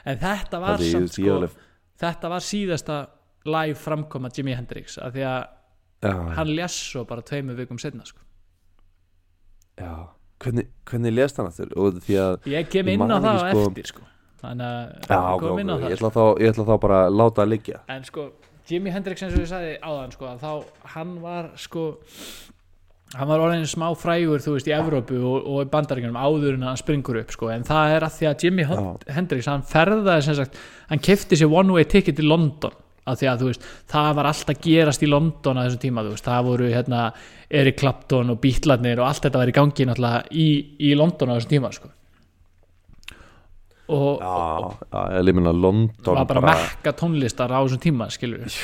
en 0.07 0.23
þetta 0.23 0.63
var 0.63 0.87
samt 0.87 1.19
sko 1.19 1.41
þetta 2.03 2.31
var 2.31 2.47
síðasta 2.47 3.01
live 3.43 3.81
framkoma 3.83 4.31
Jimi 4.31 4.55
Hendrix 4.55 5.01
af 5.03 5.17
því 5.17 5.27
að 5.33 5.43
Já, 6.03 6.15
hann 6.39 6.51
lés 6.51 6.75
svo 6.75 7.05
bara 7.07 7.23
tveimur 7.23 7.55
vikum 7.59 7.79
setna 7.79 8.07
sko. 8.07 8.23
Já. 9.81 9.93
Hvernig, 10.43 10.67
hvernig 10.91 11.13
lést 11.15 11.37
hann 11.39 11.47
aftur? 11.47 11.69
Og 11.79 12.01
því 12.03 12.17
að 12.19 12.49
ég 12.51 12.71
kem 12.73 12.89
inn 12.91 13.03
á 13.07 13.19
það 13.23 13.43
sko- 13.43 13.67
eftir 13.71 13.87
sko. 13.93 14.07
þannig 14.43 14.67
að 14.67 15.11
Já, 15.11 15.19
ok, 15.37 15.43
ok, 15.43 15.61
ég, 15.87 15.93
ætla 15.97 16.11
þá, 16.11 16.23
ég 16.43 16.51
ætla 16.51 16.65
þá 16.67 16.75
bara 16.83 17.03
að 17.07 17.19
láta 17.21 17.43
að 17.45 17.53
liggja 17.53 17.83
en 17.95 18.05
sko 18.09 18.25
Jimi 18.69 18.91
Hendrix 18.95 19.23
eins 19.23 19.35
og 19.37 19.43
ég 19.43 19.51
sagði 19.51 19.77
áðan 19.83 20.13
sko, 20.15 20.33
þá 20.43 20.51
hann 20.97 21.13
var 21.23 21.51
sko 21.59 21.85
hann 23.13 23.29
var 23.29 23.43
orðin 23.45 23.67
smá 23.69 23.89
frægur 23.99 24.41
þú 24.43 24.55
veist 24.57 24.69
í 24.71 24.75
Evrópu 24.75 25.19
og, 25.21 25.47
og 25.47 25.67
í 25.67 25.71
bandaríkjunum 25.73 26.17
áður 26.19 26.55
en 26.57 26.67
hann 26.71 26.81
springur 26.81 27.19
upp 27.21 27.35
sko 27.35 27.51
en 27.53 27.67
það 27.69 27.97
er 27.97 28.07
að 28.07 28.15
því 28.19 28.29
að 28.31 28.45
Jimi 28.47 28.67
Hendrix 29.13 29.51
hann 29.51 29.67
ferðaði 29.69 30.27
sem 30.27 30.39
sagt 30.39 30.57
hann 30.89 31.03
kefti 31.03 31.39
sér 31.39 31.53
one 31.53 31.75
way 31.77 31.85
ticket 31.85 32.17
til 32.19 32.27
London 32.31 32.73
að 33.11 33.19
því 33.23 33.29
að 33.33 33.41
þú 33.43 33.49
veist 33.51 33.65
það 33.91 34.11
var 34.19 34.29
allt 34.31 34.53
að 34.53 34.61
gerast 34.67 35.03
í 35.03 35.09
London 35.11 35.59
að 35.59 35.67
þessum 35.69 35.83
tíma 35.87 36.05
þú 36.07 36.13
veist. 36.15 36.29
Það 36.29 36.45
voru 36.51 36.69
hérna 36.71 37.01
Eric 37.63 37.81
Clapton 37.83 38.31
og 38.35 38.39
Beatlarnir 38.45 39.03
og 39.03 39.09
allt 39.09 39.27
þetta 39.27 39.43
var 39.43 39.51
í 39.51 39.57
gangi 39.57 39.89
náttúrulega 39.89 40.23
í, 40.31 40.47
í 40.79 40.95
London 40.99 41.35
á 41.35 41.37
þessum 41.41 41.55
tíma 41.57 41.73
sko. 41.75 41.91
Og, 43.93 44.23
Já, 44.23 44.33
já, 44.95 45.21
ég 45.27 45.35
minna 45.37 45.53
London 45.53 46.17
var 46.17 46.25
bara, 46.31 46.43
mekka 46.55 46.93
tónlistar 46.97 47.51
á 47.53 47.59
þessum 47.67 47.83
tíma 47.83 48.07
skilur 48.15 48.45
við 48.47 48.57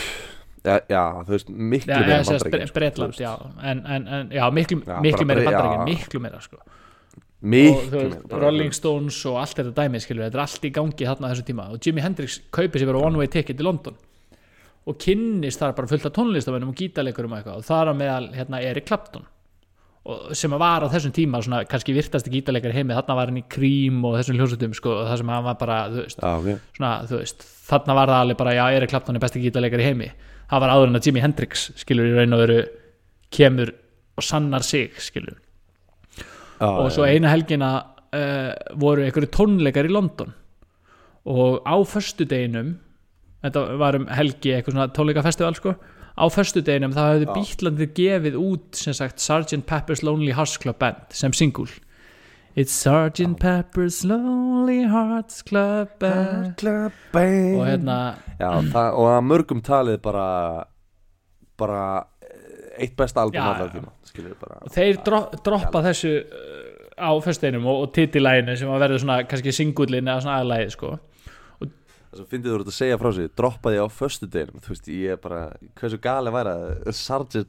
já, 0.65 0.79
já, 0.89 1.03
þú 1.27 1.35
veist, 1.35 1.51
miklu 1.51 1.93
Já, 1.93 1.99
meira 2.07 2.23
þú 2.23 3.09
veist. 3.09 3.21
já. 3.21 3.33
En, 3.63 3.83
en, 3.87 4.07
en, 4.07 4.31
já, 4.33 4.45
miklu, 4.55 4.79
Já, 4.87 5.01
miklu 5.05 5.27
bara 5.27 5.27
meira 5.27 5.43
já. 5.75 5.85
miklu 5.91 6.21
meira 6.23 6.41
sko. 6.41 6.57
og 6.63 7.83
veist, 7.93 8.33
Rolling 8.33 8.73
Stones 8.75 9.19
og 9.31 9.37
allt 9.43 9.59
þetta 9.59 9.75
dæmi 9.83 10.01
skilur, 10.03 10.25
þetta 10.29 10.39
er 10.41 10.45
allt 10.47 10.65
í 10.65 10.73
gangi 10.79 11.07
þarna 11.11 11.29
á 11.29 11.31
þessu 11.35 11.47
tíma. 11.51 11.69
Og 11.75 11.83
Jimi 11.85 12.03
Hendrix 12.07 12.41
kaupir 12.55 12.81
sér 12.83 12.91
bara 12.93 13.05
one 13.11 13.19
way 13.21 13.27
ticket 13.31 13.61
í 13.61 13.67
London 13.67 13.99
og 14.89 14.97
kynnist 15.03 15.61
þar 15.61 15.75
bara 15.77 15.91
fullt 15.91 16.07
af 16.09 16.15
tónlistamennum 16.17 16.73
og 16.73 16.79
gítarleikurum 16.79 17.35
og 17.35 17.41
eitthvað. 17.41 17.59
Og 17.61 17.67
þar 17.67 17.93
á 17.93 17.95
meðal 17.99 18.31
hérna 18.37 18.63
Eric 18.65 18.89
Clapton 18.89 19.27
sem 20.37 20.53
að 20.55 20.63
var 20.63 20.85
á 20.87 20.89
þessum 20.89 21.13
tíma 21.13 21.41
svona, 21.45 21.65
kannski 21.69 21.93
virtasti 21.93 22.31
gítarleikar 22.33 22.73
heimi, 22.73 22.95
þarna 22.97 23.17
var 23.19 23.29
hann 23.29 23.41
í 23.43 23.45
Cream 23.53 23.99
og 24.09 24.17
þessum 24.17 24.39
hljósutum 24.39 24.77
sko, 24.77 24.95
og 25.03 25.11
það 25.11 25.21
sem 25.21 25.33
hann 25.35 25.45
var 25.45 25.59
bara 25.61 25.77
veist, 25.93 26.23
Já, 26.23 26.31
ok. 26.39 26.63
svona, 26.79 26.93
veist, 27.11 27.45
þarna 27.69 27.97
var 27.99 28.13
það 28.13 28.23
alveg 28.25 28.39
bara 28.41 28.55
já, 28.57 28.63
Eric 28.79 28.93
Clapton 28.95 29.19
er 29.19 29.25
besti 29.25 29.43
gítarleikar 29.43 29.83
í 29.83 29.89
heimi. 29.91 30.09
Það 30.49 30.65
var 30.65 30.73
áður 30.73 30.89
en 30.89 31.01
að 31.01 31.11
Jimi 31.11 31.25
Hendrix 31.25 31.67
skilur 31.83 32.09
í 32.09 32.17
raun 32.17 32.39
og 32.39 32.43
veru 32.47 32.59
kemur 33.37 33.75
og 34.17 34.25
sannar 34.25 34.65
sig 34.65 34.97
skilur. 35.05 35.37
Já, 36.17 36.71
og 36.71 36.89
svo 36.95 37.05
já. 37.05 37.13
eina 37.13 37.35
helgina 37.35 37.73
uh, 38.17 38.53
voru 38.81 39.05
einhverju 39.05 39.33
tónleikar 39.35 39.91
í 39.91 39.93
London. 39.93 40.33
Og 41.29 41.61
á 41.69 41.77
föstudeginum 41.85 42.79
þetta 43.45 43.65
var 43.81 43.99
um 43.99 44.09
helgi 44.11 44.55
eitthvað 44.55 44.77
svona 44.77 44.91
tónleikafestival 44.97 45.59
sko. 45.59 45.75
Á 46.19 46.25
föstudeginum 46.35 46.95
það 46.97 47.13
hefði 47.13 47.27
Já. 47.29 47.35
bítlandið 47.37 47.93
gefið 47.95 48.39
út 48.41 48.79
sem 48.79 48.97
sagt 48.97 49.23
Sgt. 49.23 49.61
Pepper's 49.69 50.03
Lonely 50.03 50.33
Hearts 50.35 50.59
Club 50.59 50.81
Band 50.81 51.15
sem 51.15 51.35
singul 51.37 51.69
It's 52.59 52.75
Sgt. 52.75 53.37
Pepper's 53.39 54.03
Lonely 54.03 54.83
Hearts 54.91 55.45
Club 55.47 55.93
Band. 56.01 56.65
Og 56.67 57.67
hérna 57.69 57.99
Já, 58.41 58.51
það, 58.73 58.89
og 58.99 59.11
að 59.13 59.23
mörgum 59.29 59.63
talið 59.63 60.01
bara 60.03 60.27
bara 61.59 61.85
eh, 62.23 62.83
eitt 62.83 62.97
besta 62.99 63.23
album 63.23 63.43
allar 63.43 63.71
tíma 63.71 63.95
bara. 64.41 64.59
Og 64.67 64.75
þeir 64.75 64.99
dro 65.07 65.21
droppa 65.47 65.85
þessu 65.87 66.17
uh, 66.19 66.59
á 66.99 67.15
föstudeginum 67.23 67.71
og, 67.71 67.85
og 67.85 67.95
titilæginu 67.95 68.57
sem 68.59 68.71
að 68.75 68.83
verður 68.83 69.05
svona 69.05 69.21
kannski 69.31 69.55
singullin 69.55 70.11
eða 70.11 70.25
svona 70.25 70.41
aðlæði 70.43 70.75
sko 70.75 70.93
þess 72.09 72.23
að 72.25 72.33
fyndið 72.33 72.51
þú 72.51 72.59
ert 72.59 72.73
að 72.73 72.77
segja 72.79 72.99
frá 73.01 73.11
sig 73.17 73.31
droppaði 73.39 73.79
á 73.85 73.87
föstudeginum 73.93 74.65
þú 74.65 74.75
veist, 74.75 74.91
ég 74.93 75.15
er 75.15 75.23
bara 75.23 75.41
hversu 75.79 76.01
gali 76.03 76.35
væri 76.35 76.55
að 76.57 76.93
Sgt. 76.97 77.47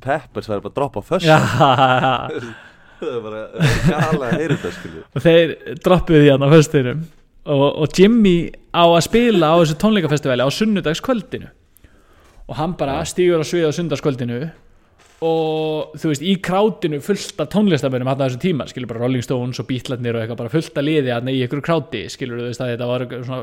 Peppers 0.00 0.48
væri 0.48 0.64
bara 0.64 0.72
að 0.72 0.78
droppa 0.78 1.02
á 1.02 1.04
föstu 1.04 1.28
Já, 1.28 1.38
það 3.00 3.10
er 3.10 3.24
bara 3.26 3.42
það 3.52 3.84
gali 3.90 4.24
að 4.24 4.38
heyra 4.38 4.56
þetta 4.56 4.72
skilur 4.78 5.04
og 5.04 5.26
þeir 5.26 5.54
droppuðu 5.84 6.22
því 6.22 6.30
hann 6.32 6.46
á 6.46 6.54
föstudeginum. 6.54 7.04
Og, 7.44 7.64
og 7.84 7.98
Jimmy 7.98 8.36
á 8.72 8.84
að 8.88 9.02
spila 9.04 9.50
á 9.52 9.54
þessu 9.60 9.74
tónleikafestivali 9.82 10.40
á 10.40 10.56
sunnudagskvöldinu. 10.56 11.50
Og 12.48 12.56
hann 12.56 12.72
bara 12.80 13.02
stígur 13.04 13.42
á 13.42 13.44
svið 13.44 13.68
á 13.68 13.76
sunnudagskvöldinu 13.76 14.38
og 15.24 15.94
þú 15.96 16.10
veist, 16.10 16.24
í 16.26 16.34
krátinu 16.44 16.98
fullt 17.04 17.38
af 17.40 17.48
tónlistamönnum 17.52 18.08
hann 18.10 18.20
á 18.20 18.24
þessum 18.26 18.42
tíma, 18.42 18.66
skilur 18.68 18.90
bara 18.90 19.04
Rolling 19.04 19.24
Stones 19.24 19.60
og 19.62 19.68
Beatlarnir 19.68 20.18
og 20.18 20.24
eitthvað 20.24 20.40
bara 20.42 20.52
fullt 20.52 20.80
af 20.80 20.84
liði 20.84 21.12
hann 21.14 21.30
í 21.32 21.36
ykkur 21.46 21.62
kráti, 21.64 22.02
skilur 22.12 22.42
þú 22.42 22.48
veist 22.50 22.64
að 22.64 22.72
þetta 22.74 22.88
var 22.90 23.04
svona, 23.14 23.38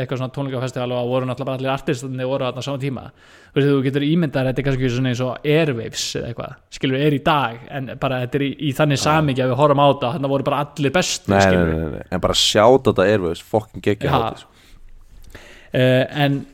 eitthvað 0.00 0.20
svona 0.22 0.34
tónleikafestival 0.34 0.96
og 0.96 1.12
voru 1.12 1.28
náttúrulega 1.28 1.60
allir 1.60 1.72
artistarnir 1.74 2.30
voru 2.30 2.48
hann 2.48 2.58
á 2.58 2.62
sama 2.66 2.82
tíma 2.82 3.06
þú 3.12 3.60
veist, 3.60 3.70
þú 3.70 3.78
getur 3.86 4.08
ímyndar 4.08 4.50
þetta 4.50 4.62
er 4.64 4.68
kannski 4.70 4.92
svona 4.96 5.12
eins 5.12 5.22
og 5.28 5.48
Airwaves 5.54 6.08
eða 6.18 6.32
eitthvað, 6.32 6.58
skilur 6.80 7.06
er 7.06 7.18
í 7.20 7.22
dag 7.30 7.64
en 7.78 7.94
bara 8.02 8.20
þetta 8.24 8.40
er 8.40 8.46
í, 8.48 8.50
í 8.66 8.74
þannig 8.80 9.02
samingi 9.04 9.46
að 9.46 9.54
við 9.54 9.62
horfum 9.62 9.84
á 9.84 9.86
þetta, 9.92 10.12
hann 10.16 10.30
voru 10.34 10.50
bara 10.50 10.64
allir 10.66 10.96
bestu 10.98 11.34
nei, 11.34 11.40
nei, 11.54 11.88
nei, 11.94 12.04
en 12.10 12.26
bara 12.26 12.38
sjáta 12.42 12.90
þetta 12.90 13.10
Airwaves 13.14 13.46
fucking 13.54 13.86
geggja 13.86 14.10
Já. 14.10 14.16
hátíð, 14.18 14.44
sko. 14.44 15.42
uh, 15.78 16.04
en 16.26 16.44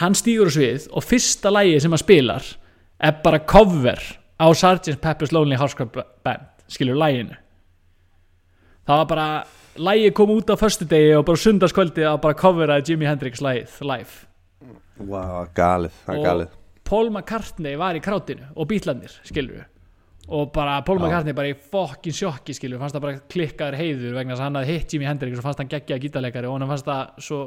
hann 0.00 0.16
stýgur 0.16 0.48
á 0.48 0.52
svið 0.56 0.92
og 0.94 1.04
fyrsta 1.04 1.52
lægi 1.52 1.82
sem 1.84 1.92
hann 1.92 2.00
spilar 2.00 2.54
er 3.04 3.18
bara 3.24 3.40
cover 3.44 4.00
á 4.40 4.46
Sgt. 4.50 4.96
Pepper's 5.02 5.32
Lonely 5.32 5.58
Hearts 5.60 5.76
Club 5.78 5.96
Band 6.24 6.48
skilur 6.72 6.96
læginu 6.98 7.36
það 8.88 9.00
var 9.00 9.08
bara 9.10 9.28
lægi 9.76 10.10
kom 10.16 10.32
út 10.34 10.50
á 10.52 10.56
föstudegi 10.58 11.14
og 11.18 11.24
bara 11.28 11.40
sundarskvöldi 11.40 12.04
að 12.08 12.20
bara 12.24 12.38
coveraði 12.38 12.92
Jimi 12.92 13.08
Hendrix 13.08 13.42
lægið 13.42 13.80
live. 13.82 14.26
Wow, 15.00 15.48
galið, 15.56 15.94
galið. 16.06 16.52
Paul 16.84 17.08
McCartney 17.10 17.78
var 17.80 17.96
í 17.96 18.02
krátinu 18.04 18.50
og 18.54 18.68
Beatlandir 18.70 19.14
skilur 19.26 19.64
og 20.28 20.52
bara 20.54 20.78
Paul 20.84 21.00
Já. 21.00 21.06
McCartney 21.06 21.36
bara 21.36 21.50
í 21.50 21.56
fokkin 21.56 22.14
sjokki 22.14 22.54
skilur 22.56 22.80
fannst 22.80 22.96
það 22.96 23.06
bara 23.06 23.22
klikkaður 23.34 23.78
heiður 23.80 24.18
vegna 24.18 24.34
þess 24.34 24.42
að 24.42 24.48
hann 24.48 24.58
hafði 24.60 24.76
hitt 24.76 24.94
Jimi 24.94 25.08
Hendrix 25.08 25.40
og 25.40 25.46
fannst 25.48 25.62
hann 25.64 25.72
geggja 25.72 25.98
gítarleikari 26.04 26.48
og 26.48 26.58
hann 26.58 26.70
fannst 26.70 26.88
það 26.88 27.24
svo 27.26 27.40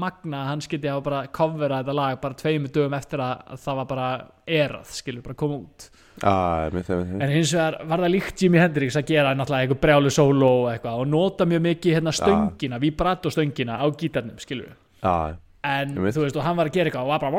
magna 0.00 0.42
að 0.42 0.48
hann 0.50 0.62
skildi 0.64 0.90
hafa 0.90 1.04
bara 1.06 1.20
coverað 1.34 1.84
þetta 1.84 1.94
lag 1.98 2.20
bara 2.22 2.38
tveimur 2.40 2.72
dögum 2.74 2.96
eftir 2.98 3.22
að 3.24 3.58
það 3.64 3.78
var 3.80 3.88
bara 3.92 4.08
erað 4.46 4.94
skilur, 4.98 5.22
bara 5.26 5.38
koma 5.44 5.58
út. 5.62 5.86
Ah, 6.22 6.68
með 6.70 6.90
þeim. 6.90 7.14
en 7.22 7.32
hins 7.34 7.52
vegar 7.56 7.76
var 7.90 8.02
það 8.04 8.12
líkt 8.14 8.42
Jimi 8.44 8.60
Hendrix 8.62 8.96
að 9.00 9.08
gera 9.10 9.32
náttúrulega 9.34 9.66
eitthvað 9.66 9.80
brjálu 9.82 10.12
solo 10.14 10.50
og 10.60 10.68
eitthvað 10.70 11.00
og 11.02 11.08
nota 11.10 11.46
mjög 11.50 11.64
mikið 11.64 11.96
hérna 11.98 12.12
stöngina, 12.14 12.78
vibrato 12.82 13.32
stöngina 13.34 13.80
á 13.82 13.86
gítarnum 13.90 14.38
skilur 14.38 14.76
Ah, 15.02 15.34
en 15.64 15.94
þú 15.96 16.24
veist 16.24 16.36
og 16.38 16.44
hann 16.44 16.58
var 16.58 16.68
að 16.68 16.76
gera 16.76 16.90
eitthvað 16.90 17.06
og 17.06 17.10
var 17.14 17.20
bara 17.24 17.38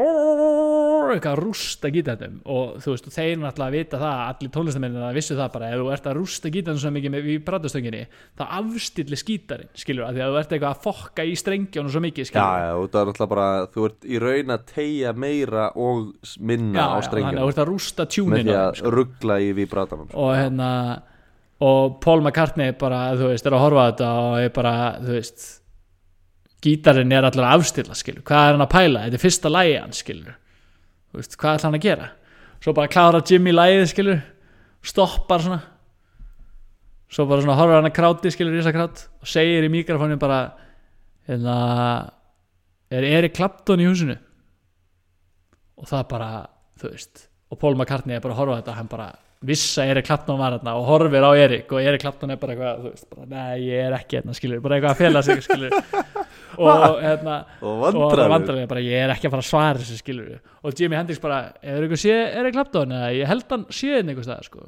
eitthvað 1.13 1.35
að 1.35 1.41
rústa 1.43 1.91
gítarnum. 1.93 2.37
Og 2.49 2.77
þú 2.81 2.93
veist, 2.95 3.07
og 3.09 3.13
þeir 3.13 3.35
náttúrulega 3.41 3.75
vita 3.75 3.99
það 4.01 4.21
allir 4.25 4.51
tónlistamennin 4.55 5.05
að 5.05 5.17
vissu 5.19 5.37
það 5.37 5.51
bara 5.55 5.69
ef 5.69 5.77
þú 5.81 5.87
ert 5.93 6.09
að 6.09 6.17
rústa 6.19 6.51
gítarnum 6.53 6.81
svo 6.81 6.91
mikið 6.95 7.13
með, 7.13 7.29
í 7.29 7.35
pratastönginni 7.45 8.03
þá 8.39 8.43
afstilli 8.59 9.17
skítarinn, 9.21 9.71
skilur 9.77 10.07
að 10.07 10.13
því 10.17 10.21
að 10.25 10.29
þú 10.31 10.39
ert 10.41 10.55
eitthvað 10.55 10.71
að 10.71 10.83
fokka 10.87 11.21
í 11.25 11.35
strengjónu 11.39 11.89
svo 11.93 12.01
mikið, 12.05 12.23
Já, 12.25 12.29
skilur 12.31 12.63
já, 12.65 12.71
og 12.79 12.85
það 12.93 13.01
er 13.01 13.11
alltaf 13.13 13.29
bara 13.35 13.49
Þú 13.75 13.79
ert 13.89 14.01
í 14.07 14.21
raun 14.21 14.55
að 14.55 14.65
tegja 14.71 15.11
meira 15.15 15.65
og 15.75 15.95
minna 16.39 16.87
á 16.95 16.99
þannig 17.05 17.29
að 17.29 17.43
þú 17.43 17.51
ert 17.51 17.61
að 17.61 17.69
rústa 17.69 18.01
með 18.05 18.11
tjúnin 18.15 18.49
því 18.49 18.57
að 18.61 18.71
ruggla 18.95 19.35
í 19.41 19.53
gítarinn 26.65 27.13
er 27.13 27.27
allir 27.27 27.45
að 27.45 27.59
afstilla, 27.59 27.97
skilur. 27.97 28.23
Hvað 28.25 28.47
er 28.47 28.55
hann 28.55 28.65
að 28.65 28.71
pæla, 28.73 29.03
þetta 29.05 29.19
er 29.19 29.23
fyrsta 29.23 29.51
lægi 29.51 29.75
hann, 29.77 29.95
skilur. 29.95 30.37
Veist, 31.15 31.37
hvað 31.39 31.59
ætla 31.59 31.69
hann 31.69 31.77
að 31.77 31.85
gera? 31.85 32.09
Svo 32.63 32.73
bara 32.75 32.91
klára 32.91 33.21
Jimmy 33.29 33.53
lægið, 33.53 33.85
skilur. 33.93 34.19
Stoppar 34.85 35.45
svona. 35.45 35.61
Svo 37.13 37.27
bara 37.29 37.45
svona 37.45 37.59
horfir 37.59 37.79
hann 37.79 37.91
að 37.91 37.95
kráti, 37.99 38.33
skilur 38.33 38.71
krát 38.73 39.05
og 39.21 39.29
segir 39.29 39.65
í 39.65 39.71
mikrofónin 39.71 40.19
bara 40.19 40.41
hérna 41.29 41.55
er 42.91 43.05
Erik 43.05 43.37
Clapton 43.37 43.81
í 43.81 43.87
húsinu? 43.87 44.17
Og 45.79 45.87
það 45.89 46.03
bara, 46.11 46.29
þú 46.81 46.91
veist 46.91 47.25
og 47.51 47.59
Paul 47.61 47.75
McCartney 47.77 48.17
er 48.17 48.23
bara 48.23 48.35
að 48.35 48.41
horfa 48.41 48.57
þetta 48.59 48.75
hann 48.79 48.89
bara 48.91 49.07
viss 49.45 49.77
að 49.81 49.91
Erik 49.93 50.05
Clapton 50.07 50.39
var 50.39 50.55
hérna 50.55 50.73
og 50.79 50.85
horfir 50.87 51.25
á 51.25 51.31
Erik 51.37 51.71
og 51.75 51.81
Erik 51.83 52.01
Clapton 52.01 52.31
er 52.33 52.39
bara 52.41 52.55
eitthvað 52.55 52.79
þú 52.79 52.91
veist, 52.91 53.07
bara, 53.11 53.25
nei 53.29 53.65
ég 53.65 53.83
er 53.85 53.95
ekki 53.97 54.17
hérna, 54.19 54.35
skilur 54.37 54.61
bara 54.63 54.77
eitthvað 54.77 54.93
að 54.93 55.01
fela 55.03 55.21
sig, 55.25 55.41
skilur 55.43 55.75
og 56.65 57.01
hérna 57.03 57.35
Og 57.61 57.83
vandrarlega 57.83 58.69
bara 58.71 58.83
ég 58.85 59.03
er 59.03 59.13
ekki 59.13 59.27
að 59.29 59.35
fara 59.35 59.43
að 59.45 59.49
svara 59.49 59.81
þessu 59.81 59.99
skilur 59.99 60.31
og 60.63 60.79
Jimi 60.79 60.97
Hendrix 60.97 61.21
bara 61.21 61.39
er 61.61 61.83
eitthvað 61.83 62.01
sé 62.05 62.15
Erik 62.39 62.55
Clapton? 62.55 62.95
Eða 62.95 63.11
ég 63.19 63.29
held 63.29 63.47
hann 63.51 63.65
sé 63.69 63.91
hérna 63.93 64.13
einhvers 64.13 64.29
staðar 64.29 64.47
sko. 64.47 64.67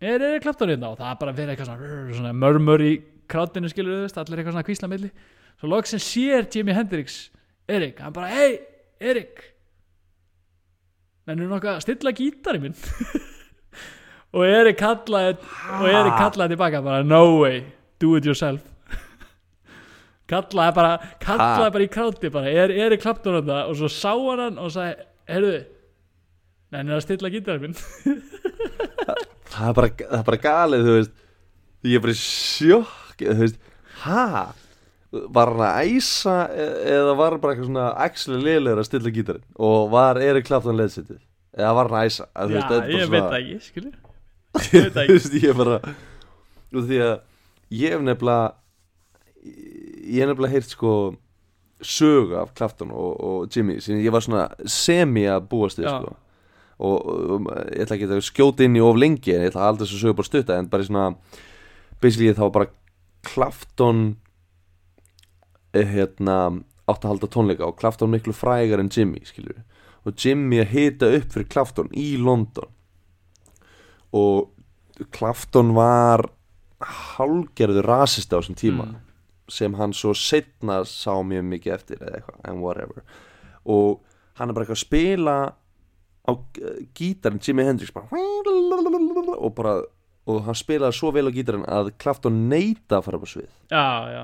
Er 0.00 0.22
Erik 0.30 0.44
Clapton 0.46 0.72
hérna? 0.72 0.92
Og 0.94 1.00
það 1.00 1.10
er 1.10 1.18
bara 1.24 1.34
verið 1.36 1.54
eitthvað 1.54 1.72
svona, 1.72 2.18
svona 2.20 2.34
mörmur 2.38 2.84
í 2.86 2.92
krátinu 3.28 3.68
skilur 3.72 4.04
veist 4.06 4.20
allir 4.20 4.40
eitthvað 4.40 4.54
svona 4.56 4.68
kvísla 4.70 4.90
milli. 4.92 5.10
Svo 5.58 5.72
loksin 5.74 6.00
sér 6.00 6.46
Jimi 6.54 6.76
Hendrix 6.76 7.26
Erik 7.68 8.00
hann 8.00 8.14
bara 8.16 8.30
hei 8.32 8.60
Erik. 9.00 9.42
Mennur 11.28 11.50
nokkuð 11.50 11.74
að 11.74 11.82
stilla 11.84 12.14
gítari 12.16 12.62
minn 12.62 12.78
og 14.36 14.44
Erik 14.44 14.78
kallaði 14.80 15.36
og 15.78 15.86
Erik 15.88 16.18
kallaði 16.18 16.54
tilbaka 16.54 16.82
bara 16.84 17.04
no 17.06 17.22
way. 17.40 17.62
Do 17.98 18.14
it 18.18 18.26
yourself. 18.28 18.60
Kallaði 20.30 20.74
bara 20.76 20.92
kallaði 21.22 21.72
bara 21.74 21.86
í 21.86 21.90
kráti 21.92 22.30
bara. 22.34 22.52
Er, 22.52 22.70
er 22.86 22.94
í 22.94 23.00
klaptur 23.00 23.40
þetta? 23.40 23.64
Og 23.70 23.78
svo 23.80 23.88
sá 23.90 24.12
hann 24.12 24.44
hann 24.44 24.60
og 24.62 24.70
sagði 24.74 25.08
heyrðu 25.28 25.56
neina 26.74 26.98
að 26.98 27.04
stilla 27.06 27.30
gítarinn 27.32 27.76
það 29.52 29.70
er 29.70 29.76
bara, 29.78 29.90
það 29.96 30.18
er 30.20 30.26
bara 30.28 30.40
galið 30.44 30.86
þú 30.86 30.96
veist. 30.98 31.14
Ég 31.88 31.98
er 31.98 32.04
bara 32.04 32.16
sjokk 32.20 33.22
þú 33.24 33.38
veist, 33.42 33.60
ha? 34.04 34.24
Var 35.08 35.54
hann 35.54 35.64
að 35.64 35.94
æsa 35.96 36.34
e- 36.52 36.82
eða 36.92 37.14
var 37.16 37.32
hann 37.32 37.40
bara 37.40 37.54
eitthvað 37.54 37.70
svona 37.70 37.86
actually 38.04 38.42
liðlegur 38.44 38.82
að 38.82 38.88
stilla 38.90 39.12
gítarinn? 39.14 39.46
Og 39.56 39.88
var 39.94 40.20
Erik 40.20 40.46
Clapton 40.48 40.76
leðsitið 40.76 41.22
eða 41.56 41.72
var 41.78 41.88
hann 41.88 42.02
að 42.02 42.10
æsa? 42.12 42.28
Að, 42.34 42.52
já 42.52 42.58
veist, 42.58 42.76
er 42.76 42.92
ég 42.92 43.14
veit 43.14 43.24
það 43.24 43.38
ekki 43.40 43.58
skilur 43.70 43.96
ég 44.72 44.88
veit 44.88 45.00
ekki. 45.04 45.42
Ég 45.42 45.50
er 45.52 45.58
bara 45.58 45.80
því 46.72 47.00
að 47.04 47.14
ég 47.74 47.94
hef 47.94 48.04
nefnilega 48.04 48.54
ég 50.08 50.22
hef 50.22 50.30
nefnilega 50.30 50.54
heyrt 50.54 50.72
sko 50.72 50.92
sögu 51.84 52.38
af 52.40 52.54
Clapton 52.58 52.90
og, 52.90 53.12
og 53.22 53.54
Jimmy 53.54 53.78
sem 53.80 54.00
ég 54.02 54.12
var 54.14 54.24
svona 54.24 54.48
semi 54.66 55.26
að 55.30 55.46
búast 55.52 55.78
Já. 55.78 55.92
sko. 56.00 56.16
Og, 56.78 56.96
og 57.06 57.50
ég 57.74 57.84
ætla 57.84 57.96
ekki 57.98 58.08
að 58.10 58.24
skjóta 58.26 58.66
inn 58.66 58.78
í 58.78 58.82
of 58.82 58.98
lengi 58.98 59.34
en 59.34 59.44
ég 59.44 59.52
ætla 59.52 59.64
að 59.64 59.70
halda 59.72 59.86
þessu 59.86 60.00
sögu 60.02 60.18
bara 60.18 60.30
stutta 60.30 60.58
en 60.58 60.70
bara 60.70 60.86
svona 60.86 61.06
basically 62.02 62.34
þá 62.34 62.44
bara 62.54 62.70
Clapton 63.26 64.02
eh, 65.74 65.86
hérna 65.86 66.38
átt 66.88 67.04
að 67.04 67.12
halda 67.12 67.30
tónleika 67.34 67.66
og 67.66 67.78
Clapton 67.80 68.12
miklu 68.14 68.34
frægar 68.34 68.82
en 68.82 68.90
Jimmy 68.94 69.24
skilur 69.26 69.58
og 70.06 70.14
Jimmy 70.18 70.62
að 70.62 70.74
hita 70.74 71.10
upp 71.18 71.34
fyrir 71.34 71.50
Clapton 71.50 71.90
í 71.98 72.12
London 72.22 72.70
og 74.12 74.48
Clapton 75.14 75.74
var 75.76 76.24
hálgerður 76.80 77.86
rasist 77.86 78.32
á 78.32 78.38
þessum 78.38 78.56
tíma 78.58 78.84
Mm. 78.88 78.96
sem 79.48 79.74
hann 79.74 79.92
svo 79.92 80.12
setna 80.14 80.82
sá 80.84 81.12
mjög 81.24 81.44
mikið 81.48 81.72
eftir 81.74 81.96
eða 81.98 82.18
eitthvað, 82.20 82.40
en 82.44 82.60
whatever. 82.60 83.02
Og 83.66 84.00
hann 84.36 84.50
er 84.50 84.54
bara 84.54 84.64
eitthvað 84.66 84.76
að 84.76 84.86
spila 84.86 85.36
á 86.28 86.32
gítarinn 86.94 87.40
Jimi 87.40 87.64
Hendrix 87.64 87.90
bara 87.90 88.06
og 89.38 89.54
bara 89.56 89.82
og 90.28 90.42
hann 90.44 90.54
spilaði 90.54 90.92
svo 90.92 91.10
vel 91.16 91.24
á 91.24 91.32
gítarinn 91.32 91.64
að 91.66 91.92
Clapton 91.98 92.48
neita 92.50 92.98
að 92.98 93.04
fara 93.06 93.16
upp 93.16 93.24
á 93.24 93.30
svið. 93.32 93.48
Já 93.72 93.86
já. 94.12 94.22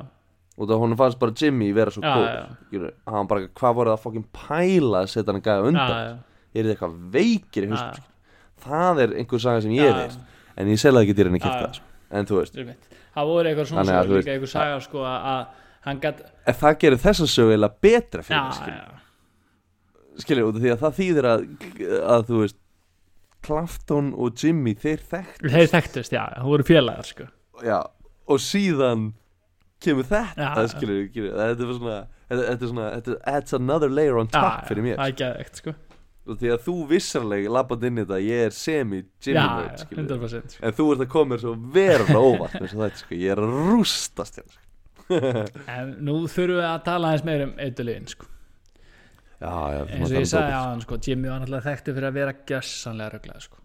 Og 0.59 0.68
það 0.68 0.82
hún 0.85 0.97
fannst 1.01 1.18
bara 1.18 1.32
Jimmy 1.35 1.72
vera 1.74 1.91
svo 1.91 2.03
góð 2.05 2.26
já. 2.28 2.57
skilur. 2.68 2.93
hann 3.09 3.26
bara, 3.26 3.49
hvað 3.49 3.74
voru 3.74 3.91
það 3.91 3.97
að 3.99 4.05
fokkin 4.05 4.26
pæla 4.32 5.01
að 5.03 5.09
setja 5.14 5.32
hann 5.32 5.43
gæða 5.43 5.66
undan 5.66 5.89
já, 5.89 6.05
já, 6.05 6.18
er 6.55 6.62
þið 6.64 6.74
eitthvað 6.74 6.99
veikir 7.16 7.64
í 7.64 7.70
haustum 7.72 8.05
það 8.64 9.02
er 9.04 9.14
einhver 9.20 9.42
saga 9.44 9.64
sem 9.64 9.74
ég 9.76 9.92
veist 9.98 10.18
en 10.60 10.70
ég 10.70 10.80
selði 10.80 11.04
ekki 11.04 11.16
dýrin 11.18 11.36
að 11.38 11.42
Já, 11.42 11.46
kipta 11.46 11.78
sko. 11.78 11.92
en 12.14 12.28
þú 12.30 12.40
veist, 12.40 12.58
það 12.58 13.22
er 13.22 13.30
voru 13.30 13.50
eitthvað 13.50 13.70
svona 13.70 13.84
Þannig 13.84 14.10
þú 14.10 14.18
líka 14.20 14.34
eitthvað 14.34 14.52
saga 14.54 14.82
sko 14.84 15.06
að 15.10 15.46
hann 15.84 16.02
gætt 16.02 16.20
en 16.24 16.58
það 16.60 16.76
gerir 16.84 17.02
þessa 17.04 17.30
sögu 17.30 17.56
eða 17.58 17.70
betra 17.84 18.24
fyrir 18.26 18.44
mig, 18.50 18.92
skilur 20.24 20.50
út 20.50 20.60
af 20.60 20.62
því 20.64 20.72
að 20.74 20.84
það 20.84 20.96
þýðir 21.00 21.28
að, 21.30 21.44
að 22.14 22.28
þú 22.30 22.40
veist 22.44 22.60
Clapton 23.44 24.12
og 24.16 24.40
Jimmy 24.40 24.72
þeir 24.80 25.02
þekkt 25.10 25.44
þeir 25.52 25.68
þekktust, 25.74 26.14
já, 26.16 26.22
það 26.38 26.46
voru 26.48 26.64
félagar 26.64 27.04
sko. 27.08 27.26
Já, 27.60 27.78
og 28.30 28.40
síðan 28.40 29.10
kemur 29.84 30.06
þetta 30.08 30.46
Já, 30.48 30.68
skilur 30.72 31.02
þetta 31.12 31.66
er 31.66 31.74
svona 31.76 31.98
þetta, 32.30 32.44
er 32.54 32.70
svona, 32.70 32.86
þetta 32.96 33.16
adds 33.34 33.56
another 33.58 33.92
layer 33.92 34.16
on 34.20 34.30
top 34.32 34.62
Já, 34.62 34.68
fyrir 34.70 34.86
mér. 34.86 34.96
það 35.02 35.10
er 35.12 35.18
geðvegt 35.20 35.60
sko 35.60 35.74
og 36.24 36.38
því 36.40 36.52
að 36.54 36.60
þú 36.64 36.74
vissarlega 36.88 37.52
labbað 37.52 37.88
inn 37.88 37.98
í 37.98 38.04
þetta 38.04 38.20
ég 38.24 38.44
er 38.48 38.54
semi 38.56 39.00
Jimmy 39.20 39.38
já, 39.38 39.48
nerd, 39.58 39.72
já, 39.74 39.82
skilur 39.84 40.04
100% 40.06 40.60
en 40.60 40.76
þú 40.78 40.86
ert 40.94 41.02
að 41.04 41.10
koma 41.12 41.34
mér 41.34 41.42
svo 41.42 41.56
verulega 41.74 42.22
óvart 42.30 42.60
eins 42.60 42.72
og 42.72 42.84
þetta 42.84 43.02
sko, 43.02 43.18
ég 43.20 43.34
er 43.34 43.42
að 43.44 43.56
rústast 43.72 44.40
en 45.76 45.90
nú 46.04 46.22
þurfum 46.30 46.60
við 46.60 46.68
að 46.68 46.78
tala 46.86 47.10
aðeins 47.10 47.26
meir 47.28 47.44
um 47.44 47.52
eitthulegin 47.60 48.08
sko. 48.08 48.30
Já, 49.34 49.52
já, 49.74 49.80
eins 49.92 50.08
og 50.08 50.16
ég 50.16 50.30
sagði 50.30 50.54
á 50.56 50.62
hann 50.62 50.84
sko, 50.84 50.98
Jimmy 51.04 51.28
var 51.28 51.42
náttúrulega 51.42 51.66
þekktu 51.68 51.94
fyrir 51.96 52.09
að 52.09 52.18
vera 52.20 52.36
gjössanlega 52.48 53.12
röglega 53.12 53.44
sko. 53.44 53.60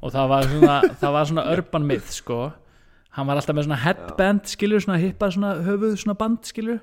og 0.00 0.14
það 0.14 0.32
var 0.32 0.48
svona, 0.50 0.78
það 1.02 1.14
var 1.16 1.30
svona 1.30 1.46
urban 1.54 1.86
myth 1.86 2.14
sko. 2.16 2.40
Hann 3.14 3.26
var 3.26 3.40
alltaf 3.40 3.56
með 3.58 3.66
svona 3.68 3.82
headband 3.84 4.50
skilur, 4.50 4.82
svona 4.82 4.98
hippar 5.02 5.34
svona 5.34 5.52
höfuð 5.66 5.96
svona 5.98 6.16
band 6.18 6.46
skilur 6.46 6.80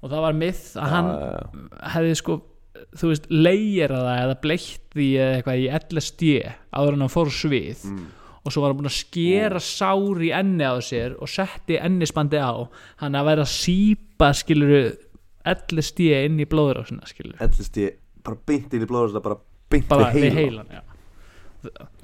og 0.00 0.12
það 0.12 0.24
var 0.26 0.36
myth 0.36 0.64
að 0.80 0.94
hann 0.94 1.10
já, 1.10 1.20
já. 1.20 1.68
hefði 1.94 2.16
sko 2.20 2.36
þú 2.96 3.10
veist, 3.12 3.28
leira 3.30 4.00
það 4.04 4.22
eða 4.24 4.38
bleitt 4.44 4.86
því 4.94 5.08
eða 5.20 5.36
eitthvað 5.38 5.60
í 5.60 5.68
LSD 5.80 6.30
áður 6.80 6.96
en 6.96 7.04
hann 7.06 7.12
fór 7.14 7.30
svið 7.34 7.84
Mm. 7.90 8.06
og 8.44 8.52
svo 8.54 8.62
var 8.62 8.72
hann 8.72 8.78
búin 8.80 8.90
að 8.90 8.96
skera 8.96 9.60
sár 9.60 10.22
í 10.24 10.30
enni 10.32 10.64
á 10.64 10.74
sér 10.80 11.16
og 11.20 11.28
setti 11.28 11.76
ennisbandi 11.78 12.40
á 12.40 12.52
hann 13.02 13.18
að 13.18 13.28
vera 13.30 13.44
að 13.44 13.52
sípa 13.52 14.30
skiluru 14.34 14.82
LSD 15.44 16.10
inn 16.24 16.40
í 16.40 16.46
blóður 16.48 16.80
á 16.80 16.88
sinna 16.88 17.08
skiluru 17.08 17.36
ég 17.40 17.96
bara 18.24 18.36
beint 18.46 18.74
inn 18.76 18.84
í 18.84 18.88
blóður 18.90 19.20
bara 19.24 19.38
beint 19.70 19.88
við 19.88 20.34
heilan 20.40 20.68
heilan 20.68 20.84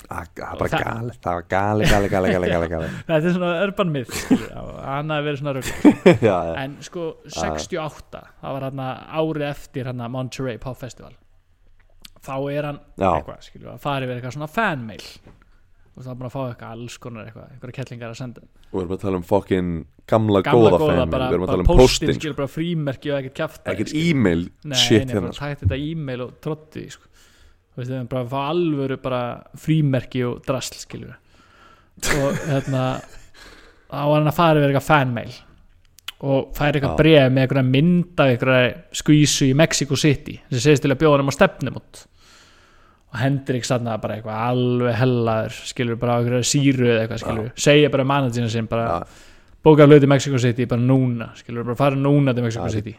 það 0.06 0.42
var 0.42 0.60
bara 0.62 0.80
gali, 0.84 1.16
það 1.22 1.38
var 1.38 1.46
gali, 1.50 1.90
gali, 1.90 2.10
gali, 2.12 2.32
gali, 2.36 2.50
gali, 2.52 2.68
gali. 2.72 2.90
þetta 3.08 3.20
er 3.20 3.36
svona 3.36 3.52
urban 3.64 3.92
myth 3.94 4.16
hann 4.86 5.14
hafi 5.14 5.28
verið 5.28 5.40
svona 5.42 5.56
rögg 5.58 6.20
en 6.64 6.76
sko 6.86 7.06
68 7.26 8.24
það 8.42 8.58
var 8.58 8.68
hann 8.68 8.84
árið 8.86 9.48
eftir 9.50 9.90
hann 9.90 10.04
Monterey 10.12 10.60
Pop 10.62 10.78
Festival. 10.80 11.14
Þá 12.26 12.36
er 12.50 12.68
hann 12.70 12.78
Já. 12.98 13.10
eitthvað 13.12 13.42
skilur, 13.46 13.72
að 13.74 13.82
fara 13.82 14.06
yfir 14.06 14.18
eitthvað 14.18 14.36
svona 14.36 14.48
fanmail. 14.50 15.04
Og 15.96 16.04
það 16.04 16.10
er 16.12 16.16
búin 16.20 16.28
að 16.28 16.34
fá 16.34 16.40
eitthvað 16.44 16.72
alls 16.74 16.96
konar 17.00 17.28
eitthvað, 17.28 17.52
einhverja 17.54 17.76
kettlingar 17.78 18.12
að 18.12 18.18
senda. 18.18 18.42
Og 18.66 18.74
við 18.74 18.82
erum 18.82 18.96
að 18.96 19.04
tala 19.04 19.20
um 19.20 19.26
fokkin 19.26 19.70
gamla, 20.10 20.42
gamla 20.44 20.72
góða 20.74 20.80
fæmi 20.82 21.06
bara, 21.14 21.28
við 21.30 21.36
erum 21.36 21.46
að 21.46 21.46
bara 21.46 21.54
tala 21.54 21.64
um 21.64 21.70
postin, 21.70 21.86
postin 21.86 22.18
skilur 22.18 22.38
bara 22.40 22.52
frímerki 22.52 23.12
og 23.12 23.20
ekkert 23.20 23.36
kjafta 23.40 23.72
ekkert 23.72 23.94
e-mail 24.02 24.44
shit 24.74 25.06
hérna 25.06 25.22
bara 25.28 25.38
tækt 25.38 25.64
þetta 25.64 25.78
e-mail 25.86 26.24
og 26.26 26.34
trotti 26.44 26.84
sko. 26.92 27.08
Við 27.76 27.92
erum 27.92 28.08
bara 28.10 28.24
að 28.24 28.32
fá 28.32 28.40
alvöru 28.50 28.98
bara 29.02 29.22
frímerki 29.60 30.24
og 30.26 30.40
drasl 30.46 30.78
skilur 30.80 31.16
og 32.16 32.40
hérna 32.48 32.84
þá 33.86 34.00
var 34.00 34.16
hann 34.18 34.30
að 34.30 34.36
fara 34.36 34.60
yfir 34.60 34.72
eitthvað 34.72 34.88
fanmail 34.88 35.36
og 36.26 36.52
færi 36.56 36.78
eitthvað 36.78 36.92
Já. 36.94 36.98
bregð 37.00 37.32
með 37.32 37.44
eitthvað 37.44 37.70
mynd 37.70 38.20
af 38.22 38.30
eitthvað 38.32 38.66
skvísu 39.00 39.48
í 39.50 39.56
Mexico 39.56 39.98
City 40.00 40.36
sem 40.48 40.62
segist 40.64 40.86
til 40.86 40.92
að 40.94 41.00
bjóða 41.02 41.20
hann 41.20 41.32
á 41.32 41.36
stefnum 41.36 41.80
og 41.80 42.04
Hendrik 43.16 43.64
sann 43.64 43.86
bara 43.86 44.16
eitthvað 44.16 44.44
alveg 44.50 44.98
hellaður 45.00 45.58
skilur 45.70 46.00
bara 46.00 46.16
á 46.16 46.20
eitthvað 46.20 46.46
síru 46.48 46.88
eða 46.88 47.02
eitthvað 47.04 47.22
skilur 47.22 47.50
segja 47.66 47.92
bara 47.92 48.08
managerinu 48.08 48.52
sinn 48.52 48.68
bara 48.70 48.86
Já. 48.88 48.96
bóka 49.64 49.86
hluti 49.88 50.08
í 50.08 50.12
Mexico 50.12 50.40
City 50.40 50.66
bara 50.68 50.84
núna 50.84 51.30
skilur 51.38 51.68
bara 51.68 51.78
fara 51.78 52.00
núna 52.00 52.34
til 52.34 52.44
Mexico 52.44 52.68
Já, 52.68 52.78
City 52.78 52.96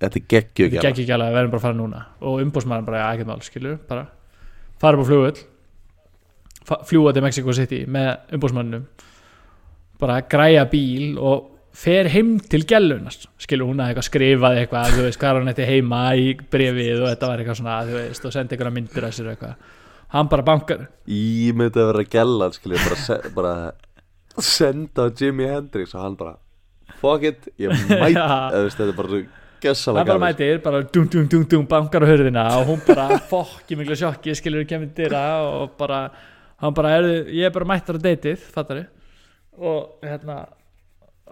þetta 0.00 0.18
er 0.20 0.26
geggju 0.34 0.68
þetta 0.72 0.90
ekki 0.92 1.12
alveg 1.14 1.28
að 1.30 1.36
verðum 1.38 1.52
bara 1.54 1.60
að 1.60 1.66
fara 1.68 1.78
núna. 1.78 2.02
Og 2.20 2.40
umbúsmaður 2.44 2.86
bara, 2.88 2.98
já, 3.02 3.06
ekkert 3.16 3.30
mál, 3.32 3.40
skilur 3.46 3.78
bara 3.88 4.06
fara 4.82 4.98
upp 4.98 5.04
á 5.04 5.08
flugvöll 5.10 5.42
fa- 6.66 6.82
fljúga 6.88 7.12
til 7.16 7.22
Mexico 7.26 7.52
City 7.56 7.80
með 7.86 8.34
umbúsmannum 8.38 8.86
bara 10.02 10.20
græja 10.26 10.64
bíl 10.70 11.18
og 11.22 11.48
fer 11.72 12.08
heim 12.12 12.34
til 12.52 12.64
gælunast 12.68 13.28
skilur 13.40 13.70
hún 13.70 13.78
að 13.80 13.92
eitthvað 13.92 14.08
skrifaði 14.08 14.64
eitthvað 14.64 14.90
þú 14.96 15.04
veist 15.06 15.20
hvað 15.22 15.30
er 15.30 15.38
hann 15.40 15.52
þetta 15.52 15.68
heima 15.70 16.00
í 16.20 16.26
brefið 16.52 16.98
og 17.04 17.06
þetta 17.12 17.30
var 17.30 17.38
eitthvað 17.44 17.60
svona, 17.62 17.76
þú 17.88 17.94
veist, 18.00 18.26
og 18.28 18.34
sendi 18.34 18.56
eitthvað 18.56 18.74
myndir 18.76 19.06
að 19.08 19.14
sér 19.16 19.30
eitthvað. 19.32 19.54
Hann 20.12 20.28
bara 20.28 20.44
bankar. 20.44 20.82
Ég 21.08 21.54
myndi 21.56 21.80
að 21.80 21.86
vera 21.94 22.02
gellan 22.12 22.52
skilja 22.52 22.82
bara, 22.84 22.98
se, 23.00 23.16
bara 23.32 23.52
senda 24.44 25.06
Jimi 25.16 25.46
Hendrix 25.48 25.94
og 25.96 26.02
hann 26.04 26.18
bara 26.20 26.34
fuck 27.00 27.24
it, 27.30 27.48
ég 27.60 27.72
mæt 27.88 28.18
þetta 28.18 28.84
er 28.90 28.92
bara 28.98 29.22
svo 29.70 29.94
hann 29.94 30.06
gessalega 30.06 30.12
bara 30.12 30.24
mætir, 30.26 30.62
bara 30.62 30.82
dum 30.82 31.08
dum 31.08 31.28
dum 31.28 31.44
dum 31.48 31.66
bankar 31.66 32.04
á 32.04 32.08
hörðina 32.10 32.46
og 32.58 32.66
hún 32.72 32.80
bara 32.86 33.18
fokki 33.32 33.78
miklu 33.78 33.96
sjokki, 33.98 34.34
skilur 34.38 34.66
kemur 34.68 34.90
dyra 34.96 35.24
og 35.46 35.76
bara, 35.78 36.06
hann 36.62 36.74
bara 36.74 36.96
er, 36.98 37.10
ég 37.30 37.46
er 37.46 37.54
bara 37.54 37.68
mættar 37.72 37.98
á 37.98 38.00
deytið, 38.02 38.42
fattar 38.54 38.84
og 39.58 40.02
hérna 40.02 40.42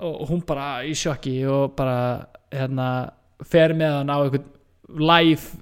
og 0.01 0.29
hún 0.31 0.45
bara 0.47 0.85
í 0.87 0.95
sjokki 0.97 1.41
og 1.51 1.75
bara 1.77 2.27
hérna 2.53 3.11
fer 3.47 3.75
með 3.77 3.99
hann 4.01 4.13
á 4.13 4.17
einhvern 4.21 4.49
live 5.01 5.61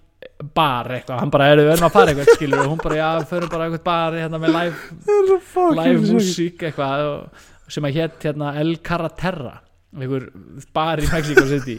bar 0.55 0.91
eitthvað, 0.95 1.23
hann 1.23 1.33
bara 1.35 1.47
er 1.51 1.61
við 1.63 1.73
erum 1.73 1.87
að 1.89 1.95
fara 1.95 2.13
eitthvað 2.13 2.37
skilur. 2.37 2.61
Og 2.63 2.73
hún 2.73 2.83
bara, 2.83 2.99
já, 2.99 3.09
förum 3.31 3.51
bara 3.51 3.67
einhvern 3.67 3.85
bar 3.87 4.17
hérna 4.19 4.41
með 4.43 4.55
live 4.57 5.23
live 5.81 6.13
músík 6.13 6.67
eitthvað 6.69 7.07
og, 7.07 7.47
sem 7.69 7.87
að 7.87 7.99
hétt 7.99 8.29
hérna 8.29 8.53
El 8.61 8.77
Caraterra 8.85 9.59
einhver 9.97 10.29
bar 10.75 11.01
í 11.01 11.09
Mexico 11.11 11.47
City 11.49 11.79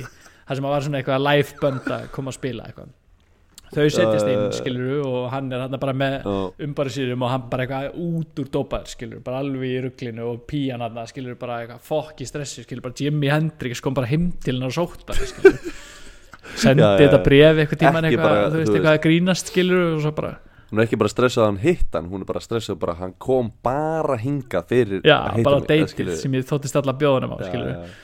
þar 0.49 0.57
sem 0.59 0.65
að 0.67 0.73
var 0.75 0.85
svona 0.87 0.99
eitthvað 1.03 1.27
live 1.29 1.59
band 1.61 1.91
að 1.99 2.07
koma 2.15 2.33
að 2.33 2.39
spila 2.41 2.65
eitthvað 2.69 2.95
þau 3.69 3.83
setjast 3.93 4.25
inn 4.31 4.39
Uh. 4.39 4.53
skilur 4.57 5.03
og 5.05 5.27
hann 5.29 5.51
er 5.53 5.61
hann 5.67 5.75
bara 5.77 5.93
með 5.93 6.23
sínum 6.89 7.21
og 7.21 7.29
hann 7.29 7.43
bara 7.51 7.67
eitthvað 7.67 7.99
út 8.01 8.39
úr 8.41 8.47
dópaður 8.49 8.89
skilur, 8.95 9.19
bara 9.21 9.43
alveg 9.43 9.69
í 9.69 9.81
rugglinu 9.85 10.25
og 10.25 10.39
pían 10.49 10.81
hann 10.81 10.97
skilur 11.11 11.37
bara 11.37 11.59
eitthvað 11.61 11.83
fokk 11.85 12.23
í 12.25 12.27
stressi 12.31 12.63
skilur 12.65 12.81
bara 12.87 12.97
Jimi 12.97 13.29
Hendrix 13.29 13.79
kom 13.85 13.93
bara 13.93 14.09
heim 14.09 14.31
til 14.41 14.57
hann 14.57 14.65
og 14.71 14.73
sótt 14.73 15.05
bara 15.05 15.21
skilur 15.29 15.59
sendi 16.63 16.81
Já, 16.81 16.95
já, 16.95 16.97
þetta 17.03 17.19
já. 17.19 17.23
bref 17.29 17.61
eitthvað 17.61 17.81
tíman 17.85 18.09
eitthvað, 18.09 18.25
bara, 18.25 18.41
þú 18.49 18.57
veist, 18.57 18.65
veist. 18.65 18.75
eitthvað 18.79 18.97
að 18.97 19.03
grínast 19.05 19.51
skilur 19.53 19.85
og 19.93 20.01
svo 20.01 20.11
bara, 20.17 20.33
hún 20.71 20.79
er 20.81 20.87
ekki 20.89 20.97
bara 21.05 21.13
stressað 21.13 21.43
að 21.45 21.49
hann 21.51 21.61
hitt 21.67 21.93
hann 21.99 22.09
hún 22.09 22.25
er 22.25 22.29
bara 22.33 22.41
stressað 22.41 22.79
bara 22.81 22.95
að 22.97 23.03
hann 23.05 23.13
kom 23.21 23.51
bara 23.69 24.17
hinga 24.17 24.63
fyrir 24.65 25.05
já, 25.05 25.17
að 25.29 25.37
hitta 25.37 25.49
bara 25.51 25.59
mig, 25.61 25.69
eða 25.69 25.75
deytið 25.75 25.93
skilurðu. 25.93 26.21
sem 26.25 26.37
ég 26.41 26.49
þóttist 26.49 26.81
alla 26.81 26.97
bjóðunum 26.97 27.35
á 27.35 27.37
Já, 27.37 27.49
skilur 27.51 27.69
já. 27.69 27.97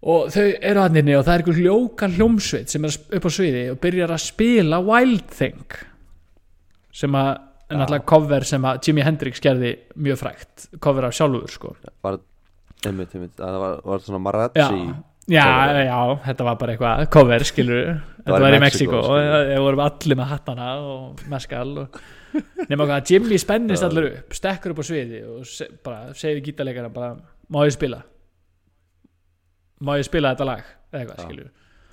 Og 0.00 0.30
þau 0.32 0.46
eru 0.48 0.80
hann 0.80 0.96
inni 0.96 1.14
og 1.18 1.26
það 1.26 1.34
er 1.34 1.42
einhver 1.42 1.60
hljóka 1.60 2.08
hljómsveit 2.14 2.72
sem 2.72 2.86
er 2.88 2.96
upp 3.18 3.28
á 3.28 3.30
sviði 3.36 3.64
og 3.74 3.80
byrjar 3.82 4.14
að 4.14 4.22
spila 4.24 4.80
Wild 4.86 5.26
Thing 5.36 5.78
sem 7.00 7.16
að 7.20 7.30
er 7.70 7.78
náttúrulega 7.78 8.06
cover 8.08 8.46
sem 8.48 8.64
að 8.66 8.80
Jimi 8.86 9.04
Hendrix 9.06 9.42
gerði 9.44 9.74
mjög 10.00 10.18
frægt 10.24 10.66
cover 10.82 11.06
af 11.06 11.14
sjálfur 11.14 11.52
sko. 11.52 11.74
Var, 12.02 12.18
einmitt, 12.88 13.14
einmitt, 13.14 13.36
að 13.38 13.54
það 13.54 13.60
var, 13.62 13.76
var 13.92 14.04
svona 14.06 14.18
já, 14.18 14.24
Marazzi 14.26 14.62
já, 15.30 15.44
cover. 15.44 15.82
já, 15.86 16.00
þetta 16.24 16.46
var 16.48 16.58
bara 16.62 16.74
eitthvað 16.74 17.04
cover 17.14 17.46
skilur, 17.46 17.90
þetta 18.16 18.32
var 18.34 18.40
í 18.40 18.46
var 18.48 18.56
í 18.56 18.62
Mexiko 18.64 19.02
og 19.04 19.20
við 19.52 19.64
vorum 19.66 19.84
allir 19.86 20.20
með 20.20 20.32
hattana 20.32 20.70
og 20.80 21.22
meskal 21.30 21.68
og 21.84 22.00
nema 22.70 22.86
hvað, 22.86 23.12
Jimmy 23.12 23.38
spennist 23.42 23.84
Já. 23.84 23.90
allir 23.90 24.08
upp 24.10 24.34
stekkur 24.38 24.74
upp 24.74 24.82
á 24.82 24.84
sviði 24.86 25.22
og 25.26 25.46
se, 25.50 25.68
bara 25.84 26.14
segir 26.18 26.42
gítarleikana 26.48 26.90
bara, 26.94 27.14
má 27.50 27.62
ég 27.66 27.76
spila 27.76 28.02
má 29.84 29.96
ég 29.98 30.06
spila 30.08 30.34
þetta 30.34 30.48
lag? 30.48 30.70
Eða 30.90 31.00
eitthvað, 31.04 31.42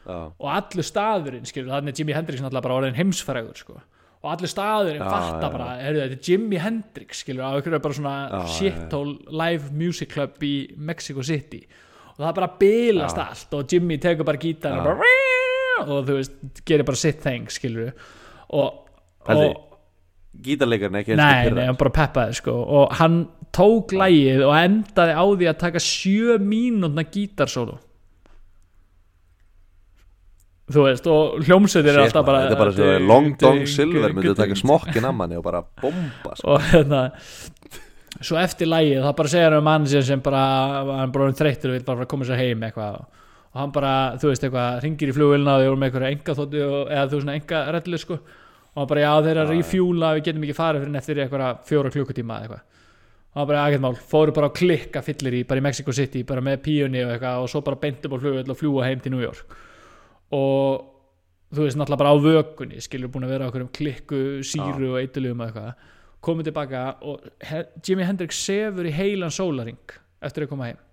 já, 0.07 0.17
og 0.39 0.49
allur 0.53 0.87
staðurinn, 0.87 1.47
skilur, 1.49 1.73
þannig 1.75 1.93
er 1.93 2.01
Jimi 2.01 2.15
Hendrix 2.15 2.41
náttúrulega 2.43 2.67
bara 2.67 2.77
orðin 2.81 2.95
heimsfrægur, 2.97 3.57
sko. 3.59 3.79
Og 4.23 4.29
allur 4.31 4.49
staðurinn 4.49 5.03
fatta 5.03 5.49
bara, 5.53 5.67
heyrðu, 5.81 6.05
þetta 6.05 6.17
er 6.17 6.31
Jimi 6.31 6.61
Hendrix 6.63 7.21
skilur, 7.25 7.43
á 7.43 7.51
einhverju 7.57 7.81
bara 7.83 7.97
svona 7.99 8.45
shithole 8.55 9.17
live 9.43 9.69
music 9.75 10.13
club 10.15 10.41
í 10.47 10.55
Mexico 10.77 11.25
City. 11.27 11.61
Og 12.17 12.23
það 12.25 12.33
bara 12.39 12.49
bilast 12.57 13.19
allt 13.21 13.51
og 13.53 13.67
Jimmy 13.69 13.99
tekur 14.01 14.25
bara 14.25 14.41
gítar 14.41 14.79
og 15.85 16.07
þú 16.07 16.15
veist, 16.17 16.37
gerir 16.65 16.87
bara 16.87 16.97
sitt 16.97 17.19
thing, 17.21 17.45
skilur 17.53 17.91
og, 18.57 18.87
og 19.29 19.66
gítarleikarinn 20.45 20.99
ekki 21.01 21.17
nei, 21.17 21.49
nei, 21.53 21.65
hann 21.69 21.79
bara 21.79 21.93
peppaði 21.95 22.37
sko 22.39 22.53
og 22.53 22.95
hann 22.99 23.25
tók 23.55 23.95
lægið 23.97 24.45
og 24.45 24.53
endaði 24.59 25.17
á 25.17 25.23
því 25.25 25.49
að 25.49 25.59
taka 25.63 25.81
sjö 25.81 26.37
mínútna 26.41 27.05
gítarsólu. 27.07 27.77
Þú 30.67 30.83
veist 30.83 31.05
og 31.07 31.37
hljómsveitir 31.47 31.95
er 31.95 32.01
alltaf 32.03 32.25
bara 32.27 32.41
þetta 32.43 32.55
er 32.57 32.59
bara 32.59 32.71
svo 32.75 32.87
Long 33.07 33.35
Dong 33.39 33.61
Silver 33.71 34.11
myndi 34.11 34.33
að 34.33 34.41
taka 34.41 34.57
smokkin 34.59 35.05
að 35.07 35.13
manni 35.15 35.37
og 35.39 35.45
bara 35.45 35.61
bomba 35.63 36.33
sko. 36.35 36.57
og 36.57 36.65
hérna 36.73 37.05
svo 38.19 38.39
eftir 38.41 38.67
lægið 38.67 39.05
þá 39.05 39.13
bara 39.21 39.31
segja 39.31 39.47
hann 39.47 39.61
um 39.61 39.69
mann 39.69 39.87
sem 39.87 40.23
bara 40.25 40.41
hann 40.89 41.13
bara 41.13 41.29
orðinn 41.29 41.39
þreyttur 41.39 41.71
og 41.71 41.77
vil 41.77 41.87
bara 41.87 42.09
koma 42.11 42.27
sér 42.27 42.41
heim 42.41 42.67
eitthvað 42.67 42.99
og 42.99 43.61
hann 43.61 43.71
bara, 43.71 43.93
þú 44.19 44.33
veist 44.33 44.43
eitthvað, 44.43 44.81
ringir 44.83 45.09
í 45.09 45.15
flugvilna 45.15 45.55
og 45.55 45.69
voru 45.69 45.79
með 45.79 45.87
eitthvað 45.87 46.09
enga 46.11 46.35
þóttu 46.37 46.65
eða 46.65 47.05
þú 47.07 47.15
veist 47.15 47.23
svona 47.23 47.37
enga 47.39 47.61
rellu 47.77 48.01
sko 48.01 48.19
og 48.77 48.89
bara, 48.89 49.05
já 49.05 49.13
þeir 49.25 49.31
eru 49.33 49.43
að 49.43 49.53
refjúla 49.55 50.09
við 50.17 50.25
getum 50.27 50.43
ekki 50.45 50.57
farið 50.57 50.83
fyrir 50.83 50.99
eftir 50.99 51.21
eitthvað 51.23 51.61
fjóra 51.65 51.93
klukkutíma 51.93 52.35
eða 52.35 52.43
eitthvað. 52.47 52.83
Og 53.27 53.39
hann 53.41 53.47
bara, 53.49 53.63
ekkert 53.69 53.83
mál, 53.83 53.95
fóru 54.11 54.33
bara 54.33 54.49
á 54.49 54.57
klikka 54.57 55.01
fyllir 55.05 55.39
í 55.39 55.41
bara 55.49 55.61
í 55.61 55.65
Mexico 55.65 55.93
City, 55.93 56.21
bara 56.27 56.43
með 56.45 56.61
píunni 56.65 57.01
og 57.05 57.15
eitthvað 57.15 57.43
og 57.43 57.49
svo 57.53 57.63
bara 57.65 57.79
beintum 57.81 58.13
á 58.13 58.21
flugvill 58.21 58.53
og 58.53 58.59
fljúa 58.59 58.85
heim 58.85 59.01
til 59.01 59.13
New 59.13 59.23
York. 59.23 59.57
Og 60.37 60.85
þú 61.53 61.63
veist 61.63 61.79
náttúrulega 61.79 62.01
bara 62.03 62.13
á 62.13 62.17
vökunni 62.21 62.81
skilur 62.83 63.11
búin 63.13 63.27
að 63.27 63.33
vera 63.35 63.47
okkur 63.49 63.65
um 63.65 63.71
klikku, 63.73 64.23
síru 64.45 64.91
og 64.93 64.99
eitulugum 65.01 65.41
og 65.41 65.49
eitthvað. 65.49 65.87
Komið 66.27 66.49
tilbaka 66.49 66.83
og 67.07 67.29
Jimi 67.85 68.05
Hendrix 68.05 68.41
sefur 68.41 68.89
í 68.89 68.93
heilan 68.93 69.33
sólaring 69.33 69.95
eftir 70.21 70.45
að 70.45 70.51
koma 70.51 70.69
heim. 70.69 70.83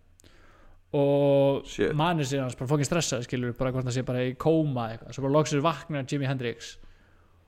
Og 0.94 1.64
Shit. 1.66 1.92
manir 1.96 2.28
sér 2.28 2.44
hans 2.44 2.54
bara 2.54 2.70
fokkin 2.70 2.86
stressað 2.86 3.24
skilur 3.26 3.56
bara 3.58 3.72
hvort 3.74 3.88
það 3.88 3.96
sé 3.96 4.04
bara 4.06 4.24
í 4.28 4.36
kóma 4.38 4.92
eitthvað. 4.92 5.16
Svo 5.16 5.24
bara 5.26 5.36
loksir 5.40 5.64
vaknar 5.64 6.06
Jimi 6.06 6.28
Hendrix 6.28 6.76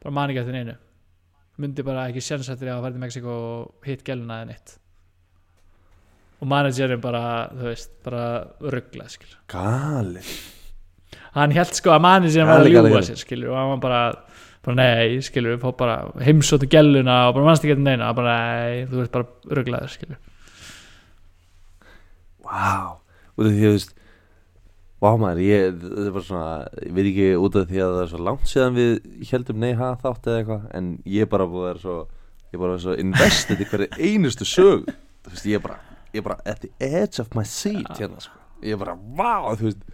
bara 0.07 0.15
man 0.15 0.31
ekki 0.31 0.43
eftir 0.45 0.55
neinu. 0.55 0.75
Myndi 1.59 1.83
bara 1.83 2.07
ekki 2.11 2.23
sjensættir 2.23 2.71
að 2.71 2.83
fara 2.85 2.95
til 2.95 3.03
Mexiko 3.03 3.37
og 3.37 3.89
hitt 3.89 4.05
gæluna 4.07 4.43
eða 4.43 4.51
neitt. 4.53 4.77
Og 6.37 6.51
managerinn 6.53 7.01
bara 7.03 7.23
þú 7.51 7.65
veist, 7.71 7.95
bara 8.05 8.27
ruggla 8.61 9.09
gali 9.49 10.23
hann 11.37 11.53
held 11.53 11.73
sko 11.77 11.93
að 11.95 12.05
managerinn 12.05 12.49
var 12.49 12.63
að 12.63 12.77
gali. 12.77 13.01
sér 13.09 13.21
skilur 13.21 13.55
og 13.55 13.59
hann 13.59 13.71
var 13.75 13.81
bara, 13.81 14.03
bara 14.65 14.77
nei 14.77 15.19
skilur 15.25 15.59
bara 15.81 15.97
heimsóttu 16.21 16.69
gæluna 16.69 17.17
og 17.29 17.35
bara 17.39 17.49
mannst 17.49 17.65
ekki 17.65 17.75
eftir 17.75 17.89
neina 17.89 18.13
bara 18.17 18.37
nei, 18.37 18.85
þú 18.91 19.01
veist 19.01 19.17
bara 19.17 19.57
rugglaður 19.59 19.97
skilur. 19.97 20.21
Wow 22.47 23.01
að 23.37 23.53
þú 23.57 23.73
veist 23.75 23.97
Vá 25.07 25.13
maður, 25.21 25.41
ég, 25.47 25.75
þetta 25.79 26.03
er 26.03 26.15
bara 26.17 26.27
svona, 26.27 26.53
ég 26.83 26.95
veit 26.97 27.09
ekki 27.13 27.27
út 27.39 27.57
af 27.61 27.67
því 27.71 27.83
að 27.85 27.93
það 27.93 28.01
er 28.03 28.09
svo 28.11 28.21
langt 28.27 28.49
síðan 28.51 28.77
við 28.77 29.29
heldum 29.31 29.61
nei 29.63 29.73
ha 29.79 29.91
þátt 30.03 30.25
eða 30.27 30.39
eitthvað 30.41 30.65
en 30.79 30.89
ég 31.15 31.27
er 31.27 31.29
bara 31.31 31.47
búið 31.53 31.63
að 31.63 31.69
vera 31.69 31.83
svo, 31.85 31.99
ég 32.49 32.57
er 32.57 32.63
bara 32.65 32.79
svo 32.83 32.97
invested 33.03 33.63
í 33.63 33.69
hverju 33.71 33.89
einustu 34.09 34.49
sög 34.49 34.89
þú 34.89 35.35
veist, 35.35 35.47
ég 35.47 35.61
er 35.61 35.63
bara, 35.63 35.77
ég 36.11 36.19
er 36.23 36.27
bara 36.27 36.39
at 36.43 36.65
the 36.65 36.73
edge 36.83 37.23
of 37.23 37.31
my 37.39 37.45
seat 37.47 37.93
hérna, 38.01 38.19
sko. 38.25 38.41
Ég 38.65 38.75
er 38.75 38.81
bara, 38.81 38.97
vá, 39.21 39.55
þú 39.61 39.69
veist 39.69 39.87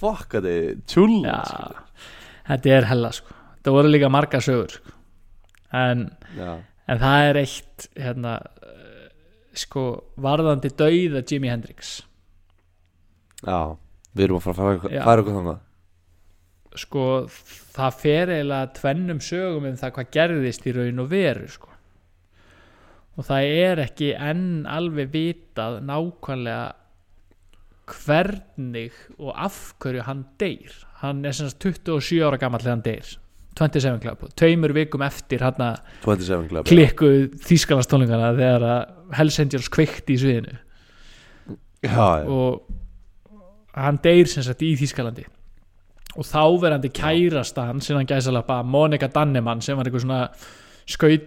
fuck, 0.00 0.26
þetta 0.34 0.56
er 0.56 0.82
tjúla 0.90 1.36
já, 1.38 1.84
þetta 2.50 2.74
er 2.78 2.88
hella 2.90 3.12
sko. 3.14 3.38
Það 3.64 3.78
voru 3.78 3.92
líka 3.94 4.10
marga 4.12 4.42
sögur 4.44 4.74
sko. 4.74 4.96
en, 5.84 6.08
já, 6.40 6.50
en 6.90 7.04
það 7.06 7.28
er 7.28 7.40
eitt 7.44 7.88
hérna 7.94 8.34
eh, 8.64 9.06
sko, 9.62 9.86
varðandi 10.26 10.74
dauða 10.74 11.22
Jimi 11.22 11.52
Hendrix. 11.52 11.96
Já, 13.44 13.76
við 14.14 14.26
erum 14.26 14.40
að 14.40 14.46
fara 14.46 14.54
að 14.54 14.84
fara, 15.04 15.22
okkur 15.22 15.38
þangað. 15.38 15.62
Sko, 16.74 17.04
það 17.76 17.98
fer 18.00 18.32
eiginlega 18.34 18.72
tvennum 18.78 19.20
sögum 19.22 19.68
um 19.68 19.76
það 19.78 19.94
hvað 19.98 20.12
gerðist 20.16 20.66
í 20.66 20.74
raun 20.74 21.04
og 21.04 21.10
veru 21.12 21.50
sko. 21.50 21.70
og 23.14 23.26
það 23.28 23.44
er 23.46 23.82
ekki 23.84 24.08
enn 24.18 24.64
alveg 24.66 25.12
vitað 25.12 25.76
nákvæmlega 25.86 26.72
hvernig 27.86 28.96
og 29.18 29.36
af 29.36 29.58
hverju 29.78 30.02
hann 30.08 30.24
deyr. 30.40 30.72
Hann 31.02 31.22
er 31.24 31.36
sem 31.36 31.50
sagt 31.50 31.62
27 31.62 32.24
ára 32.24 32.40
gamall 32.40 32.64
þegar 32.64 32.74
hann 32.74 32.86
deyr. 32.88 33.12
27 33.54 34.00
Club, 34.02 34.24
tveimur 34.34 34.74
vikum 34.74 35.04
eftir 35.06 35.44
hann 35.44 35.60
að 35.62 35.76
27 36.02 36.48
Club 36.50 36.66
klikku 36.66 37.10
þýskalastónlingana 37.44 38.32
þegar 38.34 38.64
að 38.66 38.80
Hells 39.14 39.38
Angels 39.42 39.70
kveikti 39.70 40.16
í 40.16 40.22
sviðinu. 40.24 40.56
Já, 41.84 42.24
já, 42.24 42.26
og 42.26 42.73
hann 43.74 44.00
deyr 44.02 44.28
sem 44.30 44.44
sagt 44.46 44.62
í 44.64 44.74
Þýskalandi. 44.78 45.24
Og 46.14 46.26
þáverandi 46.28 46.90
kærasta 46.94 47.68
hann 47.70 47.80
sem 47.82 47.98
hann 47.98 48.08
gæsalappa 48.08 48.60
Monika 48.62 49.08
Dannemann 49.10 49.62
sem 49.64 49.78
var 49.78 49.88
eitthvað 49.88 50.04
svona 50.04 50.20
skaut, 50.90 51.24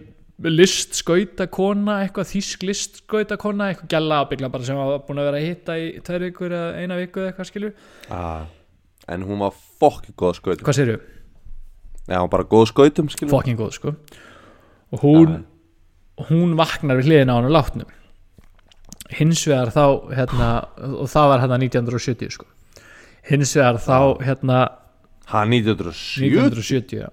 list 0.48 0.96
skautakona 0.96 1.98
eitthvað 2.04 2.30
þýsk 2.30 2.64
list 2.68 3.02
skautakona 3.02 3.72
eitthvað 3.72 3.92
gæla 3.92 4.22
ábyggla 4.22 4.50
bara 4.54 4.68
sem 4.68 4.78
var 4.78 5.02
búin 5.04 5.20
að 5.20 5.28
vera 5.28 5.42
að 5.42 5.48
hitta 5.48 5.76
í 5.76 5.90
tvær 6.06 6.24
vikur 6.28 6.54
eða 6.54 6.70
eina 6.78 6.98
viku 7.00 7.20
eða 7.20 7.32
eitthvað 7.32 7.50
skilur 7.50 7.72
ah, 8.14 8.46
en 9.10 9.26
hún 9.26 9.42
var 9.42 9.56
fokki 9.82 10.14
góð 10.14 10.38
skautum. 10.38 10.64
Hvað 10.68 10.78
séru? 10.78 10.96
Já, 12.06 12.16
hún 12.16 12.28
var 12.28 12.34
bara 12.38 12.48
góð 12.54 12.68
skautum 12.72 13.12
skilur 13.12 13.34
Fucking 13.34 13.60
góð 13.60 13.74
sko. 13.76 13.94
Og 14.94 15.04
hún, 15.04 15.40
hún 16.30 16.56
vaknar 16.56 17.02
við 17.02 17.10
hliðina 17.10 17.36
á 17.36 17.38
hann 17.42 17.52
látnum 17.52 17.97
hins 19.16 19.44
vegar 19.48 19.72
þá 19.72 19.84
hérna, 20.12 20.48
og 21.00 21.08
það 21.10 21.30
var 21.32 21.44
hérna 21.44 21.58
1970 21.64 22.34
sko 22.36 22.48
hins 23.28 23.54
vegar 23.56 23.80
þá 23.82 24.24
hérna 24.24 24.58
Hann 25.28 25.52
1970 25.52 26.24
1970 26.24 27.02
já. 27.02 27.08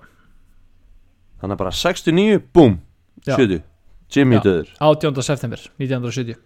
Þannig 1.42 1.58
bara 1.60 1.72
69, 1.76 2.38
búm, 2.56 2.78
Já. 3.26 3.36
70 3.36 3.64
Jimmy 4.16 4.40
döður 4.40 4.70
18. 4.80 5.22
september 5.26 5.60
1970 5.82 6.38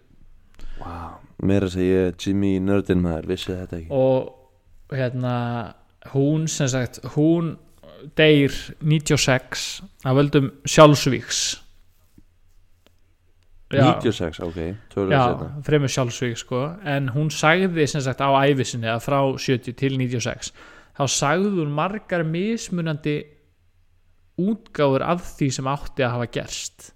wow. 0.80 1.18
Meira 1.46 1.68
að 1.68 1.76
segja 1.76 2.12
Jimmy 2.18 2.56
nördin 2.64 3.02
maður, 3.04 3.30
vissi 3.30 3.52
þetta 3.52 3.78
ekki 3.78 3.94
og 3.94 4.96
hérna 4.96 5.34
hún 6.14 6.48
sem 6.50 6.70
sagt 6.72 6.98
hún 7.14 7.54
deyr 8.18 8.54
96 8.82 9.82
af 10.08 10.16
völdum 10.18 10.50
sjálfsvíks 10.66 11.42
Já. 11.54 11.69
96, 13.70 14.40
ok, 14.42 14.60
tölur 14.90 15.12
Já, 15.14 15.22
setna 15.28 15.64
fremur 15.66 15.92
sjálfsvík 15.94 16.38
sko. 16.40 16.62
En 16.82 17.10
hún 17.14 17.30
sagði 17.30 17.86
sem 17.90 18.02
sagt 18.02 18.18
á 18.18 18.30
æfisinni 18.42 18.90
að 18.90 19.04
frá 19.04 19.20
70 19.38 19.76
til 19.78 19.98
96 19.98 20.50
þá 20.98 21.04
sagði 21.06 21.52
hún 21.60 21.74
margar 21.76 22.24
mismunandi 22.26 23.18
útgáfur 24.40 25.04
af 25.04 25.22
því 25.36 25.50
sem 25.54 25.68
átti 25.70 26.04
að 26.04 26.14
hafa 26.16 26.30
gerst. 26.34 26.90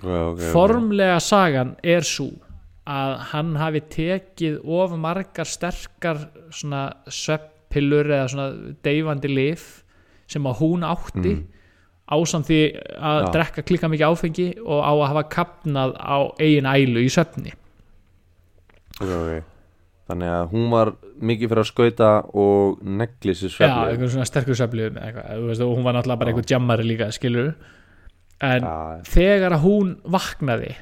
Okay, 0.00 0.22
okay, 0.30 0.50
formlega 0.54 1.18
sagan 1.20 1.74
er 1.84 2.06
svo 2.06 2.30
að 2.90 3.16
hann 3.34 3.54
hafi 3.60 3.82
tekið 3.92 4.60
of 4.64 4.94
margar 4.98 5.46
sterkar 5.46 6.22
svona 6.54 6.86
sveppillur 7.06 8.08
eða 8.08 8.28
svona 8.32 8.74
deyfandi 8.86 9.30
lif 9.30 9.66
sem 10.30 10.46
að 10.46 10.62
hún 10.62 10.86
átti 10.86 11.34
Mm. 11.36 11.48
Ásamt 12.10 12.48
því 12.50 12.60
að 12.98 13.20
Já. 13.22 13.30
drekka 13.36 13.64
klika 13.66 13.90
mikið 13.90 14.10
áfengi 14.10 14.48
og 14.64 14.82
á 14.82 14.92
að 14.92 15.06
hafa 15.12 15.24
kapnað 15.36 15.94
á 15.96 16.18
eigin 16.40 16.68
ælu 16.70 17.04
í 17.06 17.10
svefni. 17.12 17.54
Okay, 19.00 19.16
okay. 19.16 19.42
Þannig 20.10 20.32
að 20.34 20.46
hún 20.50 20.70
var 20.72 20.92
mikið 21.22 21.52
fyrir 21.52 21.62
að 21.62 21.68
skauta 21.70 22.10
og 22.42 22.80
negli 22.82 23.34
sér 23.36 23.52
Já, 23.52 23.56
svefni 23.56 23.92
einhver 23.92 24.12
svona 24.14 24.28
sterkur 24.28 24.58
og 24.58 25.74
hún 25.76 25.84
var 25.86 25.94
náttúrulega 25.94 26.22
bara 26.22 26.32
einhver 26.32 26.48
jammari 26.50 26.86
líka 26.88 27.10
skilur 27.14 27.52
en 28.40 28.66
Já, 28.66 28.76
þegar 29.06 29.54
að 29.54 29.66
hún 29.68 29.92
vaknaði 30.02 30.74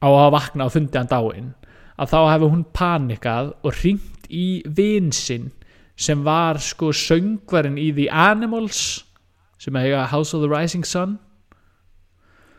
á 0.00 0.08
að 0.08 0.32
vakna 0.32 0.68
og 0.68 0.74
fundi 0.74 0.98
hann 0.98 1.10
dáinn 1.10 1.52
að 1.98 2.12
þá 2.14 2.18
hefði 2.32 2.50
hún 2.54 2.64
panikað 2.78 3.52
og 3.66 3.80
ringt 3.82 4.28
í 4.30 4.62
vinsinn 4.64 5.50
sem 5.98 6.22
var 6.24 6.60
sko 6.62 6.92
söngvarinn 6.94 7.78
í 7.80 7.90
The 7.96 8.06
Animals 8.14 9.02
sem 9.58 9.78
eiga 9.80 10.06
House 10.10 10.36
of 10.36 10.44
the 10.44 10.50
Rising 10.50 10.86
Sun. 10.86 11.18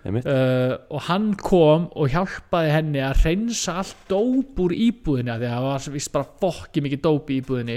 Uh, 0.10 0.78
og 0.96 1.02
hann 1.10 1.34
kom 1.36 1.90
og 1.92 2.14
hjálpaði 2.14 2.70
henni 2.72 3.02
að 3.04 3.26
reynsa 3.26 3.82
allt 3.82 4.06
dóp 4.08 4.62
úr 4.64 4.72
íbúðinni 4.72 5.34
því 5.36 5.50
að 5.50 5.58
það 5.58 5.66
var 5.66 5.90
vist 5.96 6.14
bara 6.14 6.30
fokki 6.40 6.84
mikið 6.86 7.02
dóp 7.04 7.28
í 7.30 7.42
íbúðinni 7.42 7.76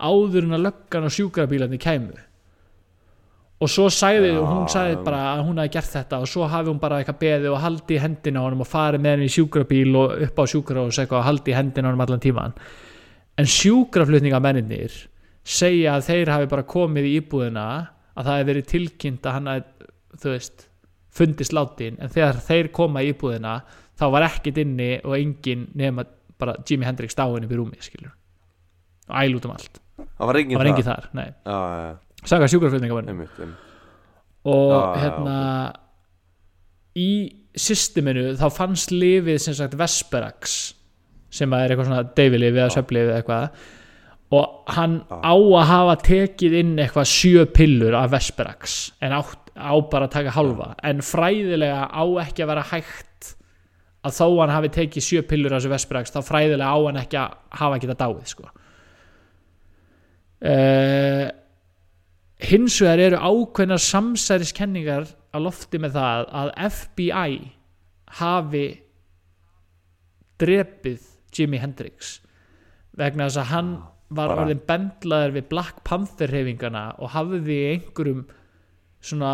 áður 0.00 0.48
en 0.48 0.56
að 0.58 0.64
löggan 0.66 1.06
og 1.06 1.14
sjúkrabílarnir 1.14 1.80
kæmu. 1.80 2.18
Og 3.60 3.70
svo 3.70 3.86
sagði 3.92 4.32
Já. 4.32 4.40
hún 4.40 4.68
sagði 4.72 4.98
bara 5.04 5.22
að 5.34 5.44
hún 5.46 5.60
hafi 5.60 5.72
gert 5.76 5.94
þetta 5.94 6.20
og 6.24 6.30
svo 6.32 6.46
hafi 6.48 6.72
hún 6.72 6.80
bara 6.82 6.98
eitthvað 7.00 7.20
beðið 7.22 7.50
og 7.52 7.62
haldi 7.62 7.98
hendina 8.00 8.42
á 8.42 8.46
honum 8.48 8.64
og 8.64 8.70
farið 8.70 9.04
með 9.04 9.16
henni 9.16 9.28
í 9.28 9.34
sjúkrabíl 9.36 9.90
og 10.00 10.14
upp 10.26 10.40
á 10.40 10.44
eitthvað 10.48 11.18
og 11.20 11.26
haldi 11.28 11.54
hendina 11.54 11.86
á 11.86 11.90
honum 11.90 12.04
allan 12.06 12.24
tíman 12.24 12.56
en 13.40 13.48
sjúkraflutningamennir 13.48 14.96
segja 15.44 15.96
að 15.96 16.06
þeir 16.08 16.32
hafi 16.34 16.48
bara 16.50 16.66
komið 16.68 17.08
í 17.08 17.14
íbúðina 17.20 17.66
að 18.16 18.24
það 18.26 18.36
hefði 18.38 18.48
verið 18.50 18.66
tilkynnt 18.72 19.26
að 19.30 19.36
hann 19.38 19.50
hafi, 19.52 19.88
þú 20.22 20.32
veist 20.34 20.66
fundist 21.20 21.54
látin. 21.56 21.96
En 22.02 22.12
þegar 22.12 22.38
þeir 22.46 22.68
koma 22.76 23.02
í 23.02 23.10
íbúðina 23.12 23.54
þá 24.00 24.04
var 24.14 24.26
ekkit 24.28 24.60
inni 24.62 24.90
og 25.04 25.16
engin 25.18 25.66
nema 25.78 26.04
bara 26.40 26.54
Jimi 26.64 26.86
Hendrix 26.88 27.16
dáin 27.18 27.44
upp 27.44 27.52
í 27.52 27.58
rúmi 27.58 27.80
skilur 27.84 28.12
og 29.10 29.16
æl 29.20 29.34
út 29.36 29.44
um 29.48 29.52
allt, 29.56 29.80
Það 30.16 30.28
var 30.30 30.38
enginn 30.40 30.54
það 30.56 30.62
var 30.62 30.68
engin 30.70 30.86
þar? 30.86 31.08
nei, 31.18 31.28
sagði 32.30 32.48
sjúkraflutningamennir 32.54 33.12
einmitt, 33.12 33.40
einmitt. 33.42 33.66
Og 34.48 34.70
já, 34.72 35.02
hérna 35.02 35.34
í 36.96 37.08
systeminu 37.60 38.30
þá 38.40 38.46
fannst 38.54 38.92
lifið 38.94 39.40
sem 39.42 39.56
sagt 39.58 39.74
Vesperax 39.78 40.54
sem 41.34 41.52
að 41.54 41.64
er 41.66 41.74
eitthvað 41.74 41.90
svona 41.90 42.06
deyfilif 42.16 42.54
eða 42.56 42.68
Já. 42.70 42.74
söflif 42.78 43.04
eða 43.10 43.18
eitthvað 43.20 43.66
og 44.30 44.70
hann 44.70 45.00
Já. 45.02 45.16
á 45.26 45.34
að 45.34 45.68
hafa 45.72 45.96
tekið 46.06 46.56
inn 46.60 46.76
eitthvað 46.78 47.08
sjö 47.10 47.46
pillur 47.50 47.96
af 47.98 48.12
Vesperax 48.12 48.76
en 49.02 49.14
átt, 49.16 49.50
á 49.58 49.74
bara 49.90 50.06
að 50.06 50.14
taka 50.14 50.34
halva 50.36 50.72
en 50.86 51.02
fræðilega 51.02 51.88
á 51.90 52.04
ekki 52.22 52.44
að 52.44 52.52
vera 52.52 52.68
hægt 52.70 53.34
að 54.06 54.16
þó 54.16 54.26
hann 54.38 54.54
hafi 54.54 54.70
tekið 54.78 55.06
sjö 55.06 55.24
pillur 55.26 55.52
af 55.52 55.60
þessu 55.60 55.74
Vesperax 55.74 56.14
þá 56.14 56.20
fræðilega 56.24 56.70
á 56.70 56.78
hann 56.78 57.02
ekki 57.02 57.20
að 57.20 57.36
hafa 57.60 57.76
ekki 57.76 57.90
það 57.90 58.00
dáið 58.04 58.30
sko. 58.30 58.50
Uh, 60.40 61.26
hins 62.40 62.78
vegar 62.80 63.02
eru 63.04 63.18
ákveðnar 63.20 63.82
samsæriskenningar 63.84 65.10
á 65.34 65.38
lofti 65.42 65.80
með 65.82 65.98
það 65.98 66.30
að 66.40 66.52
FBI 66.78 67.34
hafi 68.20 68.66
drepið 70.40 71.04
Jimi 71.36 71.60
Hendrix 71.60 72.16
vegna 72.96 73.28
þess 73.28 73.42
að 73.42 73.50
hann 73.52 73.74
var 74.10 74.28
bara- 74.32 74.44
orðin 74.44 74.60
bendlaður 74.66 75.32
við 75.38 75.48
Black 75.52 75.82
Panther 75.86 76.28
reyfingana 76.34 76.84
og 76.98 77.10
hafði 77.14 77.56
í 77.56 77.66
einhverjum 77.76 78.24
svona, 79.00 79.32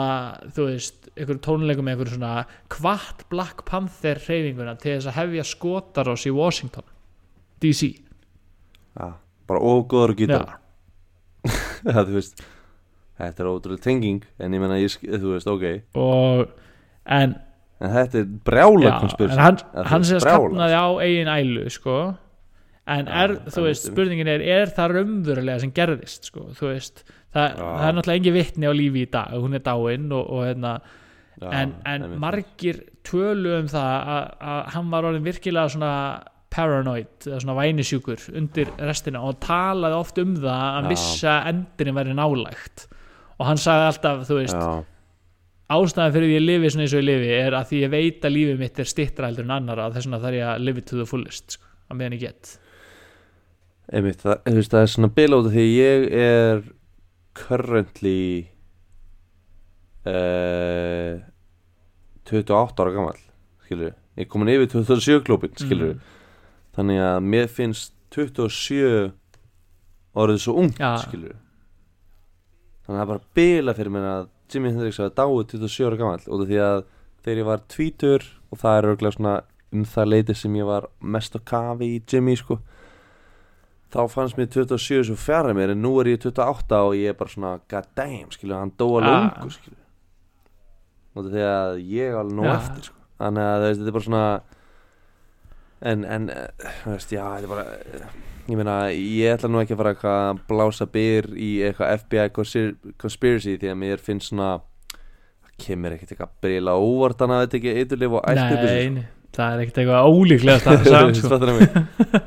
þú 0.55 0.67
veist, 0.71 1.09
einhverjum 1.17 1.41
tónleikum 1.47 1.87
með 1.89 1.97
einhverjum 1.97 2.19
svona 2.21 2.35
kvart 2.71 3.25
Black 3.33 3.65
Panther 3.67 4.21
reyfinguna 4.29 4.77
til 4.79 4.97
þess 4.99 5.09
að 5.11 5.19
hefja 5.23 5.47
skotarós 5.49 6.27
í 6.29 6.35
Washington 6.37 6.85
DC 7.61 7.89
Já, 8.97 9.13
bara 9.49 9.61
ógóður 9.61 10.13
og 10.15 10.21
gítar. 10.21 10.53
Já, 11.47 12.05
þú 12.07 12.15
veist 12.19 12.45
Þetta 13.17 13.41
er 13.43 13.49
ótrúlega 13.49 13.81
tenging 13.81 14.23
En 14.39 14.53
ég 14.53 14.61
menna, 14.61 14.77
þú 14.77 15.31
veist, 15.35 15.49
ok. 15.49 15.65
Og 15.97 16.51
en 17.09 17.35
En 17.81 17.93
þetta 17.93 18.21
er 18.23 18.29
brjála 18.45 18.87
Já, 18.91 18.95
konspirasi 19.03 19.37
en 19.37 19.43
hann, 19.45 19.59
Ja, 19.75 19.85
hann 19.91 20.05
sem 20.09 20.21
skapnaði 20.21 20.77
á 20.81 20.87
eigin 21.05 21.29
ælu 21.33 21.67
sko. 21.73 21.97
En 22.87 23.09
er, 23.11 23.35
það 23.47 23.57
þú 23.57 23.65
veist, 23.67 23.89
spurningin 23.91 24.31
er 24.31 24.45
er 24.57 24.71
það 24.77 24.95
raunverulega 24.97 25.63
sem 25.65 25.73
gerðist 25.75 26.31
sko, 26.31 26.47
þú 26.55 26.71
veist, 26.71 27.03
það, 27.35 27.49
Já. 27.49 27.65
það 27.65 27.89
er 27.89 27.99
náttúrulega 27.99 28.21
engin 28.21 28.37
vitni 28.37 28.71
á 28.71 28.73
lífi 28.79 29.03
í 29.03 29.11
dag, 29.17 29.35
hún 29.43 29.59
er 29.59 29.65
dáin 29.67 30.07
og, 30.15 30.31
og 30.31 30.47
hérna, 30.47 30.73
Já, 31.37 31.51
en, 31.61 31.75
en 31.85 32.07
margir 32.23 32.81
tölu 33.05 33.59
um 33.59 33.69
það 33.69 34.09
að, 34.17 34.33
að 34.53 34.61
hann 34.77 34.91
var 34.95 35.11
orðin 35.11 35.27
virkilega 35.27 35.75
svona 35.75 35.93
paranoid 36.57 37.27
svona 37.27 37.57
vænisjúkur 37.59 38.29
undir 38.39 38.71
restina 38.79 39.21
og 39.27 39.41
talaði 39.45 39.99
oft 39.99 40.21
um 40.23 40.37
það 40.39 40.67
að 40.67 40.87
Já. 40.87 40.91
missa 40.95 41.39
endurinn 41.51 41.99
væri 41.99 42.15
nálægt. 42.17 42.87
Og 43.37 43.51
hann 43.51 43.61
sagði 43.61 43.91
alltaf, 43.91 44.23
þú 44.31 44.39
veist 44.39 44.63
ástæðan 45.67 46.15
fyrir 46.15 46.31
því 46.31 46.37
ég 46.37 46.45
lifi 46.45 46.71
svona 46.71 46.85
eins 46.87 46.95
og 46.95 47.01
ég 47.03 47.07
lifi 47.09 47.33
er 47.37 47.57
að 47.59 47.71
því 47.71 47.81
ég 47.83 47.93
veit 47.93 48.27
að 48.27 48.35
lífið 48.37 48.61
mitt 48.63 48.81
er 48.81 48.89
stittra 48.91 49.31
heldur 49.31 49.47
en 49.49 49.57
annara 49.57 49.89
þess 49.95 50.07
vegna 50.07 50.21
þarf 50.23 50.39
ég 50.39 50.51
að 50.53 50.63
live 50.63 50.83
it 50.83 50.87
to 50.89 50.99
the 51.01 51.07
fullest 51.11 51.57
sko, 51.57 51.71
að 51.91 51.99
meðan 52.01 52.17
ég 52.17 52.23
get 52.23 52.53
einmitt, 53.93 54.21
það, 54.25 54.41
veist, 54.57 54.73
það 54.73 54.83
er 54.87 54.93
svona 54.95 55.11
bila 55.15 55.37
út 55.41 55.47
af 55.51 55.55
því 55.55 55.67
ég 55.77 56.07
er 56.27 56.63
currently 57.37 58.19
uh, 60.07 61.21
28 62.27 62.83
ára 62.83 62.93
gammal 62.95 63.19
skilur 63.67 63.93
ég 64.17 64.25
er 64.27 64.31
komin 64.33 64.51
yfir 64.55 64.71
27 64.73 65.23
klúbin 65.27 65.55
skilur 65.61 65.95
Mm. 65.97 66.01
þannig 66.77 67.01
að 67.01 67.19
mér 67.33 67.47
finnst 67.49 67.93
27 68.13 69.13
orðið 70.17 70.41
svo 70.43 70.55
ungt 70.61 70.79
Já. 70.81 70.97
skilur 71.05 71.37
þannig 72.87 72.89
að 72.89 72.97
það 72.97 73.03
er 73.05 73.11
bara 73.13 73.25
bila 73.39 73.75
fyrir 73.77 73.95
mér 73.95 74.09
að 74.11 74.27
Jimi 74.53 74.71
Hendrix 74.71 74.99
hafa 75.01 75.15
dáið 75.19 75.47
27 75.57 75.87
ára 75.89 75.97
gammal 76.01 76.21
út 76.27 76.43
af 76.45 76.49
því 76.51 76.59
að 76.63 76.83
þegar 77.25 77.41
ég 77.43 77.49
var 77.49 77.63
tvítur 77.73 78.27
og 78.53 78.61
það 78.61 78.77
er 78.79 78.89
örgulega 78.93 79.17
svona 79.17 79.37
um 79.75 79.85
það 79.85 80.11
leiti 80.13 80.35
sem 80.39 80.55
ég 80.61 80.69
var 80.69 80.87
mest 81.03 81.35
á 81.35 81.41
kafi 81.43 81.89
í 81.97 82.03
Jimmy 82.07 82.37
sko 82.39 82.61
þá 83.95 84.01
fannst 84.11 84.37
mér 84.39 84.49
27 84.51 85.05
svo 85.11 85.17
fjara 85.21 85.55
mér 85.57 85.73
en 85.77 85.83
nú 85.85 85.93
er 86.03 86.11
ég 86.15 86.21
28 86.27 86.81
og 86.89 86.95
ég 86.99 87.13
er 87.13 87.19
bara 87.19 87.31
svona 87.33 87.53
god 87.71 87.87
damn 87.97 88.31
skilur 88.35 88.59
hann 88.59 88.73
dó 88.79 88.89
alveg 88.99 89.15
Ah. 89.15 89.49
skilur 89.55 89.83
út 91.17 91.27
af 91.27 91.33
því 91.33 91.45
að 91.49 91.81
ég 91.95 92.11
er 92.13 92.19
alveg 92.21 92.37
nú 92.41 92.45
Já. 92.49 92.55
eftir 92.59 92.89
sko 92.91 92.99
þannig 93.23 93.47
að 93.53 93.67
þetta 93.71 93.87
er 93.89 93.97
bara 93.97 94.07
svona 94.11 94.25
en, 95.87 96.05
en 96.05 96.31
veist, 96.87 97.13
já, 97.15 97.25
þetta 97.25 97.47
er 97.47 97.53
bara 97.53 97.67
ég 98.47 98.57
meina, 98.61 98.75
ég 98.93 99.33
ætla 99.37 99.49
nú 99.51 99.59
ekki 99.63 99.75
að 99.75 99.81
fara 99.81 99.93
eitthvað 99.95 100.21
að 100.27 100.43
blása 100.51 100.87
byr 100.93 101.27
í 101.35 101.51
eitthvað 101.67 101.97
FBI 102.05 102.29
conspiracy 103.03 103.57
því 103.59 103.71
að 103.73 103.81
mér 103.81 104.03
finnst 104.03 104.31
svona 104.31 104.51
það 104.61 105.57
kemur 105.65 105.97
ekkert 105.97 106.13
eitthvað 106.15 106.35
brila 106.45 106.77
óvart 106.79 107.19
þannig 107.23 107.37
að 107.41 107.45
þetta 107.47 107.59
ekki 107.63 107.75
eitthulif 107.81 108.17
og 108.21 108.29
ælt 108.31 108.45
upp 108.47 108.67
Nei, 108.67 109.07
það 109.37 109.53
er 109.57 109.65
ekkert 109.65 109.81
eitthvað 109.83 110.11
ólíklegast 110.13 110.67
að 110.71 110.87
sagði 110.87 111.01
hann, 111.01 111.15
sko. 111.21 111.33
Fattar 111.33 111.51
mig 111.57 111.69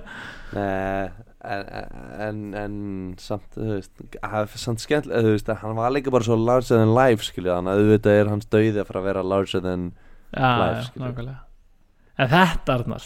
Nei, 0.57 1.09
en, 1.49 1.63
en, 2.27 2.41
en 2.57 2.75
samt, 3.21 3.47
þú 3.55 3.71
veist 3.75 4.03
það 4.19 4.53
samt 4.61 4.83
skemmtilega, 4.83 5.23
þú 5.25 5.31
veist 5.33 5.49
hann 5.63 5.79
var 5.79 5.93
líka 5.95 6.13
bara 6.13 6.27
svo 6.27 6.37
larger 6.37 6.77
than 6.77 6.93
life, 6.95 7.25
skilja 7.25 7.57
hann 7.57 7.69
að 7.71 7.83
auðvitað 7.83 8.19
er 8.19 8.31
hans 8.31 8.49
dauði 8.51 8.77
að 8.77 8.87
fara 8.89 9.01
að 9.01 9.09
vera 9.09 9.25
larger 9.25 9.65
than 9.65 9.89
Live, 10.29 10.45
já, 10.45 10.83
skilur. 10.85 11.07
nákvæmlega. 11.07 11.39
En 12.19 12.27
þetta 12.29 12.73
Arnar 12.75 13.05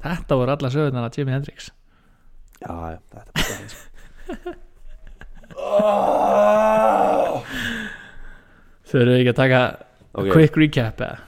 þetta 0.00 0.38
voru 0.40 0.50
alla 0.56 0.70
sögurnar 0.72 1.06
af 1.06 1.18
Jimi 1.18 1.32
Hendrix. 1.34 1.70
Já, 2.60 2.72
já, 2.90 2.98
þetta 3.12 3.20
er 3.20 3.26
bara 3.36 3.54
hans 3.60 3.74
oh! 5.60 7.36
þurfum 8.90 9.12
við 9.12 9.20
ekki 9.20 9.32
að 9.32 9.40
taka 9.40 9.60
ok, 10.12 10.30
quick 10.34 10.58
recap 10.58 11.02
eða? 11.06 11.18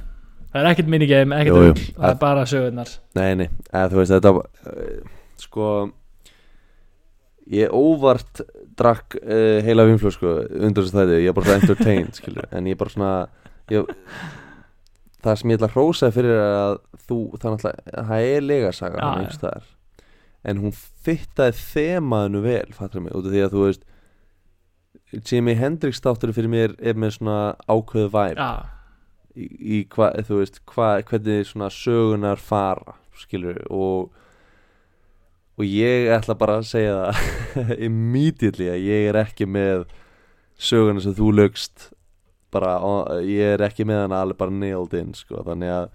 Það 0.53 0.61
er 0.61 0.69
ekkert 0.73 0.91
minigame, 0.93 1.39
ekkert 1.39 1.57
rugl 1.57 1.87
það 1.87 2.11
er 2.11 2.19
bara 2.21 2.43
sögurnar. 2.51 2.91
Nei, 3.17 3.31
nei, 3.41 3.49
eða, 3.71 3.87
þú 3.93 3.97
veist 4.03 4.15
þetta 4.17 4.31
uh, 4.37 4.43
sko 5.41 5.69
ég 7.51 7.75
óvart 7.75 8.43
drakk 8.79 9.17
uh, 9.23 9.59
heila 9.65 9.87
vimflöð 9.89 10.17
sko 10.17 10.37
undur 10.63 10.87
þess 10.87 10.95
að 10.95 11.03
þetta, 11.03 11.21
ég 11.23 11.33
er 11.33 11.37
bara 11.37 11.51
það 11.51 11.61
entertained 11.61 12.17
skilur, 12.21 12.49
en 12.51 12.71
ég 12.71 12.77
er 12.77 12.81
bara 12.81 12.95
svona 12.95 13.13
ég, 13.73 13.95
það 15.23 15.39
sem 15.41 15.53
ég 15.53 15.61
ætla 15.61 15.71
að 15.71 15.77
hrósa 15.77 16.11
fyrir 16.15 16.35
er 16.37 16.45
að 16.49 16.77
þú, 17.07 17.21
það 17.37 17.49
er 17.49 17.57
náttúrulega 17.57 18.05
það 18.11 18.29
er 18.33 18.47
legasaga 18.47 19.01
Já, 19.01 19.07
hann 19.07 19.25
einhvers 19.25 19.41
staðar 19.41 19.71
en 20.43 20.63
hún 20.65 20.77
fittaði 21.07 21.59
þemaðinu 21.61 22.45
vel, 22.47 22.69
fattur 22.75 23.05
mig, 23.05 23.15
út 23.15 23.29
af 23.29 23.35
því 23.35 23.45
að 23.47 23.57
þú 23.57 23.67
veist 23.69 23.89
Jimi 25.29 25.55
Hendrix 25.59 26.01
þáttur 26.01 26.33
fyrir 26.33 26.51
mér 26.53 26.75
er 26.81 26.97
með 26.97 27.19
svona 27.19 27.37
ákveðu 27.69 28.09
væp 28.15 28.41
í, 29.37 29.47
í 29.47 29.79
hvað, 29.93 30.23
þú 30.29 30.41
veist, 30.41 30.59
hvað, 30.69 31.05
hvernig 31.11 31.47
svona 31.49 31.69
sögunar 31.73 32.41
fara, 32.41 32.97
skilur 33.21 33.61
og 33.69 34.11
og 35.59 35.67
ég 35.69 36.13
ætla 36.15 36.37
bara 36.39 36.61
að 36.61 36.69
segja 36.71 36.95
það 37.01 37.75
immediately 37.89 38.71
að 38.73 38.87
ég 38.87 39.11
er 39.11 39.21
ekki 39.25 39.49
með 39.49 39.85
söguna 40.63 41.03
sem 41.03 41.17
þú 41.17 41.33
lögst 41.41 41.91
bara, 42.53 42.77
ég 43.25 43.57
er 43.57 43.65
ekki 43.67 43.87
með 43.89 44.05
hana 44.05 44.23
alveg 44.23 44.41
bara 44.41 44.55
nailed 44.55 44.97
in, 44.99 45.15
sko, 45.17 45.41
þannig 45.47 45.73
að 45.73 45.87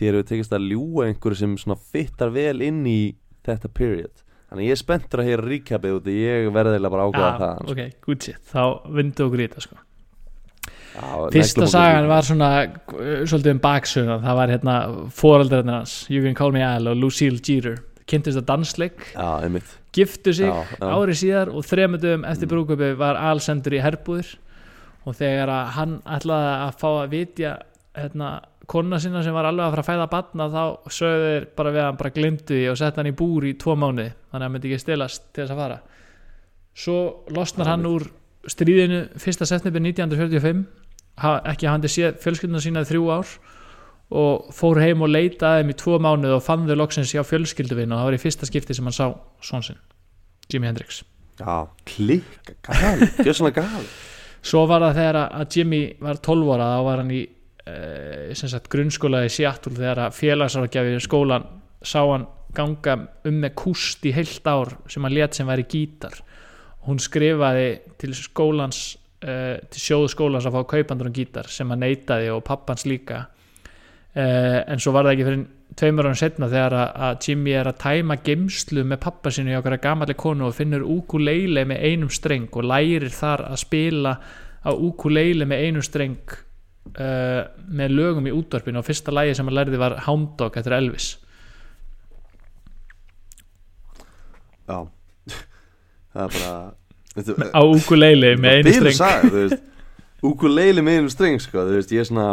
þér 0.00 0.18
hefur 0.18 0.28
tekist 0.28 0.56
að 0.56 0.66
ljúga 0.72 1.06
einhverju 1.08 1.40
sem 1.40 1.54
svona 1.60 1.78
fittar 1.78 2.32
vel 2.34 2.58
inn 2.64 2.82
í 2.88 3.14
þetta 3.46 3.70
period. 3.72 4.12
Þannig 4.50 4.68
ég 4.68 4.76
er 4.76 4.80
spenntur 4.80 5.22
að 5.22 5.30
heyra 5.30 5.46
recapið 5.46 5.94
út 5.96 6.10
ég 6.12 6.50
verði 6.52 6.76
eiginlega 6.76 6.92
bara 6.92 7.06
ákvæða 7.08 7.30
það 7.40 7.54
sko. 7.62 7.72
ok, 7.72 7.96
good 8.04 8.26
shit. 8.26 8.42
Þá 8.52 8.64
vindu 8.98 9.26
okkur 9.26 9.40
í 9.40 9.46
þetta 9.46 9.64
sko. 9.64 9.78
Já, 10.92 11.06
Fyrsta 11.32 11.68
sagan 11.72 12.08
var 12.10 12.26
svona 12.26 12.50
uh, 12.68 13.22
svolítið 13.24 13.54
um 13.54 13.62
baksöguna, 13.64 14.18
það 14.20 14.38
var 14.42 14.52
hérna 14.52 14.74
foreldrarnir 15.22 15.78
hans, 15.78 15.94
You 16.12 16.20
Can 16.26 16.36
Call 16.36 16.52
Me 16.52 16.64
Al 16.66 16.90
og 16.92 17.00
Lucille 17.00 17.40
Jeter, 17.40 17.78
kynntist 18.12 18.38
að 18.42 18.46
dansleik 18.52 19.02
Já, 19.14 19.28
giftu 19.96 20.32
sig 20.36 20.48
Já, 20.48 20.62
já. 20.78 20.86
ári 20.92 21.16
síðar 21.18 21.50
og 21.52 21.66
þremundum 21.68 22.24
eftir 22.28 22.46
Mm. 22.48 22.52
brúkupi 22.54 22.92
var 23.00 23.16
Al 23.20 23.40
sendur 23.44 23.74
í 23.76 23.82
herbúðir 23.84 24.34
og 25.06 25.16
þegar 25.18 25.50
að 25.50 25.70
hann 25.76 25.98
ætlaði 26.06 26.50
að 26.62 26.74
fá 26.78 26.88
að 27.02 27.10
vitja 27.16 27.52
hérna, 27.98 28.28
kona 28.70 28.98
sinna 29.02 29.20
sem 29.24 29.34
var 29.34 29.44
alveg 29.50 29.66
að 29.66 29.72
fara 29.74 29.82
að 29.82 29.88
fæða 29.90 30.10
batna 30.12 30.46
þá 30.48 30.62
sögðu 30.94 31.30
þeir 31.32 31.46
bara 31.58 31.72
við 31.74 31.82
hann 31.88 31.96
bara 32.00 32.12
glimtu 32.14 32.54
því 32.54 32.68
og 32.70 32.78
sett 32.78 32.96
hann 33.00 33.10
í 33.10 33.14
búr 33.18 33.44
í 33.50 33.56
tvo 33.58 33.74
mánuði 33.76 34.12
þannig 34.14 34.38
að 34.38 34.42
hann 34.46 34.52
myndi 34.54 34.70
ekki 34.70 34.84
stilast 34.84 35.26
til 35.34 35.42
þess 35.44 35.52
að 35.56 35.62
fara 35.64 35.80
svo 36.72 36.96
losnar 37.36 37.68
hann 37.72 37.84
úr 37.90 38.06
stríðinu 38.48 39.02
1. 39.18 39.44
september 39.46 39.82
1945 39.82 40.62
ha, 41.22 41.32
ekki 41.52 41.68
hafandi 41.68 41.90
séð 41.92 42.16
fjölskylduna 42.22 42.62
sína 42.64 42.84
þrjú 42.88 43.04
ár 43.12 43.34
og 44.12 44.52
fór 44.54 44.80
heim 44.82 45.04
og 45.04 45.12
leitaði 45.12 45.62
þeim 45.62 45.72
í 45.72 45.78
tvo 45.82 45.98
mánuð 46.02 46.36
og 46.36 46.44
fann 46.44 46.68
þau 46.68 46.76
loksins 46.82 47.14
hjá 47.14 47.24
fjölskylduvinn 47.26 47.92
og 47.92 48.00
það 48.00 48.08
var 48.10 48.18
í 48.18 48.22
fyrsta 48.22 48.48
skipti 48.48 48.76
sem 48.76 48.88
hann 48.88 48.96
sá 48.96 49.06
svon 49.44 49.66
sinn 49.66 49.82
Jimi 50.52 50.68
Hendrix. 50.68 51.04
Já, 51.40 51.68
klikka, 51.88 52.58
gali, 52.66 53.08
gjör 53.24 53.38
svona 53.38 53.54
gali 53.56 53.86
svo 54.42 54.64
var 54.68 54.84
það 54.86 54.98
þegar 54.98 55.20
að 55.22 55.56
Jimmy 55.56 55.82
var 56.02 56.20
12 56.20 56.52
ára 56.56 56.68
þá 56.74 56.82
var 56.88 57.02
hann 57.02 57.14
í 57.14 57.22
sem 58.34 58.50
sagt, 58.50 58.68
grunnskóla 58.72 59.22
í 59.26 59.30
Seattle 59.30 59.76
þegar 59.76 60.08
að 60.08 60.16
félagsárgjafi 60.18 60.96
í 60.96 61.02
skólan 61.02 61.44
sá 61.78 62.00
hann 62.00 62.26
ganga 62.54 62.96
um 63.28 63.38
með 63.42 63.54
kúst 63.58 64.02
í 64.06 64.12
heilt 64.14 64.46
ár 64.50 64.74
sem 64.90 65.04
hann 65.06 65.14
let 65.14 65.36
sem 65.38 65.48
væri 65.48 65.64
gítar. 65.70 66.18
Hún 66.86 66.98
skrifaði 67.00 67.68
til 68.00 68.12
skólans 68.18 68.80
uh, 69.22 69.56
til 69.70 69.84
sjóðu 69.84 70.10
skólans 70.12 70.48
að 70.48 70.58
fá 70.58 70.72
kaupandur 70.74 71.08
um 71.08 71.14
gítar 71.16 71.48
sem 71.48 71.70
hann 71.70 71.84
neitaði 71.84 72.32
og 72.34 72.42
pappans 72.46 72.84
líka 72.88 73.26
en 74.12 74.80
svo 74.82 74.92
var 74.92 75.06
það 75.06 75.14
ekki 75.14 75.26
fyrir 75.28 75.44
tveimur 75.78 76.08
árum 76.08 76.18
setna 76.18 76.48
þegar 76.52 76.74
að, 76.76 77.18
Jimmy 77.24 77.54
er 77.56 77.70
að 77.70 77.78
tæma 77.80 78.18
geimslu 78.24 78.84
með 78.88 79.00
pappa 79.06 79.32
sinu 79.32 79.52
í 79.52 79.58
okkar 79.58 79.78
gamalli 79.82 80.16
konu 80.18 80.48
og 80.48 80.56
finnur 80.56 80.84
ukulele 80.84 81.64
með 81.68 81.84
einum 81.88 82.12
streng 82.12 82.50
og 82.52 82.66
lærir 82.68 83.08
þar 83.14 83.46
að 83.48 83.62
spila 83.62 84.16
á 84.62 84.70
ukulele 84.72 85.48
með 85.48 85.64
einum 85.66 85.86
streng 85.86 86.36
uh, 86.92 87.40
með 87.72 87.96
lögum 87.96 88.28
í 88.28 88.34
útvarpinu. 88.36 88.82
Og 88.82 88.86
fyrsta 88.86 89.14
lægi 89.14 89.38
sem 89.38 89.48
hann 89.48 89.58
lærði 89.58 89.80
var 89.80 89.98
Hound 90.06 90.36
Dog 90.40 90.58
eftir 90.60 90.76
Elvis. 90.76 91.14
Já. 94.68 94.78
Það 96.12 96.22
er 96.26 96.36
bara 96.36 96.54
Þetta, 97.12 97.50
á 97.52 97.62
ukulele 97.68 98.36
með 98.40 98.60
einum 98.60 98.92
streng. 98.92 99.58
Ukulele 100.22 100.84
með 100.84 101.00
einum 101.00 101.10
streng, 101.12 101.40
sko 101.42 101.64
Þú 101.66 101.74
veist, 101.76 101.90
ég 101.92 102.04
er 102.04 102.06
svona 102.08 102.28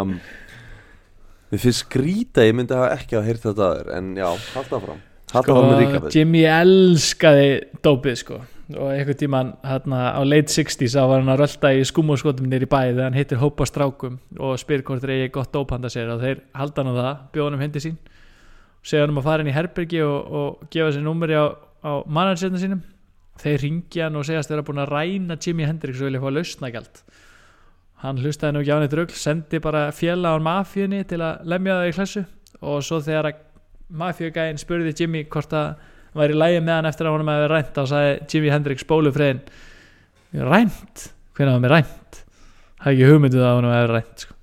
Mér 1.49 1.61
finnst 1.63 1.85
skrýta, 1.85 2.45
ég 2.45 2.53
myndi 2.57 2.77
hafa 2.77 2.93
ekki 2.99 3.17
að 3.17 3.29
heyrt 3.29 3.45
þetta 3.47 3.69
aður 3.71 3.87
En 3.97 4.11
já, 4.19 4.27
halda 4.53 4.81
fram 4.83 4.99
Halda 5.29 5.45
sko, 5.45 5.57
fram 5.57 5.67
með 5.69 5.81
ríkafið 5.83 6.15
Jimmy 6.17 6.41
elskaði 6.49 7.49
dópið 7.85 8.15
sko. 8.23 8.39
Og 8.69 8.91
einhvern 8.93 9.17
tíman 9.17 9.51
hérna, 9.65 9.99
á 10.13 10.21
late 10.25 10.53
60s 10.53 10.93
þá 10.93 11.01
var 11.09 11.21
hann 11.21 11.31
að 11.33 11.41
rölda 11.43 11.71
í 11.73 11.83
skúmóskotum 11.89 12.49
nýri 12.49 12.69
bæ 12.69 12.77
þegar 12.79 13.07
hann 13.07 13.17
hittir 13.17 13.41
hópa 13.41 13.65
strákum 13.65 14.19
og 14.37 14.57
spyr 14.61 14.83
hvort 14.85 15.01
þeir 15.01 15.13
eigi 15.15 15.31
gott 15.37 15.51
dóp 15.53 15.73
handa 15.73 15.89
sér. 15.89 16.09
Og 16.13 16.21
þeir 16.21 16.43
halda 16.57 16.83
hann 16.83 16.93
á 16.93 16.95
það, 16.97 17.23
bjóða 17.33 17.49
hann 17.49 17.57
um 17.57 17.63
hindi 17.65 17.83
sín. 17.85 17.97
Segja 18.85 19.05
hann 19.05 19.13
um 19.13 19.21
að 19.21 19.29
fara 19.29 19.45
inn 19.45 19.49
í 19.49 19.55
herbergi 19.55 20.03
og, 20.05 20.33
og 20.41 20.67
gefa 20.73 20.93
sér 20.95 21.05
númeri 21.05 21.37
á, 21.37 21.45
á 21.81 21.91
managerna 22.05 22.61
sínum. 22.61 22.83
Þeir 23.41 23.65
ringja 23.65 24.05
hann 24.07 24.21
og 24.21 24.25
segjast 24.29 24.53
þeir 24.53 24.61
að 24.61 24.69
búin 24.69 24.83
að 24.85 24.93
ræna 24.93 25.37
Jimi 25.41 25.65
Hendrix 25.65 26.01
og 26.01 26.09
vilja 26.09 26.21
fá 26.21 26.29
lausnagjald 26.33 27.03
hann 28.03 28.19
hlustaði 28.21 28.55
nú 28.55 28.63
ekki 28.63 28.71
á 28.71 28.75
hann 28.77 28.87
eitt 28.87 28.97
rugl 28.97 29.19
sendi 29.19 29.59
bara 29.63 29.89
fjalla 29.95 30.31
á 30.31 30.37
mafíunni 30.43 31.03
til 31.07 31.19
að 31.23 31.45
lemja 31.51 31.79
það 31.79 31.89
í 31.89 31.95
klassu 31.97 32.25
og 32.59 32.83
svo 32.85 32.99
þegar 33.03 33.31
að 33.31 33.45
mafíugæðin 33.99 34.61
spurði 34.61 34.95
Jimmy 34.95 35.25
hvort 35.31 35.51
það 35.51 35.69
væri 36.19 36.37
lægi 36.37 36.63
með 36.63 36.75
hann 36.77 36.89
eftir 36.89 37.09
að 37.09 37.15
honum 37.17 37.31
hefði 37.33 37.51
rænt 37.51 37.75
þá 37.75 37.83
sagði 37.91 38.17
Jimi 38.31 38.51
Hendrix 38.53 38.87
bólufriðin 38.89 39.41
rænt? 40.49 41.05
hvernig 41.35 41.55
var 41.55 41.63
mér 41.63 41.75
rænt? 41.77 42.19
það 42.79 42.91
er 42.91 42.95
ekki 42.95 43.11
hugmynduð 43.11 43.45
að 43.45 43.55
honum 43.59 43.75
hefði 43.75 43.95
rænt 43.95 44.25
sko. 44.25 44.35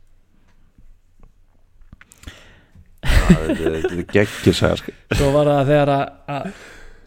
Þetta 3.07 4.23
er 4.23 4.57
saga, 4.57 4.79
sko 4.81 4.93
svo 5.17 5.29
var 5.35 5.51
það 5.51 5.71
þegar 5.71 5.93
að, 5.97 6.09
að 6.37 6.49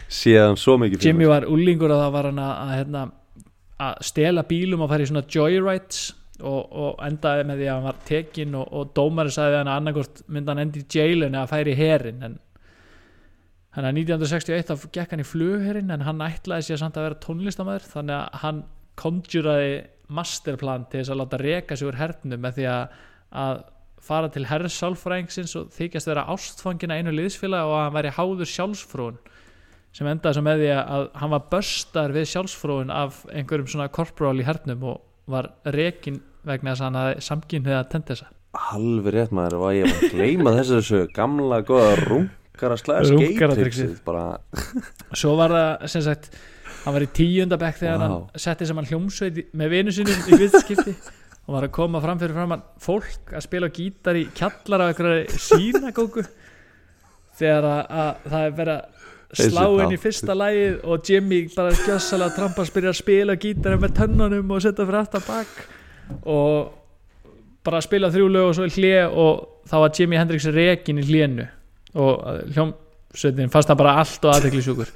Síðan 0.10 0.58
svo 0.58 0.74
mikið 0.82 1.06
Jimmy 1.06 1.28
var 1.30 1.46
úlingur 1.46 1.92
og 1.94 2.00
það 2.02 2.14
var 2.16 2.28
hann 2.32 2.40
að, 2.42 2.54
að, 2.58 2.72
hérna, 2.80 3.02
að 3.86 4.00
stela 4.10 4.44
bílum 4.50 4.82
og 4.82 4.90
fara 4.90 5.06
í 5.06 5.10
svona 5.12 5.22
joyrides 5.30 6.00
og, 6.42 6.60
og 6.72 7.02
endaði 7.06 7.46
með 7.48 7.62
því 7.62 7.68
að 7.70 7.76
hann 7.76 7.88
var 7.88 8.04
tekinn 8.08 8.60
og, 8.60 8.68
og 8.76 8.94
dómari 8.98 9.34
sagði 9.34 9.60
hann 9.60 9.72
að 9.72 9.80
annarkort 9.82 10.22
myndi 10.28 10.54
hann 10.54 10.64
endi 10.66 10.84
í 10.84 11.00
jailinu 11.00 11.42
að 11.42 11.52
færi 11.54 11.74
í 11.74 11.80
herin 11.80 12.26
en 12.28 12.38
hann 13.76 13.88
að 13.90 14.02
1961 14.02 14.70
þá 14.70 14.86
gekk 14.98 15.16
hann 15.16 15.24
í 15.24 15.28
flugherin 15.28 15.94
en 15.94 16.06
hann 16.08 16.24
ætlaði 16.26 16.70
sér 16.70 16.82
samt 16.82 16.98
að 16.98 17.10
vera 17.10 17.20
tónlistamæður 17.26 17.90
þannig 17.94 18.16
að 18.18 18.40
hann 18.44 18.62
konjuraði 19.00 19.74
masterplan 20.10 20.88
til 20.90 21.02
þess 21.02 21.14
að 21.14 21.22
láta 21.22 21.42
reka 21.42 21.78
sig 21.78 21.90
úr 21.90 22.00
hernum 22.00 22.42
með 22.44 22.58
því 22.58 22.70
að, 22.72 22.96
að 23.44 23.60
fara 24.10 24.32
til 24.34 24.46
herrsálfræðingsins 24.50 25.56
og 25.60 25.74
þykjast 25.76 26.10
vera 26.10 26.26
ástfangina 26.34 26.98
einu 26.98 27.14
liðsfélag 27.14 27.68
og 27.68 27.76
að 27.78 27.86
hann 27.86 27.98
væri 27.98 28.16
háður 28.16 28.52
sjálfsfrún 28.54 29.20
sem 29.96 30.08
endaði 30.10 30.38
svo 30.38 30.46
með 30.46 30.64
því 30.64 30.72
að 30.78 31.06
hann 31.22 31.34
var 31.34 31.46
börstar 31.52 32.16
við 32.16 32.28
sjálfsfróun 32.32 32.94
af 32.94 33.24
einhverjum 33.34 33.70
svona 33.70 33.90
korporal 33.94 34.38
í 34.40 34.46
hernum 34.48 34.86
og 34.92 35.06
var 35.30 35.52
rekin 35.76 36.20
vegna 36.48 36.74
þess 36.74 36.84
að 36.84 36.88
hann 36.88 37.00
hafði 37.00 37.80
tenda 37.94 38.14
þessa 38.14 38.30
Alveg 38.74 39.14
rétt 39.14 39.34
maður 39.36 39.60
og 39.60 39.74
ég 39.78 39.86
var 39.86 40.00
að 40.00 40.14
gleyma 40.16 40.54
þessu 40.58 40.80
þessu 40.80 41.02
gamla 41.14 41.60
góða 41.68 41.92
rungara 42.02 42.78
skeitriksið 42.82 44.00
bara 44.08 44.24
svo 45.14 45.36
var 45.38 45.54
það 45.54 45.86
sem 45.94 46.06
sagt 46.08 46.32
hann 46.84 46.96
var 46.96 47.06
í 47.06 47.12
tíundabekk 47.20 47.82
þegar 47.84 48.02
Vá. 48.02 48.06
hann 48.06 48.42
setti 48.48 48.68
sem 48.68 48.80
hann 48.80 48.90
hljómsveit 48.90 49.54
með 49.54 49.74
vinu 49.76 49.94
sinum 49.94 50.30
í 50.34 50.40
viðskipti 50.42 50.96
og 51.50 51.56
var 51.56 51.68
að 51.68 51.76
koma 51.78 52.02
fram 52.04 52.22
fyrir 52.22 52.38
fram 52.38 52.56
fólk 52.82 53.34
að 53.36 53.46
spila 53.46 53.72
gítar 53.74 54.18
í 54.18 54.26
kjallar 54.38 54.86
á 54.86 54.90
einhverju 54.90 55.40
sínagóku 55.46 56.26
þegar 57.40 57.70
að, 57.70 57.82
að 58.02 58.30
það 58.34 58.48
er 58.48 58.58
verið 58.60 58.76
að 58.76 58.99
Þessi 59.30 59.52
slá 59.52 59.66
inn 59.84 59.94
í 59.94 60.00
fyrsta 60.02 60.34
lagið 60.34 60.80
og 60.90 61.06
Jimmy 61.06 61.44
bara 61.54 61.76
gjössalega 61.78 62.34
trampast 62.34 62.74
byrja 62.74 62.94
að 62.96 62.98
spila 62.98 63.36
á 63.38 63.42
gítar 63.42 63.78
með 63.78 63.96
tönnunum 64.00 64.56
og 64.56 64.64
setja 64.64 64.88
fyrir 64.88 65.04
aftan 65.04 65.26
bak 65.28 65.52
og 66.26 66.72
bara 67.68 67.82
spila 67.86 68.10
þrjú 68.10 68.28
lög 68.34 68.50
og 68.50 68.58
svo 68.58 68.66
í 68.66 68.74
hlje 68.74 69.06
og 69.06 69.70
þá 69.70 69.76
var 69.84 69.94
Jimi 70.00 70.18
Hendrix 70.18 70.50
rekin 70.56 71.02
í 71.02 71.06
hlénu 71.06 71.46
og 72.00 72.26
hljómsveitin 72.56 73.54
fannst 73.54 73.70
það 73.70 73.82
bara 73.84 73.96
allt 74.02 74.26
og 74.26 74.34
aðteklisjúkur 74.34 74.94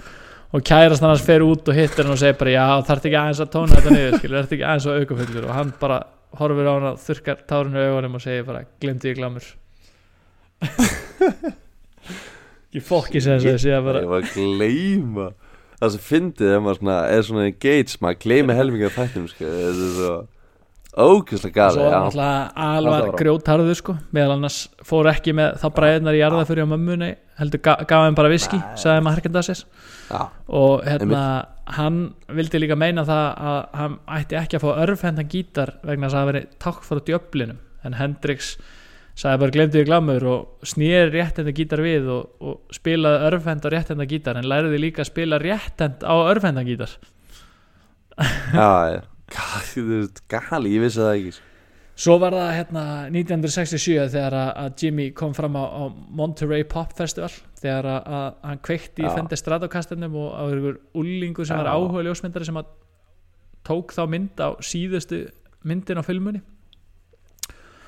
og 0.53 0.65
kærast 0.65 1.05
hann 1.05 1.13
hans 1.13 1.25
fer 1.25 1.45
út 1.45 1.69
og 1.69 1.77
hittir 1.77 2.05
hann 2.05 2.15
og 2.15 2.21
segir 2.21 2.37
bara 2.39 2.53
já 2.55 2.65
þarf 2.89 3.07
ekki 3.09 3.19
aðeins 3.19 3.41
að 3.45 3.51
tóna 3.53 3.77
þetta 3.77 3.95
niður 3.95 4.17
skilur, 4.19 4.37
þarf 4.39 4.55
ekki 4.57 4.67
aðeins 4.69 4.87
að 4.89 5.01
auka 5.01 5.19
fullur 5.21 5.49
og 5.49 5.57
hann 5.59 5.73
bara 5.81 5.99
horfir 6.39 6.69
á 6.69 6.73
hann 6.73 6.89
og 6.89 7.01
þurkar 7.05 7.43
tárinu 7.49 7.81
í 7.81 7.89
augunum 7.91 8.17
og 8.17 8.25
segir 8.25 8.47
bara 8.49 8.65
glemdi 8.81 9.13
ég 9.13 9.19
glamur 9.21 9.51
ég 12.73 12.85
fokki 12.87 13.21
sem 13.21 13.37
þess 13.39 13.53
að 13.53 13.63
segja 13.65 13.81
bara 13.85 14.01
Ég 14.03 14.11
var 14.11 14.21
að 14.25 14.35
gleyma. 14.37 15.27
Það 15.79 15.91
sem 15.95 16.03
fyndið 16.09 16.53
ef 16.55 16.61
maður 16.63 16.77
svona, 16.79 16.97
er 17.11 17.25
svona 17.27 17.47
engaged 17.49 17.97
maður 18.03 18.21
gleymi 18.23 18.55
helminga 18.59 18.91
þættum 18.95 19.25
sko. 19.31 19.49
þetta 19.49 19.87
er 19.87 19.97
svo 19.97 20.13
ógeðslega 20.93 21.65
og 21.65 21.73
svo 21.73 21.85
alvar 21.89 22.51
Alltaf 22.93 23.07
frá. 23.07 23.17
grjótharðu 23.23 23.75
sko. 23.79 23.95
Meðal 24.13 24.35
annars 24.37 24.57
fór 24.85 25.09
ekki 25.09 25.33
með 25.35 25.55
þá 25.63 25.65
bræðnar 25.79 26.17
í 26.17 26.21
jarða 26.21 26.43
fyrir 26.49 26.67
á 26.69 26.71
mömmunni 26.73 27.09
heldur 27.39 27.61
ga 27.65 27.73
gaf 27.89 28.03
hann 28.05 28.17
bara 28.17 28.29
viski 28.29 28.59
sagði 28.77 29.01
maður 29.07 29.17
herkenda 29.23 29.41
sér 29.47 29.63
og 30.53 30.83
hérna 30.85 31.23
hann 31.73 31.97
vildi 32.29 32.59
líka 32.61 32.77
meina 32.77 33.01
það 33.07 33.25
að 33.49 33.59
hann 33.79 33.95
ætti 34.19 34.37
ekki 34.37 34.59
að 34.59 34.65
fá 34.67 34.71
örfhendan 34.85 35.29
gítar 35.31 35.73
vegna 35.81 36.05
þess 36.11 36.13
að 36.13 36.21
það 36.21 36.29
veri 36.31 36.43
takk 36.67 36.85
frá 36.85 37.01
djöflinum. 37.09 37.59
En 37.83 37.97
Hendrix 37.97 38.53
sagði 39.13 39.41
bara 39.43 39.53
glemdi 39.53 39.79
við 39.81 39.89
glamur 39.89 40.27
og 40.31 40.67
snýri 40.67 41.11
réttenda 41.13 41.53
gítar 41.53 41.83
við 41.85 42.09
og, 42.09 42.29
og 42.41 42.75
spilaði 42.75 43.27
örfhend 43.29 43.65
á 43.65 43.69
réttenda 43.73 44.07
gítar 44.09 44.39
en 44.39 44.49
læriði 44.49 44.81
líka 44.81 45.03
að 45.03 45.11
spila 45.11 45.41
réttend 45.41 46.01
á 46.01 46.15
örfhendan 46.33 46.69
gítar 46.69 46.95
Já, 48.53 49.01
gali, 50.29 50.75
ég 50.75 50.83
vissi 50.83 51.01
það 51.01 51.15
ekki. 51.15 51.31
Svo 51.93 52.15
var 52.21 52.33
það 52.33 52.51
hérna 52.57 52.83
1967 53.13 54.07
þegar 54.15 54.35
að, 54.39 54.71
Jimmy 54.81 55.11
kom 55.13 55.33
fram 55.37 55.57
á, 55.57 55.65
á 55.65 55.83
Monterey 56.09 56.65
Pop 56.65 56.95
Festival 56.97 57.29
þegar 57.61 57.89
að, 57.91 58.39
hann 58.41 58.61
kveikti 58.65 59.03
í 59.03 59.05
Já. 59.05 59.11
Fender 59.13 59.37
Stratocasterunum 59.37 60.17
og 60.23 60.31
á 60.33 60.43
ykkur 60.49 60.79
úlingu 60.97 61.45
sem 61.45 61.53
Já. 61.53 61.61
var 61.61 61.69
áhuga 61.75 62.05
ljósmyndari 62.07 62.49
sem 62.49 62.57
að 62.57 62.71
tók 63.69 63.93
þá 63.93 64.03
mynd 64.09 64.41
á 64.41 64.57
síðustu 64.65 65.21
myndin 65.63 66.01
á 66.01 66.03
filmunni 66.03 66.41
Já, 66.41 66.52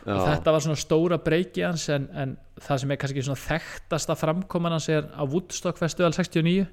og 0.06 0.22
þetta 0.22 0.54
var 0.54 0.62
svona 0.62 0.78
stóra 0.78 1.18
breyki 1.22 1.64
hans 1.66 1.88
en, 1.94 2.06
en 2.14 2.36
það 2.62 2.82
sem 2.82 2.92
er 2.94 3.00
kannski 3.02 3.24
svona 3.26 3.42
þekktasta 3.42 4.18
framkoman 4.20 4.76
hans 4.76 4.90
er 4.94 5.08
á 5.10 5.24
Woodstock 5.26 5.82
Festival 5.82 6.14
69 6.14 6.68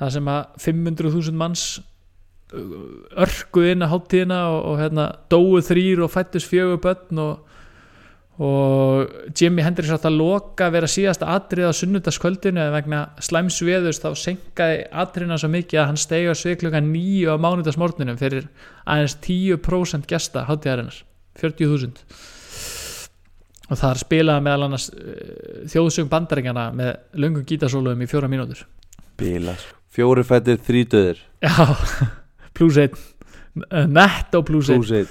það 0.00 0.16
sem 0.16 0.30
að 0.32 0.42
500.000 0.66 1.38
manns 1.38 1.66
örguð 2.50 3.68
inn 3.74 3.84
að 3.86 3.92
háttíðina 3.92 4.40
og, 4.50 4.58
og 4.72 4.80
hérna, 4.80 5.06
dóu 5.30 5.60
þrýr 5.62 6.02
og 6.04 6.10
fættus 6.10 6.48
fjögur 6.50 6.80
börn 6.82 7.20
og, 7.22 7.60
og 8.42 9.30
Jimi 9.36 9.62
Hendrix 9.62 9.92
átt 9.94 10.08
að 10.08 10.18
loka 10.18 10.66
að 10.66 10.74
vera 10.78 10.90
síðasta 10.90 11.28
atrið 11.36 11.70
á 11.70 11.78
sunnudagskvöldinu 11.78 12.64
en 12.64 12.74
vegna 12.74 13.04
slæms 13.22 13.60
veðurs 13.62 14.02
þá 14.02 14.08
senkaði 14.18 14.82
atriðina 15.04 15.38
svo 15.38 15.52
mikið 15.52 15.82
að 15.84 15.88
hann 15.92 16.02
stegi 16.02 16.32
á 16.32 16.34
svið 16.34 16.58
klukkan 16.64 16.90
nýju 16.90 17.38
á 17.38 17.42
mánudagsmorninum 17.46 18.18
fyrir 18.18 18.50
aðeins 18.82 19.14
10% 19.22 20.10
gesta 20.10 20.46
háttíðarinnar 20.50 21.02
40.000 21.38 22.39
og 23.70 23.78
þar 23.78 24.02
spilaði 24.02 24.44
meðal 24.46 24.66
annars 24.66 24.88
uh, 24.92 25.64
þjóðsöng 25.70 26.10
bandaringana 26.10 26.68
með 26.76 26.92
löngum 27.22 27.46
gítasólum 27.46 28.02
í 28.02 28.08
fjóra 28.10 28.30
mínútur. 28.30 28.64
Bíla 29.20 29.56
sko. 29.58 29.76
Fjóri 29.90 30.22
fættir, 30.22 30.60
þrý 30.62 30.84
döðir 30.86 31.22
já, 31.42 31.66
pluss 32.56 32.78
einn. 32.78 33.00
Uh, 33.58 33.86
netto 33.90 34.44
pluss 34.46 34.70
einn. 34.70 35.08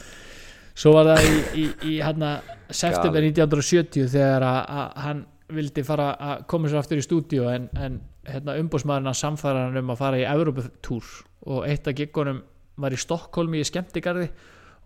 Svo 0.80 0.94
var 0.96 1.10
það 1.12 1.26
í, 1.28 1.40
í, 1.60 1.66
í 1.90 1.98
hérna 2.00 2.38
september 2.72 3.26
1970 3.26 4.08
þegar 4.14 4.46
að, 4.48 4.94
hann 5.04 5.26
vildi 5.50 5.84
fara 5.84 6.12
að 6.16 6.46
koma 6.52 6.70
sér 6.70 6.80
aftur 6.80 7.02
í 7.02 7.04
stúdíu 7.04 7.50
en, 7.52 7.68
en 7.76 7.98
hérna, 8.30 8.56
umbúsmaðurinn 8.62 9.12
að 9.12 9.20
samfæra 9.20 9.66
hann 9.66 9.82
um 9.82 9.92
að 9.92 10.02
fara 10.04 10.22
í 10.22 10.28
Evropatúr 10.30 11.10
og 11.50 11.66
eitt 11.68 11.90
af 11.90 11.98
giggunum 11.98 12.44
var 12.80 12.96
í 12.96 13.00
Stokkólmi 13.02 13.60
í 13.60 13.68
skemmtigarði 13.68 14.30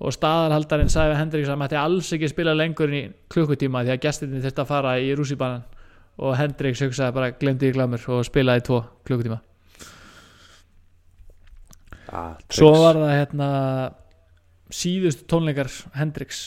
og 0.04 0.12
staðarhaldarinn 0.12 0.92
sagði 0.92 1.14
við 1.14 1.20
Hendrix 1.22 1.48
að 1.48 1.54
hann 1.54 1.62
mætti 1.62 1.80
alls 1.80 2.12
ekki 2.16 2.30
spila 2.32 2.56
lengur 2.58 2.92
en 2.92 2.98
í 2.98 3.04
klukkutíma 3.32 3.86
því 3.86 3.94
að 3.94 4.04
gestinni 4.04 4.42
þurfti 4.44 4.64
að 4.64 4.72
fara 4.74 4.94
í 5.00 5.14
rússibanan 5.16 5.64
og 6.24 6.36
Hendrix 6.38 6.84
hugsaði 6.84 7.16
bara 7.16 7.34
glemdi 7.40 7.70
í 7.72 7.76
glamur 7.76 8.04
og 8.14 8.26
spilaði 8.28 8.66
tvo 8.68 8.82
klukkutíma. 9.08 9.40
Ah, 12.14 12.36
svo 12.54 12.70
var 12.78 13.00
það 13.00 13.16
hérna 13.16 13.48
síðustu 14.74 15.26
tónleikar 15.32 15.72
Hendrix 15.98 16.44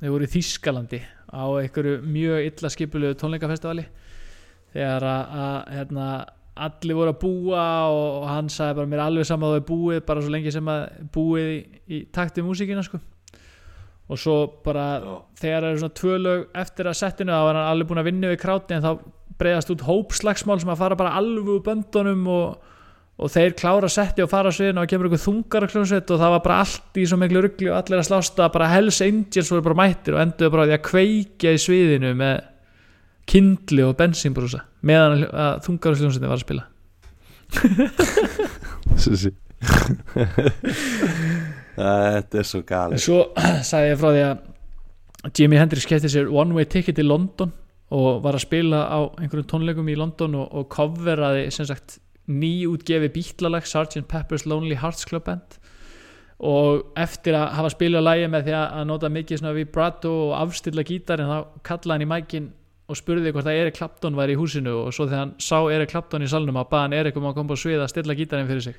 þeir 0.00 0.12
voru 0.12 0.26
í 0.26 0.32
Þískalandi 0.34 1.00
á 1.32 1.44
einhverju 1.46 2.00
mjög 2.04 2.50
illa 2.50 2.72
skipulegu 2.72 3.16
tónleikafestivali. 3.20 3.86
Þegar 4.74 5.06
að 5.08 5.70
hérna, 5.72 6.06
allir 6.56 6.96
voru 6.96 7.12
að 7.12 7.20
búa 7.20 7.64
og 7.92 8.24
hann 8.30 8.48
sagði 8.52 8.78
bara 8.78 8.90
mér 8.90 9.02
er 9.02 9.08
alveg 9.10 9.28
sama 9.28 9.48
að 9.48 9.56
það 9.56 9.60
er 9.60 9.66
búið 9.70 9.98
bara 10.08 10.22
svo 10.22 10.32
lengi 10.32 10.54
sem 10.54 10.70
að 10.72 10.86
búið 11.12 11.50
í, 11.50 11.58
í 11.92 11.98
takt 12.14 12.38
við 12.40 12.46
músíkina 12.48 12.84
sko 12.86 13.00
og 14.06 14.20
svo 14.22 14.36
bara 14.64 14.86
Já. 15.02 15.12
þegar 15.42 15.64
það 15.64 15.68
eru 15.70 15.82
svona 15.82 15.98
tvö 16.00 16.16
lög 16.22 16.46
eftir 16.62 16.88
að 16.88 16.98
settinu 17.00 17.34
þá 17.34 17.42
var 17.48 17.58
hann 17.58 17.70
alveg 17.72 17.90
búin 17.90 18.00
að 18.02 18.08
vinna 18.08 18.32
við 18.32 18.40
kráti 18.44 18.76
en 18.76 18.86
þá 18.86 18.90
breyðast 19.36 19.74
út 19.74 19.84
hópslagsmál 19.84 20.58
sem 20.62 20.72
að 20.72 20.80
fara 20.80 20.98
bara 20.98 21.14
alveg 21.18 21.52
úr 21.56 21.62
böndunum 21.66 22.24
og, 22.32 22.74
og 23.20 23.32
þeir 23.34 23.56
klára 23.58 23.90
setti 23.92 24.24
og 24.24 24.30
fara 24.32 24.48
á 24.48 24.56
sviðinu 24.56 24.84
og 24.84 24.90
kemur 24.90 25.10
einhver 25.10 25.24
þungar 25.26 25.68
hljómsveit 25.68 26.12
og 26.14 26.22
það 26.22 26.36
var 26.36 26.44
bara 26.46 26.60
allt 26.64 27.00
í 27.02 27.08
svo 27.10 27.18
miklu 27.20 27.42
ruggli 27.44 27.72
og 27.72 27.80
allir 27.82 28.00
að 28.00 28.08
slásta 28.08 28.48
bara 28.54 28.70
Hells 28.72 29.02
Angels 29.04 29.52
voru 29.52 29.66
bara 29.66 29.80
mættir 29.82 30.16
og 30.16 30.22
enduðu 30.22 30.54
bara 30.54 30.68
því 30.70 30.78
að 30.78 30.86
kveikja 30.88 31.56
í 31.56 31.64
sviðinu 31.66 32.14
með 32.16 32.38
kindli 33.26 33.82
og 33.86 33.96
bensínbrúsa 33.98 34.60
meðan 34.86 35.26
að, 35.26 35.54
þungar 35.66 35.98
hljómsveitin 35.98 36.30
var 36.30 36.38
að 36.38 36.46
spila. 36.46 36.64
Sissi 39.00 39.30
Þetta 41.76 42.40
er 42.40 42.46
svo 42.46 42.62
gali 42.66 42.96
en 42.96 43.02
svo 43.02 43.20
sagði 43.68 43.92
ég 43.92 44.00
frá 44.00 44.10
því 44.10 44.22
að 44.26 44.36
Jimi 45.36 45.58
Hendrix 45.58 45.86
kefti 45.88 46.08
sér 46.12 46.26
one 46.30 46.54
way 46.56 46.66
ticket 46.70 47.00
í 47.02 47.06
London 47.06 47.50
og 47.94 48.22
var 48.24 48.34
að 48.34 48.46
spila 48.46 48.80
á 48.90 48.98
einhverjum 49.20 49.50
tónleikum 49.50 49.88
í 49.90 49.98
London 49.98 50.34
og, 50.40 50.46
og 50.50 50.68
coveraði 50.72 51.44
sem 51.54 51.66
sagt 51.68 51.98
nýútgefi 52.26 53.12
bítlalag 53.14 53.66
Sgt. 53.66 54.02
Pepper's 54.10 54.46
Lonely 54.46 54.74
Hearts 54.74 55.06
Club 55.06 55.24
Band. 55.26 55.58
Og 56.42 56.90
eftir 56.98 57.36
að 57.38 57.52
hafa 57.56 57.70
spilað 57.72 58.04
lægi 58.04 58.30
með 58.32 58.48
því 58.48 58.56
að 58.58 58.66
að 58.80 58.88
nota 58.90 59.12
mikið 59.12 59.40
svona 59.40 59.56
vibrato 59.56 60.12
og 60.26 60.34
afstilla 60.40 60.84
gítar 60.84 61.22
en 61.22 61.30
þá 61.30 61.38
kallaði 61.64 61.94
hann 61.94 62.06
í 62.06 62.10
mækin 62.10 62.50
og 62.86 62.98
spurði 62.98 63.32
hvort 63.34 63.48
að 63.50 63.60
Eric 63.62 63.78
Clapton 63.80 64.16
væri 64.18 64.36
í 64.36 64.38
húsinu 64.38 64.74
og 64.84 64.92
svo 64.94 65.08
þegar 65.08 65.24
hann 65.24 65.32
sá 65.42 65.58
Eric 65.74 65.90
Clapton 65.90 66.22
í 66.22 66.28
salnum 66.30 66.58
að 66.60 66.68
baðan 66.70 66.94
Eric 67.00 67.16
um 67.18 67.26
að 67.26 67.38
koma 67.40 67.56
á 67.58 67.62
svið 67.62 67.82
að 67.82 67.90
stilla 67.90 68.14
gítarinn 68.18 68.46
fyrir 68.50 68.66
sig. 68.68 68.76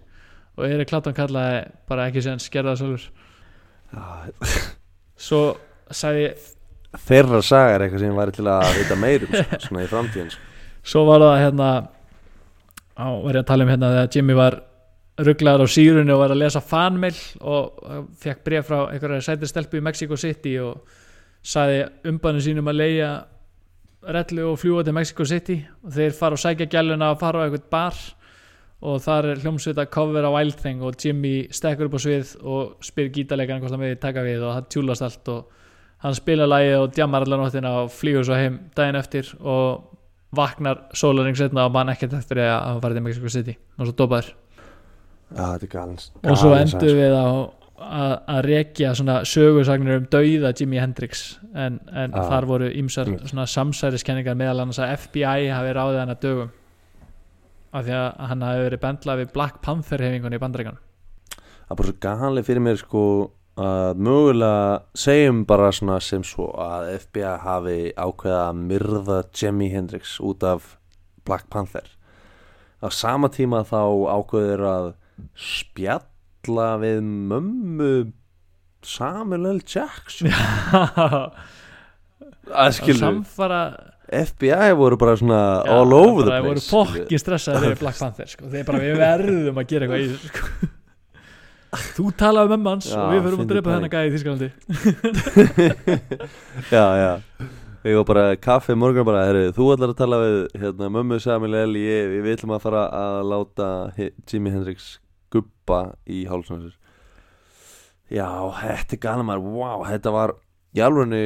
Og 0.57 0.65
Eric 0.69 0.89
Clapton 0.89 1.15
kallaði 1.17 1.65
bara 1.89 2.07
ekki 2.09 2.23
sem 2.25 2.39
skerða 2.41 2.77
sjálfur. 2.79 3.09
Já, 3.91 4.05
svo 5.27 5.41
sagði 5.91 6.29
Þeirra 6.97 7.41
saga 7.45 7.75
er 7.75 7.84
eitthvað 7.85 8.01
sem 8.03 8.15
væri 8.17 8.34
til 8.38 8.47
að 8.49 8.69
vita 8.77 8.95
meirum 8.97 9.34
sko, 9.35 9.59
Svona 9.67 9.84
í 9.84 9.89
framtíðin 9.91 10.31
sko. 10.34 10.45
svo 10.88 11.03
var 11.07 11.21
það 11.21 11.41
hérna 11.43 11.67
á, 12.97 13.07
var 13.21 13.38
ég 13.38 13.41
að 13.43 13.49
tala 13.51 13.67
um 13.67 13.71
hérna 13.71 13.91
þegar 13.93 14.09
Jimmy 14.15 14.38
var 14.38 14.57
rugglaður 15.27 15.67
á 15.67 15.75
sírunni 15.75 16.13
og 16.15 16.21
var 16.23 16.34
að 16.34 16.41
lesa 16.43 16.61
fanmail 16.63 17.19
og 17.41 17.84
fekk 18.23 18.43
bref 18.45 18.67
frá 18.69 18.79
einhverja 18.93 19.25
sætir 19.27 19.51
stelpu 19.51 19.79
í 19.79 19.84
Mexico 19.85 20.17
City 20.19 20.55
og 20.63 20.79
sagði 21.45 21.84
umbanu 22.09 22.41
sínum 22.43 22.71
að 22.71 22.79
leia 22.81 23.11
rellu 24.03 24.52
og 24.52 24.60
fljúa 24.61 24.84
til 24.86 24.94
Mexico 24.94 25.26
City. 25.26 25.57
Og 25.84 25.91
þeir 25.95 26.15
fara 26.18 26.38
og 26.38 26.41
sækja 26.41 26.69
gæluna 26.72 27.11
og 27.14 27.19
fara 27.19 27.41
á 27.41 27.45
einhvern 27.48 27.69
bar 27.72 27.98
og 28.88 29.02
þar 29.02 29.32
er 29.32 29.40
hljómsveit 29.41 29.80
að 29.82 29.90
cover 29.90 30.26
á 30.26 30.30
Wild 30.30 30.57
Thing 30.61 30.84
og 30.86 30.98
Jimmy 31.02 31.48
stekkur 31.49 31.90
upp 31.90 31.98
á 31.98 32.02
svið 32.03 32.34
og 32.45 32.76
spyr 32.86 33.10
gítarleikarinn 33.10 33.64
hvort 33.64 33.74
hann 33.74 33.82
meði 33.82 33.98
taka 34.02 34.22
við 34.26 34.44
og 34.45 34.53
það 34.53 34.68
tjúlast 34.74 35.06
allt 35.07 35.32
og 35.34 35.64
hann 36.06 36.18
spila 36.18 36.45
lagið 36.45 36.78
og 36.84 36.91
djammar 36.94 37.26
allar 37.26 37.41
nóttina 37.41 37.72
og 37.82 37.90
flýgur 37.90 38.28
svo 38.28 38.38
heim 38.38 38.60
daginn 38.78 38.99
eftir 38.99 39.32
og 39.41 39.95
vaknar 40.38 40.84
sólarring 40.94 41.38
setna 41.40 41.65
og 41.65 41.74
mann 41.74 41.90
ekkert 41.90 42.14
eftir 42.19 42.44
að 42.44 42.53
hann 42.68 42.84
farið 42.84 42.99
til 42.99 43.06
Mexico 43.07 43.34
City. 43.34 43.57
Og 43.80 43.90
svo 43.90 43.98
dopaður. 43.98 44.36
Galins 45.72 46.11
og 46.24 46.38
svo 46.40 46.53
endur 46.56 46.94
við 46.95 47.15
á 47.18 47.28
að, 47.78 48.40
rekja 48.48 48.94
svona 48.98 49.20
sögursagnir 49.28 49.99
um 50.02 50.08
dauða 50.12 50.54
Jimi 50.58 50.80
Hendrix 50.82 51.38
en, 51.54 51.80
en 51.91 52.16
Já. 52.16 52.24
þar 52.32 52.48
voru 52.49 52.70
Einmitt. 52.72 53.30
svona 53.30 53.45
samsæriskenningar 53.49 54.38
meðal 54.38 54.64
annars 54.64 54.80
að 54.82 54.95
FBI 55.04 55.49
hafi 55.54 55.76
ráðið 55.78 56.02
hann 56.02 56.14
að 56.16 56.22
dögum 56.26 56.52
af 57.78 57.86
því 57.86 57.95
að 57.99 58.28
hann 58.32 58.45
hafi 58.48 58.66
verið 58.66 58.84
bendlað 58.84 59.22
við 59.22 59.34
Black 59.36 59.62
Panther 59.62 60.06
hefingunni 60.08 60.40
í 60.40 60.44
bandreikan 60.44 60.80
Það 61.38 61.74
er 61.74 61.80
bara 61.82 61.90
svo 61.90 61.98
galið 62.08 62.48
fyrir 62.48 62.64
mér 62.64 62.80
sko 62.80 63.04
að 63.58 64.02
mögulega 64.06 64.82
segjum 64.98 65.44
bara 65.49 65.72
svona 65.74 65.98
sem 66.04 66.24
svo 66.26 66.52
að 66.62 66.91
FBI 67.02 67.38
hafi 67.44 67.78
ákveða 67.98 68.41
að 68.52 68.60
myrða 68.70 69.22
Jimi 69.34 69.70
Hendrix 69.74 70.18
út 70.24 70.45
af 70.45 70.76
Black 71.26 71.49
Panther 71.54 71.90
á 72.82 72.88
sama 72.94 73.30
tíma 73.34 73.64
þá 73.66 73.82
ákveður 74.14 74.66
að 74.70 74.91
spjalla 76.48 76.78
við 76.82 77.02
mömmu 77.03 77.91
Samuel 78.88 79.45
L. 79.52 79.60
Jackson 79.68 80.30
að 80.32 81.32
að 82.48 82.74
skilur 82.78 83.02
samfara 83.02 83.61
FBI 84.07 84.72
voru 84.80 84.95
bara 84.99 85.18
svona 85.19 85.40
Já, 85.68 85.72
all 85.76 85.94
over 85.94 86.24
the 86.24 86.32
place 86.32 86.45
voru 86.48 86.61
skilju. 86.64 86.72
fokkin 86.72 87.19
stressaði 87.19 87.74
við 87.74 87.80
Black 87.82 87.99
Panther 87.99 88.30
sko. 88.32 88.48
þeir 88.48 88.68
bara 88.69 88.80
við 88.80 88.99
verðum 89.02 89.60
að 89.60 89.68
gera 89.68 89.88
eitthvað 89.88 90.03
í 90.03 90.07
þessu 90.14 90.30
sko. 90.32 90.44
þú 91.98 92.06
talaði 92.22 92.53
með 92.53 92.61
manns 92.64 92.88
Já, 92.88 92.99
og 93.02 93.11
við 93.11 93.26
förum 93.28 93.44
að 93.44 93.52
drepa 93.52 93.74
þennan 93.76 93.94
gæði 93.98 94.07
í 94.07 94.14
Þískalandi 94.15 94.49
Já, 96.76 96.86
já 97.03 97.11
Ég 97.88 97.95
var 97.99 98.07
bara 98.10 98.24
kaffi 98.41 98.74
í 98.74 98.80
morgun 98.80 99.06
bara 99.07 99.28
herri, 99.28 99.52
Þú 99.56 99.68
ætlar 99.76 99.91
að 99.94 99.99
tala 99.99 100.18
við 100.19 100.38
hérna, 100.60 100.88
mömmu 100.91 101.19
Samuel 101.24 101.60
L 101.61 101.76
ég, 101.80 102.15
Við 102.24 102.34
ætlum 102.34 102.56
að 102.56 102.64
fara 102.65 102.82
að 102.95 103.19
láta 103.32 103.68
Jimi 104.28 104.52
Hendrix 104.56 104.95
guppa 105.34 105.82
í 106.06 106.26
hálsnarsur 106.30 106.76
Já, 108.08 108.28
þetta 108.62 108.95
er 108.95 109.02
gana 109.04 109.26
maður 109.28 109.58
Vá, 109.58 109.72
þetta 109.91 110.14
var 110.16 110.36
í 110.78 110.84
alvegni 110.84 111.24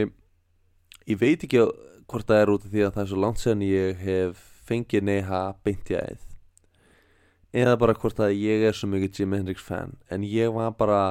Ég 1.10 1.20
veit 1.22 1.44
ekki 1.46 1.62
hvort 2.12 2.28
það 2.28 2.42
er 2.42 2.52
út 2.54 2.66
af 2.66 2.74
því 2.74 2.84
að 2.86 2.94
það 2.96 3.04
er 3.04 3.10
svo 3.12 3.22
langt 3.24 3.42
sen 3.42 3.64
ég 3.66 4.02
hef 4.02 4.42
fengið 4.68 5.08
neha 5.08 5.42
beint 5.66 5.92
í 5.92 5.98
æð 5.98 6.28
eða 7.62 7.76
bara 7.80 7.96
hvort 8.00 8.20
að 8.24 8.36
ég 8.40 8.64
er 8.68 8.76
svo 8.78 8.88
mikið 8.92 9.22
Jimi 9.22 9.40
Hendrix 9.42 9.64
fan 9.64 9.96
en 10.12 10.24
ég 10.28 10.52
var 10.56 10.74
bara 10.80 11.02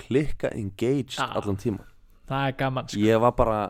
klikka 0.00 0.48
engaged 0.56 1.18
Já. 1.18 1.26
allan 1.36 1.60
tíma 1.60 1.84
það 2.30 2.46
er 2.46 2.56
gaman 2.60 2.88
sko. 2.88 3.00
ég 3.04 3.20
var 3.20 3.34
bara 3.36 3.60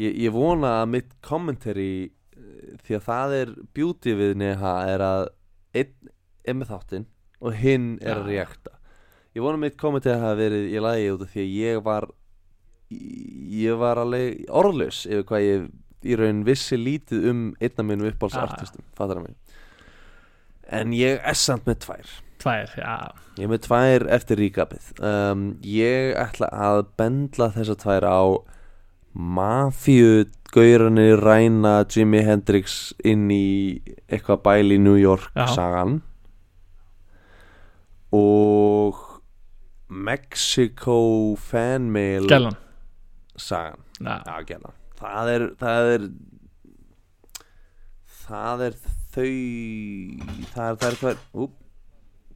ég, 0.00 0.14
ég 0.24 0.32
vona 0.32 0.78
að 0.82 0.92
mitt 0.94 1.16
commentary 1.24 1.90
eh, 2.36 2.76
því 2.84 2.98
að 2.98 3.08
það 3.08 3.36
er 3.40 3.54
beauty 3.76 4.16
við 4.20 4.36
neha 4.40 4.74
er 4.92 5.04
að 5.04 5.26
einn 5.76 6.12
er 6.44 6.56
með 6.60 6.72
þáttinn 6.72 7.08
og 7.44 7.56
hinn 7.60 7.94
er 8.00 8.18
að 8.18 8.30
reakta. 8.32 8.74
Ég 9.34 9.44
vona 9.44 9.58
að 9.58 9.64
mitt 9.66 9.78
commentary 9.80 10.22
hafi 10.22 10.40
verið 10.40 10.68
í 10.70 10.82
lagi 10.82 11.08
út 11.12 11.24
af 11.26 11.32
því 11.32 11.44
að 11.44 11.54
ég 11.60 11.80
var 11.84 12.08
ég 13.64 13.80
var 13.80 14.00
alveg 14.02 14.44
orðlaus 14.54 15.04
yfir 15.08 15.24
hvað 15.28 15.46
ég 15.48 15.64
í 16.04 16.18
raun 16.20 16.44
vissi 16.46 16.76
lítið 16.78 17.30
um 17.30 17.40
einna 17.58 17.86
mínum 17.86 18.10
uppáhaldsartistum 18.12 18.84
fattar 18.94 19.18
það 19.18 19.26
mig 19.30 19.40
en 20.74 20.94
ég 20.96 21.20
er 21.20 21.36
samt 21.36 21.66
með 21.68 21.82
tvær. 21.84 22.12
Tvær, 22.44 22.72
já, 22.76 22.94
Ég 23.38 23.46
er 23.46 23.50
með 23.50 23.62
tvær 23.64 24.04
eftir 24.12 24.40
ríkapið 24.40 24.88
um, 25.06 25.44
Ég 25.64 26.12
ætla 26.18 26.50
að 26.52 26.82
bendla 26.98 27.48
þessar 27.54 27.78
tvær 27.80 28.04
á 28.04 28.20
Mafíu 29.14 30.26
Gaurani 30.52 31.14
ræna 31.18 31.76
Jimi 31.88 32.20
Hendrix 32.26 32.92
inn 33.06 33.30
í 33.32 33.80
eitthvað 34.10 34.42
bæli 34.44 34.76
í 34.76 34.82
New 34.82 34.98
York 35.00 35.30
Já. 35.32 35.46
sagan 35.54 36.02
og 38.14 39.00
Mexico 39.90 40.98
fanmail 41.38 42.26
gælan. 42.30 42.56
sagan. 43.36 43.82
Já, 44.00 44.16
Já, 44.26 44.38
gæla 44.48 44.72
Það 44.98 45.28
er 45.34 45.42
það 45.60 45.88
er 45.94 46.04
það 48.24 48.62
er 48.68 48.76
þau 49.14 49.26
það 50.54 50.70
er 50.70 50.78
það 50.80 50.88
er 50.88 50.96
tvær 51.02 51.18
úp, 51.44 51.52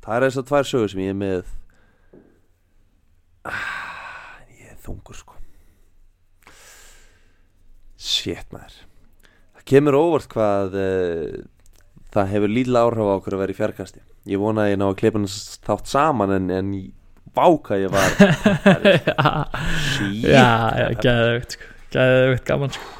það 0.04 0.16
er 0.18 0.26
þessar 0.28 0.46
tvær 0.50 0.68
sögur 0.68 0.92
sem 0.92 1.00
ég 1.06 1.14
er 1.14 1.18
með. 1.22 1.54
Ah, 3.48 4.42
ég 4.58 4.74
er 4.74 4.80
þungur 4.84 5.16
sko. 5.16 5.38
Shit 7.98 8.52
maður. 8.54 8.76
Það 9.56 9.64
kemur 9.72 9.96
óvart 9.98 10.28
hvað 10.32 10.76
uh, 10.78 11.38
það 12.14 12.30
hefur 12.34 12.52
lítið 12.52 12.78
áhrif 12.82 13.08
á 13.08 13.14
okkur 13.16 13.36
að 13.38 13.42
vera 13.46 13.54
í 13.54 13.58
fjarkasti 13.58 14.04
ég 14.28 14.40
vona 14.40 14.66
að 14.66 14.72
ég 14.74 14.80
ná 14.80 14.86
að 14.88 14.98
klippa 15.00 15.20
hans 15.20 15.36
þátt 15.64 15.90
saman 15.90 16.34
en, 16.36 16.48
en 16.52 16.72
váka 17.36 17.78
ég 17.80 17.92
var. 17.92 18.08
Shit 19.88 20.26
já, 20.36 20.48
já 20.78 20.88
gæðvegt 21.02 21.56
sko. 21.56 21.68
gaman 22.48 22.74
sko. 22.74 22.96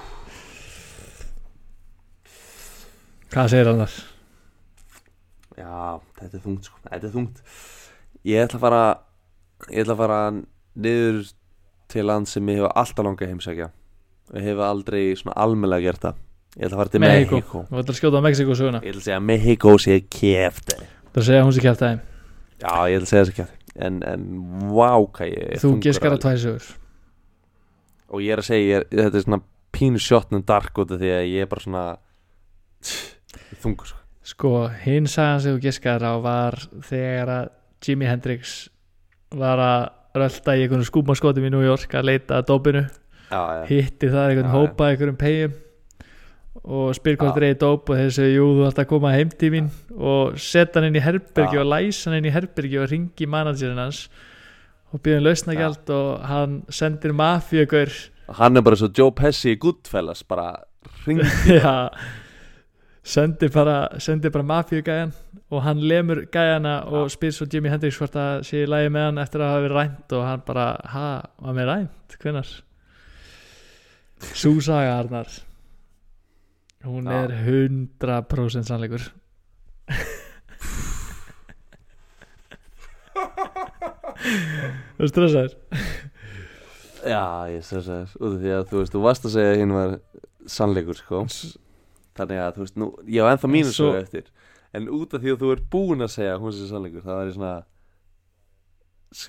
hvað 3.33 3.51
segir 3.53 3.73
annar? 3.73 3.99
Já, 5.59 5.99
þetta 6.21 6.39
er 6.39 6.43
þungt 6.47 6.71
sko. 6.71 6.81
Þetta 6.87 7.07
er 7.09 7.13
þungt. 7.13 7.43
Ég 8.29 8.47
ætla 8.47 8.59
að 8.59 8.65
fara 8.65 8.83
Ég 9.67 9.83
ætla 9.83 9.97
að 9.97 10.01
fara 10.05 10.19
niður 10.79 11.19
til 11.91 12.05
land 12.07 12.31
sem 12.31 12.49
ég 12.53 12.61
hefur 12.61 12.75
alltaf 12.79 13.05
langað 13.05 13.27
að 13.27 13.33
heimsækja. 13.35 13.69
Og 14.31 14.39
ég 14.39 14.47
hefur 14.47 14.67
aldrei 14.69 15.03
svona 15.19 15.35
almennilega 15.43 15.89
gert 15.89 16.05
það. 16.05 16.21
Ég 16.55 16.69
ætla 16.69 16.77
að 16.77 16.83
fara 16.83 16.93
til 16.93 17.03
Mexíkó. 17.03 17.39
Mexico 17.39 17.65
þú 17.69 17.81
ætlar 17.81 17.95
að 17.95 17.99
skjóta 17.99 18.21
á 18.21 18.27
Mexiko 18.29 18.57
söguna. 18.59 18.83
Ég 18.85 18.95
ætla 18.95 19.03
að 19.03 19.09
segja 19.09 19.19
að 19.19 19.27
Mexico 19.33 19.75
sé 19.83 19.99
keft 20.07 20.73
þú 21.19 21.29
segja 21.29 21.47
hún 21.47 21.55
sé 21.57 21.65
kæft 21.65 21.87
aðeim 21.87 22.05
Já, 22.59 22.75
ég 22.91 22.99
ætla 22.99 23.07
að 23.07 23.13
segja 23.13 23.25
þessi 23.25 23.39
keft 23.39 23.59
En, 23.79 24.01
en 24.03 24.25
vá 24.73 24.91
hvað 25.15 25.31
ég 25.31 25.53
er 25.55 25.63
þú 25.63 25.71
giskar 25.83 26.17
að 26.17 26.25
tvær 26.25 26.41
sögur. 26.43 26.69
Og 28.09 28.25
ég 28.25 28.35
er 28.35 28.43
að 28.43 28.49
segja, 28.49 28.81
er, 28.81 28.87
þetta 28.91 29.21
er 29.21 29.25
svona 29.27 29.41
pínu 29.77 30.03
shotnum 30.03 30.43
dark 30.49 30.81
út 30.83 30.95
af 30.95 31.01
því 31.03 31.13
að 31.15 31.29
ég 31.29 31.45
er 31.45 31.51
bara 31.51 31.65
svona 31.65 31.85
þungur 33.63 33.93
sko. 33.93 34.01
Sko, 34.29 34.53
hinn 34.83 35.07
sagan 35.09 35.45
sem 35.45 35.55
þú 35.55 35.63
giskar 35.63 36.05
á 36.05 36.15
var 36.21 36.59
þegar 36.85 37.33
að 37.37 37.55
Jimi 37.85 38.09
Hendrix 38.09 38.57
var 39.39 39.63
að 39.63 39.85
rölda 40.19 40.57
í 40.57 40.65
einhvern 40.65 40.89
skúmaskotum 40.89 41.47
í 41.47 41.53
New 41.53 41.63
York 41.63 41.95
að 41.95 42.09
leita 42.11 42.41
að 42.41 42.49
dópinu 42.51 42.85
hitti 43.69 44.11
það 44.11 44.33
einhvern 44.33 44.51
Já, 44.51 44.55
hópa 44.57 44.91
einhverjum 44.91 45.21
pegjum 45.21 45.57
og 46.65 46.95
spyr 46.97 47.17
hvort 47.17 47.37
Já. 47.37 47.43
reyði 47.45 47.59
dóp 47.63 47.91
og 47.93 48.01
þeir 48.01 48.15
segja 48.15 48.37
jú 48.39 48.49
þú 48.59 48.67
ætti 48.69 48.83
að 48.83 48.91
koma 48.91 49.13
heim 49.15 49.31
til 49.31 49.51
mín. 49.55 49.71
Og 49.97 50.39
setja 50.41 50.81
hann 50.81 50.89
inn 50.91 50.99
í 50.99 51.05
herbergi 51.05 51.59
Já. 51.59 51.63
og 51.63 51.71
læsa 51.73 52.11
hann 52.11 52.19
inn 52.19 52.29
í 52.31 52.35
herbergi 52.35 52.81
og 52.83 52.91
ringi 52.93 53.29
managerinn 53.31 53.81
hans 53.83 54.07
og 54.93 55.03
byrja 55.03 55.19
hann 55.21 55.27
lausnagjald 55.29 55.93
og 55.95 56.29
hann 56.29 56.63
sendir 56.73 57.13
mafíugur 57.17 57.93
Hann 58.29 58.57
er 58.57 58.65
bara 58.65 58.77
svo 58.77 58.91
Joe 58.93 59.13
Pesci 59.17 59.55
í 59.55 59.61
Goodfellas 59.61 60.23
bara 60.29 60.51
ring 61.07 61.23
já. 61.49 61.89
Sendir 63.03 63.49
bara, 63.55 63.89
bara 64.33 64.45
mafíugæjan 64.45 65.13
og 65.51 65.63
hann 65.65 65.81
lemur 65.81 66.27
gæjana 66.33 66.83
og 66.93 67.11
spyr 67.11 67.33
svo 67.33 67.47
Jimi 67.49 67.71
Hendrix 67.73 67.97
hvort 67.97 68.13
það 68.13 68.45
sé 68.45 68.65
í 68.65 68.69
lagi 68.69 68.93
með 68.93 69.07
hann 69.09 69.21
eftir 69.23 69.41
að 69.41 69.53
hafa 69.55 69.65
verið 69.65 69.79
rænt 69.79 70.17
og 70.19 70.25
hann 70.29 70.43
bara, 70.45 70.67
ha, 70.93 71.07
var 71.41 71.57
mér 71.57 71.71
rænt, 71.73 72.19
hvenær? 72.21 72.51
Súsaga 74.35 74.99
Arnar 74.99 75.48
hún 76.85 77.09
er 77.11 77.33
100% 77.47 78.69
sannleikur. 78.69 79.09
Þú 84.99 85.09
stressaður? 85.13 85.55
Já, 87.09 87.23
ég 87.53 87.63
stressa 87.65 88.01
þess 88.03 88.19
út 88.19 88.35
af 88.35 88.41
því 88.43 88.53
að 88.57 88.65
þú 88.71 88.81
veist, 88.83 88.95
þú 88.95 89.03
varst 89.05 89.27
að 89.29 89.35
segja 89.37 89.53
að 89.55 89.61
hinn 89.63 89.75
var 89.77 89.93
sannleikur, 90.51 90.99
sko. 90.99 91.21
Þannig 92.19 92.41
að, 92.43 92.51
þú 92.57 92.65
veist, 92.65 92.79
nú, 92.83 92.89
ég 93.07 93.23
á 93.23 93.31
ennþá 93.31 93.51
mínu 93.53 93.73
Svo- 93.75 93.93
eftir. 94.01 94.25
En 94.75 94.89
út 94.93 95.15
af 95.15 95.23
því 95.23 95.33
að 95.33 95.43
þú 95.43 95.53
ert 95.55 95.69
búin 95.73 96.05
að 96.05 96.11
segja 96.13 96.35
hún 96.39 96.53
sé 96.53 96.67
sannleikur 96.69 97.01
Það 97.01 97.15
var 97.17 97.27
ég 97.31 97.35
svona 97.39 97.55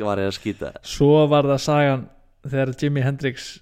Var 0.03 0.19
ég 0.19 0.27
að 0.27 0.35
skýta. 0.35 0.71
Svo 0.83 1.27
var 1.31 1.43
það 1.47 1.61
sagan 1.63 2.01
þegar 2.43 2.73
Jimi 2.81 3.01
Hendrix 3.01 3.61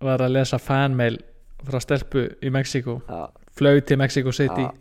var 0.00 0.22
að 0.24 0.32
lesa 0.38 0.56
fanmail 0.58 1.18
frá 1.66 1.80
stelpu 1.82 2.24
í 2.42 2.52
Mexíku 2.54 3.00
Já, 3.08 3.28
flög 3.58 3.82
til 3.86 3.98
Mexico 3.98 4.32
City. 4.32 4.66
Já. 4.66 4.72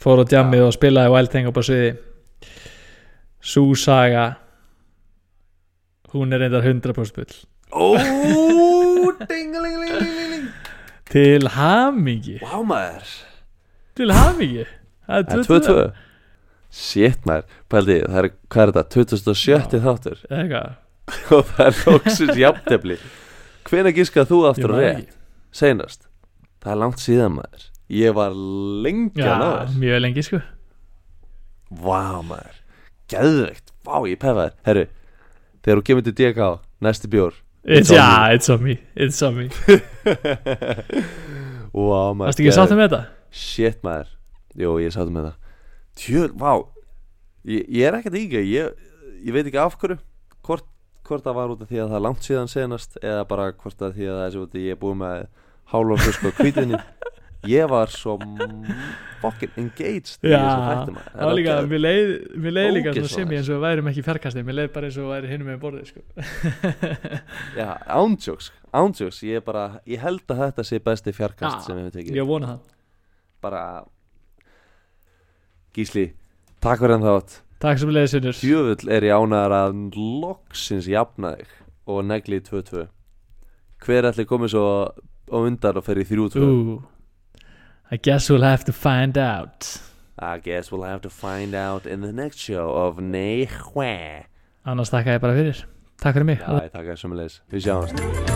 fór 0.00 0.20
á 0.20 0.24
djammið 0.28 0.66
og 0.66 0.74
spilaði 0.76 1.12
Wild 1.14 1.32
Thing 1.32 1.48
upp 1.48 1.60
á 1.60 1.62
sviði 1.64 1.94
Sú 3.44 3.74
saga 3.76 4.36
hún 6.14 6.32
er 6.32 6.44
reyndar 6.44 6.62
100% 6.62 7.16
bull. 7.16 7.34
Dingalingalingalingaling 9.28 10.48
til 11.10 11.48
hamingi 11.48 12.38
maður. 12.42 13.10
Til 13.94 14.10
hamingi 14.14 14.64
það 15.06 15.18
er 15.18 15.38
er 15.38 15.44
22 15.46 15.74
2-2 15.74 15.92
Shit 16.74 17.26
maður, 17.28 17.44
pældi, 17.70 18.00
það 18.02 18.16
er, 18.18 18.30
hvað 18.50 18.62
er 18.64 18.72
þetta, 18.72 18.82
2007 18.94 19.82
þáttur? 19.84 20.22
Eitthvað. 20.26 20.72
Og 21.36 21.44
það 21.52 21.66
er 21.68 21.76
lóksins 21.84 22.40
jafntefli. 22.40 22.96
Hvenær 23.68 23.94
giskað 23.94 24.32
þú 24.32 24.38
aftur 24.48 24.74
að 24.74 24.82
Ég 24.82 25.04
Seinast. 25.54 26.08
Það 26.64 26.72
er 26.72 26.78
langt 26.80 27.02
síðan 27.02 27.36
maður. 27.36 27.64
Ég 27.94 28.14
var 28.16 28.34
lengi 28.34 29.22
að 29.22 29.34
ná 29.38 29.46
já, 29.46 29.56
þess 29.60 29.78
mjög 29.82 30.00
lengi 30.00 30.22
sko. 30.26 30.40
Vá 31.84 32.00
maður. 32.26 32.56
Geðveikt, 33.12 33.72
vá 33.84 33.96
ég 34.08 34.20
pefa 34.22 34.48
þér 34.48 34.54
Herru, 34.66 34.84
þegar 35.60 35.80
þú 35.80 35.84
kemur 35.90 36.06
til 36.06 36.14
DK 36.18 36.48
Næsti 36.84 37.10
bjór. 37.12 37.36
It's, 37.64 37.92
on 37.92 37.96
yeah, 37.96 38.34
it's 38.34 38.50
on 38.52 38.64
me. 38.64 38.74
It's 38.96 39.22
on 39.24 39.38
me. 39.38 39.46
Vá 41.74 42.12
maður 42.12 42.26
varstu 42.26 42.44
ekki 42.44 42.54
sáttum 42.54 42.78
með 42.78 42.90
þetta? 42.90 43.02
Shit 43.34 43.80
maður. 43.86 44.10
Jó, 44.58 44.68
ég 44.82 44.92
sáttum 44.94 45.16
með 45.16 45.30
það. 45.30 45.38
Tjöl, 46.02 46.28
vá. 46.38 46.52
Ég, 47.48 47.64
ég 47.70 47.88
er 47.88 47.96
ekkert 47.98 48.18
ígæ 48.20 48.40
ég, 48.42 48.84
ég 49.24 49.32
veit 49.34 49.46
ekki 49.46 49.60
af 49.62 49.78
hverju. 49.80 49.96
Hvort, 50.44 50.66
hvort 51.08 51.24
það 51.24 51.38
var 51.38 51.54
út 51.54 51.64
af 51.64 51.70
því 51.70 51.80
að 51.80 51.88
það 51.88 51.98
er 51.98 52.04
langt 52.04 52.26
síðan 52.26 52.50
senast 52.52 52.98
Eða 53.00 53.22
bara 53.30 53.46
hvort 53.56 53.80
að 53.80 53.94
því 53.96 54.10
að 54.10 54.18
það 54.18 54.26
er 54.26 54.34
svo 54.34 54.42
að 54.44 54.58
ég 54.60 54.76
er 54.76 54.80
búið 54.82 54.98
með 55.00 55.22
Hálfa 55.74 56.14
sko 56.14 56.34
kvítinni 56.38 56.80
Ég 57.44 57.68
var 57.68 57.90
svo 57.92 58.16
fucking 59.20 59.56
engaged 59.60 60.24
í 60.24 60.32
þessu 60.32 60.92
maður 60.94 60.96
það 60.96 61.28
var 61.28 61.34
líka, 61.38 61.54
mér 61.68 61.82
leið, 61.82 62.12
mér 62.40 62.54
leið 62.56 62.70
líka 62.78 62.94
sem 63.12 63.32
ég 63.32 63.40
eins 63.40 63.50
og 63.52 63.62
værum 63.64 63.88
ekki 63.90 64.00
í 64.02 64.06
fjarkasti 64.06 64.44
mér 64.44 64.58
leið 64.58 64.70
bara 64.74 64.88
eins 64.88 64.98
og 65.00 65.10
væri 65.12 65.30
hinum 65.30 65.50
með 65.52 65.58
borðið 65.62 65.90
sko. 65.92 66.02
Já, 67.60 67.68
ándjóks 67.84 68.50
ándjóks, 68.74 69.20
ég 69.28 69.44
bara 69.46 69.64
ég 69.88 70.02
held 70.02 70.24
að 70.34 70.42
þetta 70.44 70.66
sé 70.68 70.80
besti 70.84 71.14
fjarkast 71.16 71.60
Já, 71.60 71.66
sem 71.66 71.78
við 71.78 71.84
hefum 71.84 71.96
tekið. 71.98 72.18
Ég 72.18 72.28
vona 72.28 72.50
það. 72.52 72.74
Bara 73.44 73.62
Gísli, 75.74 76.06
takk 76.62 76.82
fyrir 76.82 76.96
hann 76.96 77.06
þátt. 77.08 77.38
Takk 77.64 77.80
sem 77.80 77.92
leiðis 77.94 78.16
vinnur 78.18 78.38
Tjöfull 78.38 78.92
er 78.92 79.08
ég 79.08 79.16
ánægðar 79.24 79.56
að 79.56 79.98
loksins 80.24 80.88
jafna 80.90 81.34
þig 81.38 81.54
og 81.88 82.04
negli 82.08 82.40
í 82.40 82.44
2-2 82.44 82.86
Hver 83.84 84.08
ætli 84.08 84.26
komið 84.28 84.54
svo 84.54 84.66
á 85.30 85.36
undan 85.40 85.80
og 85.80 85.86
fer 85.86 86.00
í 86.02 86.06
3-2 86.08 86.42
Ooh. 86.42 86.82
I 87.92 87.96
guess 87.96 88.30
we'll 88.30 88.42
have 88.42 88.64
to 88.64 88.72
find 88.72 89.18
out. 89.18 89.78
I 90.18 90.38
guess 90.38 90.72
we'll 90.72 90.86
have 90.88 91.02
to 91.02 91.10
find 91.10 91.54
out 91.54 91.86
in 91.86 92.00
the 92.00 92.12
next 92.12 92.38
show 92.38 92.70
of 92.70 92.98
Nei 92.98 93.46
Hva 93.46 94.24
Annars 94.64 94.90
þakka 94.94 95.18
ég 95.18 95.20
bara 95.20 95.36
fyrir. 95.36 95.66
Takk 96.00 96.16
fyrir 96.16 96.30
mig. 96.32 96.40
Ég 96.40 96.72
takk 96.72 96.94
að 96.94 97.02
sömulegis 97.04 97.42
Við 97.52 97.68
sjáumst 97.68 98.33